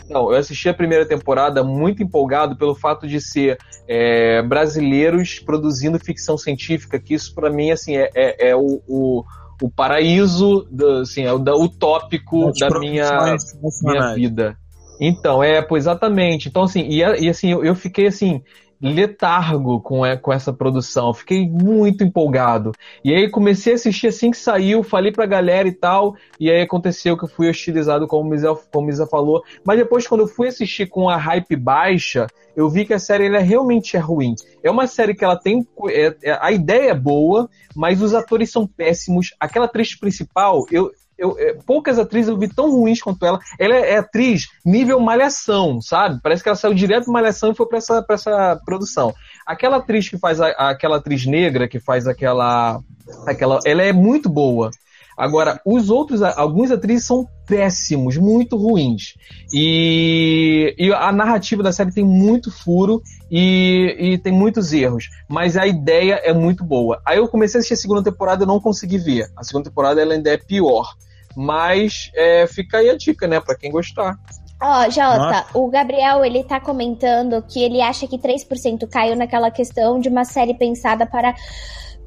Não, 0.09 0.33
eu 0.33 0.37
assisti 0.37 0.67
a 0.67 0.73
primeira 0.73 1.05
temporada 1.07 1.63
muito 1.63 2.03
empolgado 2.03 2.57
pelo 2.57 2.75
fato 2.75 3.07
de 3.07 3.21
ser 3.21 3.57
é, 3.87 4.41
brasileiros 4.41 5.39
produzindo 5.39 5.97
ficção 5.97 6.37
científica, 6.37 6.99
que 6.99 7.13
isso 7.13 7.33
pra 7.33 7.49
mim 7.49 7.71
assim 7.71 7.95
é, 7.95 8.09
é, 8.13 8.49
é 8.49 8.55
o, 8.55 8.81
o, 8.85 9.23
o 9.61 9.71
paraíso, 9.71 10.67
do, 10.69 10.99
assim, 10.99 11.23
é 11.23 11.31
o 11.31 11.39
da- 11.39 11.55
utópico 11.55 12.51
da 12.59 12.77
minha, 12.77 13.37
minha 13.81 14.13
vida. 14.13 14.57
Então, 14.99 15.41
é, 15.41 15.61
pô, 15.61 15.77
exatamente. 15.77 16.49
Então, 16.49 16.63
assim, 16.63 16.81
e, 16.81 16.99
e, 16.99 17.29
assim, 17.29 17.51
eu, 17.51 17.63
eu 17.63 17.75
fiquei 17.75 18.07
assim, 18.07 18.41
letargo 18.81 19.81
com, 19.81 20.05
é, 20.05 20.17
com 20.17 20.31
essa 20.31 20.51
produção, 20.51 21.13
fiquei 21.13 21.47
muito 21.49 22.03
empolgado. 22.03 22.71
E 23.03 23.13
aí 23.13 23.29
comecei 23.29 23.73
a 23.73 23.75
assistir 23.75 24.07
assim 24.07 24.31
que 24.31 24.37
saiu, 24.37 24.83
falei 24.83 25.11
pra 25.11 25.25
galera 25.25 25.67
e 25.67 25.71
tal, 25.71 26.15
e 26.39 26.49
aí 26.49 26.61
aconteceu 26.61 27.17
que 27.17 27.25
eu 27.25 27.29
fui 27.29 27.49
hostilizado, 27.49 28.07
como 28.07 28.27
o 28.27 28.29
Misa, 28.29 28.55
como 28.71 28.91
falou. 29.07 29.43
Mas 29.65 29.77
depois, 29.77 30.07
quando 30.07 30.21
eu 30.21 30.27
fui 30.27 30.47
assistir 30.47 30.87
com 30.87 31.09
a 31.09 31.17
hype 31.17 31.55
baixa, 31.55 32.27
eu 32.55 32.69
vi 32.69 32.85
que 32.85 32.93
a 32.93 32.99
série 32.99 33.25
ela 33.25 33.39
realmente 33.39 33.97
é 33.97 33.99
ruim. 33.99 34.35
É 34.63 34.71
uma 34.71 34.87
série 34.87 35.13
que 35.13 35.23
ela 35.23 35.37
tem. 35.37 35.65
é- 35.89 36.15
é- 36.23 36.37
a 36.41 36.51
ideia 36.51 36.91
é 36.91 36.95
boa, 36.95 37.49
mas 37.75 38.01
os 38.01 38.13
atores 38.13 38.51
são 38.51 38.65
péssimos. 38.65 39.35
Aquela 39.39 39.65
atriz 39.65 39.97
principal, 39.97 40.65
eu. 40.71 40.91
Eu, 41.17 41.35
é, 41.39 41.53
poucas 41.65 41.97
atrizes 41.97 42.29
eu 42.29 42.37
vi 42.37 42.47
tão 42.53 42.69
ruins 42.71 43.01
quanto 43.01 43.25
ela. 43.25 43.39
Ela 43.57 43.75
é, 43.75 43.91
é 43.93 43.97
atriz 43.97 44.47
nível 44.65 44.99
malhação, 44.99 45.81
sabe? 45.81 46.19
Parece 46.21 46.43
que 46.43 46.49
ela 46.49 46.55
saiu 46.55 46.73
direto 46.73 47.05
do 47.05 47.11
malhação 47.11 47.51
e 47.51 47.55
foi 47.55 47.65
pra 47.67 47.77
essa, 47.77 48.01
pra 48.01 48.15
essa 48.15 48.59
produção. 48.65 49.13
Aquela 49.45 49.77
atriz 49.77 50.09
que 50.09 50.17
faz 50.17 50.41
a- 50.41 50.49
aquela 50.49 50.97
atriz 50.97 51.25
negra, 51.25 51.67
que 51.67 51.79
faz 51.79 52.07
aquela. 52.07 52.79
aquela 53.25 53.59
ela 53.65 53.81
é 53.83 53.93
muito 53.93 54.29
boa. 54.29 54.71
Agora, 55.17 55.61
os 55.65 55.89
outros, 55.89 56.21
alguns 56.21 56.71
atrizes 56.71 57.05
são 57.05 57.27
péssimos, 57.47 58.17
muito 58.17 58.57
ruins. 58.57 59.13
E, 59.53 60.75
e 60.77 60.91
a 60.93 61.11
narrativa 61.11 61.63
da 61.63 61.71
série 61.71 61.93
tem 61.93 62.03
muito 62.03 62.51
furo 62.51 63.01
e, 63.31 63.95
e 63.97 64.17
tem 64.17 64.33
muitos 64.33 64.73
erros. 64.73 65.09
Mas 65.29 65.55
a 65.55 65.65
ideia 65.65 66.15
é 66.23 66.33
muito 66.33 66.63
boa. 66.63 67.01
Aí 67.05 67.17
eu 67.17 67.27
comecei 67.27 67.57
a 67.57 67.59
assistir 67.59 67.75
a 67.75 67.77
segunda 67.77 68.03
temporada 68.03 68.43
e 68.43 68.47
não 68.47 68.59
consegui 68.59 68.97
ver. 68.97 69.27
A 69.37 69.43
segunda 69.43 69.69
temporada 69.69 70.01
ela 70.01 70.13
ainda 70.13 70.31
é 70.31 70.37
pior. 70.37 70.93
Mas 71.35 72.11
é, 72.15 72.47
fica 72.47 72.77
aí 72.77 72.89
a 72.89 72.97
dica, 72.97 73.27
né? 73.27 73.39
Pra 73.39 73.55
quem 73.55 73.71
gostar. 73.71 74.17
Ó, 74.61 74.89
Jota, 74.89 75.17
Nossa. 75.17 75.45
o 75.53 75.67
Gabriel, 75.69 76.23
ele 76.23 76.43
tá 76.43 76.59
comentando 76.61 77.41
que 77.41 77.61
ele 77.61 77.81
acha 77.81 78.07
que 78.07 78.17
3% 78.17 78.87
caiu 78.89 79.15
naquela 79.15 79.51
questão 79.51 79.99
de 79.99 80.07
uma 80.07 80.23
série 80.23 80.53
pensada 80.53 81.05
para 81.05 81.35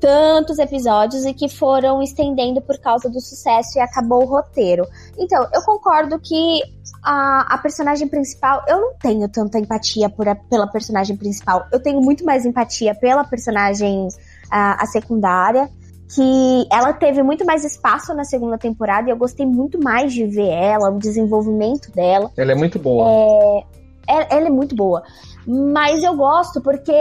tantos 0.00 0.58
episódios 0.58 1.24
e 1.24 1.32
que 1.34 1.48
foram 1.48 2.02
estendendo 2.02 2.60
por 2.60 2.78
causa 2.78 3.08
do 3.08 3.20
sucesso 3.20 3.78
e 3.78 3.80
acabou 3.80 4.22
o 4.22 4.26
roteiro. 4.26 4.86
Então, 5.18 5.46
eu 5.52 5.62
concordo 5.62 6.18
que 6.18 6.60
a, 7.02 7.54
a 7.54 7.58
personagem 7.58 8.08
principal, 8.08 8.62
eu 8.68 8.80
não 8.80 8.94
tenho 8.94 9.28
tanta 9.28 9.58
empatia 9.58 10.08
por 10.08 10.28
a- 10.28 10.34
pela 10.34 10.66
personagem 10.66 11.16
principal. 11.16 11.66
Eu 11.72 11.80
tenho 11.80 12.00
muito 12.00 12.24
mais 12.24 12.44
empatia 12.46 12.94
pela 12.94 13.24
personagem 13.24 14.08
a, 14.50 14.82
a 14.82 14.86
secundária. 14.86 15.68
Que 16.14 16.66
ela 16.72 16.94
teve 16.94 17.22
muito 17.22 17.44
mais 17.44 17.66
espaço 17.66 18.14
na 18.14 18.24
segunda 18.24 18.56
temporada 18.56 19.08
e 19.08 19.12
eu 19.12 19.16
gostei 19.18 19.44
muito 19.44 19.78
mais 19.78 20.10
de 20.14 20.24
ver 20.24 20.48
ela, 20.48 20.88
o 20.88 20.98
desenvolvimento 20.98 21.92
dela. 21.92 22.30
Ela 22.34 22.52
é 22.52 22.54
muito 22.54 22.78
boa. 22.78 23.62
É- 24.08 24.36
ela 24.38 24.46
é 24.46 24.50
muito 24.50 24.74
boa. 24.74 25.02
Mas 25.46 26.02
eu 26.02 26.16
gosto 26.16 26.62
porque 26.62 26.94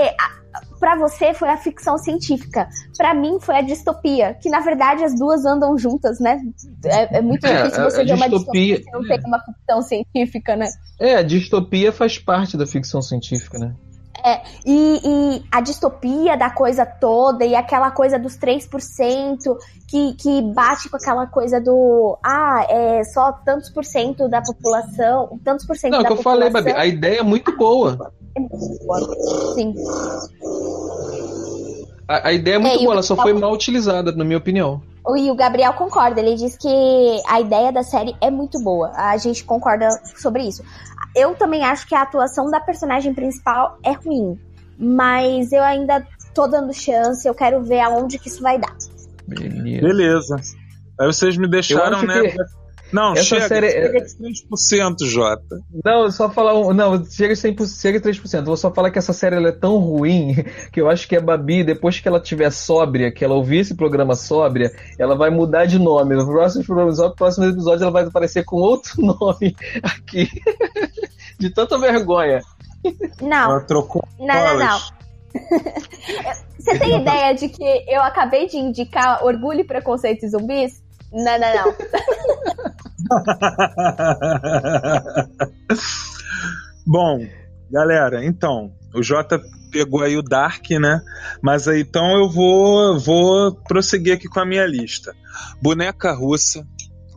a- 0.53 0.61
pra 0.79 0.95
você 0.95 1.33
foi 1.33 1.49
a 1.49 1.57
ficção 1.57 1.97
científica. 1.97 2.67
Pra 2.97 3.13
mim 3.13 3.39
foi 3.39 3.55
a 3.57 3.61
distopia. 3.61 4.33
Que 4.41 4.49
na 4.49 4.59
verdade 4.59 5.03
as 5.03 5.17
duas 5.17 5.45
andam 5.45 5.77
juntas, 5.77 6.19
né? 6.19 6.39
É, 6.85 7.17
é 7.17 7.21
muito 7.21 7.45
É, 7.45 7.63
difícil 7.63 7.83
você 7.83 8.03
ver 8.05 8.13
uma 8.13 8.29
distopia- 8.29 8.75
distopia 8.77 8.83
se 8.83 8.91
não 8.91 9.07
tem 9.07 9.19
uma 9.27 9.39
ficção 9.43 9.81
científica, 9.81 10.55
né? 10.55 10.67
É, 10.99 11.15
a 11.15 11.21
distopia 11.23 11.91
faz 11.91 12.17
parte 12.17 12.57
da 12.57 12.65
ficção 12.65 13.01
científica, 13.01 13.57
né? 13.59 13.73
E, 14.65 15.01
e 15.03 15.45
a 15.51 15.61
distopia 15.61 16.38
da 16.38 16.49
coisa 16.49 16.86
toda 16.86 17.45
e 17.45 17.55
aquela 17.55 17.91
coisa 17.91 18.20
dos 18.20 18.38
3% 18.38 19.38
que, 19.88 20.13
que 20.13 20.41
bate 20.41 20.89
com 20.89 20.97
aquela 20.97 21.26
coisa 21.28 21.61
do 21.61 22.18
ah, 22.24 22.65
é 22.70 23.03
só 23.03 23.32
tantos 23.32 23.70
por 23.70 23.86
cento 23.86 24.28
da 24.28 24.41
população, 24.41 25.39
tantos 25.43 25.65
por 25.65 25.78
cento 25.78 25.91
Não, 25.91 25.99
é 25.99 26.01
o 26.01 26.03
da 26.03 26.09
que 26.09 26.20
eu 26.20 26.24
falei, 26.24 26.49
população. 26.49 26.74
Babi, 26.74 26.82
a 26.82 26.86
ideia 26.86 27.20
é 27.20 27.24
muito 27.24 27.55
boa. 27.55 28.11
Sim. 29.55 29.74
A, 32.07 32.30
a 32.30 32.34
ideia 32.34 32.55
é 32.55 32.59
muito 32.59 32.76
É, 32.76 32.84
boa, 32.84 32.93
ela 32.93 33.03
só 33.03 33.15
foi 33.15 33.34
mal 33.34 33.51
utilizada, 33.51 34.11
na 34.11 34.24
minha 34.24 34.38
opinião. 34.38 34.82
E 35.15 35.32
o 35.32 35.36
Gabriel 35.36 35.74
concorda, 35.74 36.20
ele 36.20 36.36
diz 36.36 36.57
que 36.57 37.22
a 37.28 37.39
ideia 37.39 37.72
da 37.72 37.82
série 37.82 38.13
é 38.20 38.30
muito 38.30 38.61
boa. 38.61 38.91
A 38.93 39.15
gente 39.15 39.43
concorda 39.43 39.88
sobre 40.18 40.43
isso. 40.43 40.63
Eu 41.18 41.36
também 41.36 41.63
acho 41.65 41.88
que 41.88 41.95
a 41.95 42.03
atuação 42.03 42.51
da 42.51 42.59
personagem 42.59 43.13
principal 43.13 43.80
é 43.84 43.91
ruim, 43.91 44.39
mas 44.78 45.51
eu 45.51 45.63
ainda 45.63 46.05
tô 46.34 46.47
dando 46.47 46.72
chance, 46.74 47.28
eu 47.28 47.34
quero 47.34 47.63
ver 47.63 47.80
aonde 47.80 48.20
que 48.20 48.28
isso 48.28 48.43
vai 48.43 48.59
dar. 48.59 48.76
Beleza. 49.28 49.82
Beleza. 49.82 50.36
Aí 50.99 51.07
vocês 51.07 51.36
me 51.38 51.47
deixaram, 51.47 52.03
né? 52.03 52.20
acho 52.20 52.36
Não, 52.91 53.13
essa 53.13 53.23
chega. 53.23 53.47
série 53.47 53.67
é- 53.67 53.71
Chega 53.88 54.05
de 54.05 54.15
3%, 54.17 55.05
Jota. 55.05 55.59
Não, 55.83 56.03
eu 56.03 56.11
só 56.11 56.29
falar 56.29 56.53
um. 56.57 56.73
Não, 56.73 57.03
chega 57.05 57.33
100%, 57.35 57.81
chega 57.81 57.99
3%. 57.99 58.39
Eu 58.39 58.45
vou 58.45 58.57
só 58.57 58.71
falar 58.73 58.91
que 58.91 58.97
essa 58.99 59.13
série 59.13 59.35
ela 59.35 59.49
é 59.49 59.51
tão 59.51 59.77
ruim 59.77 60.35
que 60.71 60.79
eu 60.79 60.89
acho 60.89 61.07
que 61.07 61.15
a 61.15 61.21
Babi, 61.21 61.63
depois 61.63 61.99
que 61.99 62.07
ela 62.07 62.19
tiver 62.19 62.49
sóbria, 62.51 63.11
que 63.11 63.25
ela 63.25 63.35
ouvir 63.35 63.59
esse 63.59 63.75
programa 63.75 64.15
sóbria, 64.15 64.71
ela 64.97 65.15
vai 65.15 65.29
mudar 65.29 65.65
de 65.65 65.77
nome. 65.77 66.15
No 66.15 66.25
próximo 66.25 66.61
episódio, 66.63 67.09
no 67.09 67.15
próximo 67.15 67.45
episódio 67.45 67.83
ela 67.83 67.91
vai 67.91 68.03
aparecer 68.03 68.43
com 68.45 68.55
outro 68.57 68.93
nome 69.01 69.55
aqui. 69.83 70.29
De 71.39 71.51
tanta 71.51 71.77
vergonha. 71.77 72.41
Não, 73.21 73.51
Ela 73.51 73.61
trocou 73.61 74.03
não, 74.17 74.27
não, 74.27 74.57
não. 74.57 74.79
Você 76.57 76.79
tem 76.79 76.99
ideia 77.01 77.33
de 77.33 77.47
que 77.49 77.63
eu 77.88 78.01
acabei 78.01 78.47
de 78.47 78.57
indicar 78.57 79.23
Orgulho, 79.23 79.65
Preconceito 79.65 80.25
e 80.25 80.29
Zumbis? 80.29 80.81
Não, 81.12 81.39
não, 81.39 81.55
não. 81.55 81.76
Bom, 86.86 87.26
galera, 87.72 88.26
então, 88.26 88.74
o 88.93 89.01
Jota 89.01 89.39
pegou 89.72 90.01
aí 90.01 90.18
o 90.18 90.22
Dark, 90.22 90.70
né? 90.72 91.01
Mas 91.41 91.68
aí 91.68 91.82
então 91.82 92.18
eu 92.18 92.30
vou 92.30 92.99
vou 92.99 93.55
prosseguir 93.68 94.14
aqui 94.14 94.28
com 94.28 94.39
a 94.39 94.45
minha 94.45 94.66
lista. 94.66 95.16
Boneca 95.62 96.14
russa, 96.14 96.66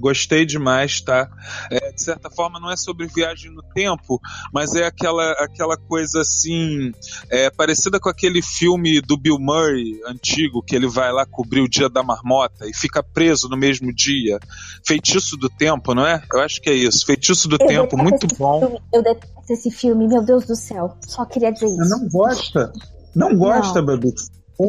gostei 0.00 0.44
demais, 0.44 1.00
tá? 1.00 1.28
É, 1.70 1.92
de 1.92 2.02
certa 2.02 2.30
forma 2.30 2.58
não 2.58 2.70
é 2.70 2.76
sobre 2.76 3.06
viagem 3.06 3.52
no 3.52 3.62
tempo, 3.74 4.18
mas 4.52 4.74
é 4.74 4.86
aquela 4.86 5.30
aquela 5.32 5.76
coisa 5.76 6.20
assim, 6.22 6.92
é, 7.30 7.50
parecida 7.50 8.00
com 8.00 8.08
aquele 8.08 8.42
filme 8.42 9.00
do 9.00 9.16
Bill 9.16 9.38
Murray 9.38 10.00
antigo 10.06 10.62
que 10.62 10.74
ele 10.74 10.88
vai 10.88 11.12
lá 11.12 11.24
cobrir 11.26 11.60
o 11.60 11.68
dia 11.68 11.88
da 11.88 12.02
marmota 12.02 12.66
e 12.66 12.74
fica 12.74 13.02
preso 13.02 13.48
no 13.48 13.56
mesmo 13.56 13.94
dia. 13.94 14.38
Feitiço 14.86 15.36
do 15.36 15.48
tempo, 15.48 15.94
não 15.94 16.06
é? 16.06 16.22
Eu 16.32 16.40
acho 16.40 16.60
que 16.60 16.70
é 16.70 16.74
isso. 16.74 17.04
Feitiço 17.06 17.48
do 17.48 17.56
Eu 17.60 17.66
tempo, 17.66 17.96
muito 17.96 18.26
bom. 18.38 18.60
filme, 18.60 18.78
Eu 18.92 19.02
detesto 19.02 19.52
esse 19.52 19.70
filme, 19.70 20.08
meu 20.08 20.22
Deus 20.24 20.46
do 20.46 20.56
céu. 20.56 20.96
Só 21.06 21.24
queria 21.24 21.52
dizer 21.52 21.66
Você 21.66 21.82
isso. 21.82 21.90
não 21.90 22.08
gosta? 22.08 22.72
Não 23.14 23.36
gosta, 23.36 23.82
Babi? 23.82 24.14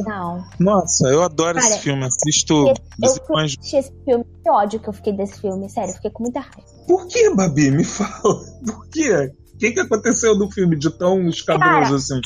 Não. 0.05 0.43
Nossa, 0.59 1.07
eu 1.07 1.21
adoro 1.21 1.59
Cara, 1.59 1.67
esse 1.67 1.79
filme. 1.79 2.05
Assisto 2.05 2.67
Eu 2.67 2.73
depois. 3.13 3.55
assisti 3.57 3.77
esse 3.77 3.93
filme, 4.05 4.25
que 4.43 4.49
ódio 4.49 4.79
que 4.79 4.87
eu 4.87 4.93
fiquei 4.93 5.13
desse 5.13 5.39
filme, 5.39 5.69
sério, 5.69 5.93
fiquei 5.93 6.11
com 6.11 6.23
muita 6.23 6.39
raiva. 6.39 6.61
Por 6.87 7.07
que, 7.07 7.33
Babi? 7.35 7.71
Me 7.71 7.83
fala. 7.83 8.11
Por 8.65 8.87
quê? 8.89 9.33
O 9.53 9.57
que, 9.57 9.71
que 9.71 9.79
aconteceu 9.79 10.35
no 10.35 10.49
filme 10.49 10.75
de 10.77 10.89
tão 10.89 11.27
escabroso 11.27 11.81
Cara, 11.81 11.95
assim? 11.95 12.21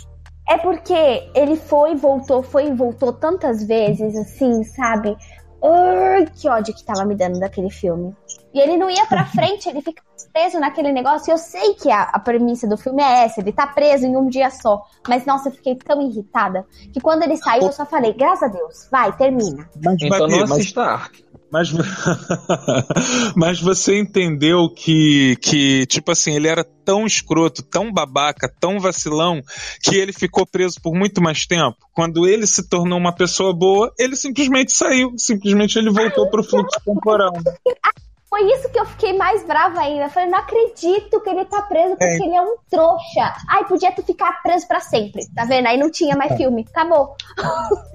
É 0.47 0.57
porque 0.57 1.29
ele 1.33 1.55
foi 1.55 1.93
e 1.93 1.95
voltou, 1.95 2.43
foi 2.43 2.67
e 2.67 2.73
voltou 2.73 3.11
tantas 3.11 3.65
vezes, 3.65 4.15
assim, 4.15 4.63
sabe? 4.63 5.17
Ai, 5.63 6.27
que 6.27 6.47
ódio 6.47 6.73
que 6.73 6.85
tava 6.85 7.03
me 7.05 7.15
dando 7.15 7.39
daquele 7.39 7.71
filme. 7.71 8.15
E 8.55 8.59
ele 8.59 8.77
não 8.77 8.89
ia 8.89 9.05
pra 9.05 9.25
frente, 9.35 9.67
ele 9.67 9.81
fica 9.81 10.01
preso 10.31 10.59
naquele 10.59 10.93
negócio. 10.93 11.29
Eu 11.31 11.37
sei 11.37 11.73
que 11.73 11.91
a, 11.91 12.03
a 12.03 12.19
premissa 12.19 12.65
do 12.65 12.77
filme 12.77 13.03
é 13.03 13.25
essa, 13.25 13.41
ele 13.41 13.51
tá 13.51 13.67
preso 13.67 14.05
em 14.05 14.15
um 14.15 14.29
dia 14.29 14.49
só. 14.49 14.81
Mas, 15.05 15.25
nossa, 15.25 15.49
eu 15.49 15.53
fiquei 15.53 15.75
tão 15.75 16.01
irritada 16.01 16.65
que 16.93 17.01
quando 17.01 17.23
ele 17.23 17.35
saiu, 17.35 17.63
eu 17.63 17.71
só 17.73 17.85
falei, 17.85 18.13
graças 18.13 18.43
a 18.43 18.47
Deus, 18.47 18.87
vai, 18.89 19.15
termina. 19.17 19.69
Mas, 19.83 19.97
então 20.01 20.27
não 20.27 20.43
assista 20.43 20.81
mas... 20.81 20.89
Ark. 20.89 21.25
Mas, 21.51 21.69
mas 23.35 23.61
você 23.61 23.97
entendeu 23.97 24.67
que, 24.69 25.37
que, 25.41 25.85
tipo 25.85 26.11
assim, 26.11 26.35
ele 26.35 26.47
era 26.47 26.65
tão 26.83 27.05
escroto, 27.05 27.63
tão 27.63 27.93
babaca, 27.93 28.51
tão 28.59 28.79
vacilão, 28.79 29.41
que 29.81 29.95
ele 29.95 30.11
ficou 30.11 30.45
preso 30.45 30.81
por 30.81 30.93
muito 30.93 31.21
mais 31.21 31.45
tempo. 31.45 31.77
Quando 31.93 32.27
ele 32.27 32.47
se 32.47 32.67
tornou 32.67 32.97
uma 32.97 33.13
pessoa 33.13 33.53
boa, 33.53 33.93
ele 33.97 34.15
simplesmente 34.15 34.75
saiu, 34.75 35.13
simplesmente 35.17 35.77
ele 35.77 35.91
voltou 35.91 36.29
pro 36.29 36.43
fluxo 36.43 36.79
temporal. 36.83 37.31
Foi 38.35 38.51
isso 38.51 38.67
que 38.67 38.77
eu 38.77 38.85
fiquei 38.85 39.17
mais 39.17 39.45
brava 39.45 39.79
ainda. 39.79 40.03
Eu 40.03 40.09
falei, 40.09 40.29
não 40.29 40.39
acredito 40.39 41.21
que 41.21 41.29
ele 41.29 41.45
tá 41.45 41.61
preso 41.61 41.95
porque 41.95 42.03
é. 42.03 42.17
ele 42.17 42.35
é 42.35 42.41
um 42.41 42.57
trouxa. 42.69 43.33
Ai, 43.47 43.63
podia 43.63 43.93
ter 43.93 44.03
ficado 44.03 44.35
preso 44.43 44.67
para 44.67 44.81
sempre. 44.81 45.25
Tá 45.33 45.45
vendo? 45.45 45.67
Aí 45.67 45.77
não 45.77 45.89
tinha 45.89 46.17
mais 46.17 46.33
é. 46.33 46.35
filme. 46.35 46.65
Acabou. 46.69 47.15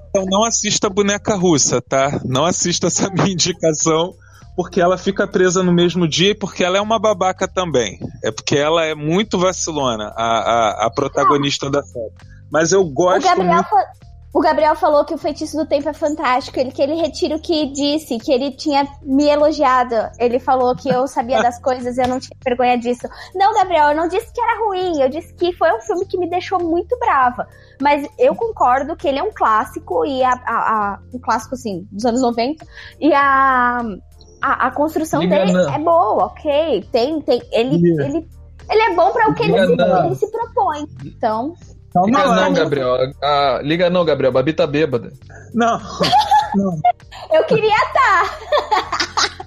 Então 0.09 0.25
não 0.25 0.43
assista 0.45 0.87
a 0.87 0.91
boneca 0.91 1.35
russa, 1.35 1.83
tá? 1.83 2.23
Não 2.25 2.47
assista 2.47 2.87
essa 2.87 3.11
minha 3.13 3.31
indicação, 3.31 4.15
porque 4.57 4.81
ela 4.81 4.97
fica 4.97 5.29
presa 5.29 5.63
no 5.63 5.73
mesmo 5.73 6.09
dia 6.09 6.31
e 6.31 6.35
porque 6.35 6.65
ela 6.65 6.79
é 6.79 6.81
uma 6.81 6.99
babaca 6.99 7.47
também. 7.47 7.99
É 8.25 8.31
porque 8.31 8.57
ela 8.57 8.83
é 8.83 8.95
muito 8.95 9.39
vacilona, 9.39 10.11
a, 10.17 10.25
a, 10.25 10.87
a 10.87 10.91
protagonista 10.91 11.69
da 11.69 11.83
série. 11.83 12.15
Mas 12.51 12.73
eu 12.73 12.83
gosto. 12.83 13.27
O 13.27 13.29
Gabriel, 13.29 13.57
muito... 13.57 14.10
o 14.33 14.41
Gabriel 14.41 14.77
falou 14.77 15.05
que 15.05 15.13
o 15.13 15.19
feitiço 15.19 15.57
do 15.57 15.67
tempo 15.67 15.89
é 15.89 15.93
fantástico. 15.93 16.59
Ele 16.59 16.71
que 16.71 16.81
ele 16.81 16.95
retira 16.95 17.37
o 17.37 17.41
que 17.41 17.67
disse, 17.73 18.19
que 18.19 18.33
ele 18.33 18.53
tinha 18.53 18.87
me 19.03 19.27
elogiado. 19.27 19.95
Ele 20.19 20.39
falou 20.39 20.75
que 20.77 20.89
eu 20.89 21.09
sabia 21.09 21.43
das 21.43 21.59
coisas 21.63 21.99
e 21.99 22.03
eu 22.03 22.09
não 22.09 22.21
tinha 22.21 22.37
vergonha 22.45 22.79
disso. 22.79 23.09
Não, 23.35 23.53
Gabriel, 23.53 23.89
eu 23.89 23.97
não 23.97 24.09
disse 24.09 24.33
que 24.33 24.41
era 24.41 24.65
ruim. 24.65 25.01
Eu 25.01 25.09
disse 25.09 25.35
que 25.35 25.53
foi 25.53 25.73
um 25.73 25.81
filme 25.81 26.07
que 26.07 26.17
me 26.17 26.31
deixou 26.31 26.61
muito 26.61 26.97
brava. 26.99 27.47
Mas 27.81 28.09
eu 28.19 28.35
concordo 28.37 28.97
que 28.97 29.09
ele 29.09 29.19
é 29.19 29.23
um 29.23 29.33
clássico 29.33 30.05
e 30.07 30.23
a, 30.23 30.33
a, 30.33 30.95
a 30.95 30.99
um 31.13 31.19
clássico 31.19 31.55
assim 31.55 31.87
dos 31.91 32.05
anos 32.05 32.23
90 32.23 32.65
e 33.01 33.13
a 33.13 33.83
a, 34.41 34.69
a 34.69 34.71
construção 34.71 35.21
Liga 35.21 35.37
dele 35.37 35.53
não. 35.53 35.75
é 35.75 35.79
boa, 35.79 36.25
ok. 36.25 36.89
Tem, 36.91 37.21
tem 37.21 37.43
ele, 37.53 37.77
ele, 38.03 38.29
ele 38.71 38.83
é 38.83 38.95
bom 38.95 39.13
para 39.13 39.29
o 39.29 39.35
que 39.35 39.43
ele 39.43 39.67
se, 39.67 39.73
ele 39.73 40.15
se, 40.15 40.31
propõe. 40.31 40.87
Então. 41.05 41.55
Liga 42.05 42.25
não, 42.25 42.35
não 42.37 42.53
Gabriel. 42.53 42.97
Ah, 43.23 43.61
liga 43.63 43.91
não, 43.91 44.05
Gabriel. 44.05 44.33
Babi 44.33 44.53
tá 44.53 44.67
bêbada. 44.67 45.13
Não. 45.53 45.81
não. 46.55 46.79
eu 47.33 47.45
queria 47.45 47.75
estar. 47.75 48.39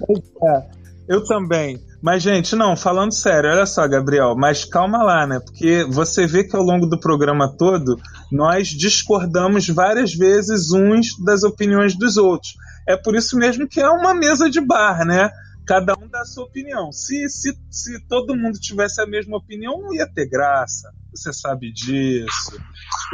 Tá. 0.05 0.23
É, 0.43 0.63
eu 1.07 1.23
também. 1.23 1.79
Mas, 2.01 2.21
gente, 2.21 2.53
não, 2.53 2.75
falando 2.75 3.13
sério, 3.13 3.49
olha 3.49 3.65
só, 3.65 3.87
Gabriel, 3.87 4.35
mas 4.35 4.65
calma 4.65 5.01
lá, 5.01 5.25
né? 5.25 5.39
Porque 5.39 5.85
você 5.89 6.27
vê 6.27 6.43
que 6.43 6.53
ao 6.53 6.61
longo 6.61 6.85
do 6.85 6.99
programa 6.99 7.55
todo 7.57 7.97
nós 8.29 8.67
discordamos 8.67 9.69
várias 9.69 10.13
vezes 10.13 10.71
uns 10.73 11.17
das 11.23 11.43
opiniões 11.43 11.97
dos 11.97 12.17
outros. 12.17 12.55
É 12.85 12.97
por 12.97 13.15
isso 13.15 13.37
mesmo 13.37 13.69
que 13.69 13.79
é 13.79 13.89
uma 13.89 14.13
mesa 14.13 14.49
de 14.49 14.59
bar, 14.59 15.05
né? 15.05 15.31
Cada 15.65 15.93
um 15.93 16.07
dá 16.07 16.25
sua 16.25 16.43
opinião. 16.43 16.91
Se, 16.91 17.29
se, 17.29 17.57
se 17.69 18.05
todo 18.07 18.35
mundo 18.35 18.59
tivesse 18.59 19.01
a 19.01 19.05
mesma 19.05 19.37
opinião, 19.37 19.81
não 19.81 19.93
ia 19.93 20.07
ter 20.07 20.27
graça. 20.27 20.91
Você 21.13 21.31
sabe 21.31 21.71
disso. 21.71 22.59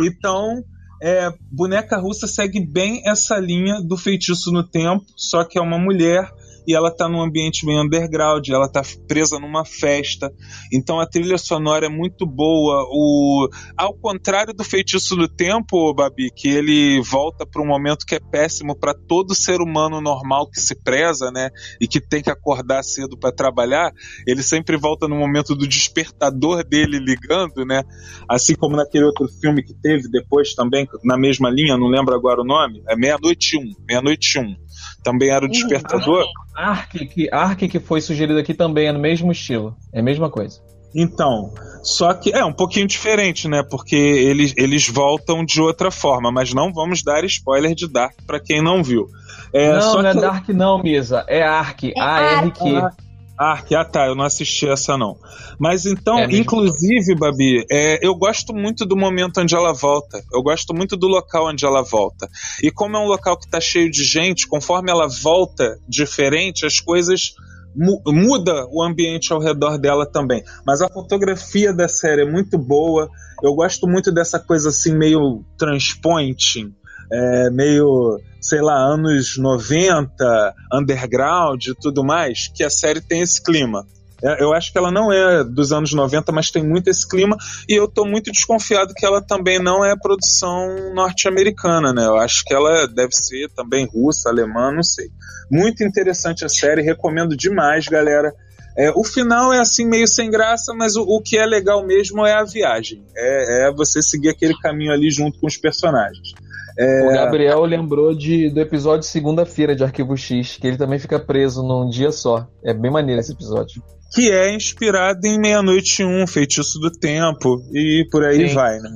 Então, 0.01 0.63
é, 1.01 1.31
Boneca 1.51 1.97
Russa 1.97 2.27
segue 2.27 2.59
bem 2.65 3.01
essa 3.05 3.37
linha 3.37 3.81
do 3.81 3.97
feitiço 3.97 4.51
no 4.51 4.63
tempo, 4.63 5.05
só 5.15 5.43
que 5.43 5.57
é 5.57 5.61
uma 5.61 5.77
mulher 5.77 6.29
e 6.69 6.75
ela 6.75 6.95
tá 6.95 7.09
num 7.09 7.19
ambiente 7.19 7.65
meio 7.65 7.81
underground, 7.81 8.47
ela 8.47 8.71
tá 8.71 8.83
presa 9.07 9.39
numa 9.39 9.65
festa. 9.65 10.31
Então 10.71 10.99
a 10.99 11.07
trilha 11.07 11.39
sonora 11.39 11.87
é 11.87 11.89
muito 11.89 12.27
boa. 12.27 12.85
O 12.91 13.49
ao 13.75 13.91
contrário 13.95 14.53
do 14.53 14.63
Feitiço 14.63 15.15
do 15.15 15.27
Tempo, 15.27 15.91
Babi, 15.95 16.29
que 16.29 16.47
ele 16.47 17.01
volta 17.01 17.43
para 17.43 17.63
um 17.63 17.65
momento 17.65 18.05
que 18.05 18.13
é 18.13 18.19
péssimo 18.19 18.77
para 18.77 18.93
todo 18.93 19.33
ser 19.33 19.61
humano 19.61 19.99
normal 19.99 20.47
que 20.47 20.61
se 20.61 20.75
preza, 20.75 21.31
né, 21.31 21.49
e 21.81 21.87
que 21.87 21.99
tem 21.99 22.21
que 22.21 22.29
acordar 22.29 22.83
cedo 22.83 23.17
para 23.17 23.31
trabalhar, 23.31 23.91
ele 24.27 24.43
sempre 24.43 24.77
volta 24.77 25.07
no 25.07 25.15
momento 25.15 25.55
do 25.55 25.67
despertador 25.67 26.63
dele 26.63 26.99
ligando, 26.99 27.65
né? 27.65 27.81
Assim 28.29 28.53
como 28.53 28.75
naquele 28.75 29.05
outro 29.05 29.27
filme 29.41 29.63
que 29.63 29.73
teve 29.73 30.07
depois 30.07 30.53
também 30.53 30.87
na 31.03 31.17
mesma 31.17 31.49
linha, 31.49 31.75
não 31.75 31.87
lembro 31.87 32.13
agora 32.13 32.41
o 32.41 32.45
nome, 32.45 32.83
é 32.87 32.95
Meia-noite 32.95 33.57
um, 33.57 33.73
Meia-noite 33.87 34.37
um 34.37 34.55
também 35.03 35.29
era 35.29 35.45
o 35.45 35.49
despertador. 35.49 36.25
Ark, 36.55 37.05
que, 37.07 37.29
Ark 37.31 37.67
que 37.67 37.79
foi 37.79 38.01
sugerido 38.01 38.39
aqui 38.39 38.53
também 38.53 38.87
é 38.87 38.91
no 38.91 38.99
mesmo 38.99 39.31
estilo. 39.31 39.75
É 39.93 39.99
a 39.99 40.03
mesma 40.03 40.29
coisa. 40.29 40.61
Então, 40.93 41.53
só 41.83 42.13
que 42.13 42.31
é 42.31 42.43
um 42.43 42.51
pouquinho 42.51 42.87
diferente, 42.87 43.47
né? 43.47 43.63
Porque 43.69 43.95
eles, 43.95 44.53
eles 44.57 44.89
voltam 44.89 45.45
de 45.45 45.61
outra 45.61 45.91
forma, 45.91 46.31
mas 46.31 46.53
não 46.53 46.73
vamos 46.73 47.03
dar 47.03 47.23
spoiler 47.25 47.75
de 47.75 47.87
Dark 47.87 48.15
para 48.25 48.39
quem 48.39 48.61
não 48.61 48.83
viu. 48.83 49.07
É, 49.53 49.71
não, 49.77 50.01
não 50.01 50.09
é 50.09 50.13
Dark 50.13 50.49
não, 50.49 50.81
Misa. 50.81 51.23
É 51.27 51.43
Ark, 51.43 51.93
é 51.95 52.01
A-R-Q. 52.01 52.81
Ark, 53.39 53.73
ah, 53.73 53.85
tá, 53.85 54.05
eu 54.05 54.15
não 54.15 54.25
assisti 54.25 54.67
essa 54.67 54.97
não. 54.97 55.17
Mas 55.57 55.85
então, 55.85 56.19
é 56.19 56.25
inclusive, 56.25 57.15
Babi, 57.15 57.65
é, 57.71 58.05
eu 58.05 58.13
gosto 58.13 58.53
muito 58.53 58.85
do 58.85 58.97
momento 58.97 59.39
onde 59.39 59.55
ela 59.55 59.71
volta. 59.71 60.21
Eu 60.33 60.43
gosto 60.43 60.73
muito 60.73 60.97
do 60.97 61.07
local 61.07 61.47
onde 61.47 61.65
ela 61.65 61.81
volta. 61.81 62.27
E 62.61 62.69
como 62.69 62.97
é 62.97 62.99
um 62.99 63.07
local 63.07 63.39
que 63.39 63.49
tá 63.49 63.61
cheio 63.61 63.89
de 63.89 64.03
gente, 64.03 64.45
conforme 64.45 64.91
ela 64.91 65.07
volta 65.07 65.79
diferente, 65.87 66.65
as 66.65 66.81
coisas 66.81 67.33
mu 67.73 68.01
muda 68.07 68.67
o 68.71 68.83
ambiente 68.83 69.31
ao 69.31 69.39
redor 69.39 69.77
dela 69.77 70.05
também. 70.05 70.43
Mas 70.65 70.81
a 70.81 70.89
fotografia 70.89 71.73
da 71.73 71.87
série 71.87 72.23
é 72.23 72.29
muito 72.29 72.57
boa. 72.57 73.09
Eu 73.41 73.53
gosto 73.53 73.87
muito 73.87 74.11
dessa 74.11 74.37
coisa 74.37 74.67
assim 74.67 74.97
meio 74.97 75.45
transpointing, 75.57 76.73
é, 77.11 77.49
meio 77.49 78.19
sei 78.41 78.61
lá, 78.61 78.75
anos 78.75 79.37
90, 79.37 80.55
underground 80.73 81.65
e 81.65 81.75
tudo 81.75 82.03
mais, 82.03 82.47
que 82.47 82.63
a 82.63 82.69
série 82.69 83.01
tem 83.01 83.21
esse 83.21 83.43
clima. 83.43 83.85
É, 84.23 84.43
eu 84.43 84.53
acho 84.53 84.71
que 84.71 84.77
ela 84.77 84.91
não 84.91 85.11
é 85.11 85.43
dos 85.43 85.71
anos 85.71 85.93
90, 85.93 86.31
mas 86.31 86.51
tem 86.51 86.63
muito 86.63 86.89
esse 86.89 87.07
clima, 87.07 87.37
e 87.67 87.73
eu 87.73 87.87
tô 87.87 88.05
muito 88.05 88.31
desconfiado 88.31 88.93
que 88.93 89.05
ela 89.05 89.21
também 89.21 89.59
não 89.59 89.83
é 89.83 89.95
produção 89.95 90.93
norte-americana, 90.93 91.93
né? 91.93 92.05
Eu 92.05 92.17
acho 92.17 92.43
que 92.45 92.53
ela 92.53 92.85
deve 92.87 93.13
ser 93.13 93.49
também 93.55 93.87
russa, 93.87 94.29
alemã, 94.29 94.71
não 94.71 94.83
sei. 94.83 95.09
Muito 95.49 95.83
interessante 95.83 96.43
a 96.43 96.49
série, 96.49 96.81
recomendo 96.81 97.35
demais, 97.35 97.87
galera. 97.87 98.33
É, 98.77 98.91
o 98.91 99.03
final 99.03 99.51
é 99.51 99.59
assim 99.59 99.85
meio 99.85 100.07
sem 100.07 100.29
graça, 100.29 100.73
mas 100.73 100.95
o, 100.95 101.01
o 101.01 101.21
que 101.21 101.37
é 101.37 101.45
legal 101.45 101.85
mesmo 101.85 102.25
é 102.25 102.33
a 102.33 102.43
viagem. 102.43 103.03
É, 103.15 103.67
é 103.67 103.73
você 103.73 104.01
seguir 104.01 104.29
aquele 104.29 104.53
caminho 104.59 104.91
ali 104.91 105.09
junto 105.09 105.39
com 105.39 105.47
os 105.47 105.57
personagens. 105.57 106.33
É... 106.79 107.05
O 107.05 107.13
Gabriel 107.13 107.61
lembrou 107.65 108.15
de, 108.15 108.49
do 108.49 108.61
episódio 108.61 109.05
segunda-feira 109.05 109.75
de 109.75 109.83
Arquivo 109.83 110.15
X, 110.15 110.55
que 110.55 110.65
ele 110.65 110.77
também 110.77 110.97
fica 110.97 111.19
preso 111.19 111.61
num 111.61 111.89
dia 111.89 112.09
só. 112.09 112.47
É 112.63 112.73
bem 112.73 112.89
maneiro 112.89 113.19
esse 113.19 113.33
episódio. 113.33 113.83
Que 114.13 114.31
é 114.31 114.55
inspirado 114.55 115.27
em 115.27 115.37
Meia-Noite 115.37 116.05
Um, 116.05 116.25
Feitiço 116.25 116.79
do 116.79 116.89
Tempo, 116.89 117.61
e 117.73 118.07
por 118.09 118.23
aí 118.23 118.47
Sim. 118.47 118.55
vai, 118.55 118.79
né? 118.79 118.89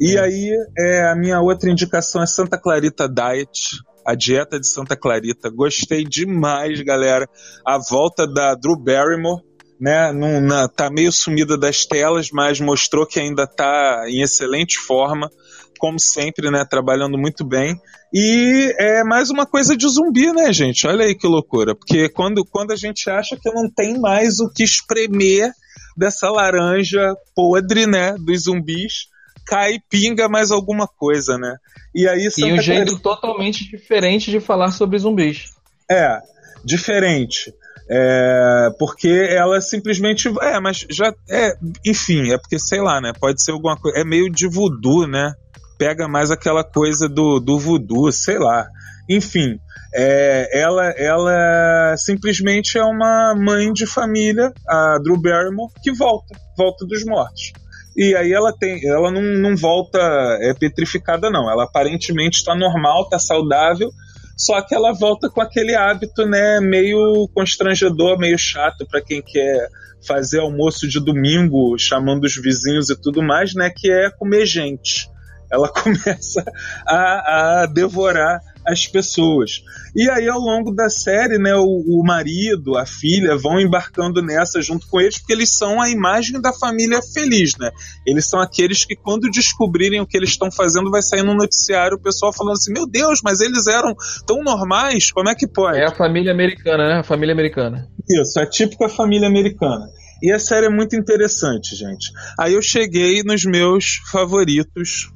E 0.00 0.16
é. 0.16 0.20
aí, 0.20 0.50
é, 0.78 1.10
a 1.10 1.14
minha 1.14 1.38
outra 1.40 1.70
indicação 1.70 2.22
é 2.22 2.26
Santa 2.26 2.56
Clarita 2.56 3.06
Diet, 3.06 3.76
a 4.06 4.14
dieta 4.14 4.58
de 4.58 4.66
Santa 4.66 4.96
Clarita. 4.96 5.50
Gostei 5.50 6.04
demais, 6.04 6.80
galera. 6.80 7.28
A 7.64 7.78
volta 7.78 8.26
da 8.26 8.54
Drew 8.54 8.74
Barrymore, 8.74 9.42
né? 9.78 10.10
Num, 10.12 10.40
na, 10.40 10.66
tá 10.66 10.88
meio 10.90 11.12
sumida 11.12 11.58
das 11.58 11.84
telas, 11.84 12.30
mas 12.32 12.58
mostrou 12.58 13.06
que 13.06 13.20
ainda 13.20 13.46
tá 13.46 14.04
em 14.08 14.22
excelente 14.22 14.78
forma 14.78 15.30
como 15.78 15.98
sempre, 15.98 16.50
né? 16.50 16.64
Trabalhando 16.68 17.16
muito 17.16 17.44
bem. 17.44 17.74
E 18.12 18.74
é 18.78 19.04
mais 19.04 19.30
uma 19.30 19.46
coisa 19.46 19.76
de 19.76 19.88
zumbi, 19.88 20.32
né, 20.32 20.52
gente? 20.52 20.86
Olha 20.86 21.04
aí 21.04 21.14
que 21.14 21.26
loucura. 21.26 21.74
Porque 21.74 22.08
quando, 22.08 22.44
quando 22.44 22.72
a 22.72 22.76
gente 22.76 23.08
acha 23.08 23.36
que 23.36 23.50
não 23.50 23.70
tem 23.70 23.98
mais 23.98 24.40
o 24.40 24.50
que 24.52 24.64
espremer 24.64 25.52
dessa 25.96 26.30
laranja 26.30 27.14
podre, 27.34 27.86
né? 27.86 28.14
Dos 28.18 28.44
zumbis, 28.44 29.08
cai 29.46 29.74
e 29.74 29.82
pinga 29.88 30.28
mais 30.28 30.50
alguma 30.50 30.86
coisa, 30.86 31.38
né? 31.38 31.56
E 31.94 32.06
aí 32.06 32.28
E 32.36 32.52
um 32.52 32.60
jeito 32.60 32.98
totalmente 32.98 33.68
diferente 33.68 34.30
de 34.30 34.40
falar 34.40 34.70
sobre 34.70 34.98
zumbis. 34.98 35.50
É, 35.90 36.18
diferente. 36.64 37.52
É, 37.90 38.68
porque 38.78 39.08
ela 39.08 39.60
simplesmente. 39.60 40.28
É, 40.42 40.60
mas 40.60 40.86
já. 40.90 41.12
É, 41.28 41.54
enfim, 41.86 42.30
é 42.30 42.38
porque, 42.38 42.58
sei 42.58 42.80
lá, 42.80 43.00
né? 43.00 43.12
Pode 43.18 43.42
ser 43.42 43.52
alguma 43.52 43.76
coisa. 43.76 43.98
É 43.98 44.04
meio 44.04 44.30
de 44.30 44.46
voodoo, 44.46 45.06
né? 45.06 45.32
Pega 45.78 46.08
mais 46.08 46.30
aquela 46.30 46.64
coisa 46.64 47.08
do, 47.08 47.38
do 47.38 47.58
voodoo, 47.58 48.10
sei 48.12 48.38
lá. 48.38 48.66
Enfim, 49.08 49.58
é, 49.94 50.60
ela, 50.60 50.90
ela 50.90 51.94
simplesmente 51.96 52.76
é 52.76 52.84
uma 52.84 53.34
mãe 53.34 53.72
de 53.72 53.86
família, 53.86 54.52
a 54.68 54.98
Drew 55.02 55.20
Barrymore, 55.20 55.72
que 55.82 55.92
volta, 55.92 56.36
volta 56.56 56.84
dos 56.84 57.04
mortos. 57.04 57.52
E 57.96 58.14
aí 58.14 58.32
ela 58.32 58.52
tem, 58.52 58.86
ela 58.86 59.10
não, 59.10 59.22
não 59.22 59.56
volta 59.56 59.98
é, 60.40 60.52
petrificada, 60.52 61.30
não. 61.30 61.50
Ela 61.50 61.64
aparentemente 61.64 62.38
está 62.38 62.54
normal, 62.54 63.04
está 63.04 63.18
saudável, 63.18 63.90
Só 64.36 64.62
que 64.62 64.72
ela 64.72 64.92
volta 64.92 65.28
com 65.28 65.40
aquele 65.40 65.74
hábito, 65.74 66.24
né, 66.24 66.60
meio 66.60 67.28
constrangedor, 67.34 68.16
meio 68.16 68.38
chato 68.38 68.86
para 68.86 69.02
quem 69.02 69.20
quer 69.20 69.68
fazer 70.06 70.38
almoço 70.38 70.86
de 70.86 71.00
domingo, 71.00 71.76
chamando 71.76 72.22
os 72.22 72.36
vizinhos 72.36 72.88
e 72.88 72.94
tudo 72.94 73.20
mais, 73.20 73.52
né, 73.52 73.68
que 73.74 73.90
é 73.90 74.08
comer 74.10 74.46
gente. 74.46 75.08
Ela 75.50 75.68
começa 75.72 76.44
a, 76.86 77.62
a 77.62 77.66
devorar 77.66 78.40
as 78.66 78.86
pessoas. 78.86 79.62
E 79.96 80.08
aí, 80.10 80.28
ao 80.28 80.38
longo 80.38 80.70
da 80.70 80.90
série, 80.90 81.38
né, 81.38 81.54
o, 81.56 81.64
o, 81.64 82.02
marido, 82.04 82.76
a 82.76 82.84
filha 82.84 83.36
vão 83.36 83.58
embarcando 83.58 84.22
nessa 84.22 84.60
junto 84.60 84.86
com 84.88 85.00
eles, 85.00 85.18
porque 85.18 85.32
eles 85.32 85.56
são 85.56 85.80
a 85.80 85.88
imagem 85.88 86.40
da 86.40 86.52
família 86.52 87.00
feliz, 87.00 87.56
né? 87.58 87.70
Eles 88.06 88.28
são 88.28 88.40
aqueles 88.40 88.84
que, 88.84 88.94
quando 88.94 89.30
descobrirem 89.30 90.00
o 90.00 90.06
que 90.06 90.16
eles 90.16 90.30
estão 90.30 90.50
fazendo, 90.52 90.90
vai 90.90 91.02
sair 91.02 91.22
no 91.22 91.34
noticiário 91.34 91.96
o 91.96 92.00
pessoal 92.00 92.32
falando 92.32 92.56
assim: 92.56 92.72
Meu 92.72 92.86
Deus, 92.86 93.20
mas 93.24 93.40
eles 93.40 93.66
eram 93.66 93.94
tão 94.26 94.42
normais, 94.42 95.10
como 95.10 95.30
é 95.30 95.34
que 95.34 95.48
pode? 95.48 95.78
É 95.78 95.86
a 95.86 95.94
família 95.94 96.32
americana, 96.32 96.88
né? 96.88 97.00
A 97.00 97.04
família 97.04 97.32
americana. 97.32 97.88
Isso, 98.08 98.38
é 98.38 98.46
típica 98.46 98.88
família 98.88 99.28
americana. 99.28 99.86
E 100.22 100.32
a 100.32 100.38
série 100.38 100.66
é 100.66 100.70
muito 100.70 100.96
interessante, 100.96 101.76
gente. 101.76 102.12
Aí 102.38 102.54
eu 102.54 102.62
cheguei 102.62 103.22
nos 103.22 103.44
meus 103.44 104.00
favoritos 104.10 105.10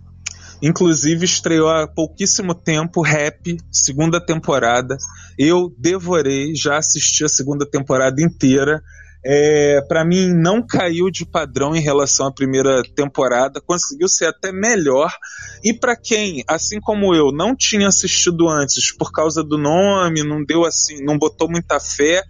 Inclusive 0.63 1.25
estreou 1.25 1.69
há 1.69 1.89
pouquíssimo 1.89 2.55
tempo 2.55 3.03
Rap, 3.03 3.59
segunda 3.71 4.25
temporada. 4.25 4.97
Eu 5.37 5.75
devorei, 5.77 6.55
já 6.55 6.77
assisti 6.77 7.25
a 7.25 7.29
segunda 7.29 7.69
temporada 7.69 8.23
inteira. 8.23 8.81
É, 9.25 9.81
para 9.89 10.05
mim 10.05 10.33
não 10.33 10.67
caiu 10.67 11.09
de 11.09 11.25
padrão 11.25 11.77
em 11.77 11.81
relação 11.81 12.27
à 12.27 12.33
primeira 12.33 12.83
temporada, 12.97 13.61
conseguiu 13.61 14.09
ser 14.09 14.27
até 14.27 14.51
melhor. 14.53 15.13
E 15.65 15.73
para 15.73 15.97
quem, 15.97 16.43
assim 16.49 16.81
como 16.81 17.15
eu, 17.15 17.31
não 17.33 17.55
tinha 17.57 17.87
assistido 17.87 18.49
antes 18.49 18.93
por 18.97 19.13
causa 19.13 19.43
do 19.43 19.57
nome, 19.57 20.25
não 20.25 20.45
deu 20.45 20.65
assim, 20.65 21.05
não 21.05 21.19
botou 21.19 21.49
muita 21.49 21.79
fé, 21.79 22.23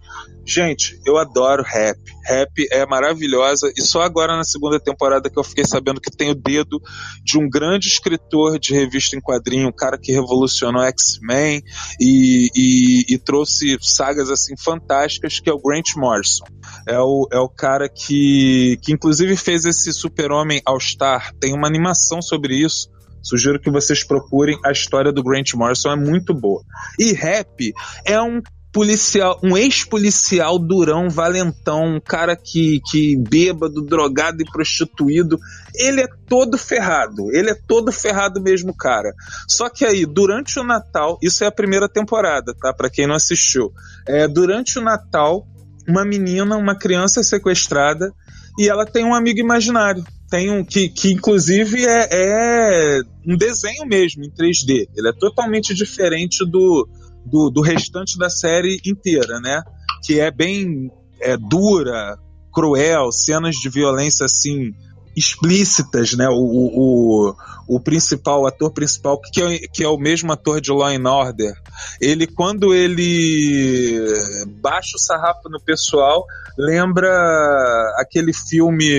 Gente, 0.44 1.00
eu 1.06 1.18
adoro 1.18 1.62
rap. 1.62 1.98
Rap 2.24 2.50
é 2.70 2.86
maravilhosa 2.86 3.72
e 3.76 3.82
só 3.82 4.02
agora 4.02 4.36
na 4.36 4.44
segunda 4.44 4.78
temporada 4.78 5.30
que 5.30 5.38
eu 5.38 5.44
fiquei 5.44 5.64
sabendo 5.64 6.00
que 6.00 6.10
tem 6.10 6.30
o 6.30 6.34
dedo 6.34 6.80
de 7.24 7.38
um 7.38 7.48
grande 7.48 7.88
escritor 7.88 8.58
de 8.58 8.74
revista 8.74 9.16
em 9.16 9.20
quadrinho, 9.20 9.68
um 9.68 9.72
cara 9.72 9.98
que 9.98 10.12
revolucionou 10.12 10.82
X-Men 10.82 11.62
e, 12.00 12.48
e, 12.54 13.14
e, 13.14 13.18
trouxe 13.18 13.76
sagas 13.80 14.30
assim 14.30 14.54
fantásticas, 14.56 15.40
que 15.40 15.50
é 15.50 15.52
o 15.52 15.60
Grant 15.60 15.94
Morrison. 15.96 16.44
É 16.86 16.98
o, 16.98 17.28
é 17.32 17.38
o 17.38 17.48
cara 17.48 17.88
que, 17.88 18.78
que 18.82 18.92
inclusive 18.92 19.36
fez 19.36 19.64
esse 19.64 19.92
Super-Homem 19.92 20.60
All-Star. 20.64 21.32
Tem 21.40 21.54
uma 21.54 21.66
animação 21.66 22.20
sobre 22.22 22.56
isso. 22.56 22.90
Sugiro 23.22 23.60
que 23.60 23.70
vocês 23.70 24.04
procurem. 24.04 24.58
A 24.64 24.72
história 24.72 25.12
do 25.12 25.22
Grant 25.22 25.54
Morrison 25.54 25.92
é 25.92 25.96
muito 25.96 26.34
boa. 26.34 26.62
E 26.98 27.12
rap 27.12 27.72
é 28.04 28.20
um 28.20 28.40
policial, 28.72 29.38
um 29.42 29.56
ex-policial 29.56 30.58
durão, 30.58 31.10
valentão, 31.10 31.96
um 31.96 32.00
cara 32.00 32.34
que, 32.34 32.80
que 32.90 33.16
bêbado, 33.16 33.82
drogado 33.82 34.42
e 34.42 34.50
prostituído. 34.50 35.38
Ele 35.74 36.00
é 36.00 36.08
todo 36.26 36.56
ferrado. 36.56 37.30
Ele 37.32 37.50
é 37.50 37.54
todo 37.54 37.92
ferrado 37.92 38.40
mesmo, 38.40 38.74
cara. 38.74 39.12
Só 39.46 39.68
que 39.68 39.84
aí, 39.84 40.06
durante 40.06 40.58
o 40.58 40.64
Natal, 40.64 41.18
isso 41.22 41.44
é 41.44 41.46
a 41.46 41.52
primeira 41.52 41.88
temporada, 41.88 42.54
tá? 42.54 42.72
Para 42.72 42.88
quem 42.88 43.06
não 43.06 43.14
assistiu. 43.14 43.70
É, 44.08 44.26
durante 44.26 44.78
o 44.78 44.82
Natal, 44.82 45.46
uma 45.86 46.04
menina, 46.04 46.56
uma 46.56 46.76
criança 46.76 47.20
é 47.20 47.22
sequestrada 47.22 48.10
e 48.58 48.68
ela 48.68 48.86
tem 48.86 49.04
um 49.04 49.14
amigo 49.14 49.38
imaginário. 49.38 50.02
Tem 50.30 50.50
um 50.50 50.64
que, 50.64 50.88
que 50.88 51.12
inclusive 51.12 51.84
é, 51.84 52.08
é 52.10 53.00
um 53.26 53.36
desenho 53.36 53.86
mesmo 53.86 54.24
em 54.24 54.30
3D. 54.30 54.88
Ele 54.96 55.08
é 55.08 55.12
totalmente 55.12 55.74
diferente 55.74 56.42
do, 56.46 56.88
do, 57.24 57.50
do 57.50 57.60
restante 57.60 58.18
da 58.18 58.28
série 58.28 58.80
inteira, 58.84 59.40
né? 59.40 59.62
Que 60.04 60.20
é 60.20 60.30
bem 60.30 60.90
é, 61.20 61.36
dura, 61.36 62.16
cruel, 62.52 63.10
cenas 63.12 63.56
de 63.56 63.68
violência 63.68 64.26
assim 64.26 64.72
explícitas, 65.16 66.14
né? 66.14 66.28
O, 66.28 66.34
o, 66.34 67.34
o, 67.68 67.80
principal, 67.80 68.42
o 68.42 68.46
ator 68.46 68.72
principal, 68.72 69.20
que 69.20 69.42
é, 69.42 69.58
que 69.58 69.84
é 69.84 69.88
o 69.88 69.98
mesmo 69.98 70.32
ator 70.32 70.60
de 70.60 70.70
Law 70.70 70.88
and 70.88 71.08
Order, 71.08 71.52
ele, 72.00 72.26
quando 72.26 72.74
ele 72.74 74.00
baixa 74.60 74.96
o 74.96 75.00
sarrafo 75.00 75.48
no 75.48 75.60
pessoal, 75.60 76.24
lembra 76.58 77.10
aquele 77.98 78.32
filme. 78.32 78.90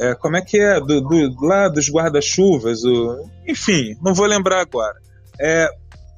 É, 0.00 0.14
como 0.14 0.36
é 0.36 0.42
que 0.42 0.58
é? 0.58 0.80
Do, 0.80 1.00
do 1.00 1.46
lá 1.46 1.68
dos 1.68 1.88
guarda-chuvas, 1.88 2.80
enfim, 3.46 3.96
não 4.02 4.14
vou 4.14 4.26
lembrar 4.26 4.60
agora. 4.60 4.96
É, 5.40 5.68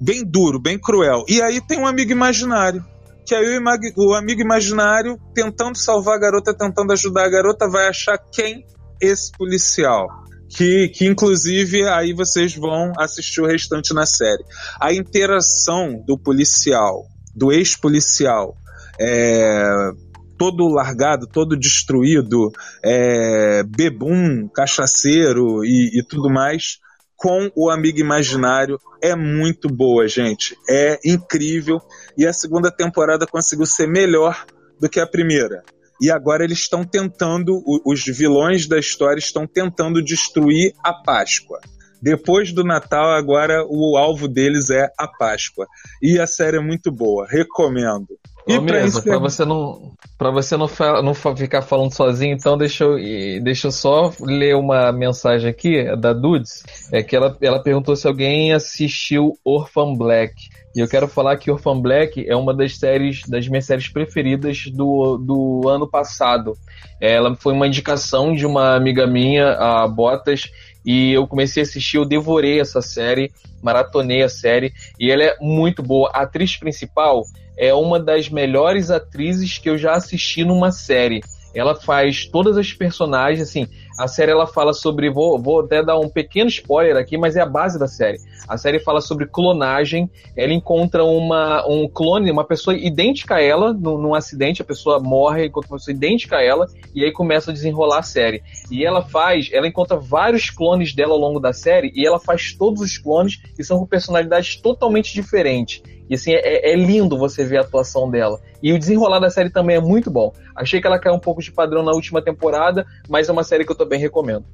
bem 0.01 0.25
duro, 0.25 0.59
bem 0.59 0.79
cruel. 0.79 1.25
E 1.29 1.43
aí 1.43 1.61
tem 1.61 1.79
um 1.79 1.87
amigo 1.87 2.11
imaginário. 2.11 2.85
Que 3.27 3.35
aí 3.35 3.59
o, 3.59 4.09
o 4.09 4.15
amigo 4.15 4.41
imaginário, 4.41 5.19
tentando 5.35 5.77
salvar 5.77 6.17
a 6.17 6.21
garota, 6.21 6.57
tentando 6.57 6.93
ajudar 6.93 7.27
a 7.27 7.31
garota, 7.31 7.69
vai 7.69 7.87
achar 7.89 8.19
quem? 8.19 8.65
Esse 9.01 9.31
policial. 9.33 10.09
Que, 10.49 10.89
que 10.89 11.07
inclusive 11.07 11.87
aí 11.87 12.13
vocês 12.13 12.57
vão 12.57 12.93
assistir 12.99 13.41
o 13.41 13.47
restante 13.47 13.95
na 13.95 14.05
série. 14.05 14.43
A 14.81 14.93
interação 14.93 16.03
do 16.05 16.19
policial, 16.19 17.05
do 17.37 17.53
ex-policial, 17.53 18.57
é, 18.99 19.93
todo 20.37 20.67
largado, 20.69 21.27
todo 21.27 21.57
destruído, 21.57 22.51
é, 22.83 23.63
bebum, 23.63 24.49
cachaceiro 24.49 25.65
e, 25.65 26.01
e 26.01 26.03
tudo 26.03 26.29
mais, 26.29 26.79
com 27.21 27.53
o 27.55 27.69
amigo 27.69 28.01
imaginário 28.01 28.81
é 29.03 29.15
muito 29.15 29.69
boa, 29.69 30.09
gente. 30.09 30.57
É 30.67 30.99
incrível. 31.05 31.79
E 32.17 32.27
a 32.27 32.33
segunda 32.33 32.71
temporada 32.71 33.27
conseguiu 33.27 33.67
ser 33.67 33.87
melhor 33.87 34.47
do 34.81 34.89
que 34.89 34.99
a 34.99 35.07
primeira. 35.07 35.63
E 36.01 36.11
agora 36.11 36.43
eles 36.43 36.61
estão 36.61 36.83
tentando, 36.83 37.63
os 37.85 38.03
vilões 38.07 38.67
da 38.67 38.79
história 38.79 39.19
estão 39.19 39.47
tentando 39.47 40.03
destruir 40.03 40.73
a 40.83 40.95
Páscoa. 40.95 41.61
Depois 42.03 42.53
do 42.53 42.65
Natal, 42.65 43.11
agora 43.11 43.65
o 43.69 43.97
alvo 43.97 44.27
deles 44.27 44.71
é 44.71 44.89
a 44.99 45.07
Páscoa. 45.07 45.67
E 46.03 46.19
a 46.19 46.27
série 46.27 46.57
é 46.57 46.61
muito 46.61 46.91
boa, 46.91 47.27
recomendo. 47.29 48.09
E 48.47 48.59
para 48.59 48.85
isso... 48.85 49.03
Pra 49.03 49.19
você 49.19 49.45
não, 49.45 49.93
pra 50.19 50.31
você 50.31 50.57
não, 50.57 50.69
não 51.05 51.15
ficar 51.15 51.63
falando 51.63 51.95
sozinho, 51.95 52.35
então 52.35 52.57
deixa 52.57 52.85
eu, 52.85 52.97
deixa 53.43 53.69
eu 53.69 53.73
só 53.73 54.13
ler 54.21 54.57
uma 54.57 54.91
mensagem 54.93 55.49
aqui 55.49 55.85
da 55.97 56.13
Dudes. 56.13 56.65
É 56.93 57.03
que 57.03 57.15
ela, 57.15 57.37
ela 57.41 57.63
perguntou 57.63 57.95
se 57.95 58.09
alguém 58.09 58.53
assistiu 58.53 59.39
Orphan 59.45 59.95
Black. 59.95 60.35
E 60.75 60.81
eu 60.81 60.89
quero 60.89 61.09
falar 61.09 61.37
que 61.37 61.51
Orphan 61.51 61.81
Black 61.81 62.25
é 62.29 62.35
uma 62.37 62.55
das 62.55 62.79
séries, 62.79 63.23
das 63.29 63.49
minhas 63.49 63.67
séries 63.67 63.89
preferidas 63.89 64.67
do, 64.73 65.19
do 65.19 65.69
ano 65.69 65.89
passado. 65.89 66.57
Ela 67.01 67.35
foi 67.35 67.53
uma 67.53 67.67
indicação 67.67 68.35
de 68.35 68.47
uma 68.47 68.77
amiga 68.77 69.07
minha, 69.07 69.53
a 69.53 69.89
Botas, 69.89 70.43
e 70.85 71.13
eu 71.13 71.27
comecei 71.27 71.63
a 71.63 71.67
assistir, 71.67 71.97
eu 71.97 72.05
devorei 72.05 72.61
essa 72.61 72.81
série, 72.81 73.33
maratonei 73.63 74.23
a 74.23 74.29
série, 74.29 74.73
e 74.99 75.11
ela 75.11 75.23
é 75.23 75.37
muito 75.41 75.83
boa. 75.83 76.11
A 76.15 76.23
atriz 76.23 76.57
principal 76.57 77.25
é 77.57 77.75
uma 77.75 78.01
das 78.01 78.29
melhores 78.29 78.91
atrizes 78.91 79.59
que 79.59 79.69
eu 79.69 79.77
já 79.77 79.95
assisti 79.95 80.45
numa 80.45 80.73
série. 80.73 81.21
Ela 81.55 81.75
faz 81.75 82.25
todas 82.25 82.57
as 82.57 82.73
personagens, 82.73 83.49
assim, 83.49 83.69
a 84.01 84.09
série 84.09 84.31
ela 84.33 84.47
fala 84.47 84.73
sobre, 84.73 85.11
vou, 85.11 85.39
vou 85.39 85.61
até 85.61 85.83
dar 85.85 85.99
um 85.99 86.09
pequeno 86.09 86.49
spoiler 86.49 86.97
aqui, 86.97 87.19
mas 87.19 87.37
é 87.37 87.43
a 87.43 87.47
base 87.47 87.79
da 87.79 87.87
série. 87.87 88.17
A 88.49 88.57
série 88.57 88.81
fala 88.81 88.99
sobre 89.03 89.27
clonagem, 89.27 90.11
ela 90.35 90.55
encontra 90.55 91.05
uma, 91.05 91.67
um 91.69 91.87
clone, 91.87 92.31
uma 92.31 92.45
pessoa 92.45 92.75
idêntica 92.75 93.35
a 93.35 93.43
ela 93.43 93.75
num, 93.75 93.99
num 93.99 94.15
acidente, 94.15 94.63
a 94.63 94.65
pessoa 94.65 94.99
morre 94.99 95.47
enquanto 95.47 95.67
uma 95.67 95.77
pessoa 95.77 95.95
idêntica 95.95 96.37
a 96.37 96.43
ela, 96.43 96.67
e 96.95 97.05
aí 97.05 97.13
começa 97.13 97.51
a 97.51 97.55
desenrolar 97.55 97.99
a 97.99 98.03
série. 98.03 98.43
E 98.71 98.87
ela 98.87 99.03
faz, 99.03 99.51
ela 99.53 99.69
encontra 99.69 99.99
vários 99.99 100.49
clones 100.49 100.95
dela 100.95 101.13
ao 101.13 101.21
longo 101.21 101.39
da 101.39 101.53
série, 101.53 101.93
e 101.95 102.07
ela 102.07 102.19
faz 102.19 102.55
todos 102.55 102.81
os 102.81 102.97
clones 102.97 103.37
que 103.55 103.63
são 103.63 103.79
com 103.79 103.87
personalidades 103.87 104.57
totalmente 104.57 105.13
diferentes. 105.13 105.83
E 106.11 106.15
assim, 106.17 106.33
é, 106.33 106.73
é, 106.73 106.75
lindo 106.75 107.17
você 107.17 107.45
ver 107.45 107.59
a 107.59 107.61
atuação 107.61 108.11
dela. 108.11 108.41
E 108.61 108.73
o 108.73 108.79
desenrolar 108.79 109.21
da 109.21 109.31
série 109.31 109.49
também 109.49 109.77
é 109.77 109.81
muito 109.81 110.11
bom. 110.11 110.33
Achei 110.57 110.81
que 110.81 110.87
ela 110.89 110.99
caiu 110.99 111.15
um 111.15 111.21
pouco 111.21 111.41
de 111.41 111.53
padrão 111.53 111.85
na 111.85 111.93
última 111.93 112.21
temporada, 112.21 112.85
mas 113.09 113.29
é 113.29 113.33
uma 113.33 113.45
série 113.45 113.65
que 113.65 113.71
eu 113.71 113.77
também 113.91 113.99
recomendo. 113.99 114.45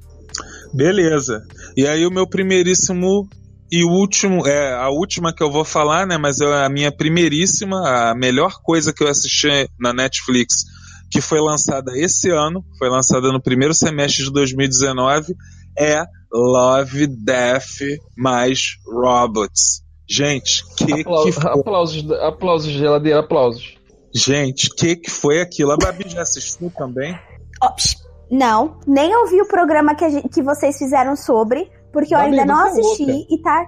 Beleza. 0.73 1.45
E 1.75 1.87
aí 1.87 2.05
o 2.05 2.11
meu 2.11 2.27
primeiríssimo 2.27 3.29
e 3.71 3.83
último, 3.83 4.47
é 4.47 4.73
a 4.73 4.89
última 4.89 5.33
que 5.33 5.43
eu 5.43 5.51
vou 5.51 5.63
falar, 5.63 6.07
né? 6.07 6.17
Mas 6.17 6.39
é 6.41 6.65
a 6.65 6.69
minha 6.69 6.91
primeiríssima, 6.91 8.09
a 8.09 8.15
melhor 8.15 8.53
coisa 8.63 8.91
que 8.91 9.03
eu 9.03 9.07
assisti 9.07 9.69
na 9.79 9.93
Netflix, 9.93 10.63
que 11.11 11.21
foi 11.21 11.39
lançada 11.39 11.91
esse 11.95 12.29
ano, 12.29 12.63
foi 12.79 12.89
lançada 12.89 13.31
no 13.31 13.41
primeiro 13.41 13.73
semestre 13.73 14.23
de 14.23 14.31
2019, 14.31 15.35
é 15.77 16.03
Love, 16.31 17.07
Death 17.07 17.99
mais 18.17 18.77
Robots. 18.85 19.83
Gente, 20.09 20.63
que 20.77 21.01
aplausos, 21.01 21.35
que 21.35 21.41
foi? 21.41 21.51
aplausos, 21.51 22.11
aplausos, 22.11 22.71
geladeira, 22.71 23.19
aplausos. 23.19 23.75
Gente, 24.15 24.69
que 24.69 24.95
que 24.95 25.11
foi 25.11 25.41
aquilo? 25.41 25.73
A 25.73 25.77
Babi 25.77 26.05
já 26.07 26.21
assistiu 26.21 26.71
também? 26.75 27.19
Não, 28.29 28.77
nem 28.85 29.15
ouvi 29.15 29.41
o 29.41 29.47
programa 29.47 29.95
que, 29.95 30.09
gente, 30.09 30.29
que 30.29 30.41
vocês 30.41 30.77
fizeram 30.77 31.15
sobre, 31.15 31.71
porque 31.91 32.13
eu 32.13 32.19
ainda 32.19 32.45
não 32.45 32.67
assisti 32.67 33.05
louca. 33.05 33.27
e 33.29 33.41
tá. 33.41 33.65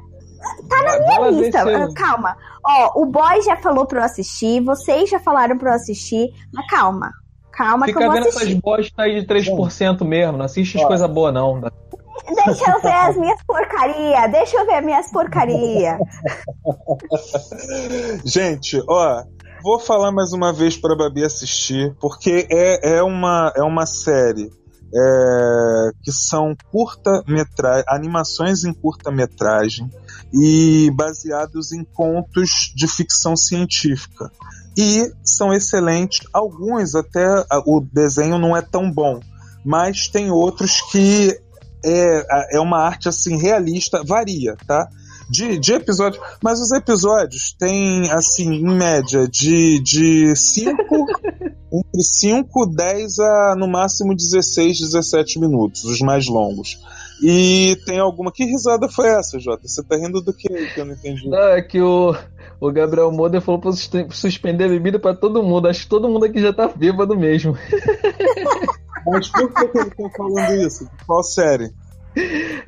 Tá 0.69 0.83
na 0.83 0.99
minha 0.99 1.29
lista. 1.31 1.63
Você... 1.63 1.93
Calma. 1.93 2.37
Ó, 2.63 3.01
o 3.01 3.05
boy 3.05 3.41
já 3.41 3.57
falou 3.57 3.85
pra 3.85 4.01
eu 4.01 4.05
assistir, 4.05 4.63
vocês 4.63 5.09
já 5.09 5.19
falaram 5.19 5.57
pra 5.57 5.71
eu 5.71 5.75
assistir, 5.75 6.29
mas 6.53 6.65
calma. 6.67 7.11
Calma 7.51 7.85
Fica 7.85 7.99
que 7.99 8.05
eu 8.05 8.11
vou 8.11 8.19
assistir. 8.19 8.31
Fica 8.31 8.45
vendo 8.45 8.53
essas 8.53 8.61
bosta 8.61 9.01
aí 9.03 9.21
de 9.21 9.27
3% 9.27 10.05
mesmo, 10.05 10.37
não 10.37 10.45
assiste 10.45 10.77
as 10.77 10.85
coisas 10.85 11.09
boas 11.09 11.33
não. 11.33 11.61
Deixa 12.45 12.71
eu 12.71 12.81
ver 12.81 12.93
as 12.93 13.17
minhas 13.17 13.43
porcaria, 13.43 14.27
deixa 14.27 14.57
eu 14.57 14.65
ver 14.65 14.75
as 14.75 14.85
minhas 14.85 15.11
porcaria. 15.11 15.99
Gente, 18.23 18.81
ó, 18.87 19.23
vou 19.61 19.79
falar 19.79 20.11
mais 20.11 20.33
uma 20.33 20.53
vez 20.53 20.77
para 20.77 20.95
Babi 20.95 21.23
assistir, 21.23 21.95
porque 21.99 22.47
é, 22.49 22.97
é, 22.97 23.03
uma, 23.03 23.51
é 23.55 23.61
uma 23.61 23.85
série 23.85 24.51
é, 24.93 25.91
que 26.03 26.11
são 26.11 26.55
curta-metragem, 26.71 27.85
animações 27.87 28.63
em 28.63 28.73
curta-metragem 28.73 29.89
e 30.33 30.91
baseados 30.95 31.71
em 31.71 31.83
contos 31.83 32.71
de 32.75 32.87
ficção 32.87 33.35
científica. 33.35 34.31
E 34.77 35.11
são 35.23 35.53
excelentes, 35.53 36.25
alguns 36.33 36.95
até 36.95 37.27
o 37.65 37.81
desenho 37.81 38.37
não 38.37 38.55
é 38.55 38.61
tão 38.61 38.89
bom, 38.91 39.19
mas 39.65 40.07
tem 40.07 40.31
outros 40.31 40.81
que 40.91 41.37
é, 41.83 42.57
é 42.57 42.59
uma 42.59 42.79
arte 42.79 43.09
assim 43.09 43.37
realista, 43.37 44.03
varia, 44.05 44.55
tá? 44.65 44.87
De, 45.29 45.59
de 45.59 45.73
episódios, 45.73 46.21
mas 46.43 46.59
os 46.59 46.71
episódios 46.71 47.55
têm, 47.57 48.09
assim, 48.11 48.51
em 48.51 48.77
média, 48.77 49.27
de 49.27 49.77
5 49.77 49.83
de 49.83 50.35
cinco, 50.35 51.05
entre 51.71 52.01
5, 52.01 52.65
10 52.65 53.19
a 53.19 53.55
no 53.57 53.67
máximo 53.67 54.15
16, 54.15 54.79
17 54.79 55.39
minutos, 55.39 55.83
os 55.83 55.99
mais 56.01 56.27
longos. 56.27 56.79
E 57.21 57.77
tem 57.85 57.99
alguma. 57.99 58.31
Que 58.31 58.45
risada 58.45 58.87
foi 58.87 59.07
essa, 59.09 59.39
Jota? 59.39 59.67
Você 59.67 59.83
tá 59.83 59.97
rindo 59.97 60.21
do 60.21 60.33
que 60.33 60.47
que 60.47 60.79
eu 60.79 60.85
não 60.85 60.93
entendi? 60.93 61.27
Não, 61.27 61.49
é 61.49 61.61
que 61.61 61.81
o, 61.81 62.15
o 62.61 62.71
Gabriel 62.71 63.11
Moder 63.11 63.41
falou 63.41 63.59
pra 63.59 63.71
suspender 64.11 64.65
a 64.65 64.69
bebida 64.69 64.99
pra 64.99 65.13
todo 65.13 65.43
mundo. 65.43 65.67
Acho 65.67 65.81
que 65.83 65.89
todo 65.89 66.07
mundo 66.07 66.25
aqui 66.25 66.41
já 66.41 66.53
tá 66.53 66.67
bêbado 66.67 67.17
mesmo. 67.17 67.57
Mas 69.05 69.27
por 69.29 69.53
que, 69.53 69.67
que 69.67 69.77
ele 69.77 69.89
tá 69.89 70.09
falando 70.15 70.53
isso? 70.65 70.89
Qual 71.05 71.23
série? 71.23 71.71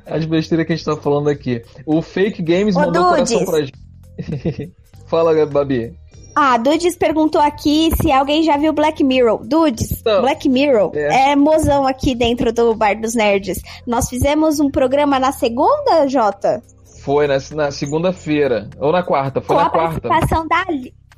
As 0.05 0.25
besteiras 0.25 0.65
que 0.67 0.73
a 0.73 0.75
gente 0.75 0.85
tá 0.85 0.95
falando 0.97 1.29
aqui. 1.29 1.61
O 1.85 2.01
Fake 2.01 2.41
Games 2.41 2.75
Ô, 2.75 2.79
mandou 2.81 3.15
Dudes. 3.15 3.31
coração 3.33 3.45
pra 3.45 3.59
gente. 3.61 4.71
Fala, 5.07 5.45
Babi. 5.45 5.93
Ah, 6.35 6.57
Dudes 6.57 6.95
perguntou 6.95 7.41
aqui 7.41 7.89
se 8.01 8.11
alguém 8.11 8.43
já 8.43 8.55
viu 8.57 8.71
Black 8.71 9.03
Mirror. 9.03 9.45
Dudes, 9.45 10.01
Não. 10.05 10.21
Black 10.21 10.47
Mirror 10.47 10.91
é. 10.95 11.31
é 11.31 11.35
mozão 11.35 11.85
aqui 11.85 12.15
dentro 12.15 12.53
do 12.53 12.73
Bar 12.73 12.99
dos 12.99 13.13
Nerds. 13.13 13.61
Nós 13.85 14.07
fizemos 14.07 14.59
um 14.59 14.69
programa 14.69 15.19
na 15.19 15.31
segunda, 15.33 16.07
Jota? 16.07 16.61
Foi, 17.01 17.27
na, 17.27 17.37
na 17.53 17.71
segunda-feira. 17.71 18.69
Ou 18.79 18.91
na 18.91 19.03
quarta, 19.03 19.41
foi 19.41 19.55
Com 19.57 19.61
na 19.63 19.69
quarta. 19.69 20.07
participação 20.07 20.47
da... 20.47 20.63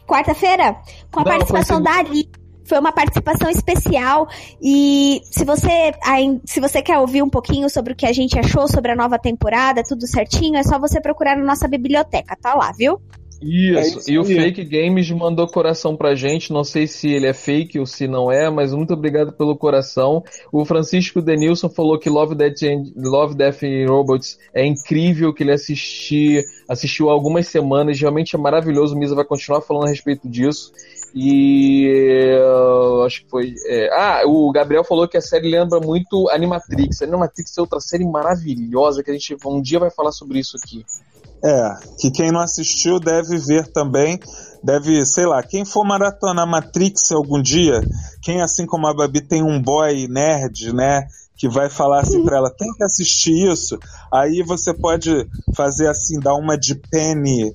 Quarta-feira? 0.07 0.75
Com 1.11 1.19
a 1.19 1.23
Não, 1.23 1.31
participação 1.31 1.81
da 1.81 1.91
Ali. 1.99 2.29
Foi 2.65 2.79
uma 2.79 2.91
participação 2.91 3.49
especial 3.49 4.27
e 4.61 5.21
se 5.25 5.43
você, 5.43 5.93
se 6.45 6.59
você 6.59 6.81
quer 6.81 6.97
ouvir 6.97 7.21
um 7.21 7.29
pouquinho 7.29 7.69
sobre 7.69 7.93
o 7.93 7.95
que 7.95 8.05
a 8.05 8.13
gente 8.13 8.37
achou 8.39 8.67
sobre 8.67 8.91
a 8.91 8.95
nova 8.95 9.19
temporada, 9.19 9.83
tudo 9.83 10.07
certinho, 10.07 10.57
é 10.57 10.63
só 10.63 10.79
você 10.79 11.01
procurar 11.01 11.37
na 11.37 11.43
nossa 11.43 11.67
biblioteca, 11.67 12.37
tá 12.41 12.53
lá, 12.53 12.71
viu? 12.71 12.99
Isso, 13.43 13.77
é 13.77 13.81
isso 13.81 14.11
e 14.11 14.17
o 14.17 14.23
Fake 14.23 14.63
Games 14.63 15.11
mandou 15.11 15.47
coração 15.47 15.97
pra 15.97 16.15
gente. 16.15 16.53
Não 16.53 16.63
sei 16.63 16.87
se 16.87 17.09
ele 17.09 17.27
é 17.27 17.33
fake 17.33 17.77
ou 17.77 17.85
se 17.85 18.07
não 18.07 18.31
é, 18.31 18.49
mas 18.49 18.73
muito 18.73 18.93
obrigado 18.93 19.33
pelo 19.33 19.57
coração. 19.57 20.23
O 20.51 20.63
Francisco 20.63 21.21
Denilson 21.21 21.69
falou 21.69 21.99
que 21.99 22.09
Love, 22.09 22.35
Death, 22.35 22.61
Love 22.95 23.35
Death 23.35 23.63
and 23.63 23.85
Robots 23.87 24.39
é 24.53 24.65
incrível, 24.65 25.33
que 25.33 25.43
ele 25.43 25.51
assisti, 25.51 26.41
assistiu 26.69 27.09
há 27.09 27.13
algumas 27.13 27.47
semanas. 27.47 27.99
Realmente 27.99 28.35
é 28.35 28.39
maravilhoso. 28.39 28.95
O 28.95 28.97
Misa 28.97 29.15
vai 29.15 29.25
continuar 29.25 29.61
falando 29.61 29.87
a 29.87 29.89
respeito 29.89 30.29
disso. 30.29 30.71
E 31.15 32.39
acho 33.05 33.23
que 33.23 33.29
foi. 33.29 33.53
É, 33.67 33.89
ah, 33.93 34.23
o 34.25 34.51
Gabriel 34.51 34.83
falou 34.83 35.07
que 35.07 35.17
a 35.17 35.21
série 35.21 35.49
lembra 35.49 35.79
muito 35.79 36.27
Animatrix. 36.29 37.01
Animatrix 37.01 37.55
é 37.57 37.61
outra 37.61 37.79
série 37.79 38.05
maravilhosa 38.05 39.03
que 39.03 39.11
a 39.11 39.13
gente 39.13 39.35
um 39.45 39.61
dia 39.61 39.79
vai 39.79 39.91
falar 39.91 40.11
sobre 40.11 40.39
isso 40.39 40.57
aqui. 40.57 40.83
É, 41.45 41.75
que 41.99 42.09
quem 42.09 42.31
não 42.31 42.39
assistiu 42.39 42.99
deve 42.99 43.37
ver 43.37 43.67
também. 43.67 44.19
Deve, 44.63 45.05
sei 45.05 45.25
lá, 45.25 45.43
quem 45.43 45.65
for 45.65 45.83
maratonar 45.83 46.47
Matrix 46.47 47.11
algum 47.11 47.41
dia, 47.41 47.81
quem 48.21 48.41
assim 48.41 48.65
como 48.65 48.87
a 48.87 48.93
Babi 48.93 49.19
tem 49.19 49.43
um 49.43 49.61
boy 49.61 50.07
nerd, 50.07 50.73
né? 50.73 51.05
Que 51.35 51.49
vai 51.49 51.69
falar 51.69 51.99
assim 51.99 52.23
pra 52.23 52.37
ela, 52.37 52.49
tem 52.49 52.73
que 52.73 52.83
assistir 52.83 53.51
isso. 53.51 53.77
Aí 54.11 54.41
você 54.41 54.73
pode 54.73 55.27
fazer 55.53 55.89
assim, 55.89 56.17
dar 56.17 56.35
uma 56.35 56.57
de 56.57 56.75
Penny 56.75 57.53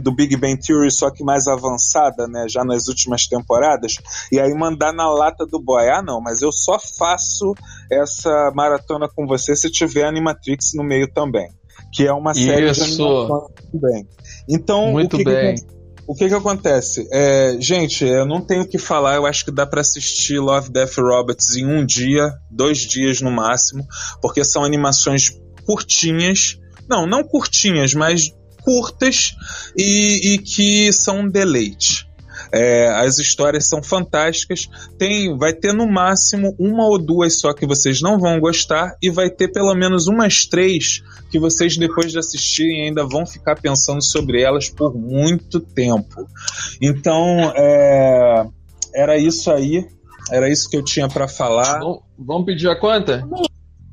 Do 0.00 0.14
Big 0.14 0.36
Bang 0.36 0.58
Theory, 0.60 0.90
só 0.90 1.10
que 1.10 1.22
mais 1.22 1.46
avançada, 1.46 2.26
né? 2.26 2.46
Já 2.48 2.64
nas 2.64 2.88
últimas 2.88 3.26
temporadas, 3.26 3.94
e 4.32 4.40
aí 4.40 4.52
mandar 4.54 4.92
na 4.92 5.08
lata 5.10 5.46
do 5.46 5.60
boy. 5.60 5.88
Ah, 5.88 6.02
não, 6.02 6.20
mas 6.20 6.42
eu 6.42 6.50
só 6.52 6.78
faço 6.98 7.54
essa 7.90 8.52
maratona 8.54 9.08
com 9.08 9.26
você 9.26 9.54
se 9.54 9.70
tiver 9.70 10.04
Animatrix 10.04 10.72
no 10.74 10.84
meio 10.84 11.10
também 11.12 11.48
que 11.92 12.06
é 12.06 12.12
uma 12.12 12.34
série 12.34 12.70
Isso. 12.70 12.84
de 12.84 12.96
também. 12.96 14.06
Então, 14.48 14.92
Muito 14.92 15.14
o 15.14 15.18
que 15.18 15.24
bem. 15.24 15.54
Que, 15.54 15.62
o 16.06 16.14
que 16.14 16.28
que 16.28 16.34
acontece? 16.34 17.08
É, 17.12 17.56
gente, 17.60 18.04
eu 18.04 18.26
não 18.26 18.40
tenho 18.40 18.62
o 18.62 18.68
que 18.68 18.78
falar, 18.78 19.16
eu 19.16 19.26
acho 19.26 19.44
que 19.44 19.50
dá 19.50 19.66
para 19.66 19.80
assistir 19.80 20.38
Love, 20.38 20.70
Death 20.70 20.96
Robots 20.96 21.56
em 21.56 21.66
um 21.66 21.84
dia, 21.84 22.32
dois 22.50 22.78
dias 22.78 23.20
no 23.20 23.30
máximo, 23.30 23.86
porque 24.20 24.44
são 24.44 24.64
animações 24.64 25.30
curtinhas, 25.66 26.58
não, 26.88 27.06
não 27.06 27.22
curtinhas, 27.22 27.92
mas 27.92 28.32
curtas 28.68 29.34
e, 29.74 30.34
e 30.34 30.38
que 30.38 30.92
são 30.92 31.20
um 31.20 31.28
deleite. 31.28 32.06
É, 32.52 32.88
as 32.88 33.18
histórias 33.18 33.66
são 33.66 33.82
fantásticas. 33.82 34.68
Tem, 34.98 35.34
vai 35.38 35.54
ter 35.54 35.72
no 35.72 35.90
máximo 35.90 36.54
uma 36.58 36.86
ou 36.86 36.98
duas 36.98 37.40
só 37.40 37.54
que 37.54 37.66
vocês 37.66 38.02
não 38.02 38.18
vão 38.18 38.38
gostar 38.38 38.94
e 39.02 39.10
vai 39.10 39.30
ter 39.30 39.48
pelo 39.48 39.74
menos 39.74 40.06
umas 40.06 40.44
três 40.44 41.02
que 41.30 41.38
vocês 41.38 41.78
depois 41.78 42.12
de 42.12 42.18
assistirem 42.18 42.88
ainda 42.88 43.06
vão 43.06 43.24
ficar 43.24 43.56
pensando 43.56 44.02
sobre 44.02 44.42
elas 44.42 44.68
por 44.68 44.94
muito 44.94 45.60
tempo. 45.60 46.28
Então, 46.80 47.50
é, 47.56 48.46
era 48.94 49.16
isso 49.16 49.50
aí. 49.50 49.86
Era 50.30 50.50
isso 50.50 50.68
que 50.68 50.76
eu 50.76 50.84
tinha 50.84 51.08
para 51.08 51.26
falar. 51.26 51.80
Vamos 52.18 52.44
pedir 52.44 52.68
a 52.68 52.78
conta? 52.78 53.26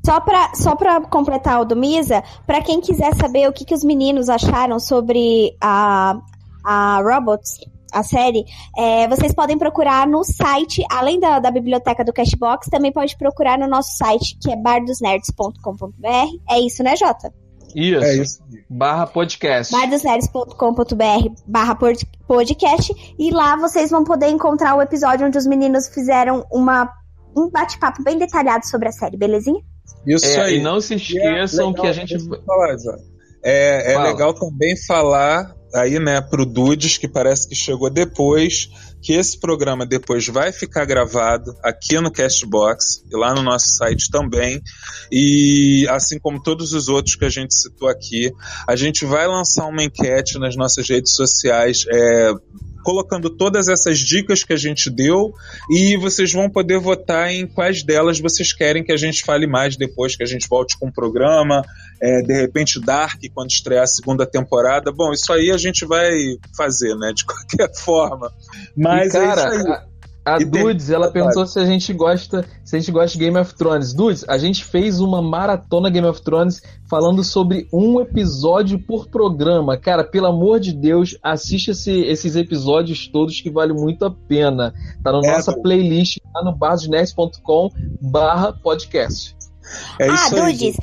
Só 0.06 0.20
para 0.20 0.54
só 0.54 0.76
pra 0.76 1.00
completar 1.00 1.60
o 1.60 1.64
do 1.64 1.74
Misa, 1.74 2.22
para 2.46 2.62
quem 2.62 2.80
quiser 2.80 3.12
saber 3.16 3.48
o 3.48 3.52
que, 3.52 3.64
que 3.64 3.74
os 3.74 3.82
meninos 3.82 4.28
acharam 4.28 4.78
sobre 4.78 5.56
a, 5.60 6.16
a 6.64 7.00
Robots, 7.02 7.58
a 7.92 8.04
série, 8.04 8.44
é, 8.78 9.08
vocês 9.08 9.34
podem 9.34 9.58
procurar 9.58 10.06
no 10.06 10.22
site, 10.22 10.84
além 10.88 11.18
da, 11.18 11.40
da 11.40 11.50
biblioteca 11.50 12.04
do 12.04 12.12
Cashbox, 12.12 12.68
também 12.70 12.92
pode 12.92 13.18
procurar 13.18 13.58
no 13.58 13.66
nosso 13.66 13.96
site, 13.96 14.38
que 14.40 14.52
é 14.52 14.54
bardosnerds.com.br. 14.54 16.06
É 16.48 16.60
isso, 16.60 16.84
né, 16.84 16.94
Jota? 16.94 17.34
Isso. 17.74 18.04
É 18.04 18.14
isso. 18.14 18.38
Barra 18.70 19.08
podcast. 19.08 19.72
bardosnerds.com.br 19.72 21.42
barra 21.44 21.76
podcast. 22.28 23.16
E 23.18 23.32
lá 23.32 23.56
vocês 23.56 23.90
vão 23.90 24.04
poder 24.04 24.28
encontrar 24.28 24.76
o 24.76 24.82
episódio 24.82 25.26
onde 25.26 25.36
os 25.36 25.48
meninos 25.48 25.88
fizeram 25.88 26.46
uma, 26.52 26.88
um 27.36 27.50
bate-papo 27.50 28.04
bem 28.04 28.16
detalhado 28.16 28.64
sobre 28.68 28.88
a 28.88 28.92
série, 28.92 29.16
belezinha? 29.16 29.60
Isso 30.06 30.26
é, 30.26 30.40
aí. 30.40 30.58
E 30.58 30.62
não 30.62 30.80
se 30.80 30.94
esqueçam 30.94 31.70
é 31.70 31.74
que 31.74 31.86
a 31.86 31.92
gente. 31.92 32.16
Falar, 32.18 32.76
é, 33.42 33.92
é 33.92 33.98
legal 33.98 34.34
também 34.34 34.76
falar 34.86 35.54
aí, 35.74 35.98
né, 35.98 36.20
pro 36.20 36.46
Dudes, 36.46 36.96
que 36.98 37.08
parece 37.08 37.48
que 37.48 37.54
chegou 37.54 37.90
depois, 37.90 38.70
que 39.02 39.12
esse 39.12 39.38
programa 39.38 39.84
depois 39.84 40.26
vai 40.26 40.52
ficar 40.52 40.84
gravado 40.84 41.54
aqui 41.62 42.00
no 42.00 42.10
Castbox 42.10 43.04
e 43.10 43.16
lá 43.16 43.34
no 43.34 43.42
nosso 43.42 43.68
site 43.68 44.10
também. 44.10 44.60
E 45.12 45.86
assim 45.90 46.18
como 46.18 46.42
todos 46.42 46.72
os 46.72 46.88
outros 46.88 47.14
que 47.14 47.24
a 47.24 47.30
gente 47.30 47.54
citou 47.54 47.88
aqui, 47.88 48.32
a 48.66 48.74
gente 48.74 49.04
vai 49.04 49.26
lançar 49.26 49.66
uma 49.66 49.82
enquete 49.82 50.38
nas 50.38 50.56
nossas 50.56 50.88
redes 50.88 51.12
sociais. 51.12 51.84
É, 51.88 52.32
colocando 52.86 53.28
todas 53.28 53.66
essas 53.66 53.98
dicas 53.98 54.44
que 54.44 54.52
a 54.52 54.56
gente 54.56 54.88
deu 54.88 55.34
e 55.68 55.96
vocês 55.96 56.32
vão 56.32 56.48
poder 56.48 56.78
votar 56.78 57.32
em 57.32 57.44
quais 57.44 57.82
delas 57.82 58.20
vocês 58.20 58.52
querem 58.52 58.84
que 58.84 58.92
a 58.92 58.96
gente 58.96 59.24
fale 59.24 59.44
mais 59.44 59.76
depois 59.76 60.14
que 60.14 60.22
a 60.22 60.26
gente 60.26 60.48
volte 60.48 60.78
com 60.78 60.86
o 60.86 60.92
programa. 60.92 61.64
É, 62.00 62.22
de 62.22 62.32
repente, 62.32 62.80
Dark, 62.80 63.20
quando 63.34 63.50
estrear 63.50 63.82
a 63.82 63.88
segunda 63.88 64.24
temporada. 64.24 64.92
Bom, 64.92 65.10
isso 65.12 65.32
aí 65.32 65.50
a 65.50 65.56
gente 65.56 65.84
vai 65.84 66.12
fazer, 66.56 66.94
né? 66.94 67.12
De 67.12 67.24
qualquer 67.26 67.74
forma. 67.74 68.32
Mas, 68.76 69.12
e, 69.12 69.18
cara, 69.18 69.42
é 69.42 69.56
isso 69.56 69.66
aí. 69.66 69.72
A 69.72 69.95
Dudes, 70.50 70.90
ela 70.90 71.10
perguntou 71.10 71.46
se 71.46 71.58
a 71.58 71.64
gente 71.64 71.92
gosta, 71.92 72.44
se 72.64 72.74
a 72.74 72.78
gente 72.80 72.90
gosta 72.90 73.16
de 73.16 73.24
Game 73.24 73.38
of 73.38 73.54
Thrones. 73.54 73.94
Dudes, 73.94 74.24
a 74.28 74.36
gente 74.36 74.64
fez 74.64 75.00
uma 75.00 75.22
maratona 75.22 75.88
Game 75.88 76.06
of 76.06 76.20
Thrones 76.22 76.60
falando 76.90 77.22
sobre 77.22 77.68
um 77.72 78.00
episódio 78.00 78.78
por 78.78 79.06
programa. 79.08 79.76
Cara, 79.76 80.02
pelo 80.02 80.26
amor 80.26 80.58
de 80.58 80.72
Deus, 80.72 81.16
assiste 81.22 81.70
esse, 81.70 82.00
esses 82.02 82.34
episódios 82.34 83.06
todos 83.06 83.40
que 83.40 83.50
vale 83.50 83.72
muito 83.72 84.04
a 84.04 84.10
pena. 84.10 84.74
Tá 85.02 85.12
na 85.12 85.20
é, 85.24 85.32
nossa 85.32 85.52
playlist 85.52 86.18
lá 86.34 86.42
no 86.44 86.56
basosnerds.com 86.56 87.70
barra 88.00 88.52
podcast. 88.52 89.36
É 89.98 90.08
ah, 90.08 90.28
Dudes. 90.30 90.76
E 90.76 90.78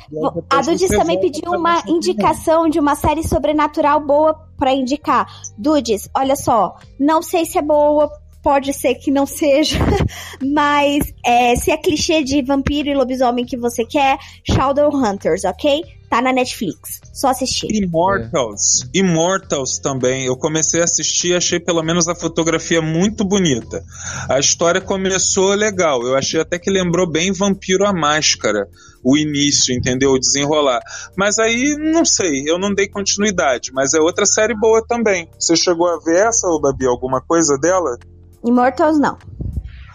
a 0.50 0.60
Dudes 0.60 0.88
você 0.88 0.96
também 0.96 1.20
pediu 1.20 1.50
pra 1.50 1.58
uma 1.58 1.82
indicação 1.86 2.68
de 2.68 2.78
uma 2.78 2.94
série 2.94 3.26
sobrenatural 3.26 4.00
boa 4.00 4.34
pra 4.56 4.72
indicar. 4.72 5.26
Dudes, 5.56 6.08
olha 6.16 6.36
só, 6.36 6.76
não 6.98 7.22
sei 7.22 7.44
se 7.44 7.58
é 7.58 7.62
boa, 7.62 8.10
pode 8.44 8.74
ser 8.74 8.94
que 8.96 9.10
não 9.10 9.24
seja, 9.24 9.78
mas 10.44 11.02
é, 11.24 11.56
se 11.56 11.70
é 11.70 11.78
clichê 11.78 12.22
de 12.22 12.42
vampiro 12.42 12.90
e 12.90 12.94
lobisomem 12.94 13.46
que 13.46 13.56
você 13.56 13.86
quer, 13.86 14.18
Shadowhunters, 14.46 15.44
ok? 15.44 15.82
Tá 16.10 16.20
na 16.20 16.32
Netflix, 16.32 17.00
só 17.12 17.28
assistir. 17.30 17.66
Immortals. 17.72 18.88
Immortals 18.94 19.78
também. 19.78 20.26
Eu 20.26 20.36
comecei 20.36 20.80
a 20.80 20.84
assistir 20.84 21.28
e 21.28 21.34
achei 21.34 21.58
pelo 21.58 21.82
menos 21.82 22.06
a 22.06 22.14
fotografia 22.14 22.80
muito 22.80 23.24
bonita. 23.24 23.82
A 24.28 24.38
história 24.38 24.80
começou 24.80 25.54
legal. 25.54 26.02
Eu 26.02 26.14
achei 26.14 26.40
até 26.40 26.56
que 26.56 26.70
lembrou 26.70 27.10
bem 27.10 27.32
Vampiro 27.32 27.84
a 27.84 27.92
Máscara. 27.92 28.68
O 29.02 29.16
início, 29.16 29.74
entendeu? 29.74 30.12
O 30.12 30.18
desenrolar. 30.18 30.80
Mas 31.16 31.38
aí, 31.38 31.74
não 31.76 32.04
sei, 32.04 32.44
eu 32.46 32.58
não 32.58 32.72
dei 32.72 32.86
continuidade. 32.88 33.72
Mas 33.72 33.92
é 33.92 33.98
outra 33.98 34.24
série 34.24 34.54
boa 34.54 34.86
também. 34.86 35.28
Você 35.36 35.56
chegou 35.56 35.88
a 35.88 35.98
ver 35.98 36.28
essa, 36.28 36.46
ô 36.46 36.60
Babi? 36.60 36.86
Alguma 36.86 37.20
coisa 37.20 37.58
dela? 37.58 37.98
Immortals 38.44 38.98
não. 38.98 39.16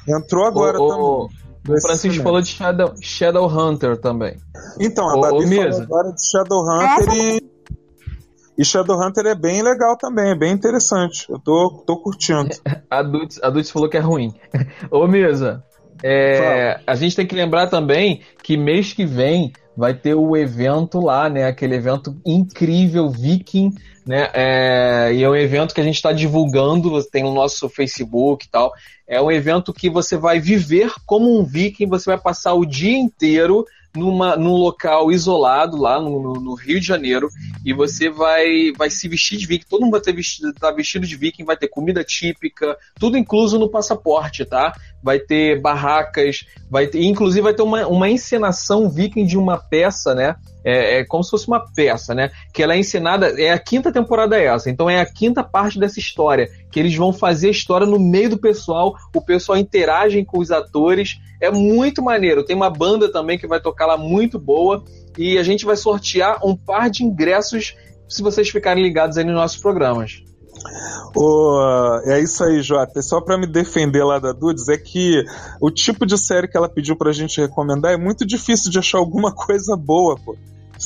Entrou 0.07 0.45
agora 0.45 0.81
o, 0.81 0.87
também. 0.87 1.03
o, 1.03 1.29
o 1.69 1.81
Francisco 1.81 2.23
falou 2.23 2.41
de 2.41 2.47
Shadow, 2.47 2.93
Shadowhunter 3.01 3.97
também. 3.97 4.37
Então, 4.79 5.07
a 5.07 5.15
Ô, 5.15 5.21
Babi 5.21 5.31
falou 5.31 5.47
Mesa. 5.47 5.83
agora 5.83 6.11
de 6.11 6.29
Shadowhunter 6.29 7.13
e. 7.13 7.49
E 8.57 8.65
Shadowhunter 8.65 9.25
é 9.25 9.35
bem 9.35 9.61
legal 9.61 9.95
também, 9.97 10.31
é 10.31 10.35
bem 10.35 10.51
interessante. 10.51 11.25
Eu 11.29 11.39
tô, 11.39 11.81
tô 11.87 11.95
curtindo. 11.95 12.49
A 12.91 13.01
Dudes 13.01 13.71
falou 13.71 13.87
que 13.87 13.95
é 13.95 14.01
ruim. 14.01 14.33
Ô, 14.91 15.07
Mesa, 15.07 15.63
é, 16.03 16.81
a 16.85 16.93
gente 16.95 17.15
tem 17.15 17.25
que 17.25 17.35
lembrar 17.35 17.67
também 17.67 18.21
que 18.43 18.57
mês 18.57 18.91
que 18.91 19.05
vem 19.05 19.53
vai 19.79 19.93
ter 19.93 20.13
o 20.13 20.35
evento 20.35 20.99
lá, 20.99 21.29
né? 21.29 21.45
Aquele 21.45 21.75
evento 21.75 22.19
incrível, 22.25 23.09
Viking, 23.09 23.73
né? 24.05 24.29
É, 24.33 25.13
e 25.13 25.23
é 25.23 25.29
um 25.29 25.35
evento 25.37 25.73
que 25.73 25.79
a 25.79 25.83
gente 25.85 25.95
está 25.95 26.11
divulgando, 26.11 27.01
tem 27.05 27.23
no 27.23 27.33
nosso 27.33 27.69
Facebook 27.69 28.45
e 28.45 28.49
tal. 28.49 28.73
É 29.07 29.21
um 29.21 29.31
evento 29.31 29.71
que 29.71 29.89
você 29.89 30.17
vai 30.17 30.37
viver 30.37 30.91
como 31.05 31.39
um 31.39 31.45
Viking, 31.45 31.87
você 31.87 32.09
vai 32.09 32.19
passar 32.19 32.55
o 32.55 32.65
dia 32.65 32.97
inteiro 32.97 33.65
numa, 33.95 34.35
num 34.35 34.53
local 34.53 35.11
isolado 35.11 35.77
lá 35.77 35.99
no, 35.99 36.21
no- 36.21 36.41
no 36.41 36.53
Rio 36.53 36.79
de 36.79 36.85
Janeiro 36.85 37.29
e 37.65 37.73
você 37.73 38.09
vai, 38.09 38.71
vai 38.77 38.89
se 38.89 39.07
vestir 39.07 39.37
de 39.37 39.45
viking, 39.47 39.65
todo 39.67 39.81
mundo 39.81 39.91
vai 39.91 40.01
ter 40.01 40.13
vestido, 40.13 40.53
tá 40.53 40.71
vestido 40.71 41.05
de 41.07 41.15
viking, 41.15 41.43
vai 41.43 41.57
ter 41.57 41.67
comida 41.67 42.03
típica, 42.03 42.77
tudo 42.99 43.17
incluso 43.17 43.57
no 43.57 43.69
passaporte, 43.69 44.45
tá? 44.45 44.73
Vai 45.01 45.19
ter 45.19 45.59
barracas, 45.61 46.45
vai 46.69 46.87
ter, 46.87 47.01
inclusive 47.03 47.41
vai 47.41 47.53
ter 47.53 47.63
uma, 47.63 47.87
uma 47.87 48.09
encenação 48.09 48.89
viking 48.89 49.25
de 49.25 49.37
uma 49.37 49.57
peça, 49.57 50.13
né? 50.13 50.35
É, 50.63 50.99
é 50.99 51.05
como 51.05 51.23
se 51.23 51.29
fosse 51.29 51.47
uma 51.47 51.63
peça, 51.73 52.13
né? 52.13 52.31
Que 52.53 52.63
ela 52.63 52.73
é 52.73 52.77
encenada, 52.77 53.41
é 53.41 53.51
a 53.51 53.59
quinta 53.59 53.91
temporada 53.91 54.37
essa, 54.37 54.69
então 54.69 54.89
é 54.89 54.99
a 54.99 55.05
quinta 55.05 55.43
parte 55.43 55.79
dessa 55.79 55.99
história, 55.99 56.49
que 56.71 56.79
eles 56.79 56.95
vão 56.95 57.13
fazer 57.13 57.47
a 57.47 57.51
história 57.51 57.87
no 57.87 57.99
meio 57.99 58.31
do 58.31 58.37
pessoal, 58.37 58.95
o 59.15 59.21
pessoal 59.21 59.57
interage 59.57 60.23
com 60.25 60.39
os 60.39 60.51
atores, 60.51 61.19
é 61.41 61.49
muito 61.49 62.01
maneiro. 62.01 62.43
Tem 62.43 62.55
uma 62.55 62.69
banda 62.69 63.11
também 63.11 63.37
que 63.37 63.47
vai 63.47 63.59
tocar 63.59 63.85
lá 63.85 63.97
muito 63.97 64.37
boa 64.37 64.83
e 65.17 65.37
a 65.37 65.43
gente 65.43 65.65
vai 65.65 65.75
sortear 65.75 66.39
um 66.45 66.55
par 66.55 66.89
de 66.89 67.03
ingressos 67.03 67.75
se 68.07 68.21
vocês 68.21 68.49
ficarem 68.49 68.83
ligados 68.83 69.17
aí 69.17 69.23
nos 69.23 69.35
nossos 69.35 69.57
programas. 69.57 70.23
Ô, 71.15 71.59
é 72.05 72.21
isso 72.21 72.43
aí, 72.43 72.61
Jota. 72.61 73.01
Só 73.01 73.21
pra 73.21 73.37
me 73.37 73.47
defender 73.47 74.03
lá 74.03 74.19
da 74.19 74.31
Dudes, 74.31 74.67
é 74.69 74.77
que 74.77 75.23
o 75.59 75.71
tipo 75.71 76.05
de 76.05 76.17
série 76.17 76.47
que 76.47 76.57
ela 76.57 76.69
pediu 76.69 76.95
pra 76.95 77.11
gente 77.11 77.41
recomendar 77.41 77.93
é 77.93 77.97
muito 77.97 78.25
difícil 78.25 78.71
de 78.71 78.79
achar 78.79 78.97
alguma 78.97 79.31
coisa 79.35 79.75
boa, 79.75 80.15
pô. 80.23 80.35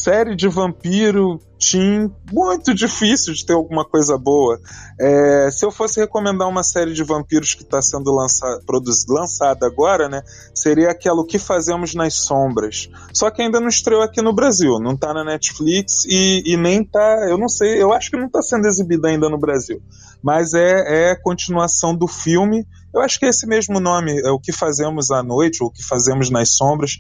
Série 0.04 0.36
de 0.36 0.50
vampiro, 0.50 1.40
teen, 1.58 2.14
muito 2.30 2.74
difícil 2.74 3.34
de 3.34 3.46
ter 3.46 3.54
alguma 3.54 3.86
coisa 3.86 4.18
boa. 4.18 4.60
É, 5.00 5.50
se 5.50 5.66
eu 5.66 5.72
fosse 5.72 5.98
recomendar 5.98 6.50
uma 6.50 6.62
série 6.62 6.92
de 6.92 7.02
vampiros 7.06 7.54
que 7.54 7.64
está 7.64 7.82
sendo 7.82 8.14
lança, 8.14 8.46
produz- 8.66 9.06
lançada 9.08 9.66
agora, 9.66 10.10
né? 10.10 10.22
Seria 10.54 10.92
aquela 10.92 11.22
O 11.22 11.26
que 11.26 11.40
Fazemos 11.40 11.96
nas 11.96 12.16
Sombras. 12.16 12.90
Só 13.14 13.32
que 13.32 13.42
ainda 13.42 13.62
não 13.62 13.70
estreou 13.70 14.02
aqui 14.02 14.22
no 14.22 14.34
Brasil, 14.34 14.78
não 14.78 14.98
tá 14.98 15.14
na 15.14 15.24
Netflix 15.24 16.04
e, 16.06 16.44
e 16.54 16.58
nem 16.58 16.84
tá. 16.84 17.26
Eu 17.30 17.38
não 17.38 17.48
sei, 17.48 17.82
eu 17.82 17.94
acho 17.94 18.12
que 18.12 18.18
não 18.18 18.30
tá 18.30 18.42
sendo 18.42 18.68
exibida 18.68 19.08
ainda 19.08 19.30
no 19.30 19.40
Brasil. 19.40 19.82
Mas 20.22 20.54
é, 20.54 21.12
é 21.12 21.16
continuação 21.16 21.96
do 21.96 22.10
filme. 22.10 22.68
Eu 22.94 23.02
acho 23.02 23.18
que 23.18 23.26
é 23.26 23.30
esse 23.30 23.48
mesmo 23.48 23.80
nome, 23.80 24.20
é 24.20 24.30
O 24.30 24.40
que 24.40 24.52
Fazemos 24.52 25.10
à 25.10 25.24
Noite, 25.24 25.64
ou 25.64 25.70
O 25.70 25.72
que 25.72 25.84
Fazemos 25.84 26.30
nas 26.30 26.56
Sombras. 26.56 26.92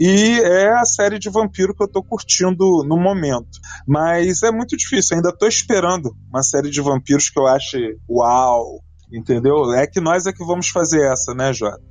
E 0.00 0.40
é 0.40 0.72
a 0.72 0.84
série 0.84 1.18
de 1.18 1.28
vampiro 1.28 1.74
que 1.74 1.82
eu 1.82 1.88
tô 1.88 2.02
curtindo 2.02 2.82
no 2.86 2.96
momento. 2.96 3.60
Mas 3.86 4.42
é 4.42 4.50
muito 4.50 4.76
difícil, 4.76 5.16
ainda 5.16 5.36
tô 5.36 5.46
esperando 5.46 6.10
uma 6.30 6.42
série 6.42 6.70
de 6.70 6.80
vampiros 6.80 7.28
que 7.28 7.38
eu 7.38 7.46
ache 7.46 7.96
uau, 8.08 8.80
entendeu? 9.12 9.72
É 9.74 9.86
que 9.86 10.00
nós 10.00 10.26
é 10.26 10.32
que 10.32 10.44
vamos 10.44 10.68
fazer 10.68 11.02
essa, 11.12 11.34
né, 11.34 11.52
Jota? 11.52 11.82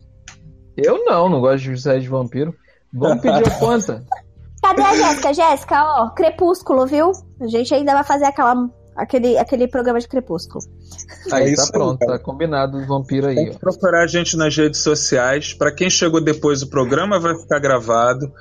Eu 0.76 1.06
não, 1.06 1.30
não 1.30 1.42
gosto 1.42 1.64
de 1.64 1.80
série 1.80 2.02
de 2.02 2.10
vampiro. 2.10 2.56
Vamos 2.94 3.22
pedir 3.22 3.48
a 3.48 3.60
conta. 3.60 4.04
Cadê 4.62 4.82
a 4.82 4.96
Jéssica? 4.96 5.34
Jéssica, 5.34 5.84
ó, 5.84 6.10
Crepúsculo, 6.12 6.86
viu? 6.86 7.12
A 7.42 7.48
gente 7.48 7.74
ainda 7.74 7.94
vai 7.94 8.04
fazer 8.04 8.26
aquela, 8.26 8.56
aquele, 9.02 9.36
aquele 9.38 9.68
programa 9.68 10.00
de 10.00 10.08
Crepúsculo. 10.08 10.64
Aí 11.32 11.56
tá 11.56 11.68
pronto, 11.72 11.98
tá 12.06 12.20
combinado 12.20 12.78
o 12.78 12.86
vampiro 12.86 13.28
aí. 13.28 13.36
Tem 13.36 13.50
que 13.52 13.60
procurar 13.60 14.04
a 14.04 14.08
gente 14.08 14.38
nas 14.38 14.56
redes 14.56 14.80
sociais. 14.80 15.54
Para 15.54 15.74
quem 15.74 15.90
chegou 15.90 16.22
depois 16.24 16.60
do 16.60 16.68
programa, 16.68 17.20
vai 17.20 17.36
ficar 17.36 17.60
gravado. 17.60 18.32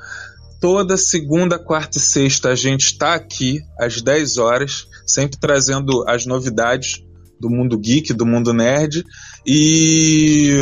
Toda 0.60 0.98
segunda, 0.98 1.58
quarta 1.58 1.96
e 1.96 2.00
sexta 2.00 2.50
a 2.50 2.54
gente 2.54 2.86
está 2.86 3.14
aqui 3.14 3.62
às 3.78 4.02
10 4.02 4.36
horas, 4.36 4.86
sempre 5.06 5.38
trazendo 5.40 6.04
as 6.06 6.26
novidades 6.26 7.02
do 7.40 7.48
mundo 7.48 7.78
geek, 7.78 8.12
do 8.12 8.26
mundo 8.26 8.52
nerd. 8.52 9.02
E, 9.46 10.54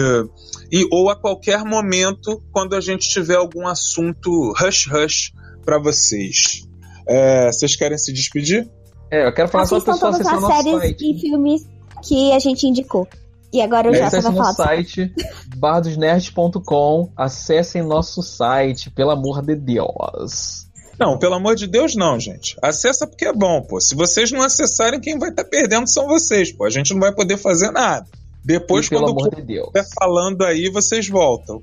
e 0.70 0.86
ou 0.92 1.10
a 1.10 1.16
qualquer 1.16 1.64
momento, 1.64 2.40
quando 2.52 2.76
a 2.76 2.80
gente 2.80 3.08
tiver 3.08 3.34
algum 3.34 3.66
assunto 3.66 4.52
rush 4.52 4.86
rush 4.86 5.32
para 5.64 5.80
vocês. 5.80 6.62
É, 7.08 7.50
vocês 7.50 7.74
querem 7.74 7.98
se 7.98 8.12
despedir? 8.12 8.70
É, 9.10 9.26
eu 9.26 9.32
quero 9.32 9.48
falar 9.48 9.64
Assistam 9.64 9.92
pessoal 9.92 10.12
todas 10.12 10.26
as 10.26 10.40
séries 10.46 10.80
site. 10.80 11.10
e 11.16 11.20
filmes 11.20 11.66
que 12.06 12.32
a 12.32 12.38
gente 12.38 12.66
indicou. 12.66 13.06
E 13.52 13.60
agora 13.62 13.88
o 13.90 13.94
É, 13.94 13.98
Jota 13.98 14.06
acessem 14.08 14.22
vai 14.22 14.32
no 14.32 14.54
falar. 14.54 14.54
site 14.68 15.12
bardosnerd.com. 15.56 17.10
Acessem 17.16 17.82
nosso 17.82 18.22
site, 18.22 18.90
pelo 18.90 19.10
amor 19.10 19.42
de 19.42 19.54
Deus. 19.56 20.66
Não, 20.98 21.16
pelo 21.18 21.34
amor 21.34 21.54
de 21.54 21.66
Deus, 21.66 21.94
não, 21.94 22.18
gente. 22.18 22.56
Acessa 22.62 23.06
porque 23.06 23.24
é 23.24 23.32
bom, 23.32 23.62
pô. 23.62 23.80
Se 23.80 23.94
vocês 23.94 24.32
não 24.32 24.42
acessarem, 24.42 25.00
quem 25.00 25.18
vai 25.18 25.30
estar 25.30 25.44
perdendo 25.44 25.88
são 25.88 26.06
vocês, 26.08 26.52
pô. 26.52 26.64
A 26.64 26.70
gente 26.70 26.92
não 26.92 27.00
vai 27.00 27.14
poder 27.14 27.36
fazer 27.36 27.70
nada. 27.70 28.04
Depois, 28.44 28.86
E 28.86 28.90
pelo 28.90 29.02
quando 29.04 29.18
amor 29.20 29.34
de 29.34 29.42
Deus. 29.42 29.66
estiver 29.68 29.86
falando 29.98 30.42
aí, 30.44 30.68
vocês 30.70 31.08
voltam. 31.08 31.60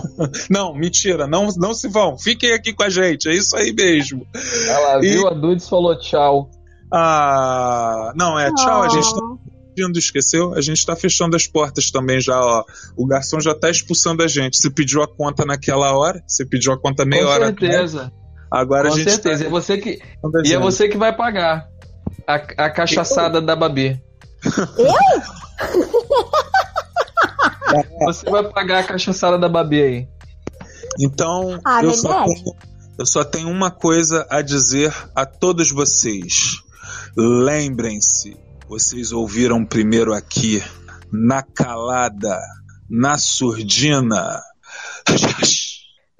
não, 0.48 0.74
mentira, 0.74 1.26
não, 1.26 1.48
não 1.56 1.74
se 1.74 1.88
vão. 1.88 2.16
Fiquem 2.18 2.52
aqui 2.52 2.72
com 2.72 2.82
a 2.82 2.88
gente, 2.88 3.28
é 3.28 3.34
isso 3.34 3.54
aí 3.56 3.72
mesmo. 3.72 4.26
Ela 4.68 4.98
E- 5.04 5.10
viu, 5.10 5.26
a 5.28 5.34
Dudes 5.34 5.68
falou 5.68 5.98
tchau. 5.98 6.48
Ah, 6.92 8.12
não, 8.16 8.38
é, 8.38 8.52
tchau, 8.54 8.82
a 8.82 8.88
gente 8.88 9.10
tá 9.14 9.20
Oh. 9.22 9.38
pedindo, 9.74 9.98
esqueceu? 9.98 10.54
A 10.54 10.60
gente 10.60 10.84
tá 10.84 10.96
fechando 10.96 11.36
as 11.36 11.46
portas 11.46 11.90
também 11.90 12.20
já, 12.20 12.38
ó. 12.40 12.64
O 12.96 13.06
garçom 13.06 13.40
já 13.40 13.54
tá 13.54 13.70
expulsando 13.70 14.22
a 14.22 14.28
gente. 14.28 14.56
Você 14.56 14.70
pediu 14.70 15.02
a 15.02 15.08
conta 15.08 15.44
naquela 15.44 15.92
hora, 15.96 16.22
você 16.26 16.44
pediu 16.46 16.72
a 16.72 16.78
conta 16.80 17.04
meia 17.04 17.24
Com 17.24 17.30
hora. 17.30 17.46
certeza. 17.46 18.12
Agora 18.50 18.88
Com 18.88 18.94
a 18.94 18.98
gente 18.98 19.10
certeza. 19.10 19.44
tá 19.44 19.48
E, 19.48 19.52
você 19.52 19.76
que, 19.78 20.00
e 20.44 20.52
é 20.54 20.58
você 20.58 20.88
que 20.88 20.96
vai 20.96 21.14
pagar 21.14 21.68
a, 22.26 22.34
a 22.34 22.70
cachaçada 22.70 23.40
da 23.40 23.54
Babi. 23.54 24.00
Você 28.06 28.28
vai 28.30 28.44
pagar 28.50 28.78
a 28.80 28.82
cachaçada 28.82 29.38
da 29.38 29.48
Babi 29.48 29.82
aí. 29.82 30.08
Então, 30.98 31.60
Ah, 31.64 31.82
eu, 31.82 31.94
só 31.94 32.24
tenho, 32.24 32.44
eu 32.98 33.06
só 33.06 33.24
tenho 33.24 33.48
uma 33.50 33.70
coisa 33.70 34.26
a 34.30 34.40
dizer 34.42 34.92
a 35.14 35.24
todos 35.26 35.70
vocês. 35.70 36.56
Lembrem-se, 37.16 38.36
vocês 38.68 39.12
ouviram 39.12 39.64
primeiro 39.64 40.12
aqui, 40.12 40.62
na 41.12 41.42
calada, 41.42 42.38
na 42.88 43.16
surdina. 43.18 44.42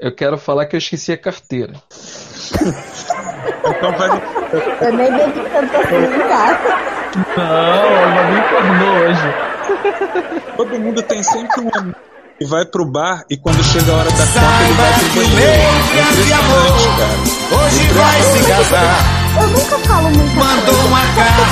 Eu 0.00 0.14
quero 0.14 0.38
falar 0.38 0.66
que 0.66 0.76
eu 0.76 0.78
esqueci 0.78 1.12
a 1.12 1.18
carteira. 1.18 1.74
Então 3.68 3.92
vai, 3.98 4.08
Eu 4.80 4.92
nem 4.96 5.12
bebi 5.12 5.50
tanto 5.50 5.76
assim? 5.76 5.96
Não, 7.36 7.44
a 7.44 8.08
Babi 8.14 8.38
tornou 8.48 8.94
hoje. 9.04 10.54
todo 10.56 10.80
mundo 10.80 11.02
tem 11.02 11.22
sempre 11.22 11.60
um 11.60 11.70
amigo 11.74 11.96
que 12.38 12.44
vai 12.44 12.64
pro 12.64 12.84
bar 12.86 13.24
e 13.28 13.36
quando 13.36 13.62
chega 13.64 13.92
a 13.92 13.96
hora 13.96 14.10
da 14.10 14.26
conta 14.26 14.62
ele 14.64 14.72
vai 14.74 14.92
pro 14.92 15.08
banheiro. 15.14 15.42
É. 15.42 15.68
Hoje 17.56 17.88
vai 17.92 18.22
se 18.22 18.48
casar 18.48 19.17
eu 19.36 19.46
nunca 19.48 19.78
falo 19.88 20.08
muita 20.10 20.34
Mandou 20.34 20.74
coisa. 20.74 20.88
uma 20.88 21.00
carta 21.14 21.42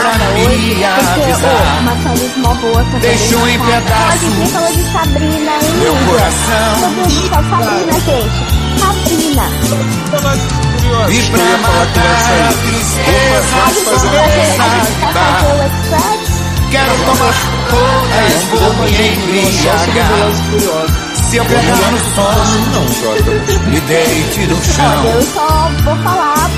pra 0.00 0.12
me 0.34 0.84
avisar. 0.84 1.80
uma 1.80 1.94
série 2.02 2.28
mó 2.38 2.54
boa 2.54 2.82
também. 2.84 3.00
Deixou 3.00 3.48
em 3.48 3.58
Ó, 3.58 3.64
pedaços 3.64 4.06
A 4.06 4.16
gente 4.16 4.50
falou 4.52 4.72
de 4.72 4.82
Sabrina 4.92 5.52
ainda. 5.52 5.76
Meu 5.76 5.94
coração. 6.06 6.76
Meu 6.80 6.90
Deus 6.90 7.12
do 7.12 7.20
céu, 7.28 7.42
Sabrina, 7.50 7.94
gente. 8.00 8.38
Sabrina. 8.80 9.46
E 11.08 11.22
pra 11.30 11.58
matar 11.58 12.14
a 12.42 12.52
tristeza, 12.52 13.56
A 13.56 13.70
gente. 16.00 16.36
Quero 16.70 16.92
tomar 17.04 17.36
todas, 17.70 18.42
vou 18.60 18.72
me 18.84 18.90
embriagar. 18.90 20.30
Se 21.30 21.36
eu 21.36 21.44
pegar 21.44 21.90
no 21.92 21.98
sono, 22.14 22.56
Não, 22.72 22.86
Jota. 22.88 23.32
me 23.70 23.80
deite 23.80 24.40
no 24.46 24.56
chão. 24.64 25.04
eu 25.06 25.22
só 25.22 25.70
vou 25.84 25.96
falar 26.02 26.50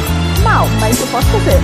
mal, 0.42 0.68
mas 0.80 1.00
eu 1.00 1.06
posso 1.08 1.26
fazer. 1.28 1.60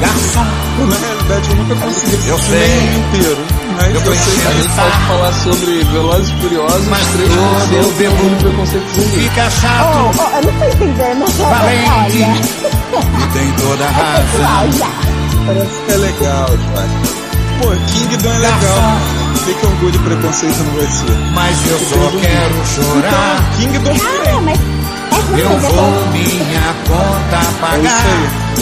Garçom, 0.00 0.44
Na 0.86 0.96
realidade, 0.96 1.50
eu 1.50 1.56
nunca 1.56 1.74
consegui 1.76 2.28
Eu 2.28 2.38
sei. 2.38 2.90
inteiro. 2.96 3.46
Mas 3.76 3.94
Eu 3.94 4.00
tô 4.02 4.10
eu 4.10 4.16
sei 4.16 4.46
A 4.46 4.52
gente 4.52 4.68
pode 4.70 4.98
falar 5.06 5.32
sobre 5.34 5.84
Velozes 5.84 6.30
e 6.30 6.40
Furiosos, 6.40 6.86
Mas 6.88 7.02
3% 7.08 7.72
eu 7.72 7.92
bebo. 7.92 8.14
do 8.16 8.36
preconceito 8.40 8.86
fica 8.86 9.46
Oh, 9.46 9.50
chato, 9.50 10.10
oh, 10.18 10.36
eu 10.36 10.42
não 10.42 10.58
tô 10.58 10.64
entendendo. 10.66 11.24
valente. 11.38 12.16
E 12.18 13.26
tem 13.32 13.52
toda 13.52 13.84
a 13.84 13.90
razão. 13.92 14.70
Parece 15.46 15.80
que 15.86 15.92
é 15.92 15.96
legal, 15.96 16.48
Jota. 16.48 16.88
Pô, 17.60 17.68
Kingdom 17.92 18.30
é 18.32 18.38
legal. 18.38 18.98
Que 19.44 19.66
orgulho 19.66 19.94
e 19.94 19.98
preconceito 19.98 20.58
não 20.58 20.72
vai 20.72 20.86
ser. 20.86 21.16
Mas 21.34 21.70
eu 21.70 21.78
só 21.78 22.10
quero 22.18 22.66
chorar. 22.66 23.42
Então, 23.58 23.72
Kingdom 23.72 23.92
Ah, 23.92 24.40
mas 24.42 24.58
é 24.58 24.62
ruim, 24.62 24.66
Eu 25.38 25.50
é 25.50 25.58
vou 25.58 26.06
minha 26.12 26.74
conta 26.86 27.36
é 27.36 27.60
pagar. 27.60 28.04
aí. 28.04 28.56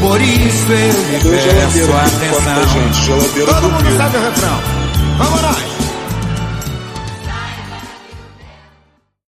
Por 0.00 0.20
isso 0.20 0.72
eu 0.72 0.92
lhe 1.10 1.18
peço 1.20 1.92
atenção. 1.92 3.46
Todo 3.46 3.60
do 3.60 3.70
mundo 3.70 3.96
sabe 3.96 4.16
o 4.16 4.20
refrão. 4.22 4.60
Vamos 5.18 5.42
nós. 5.42 5.89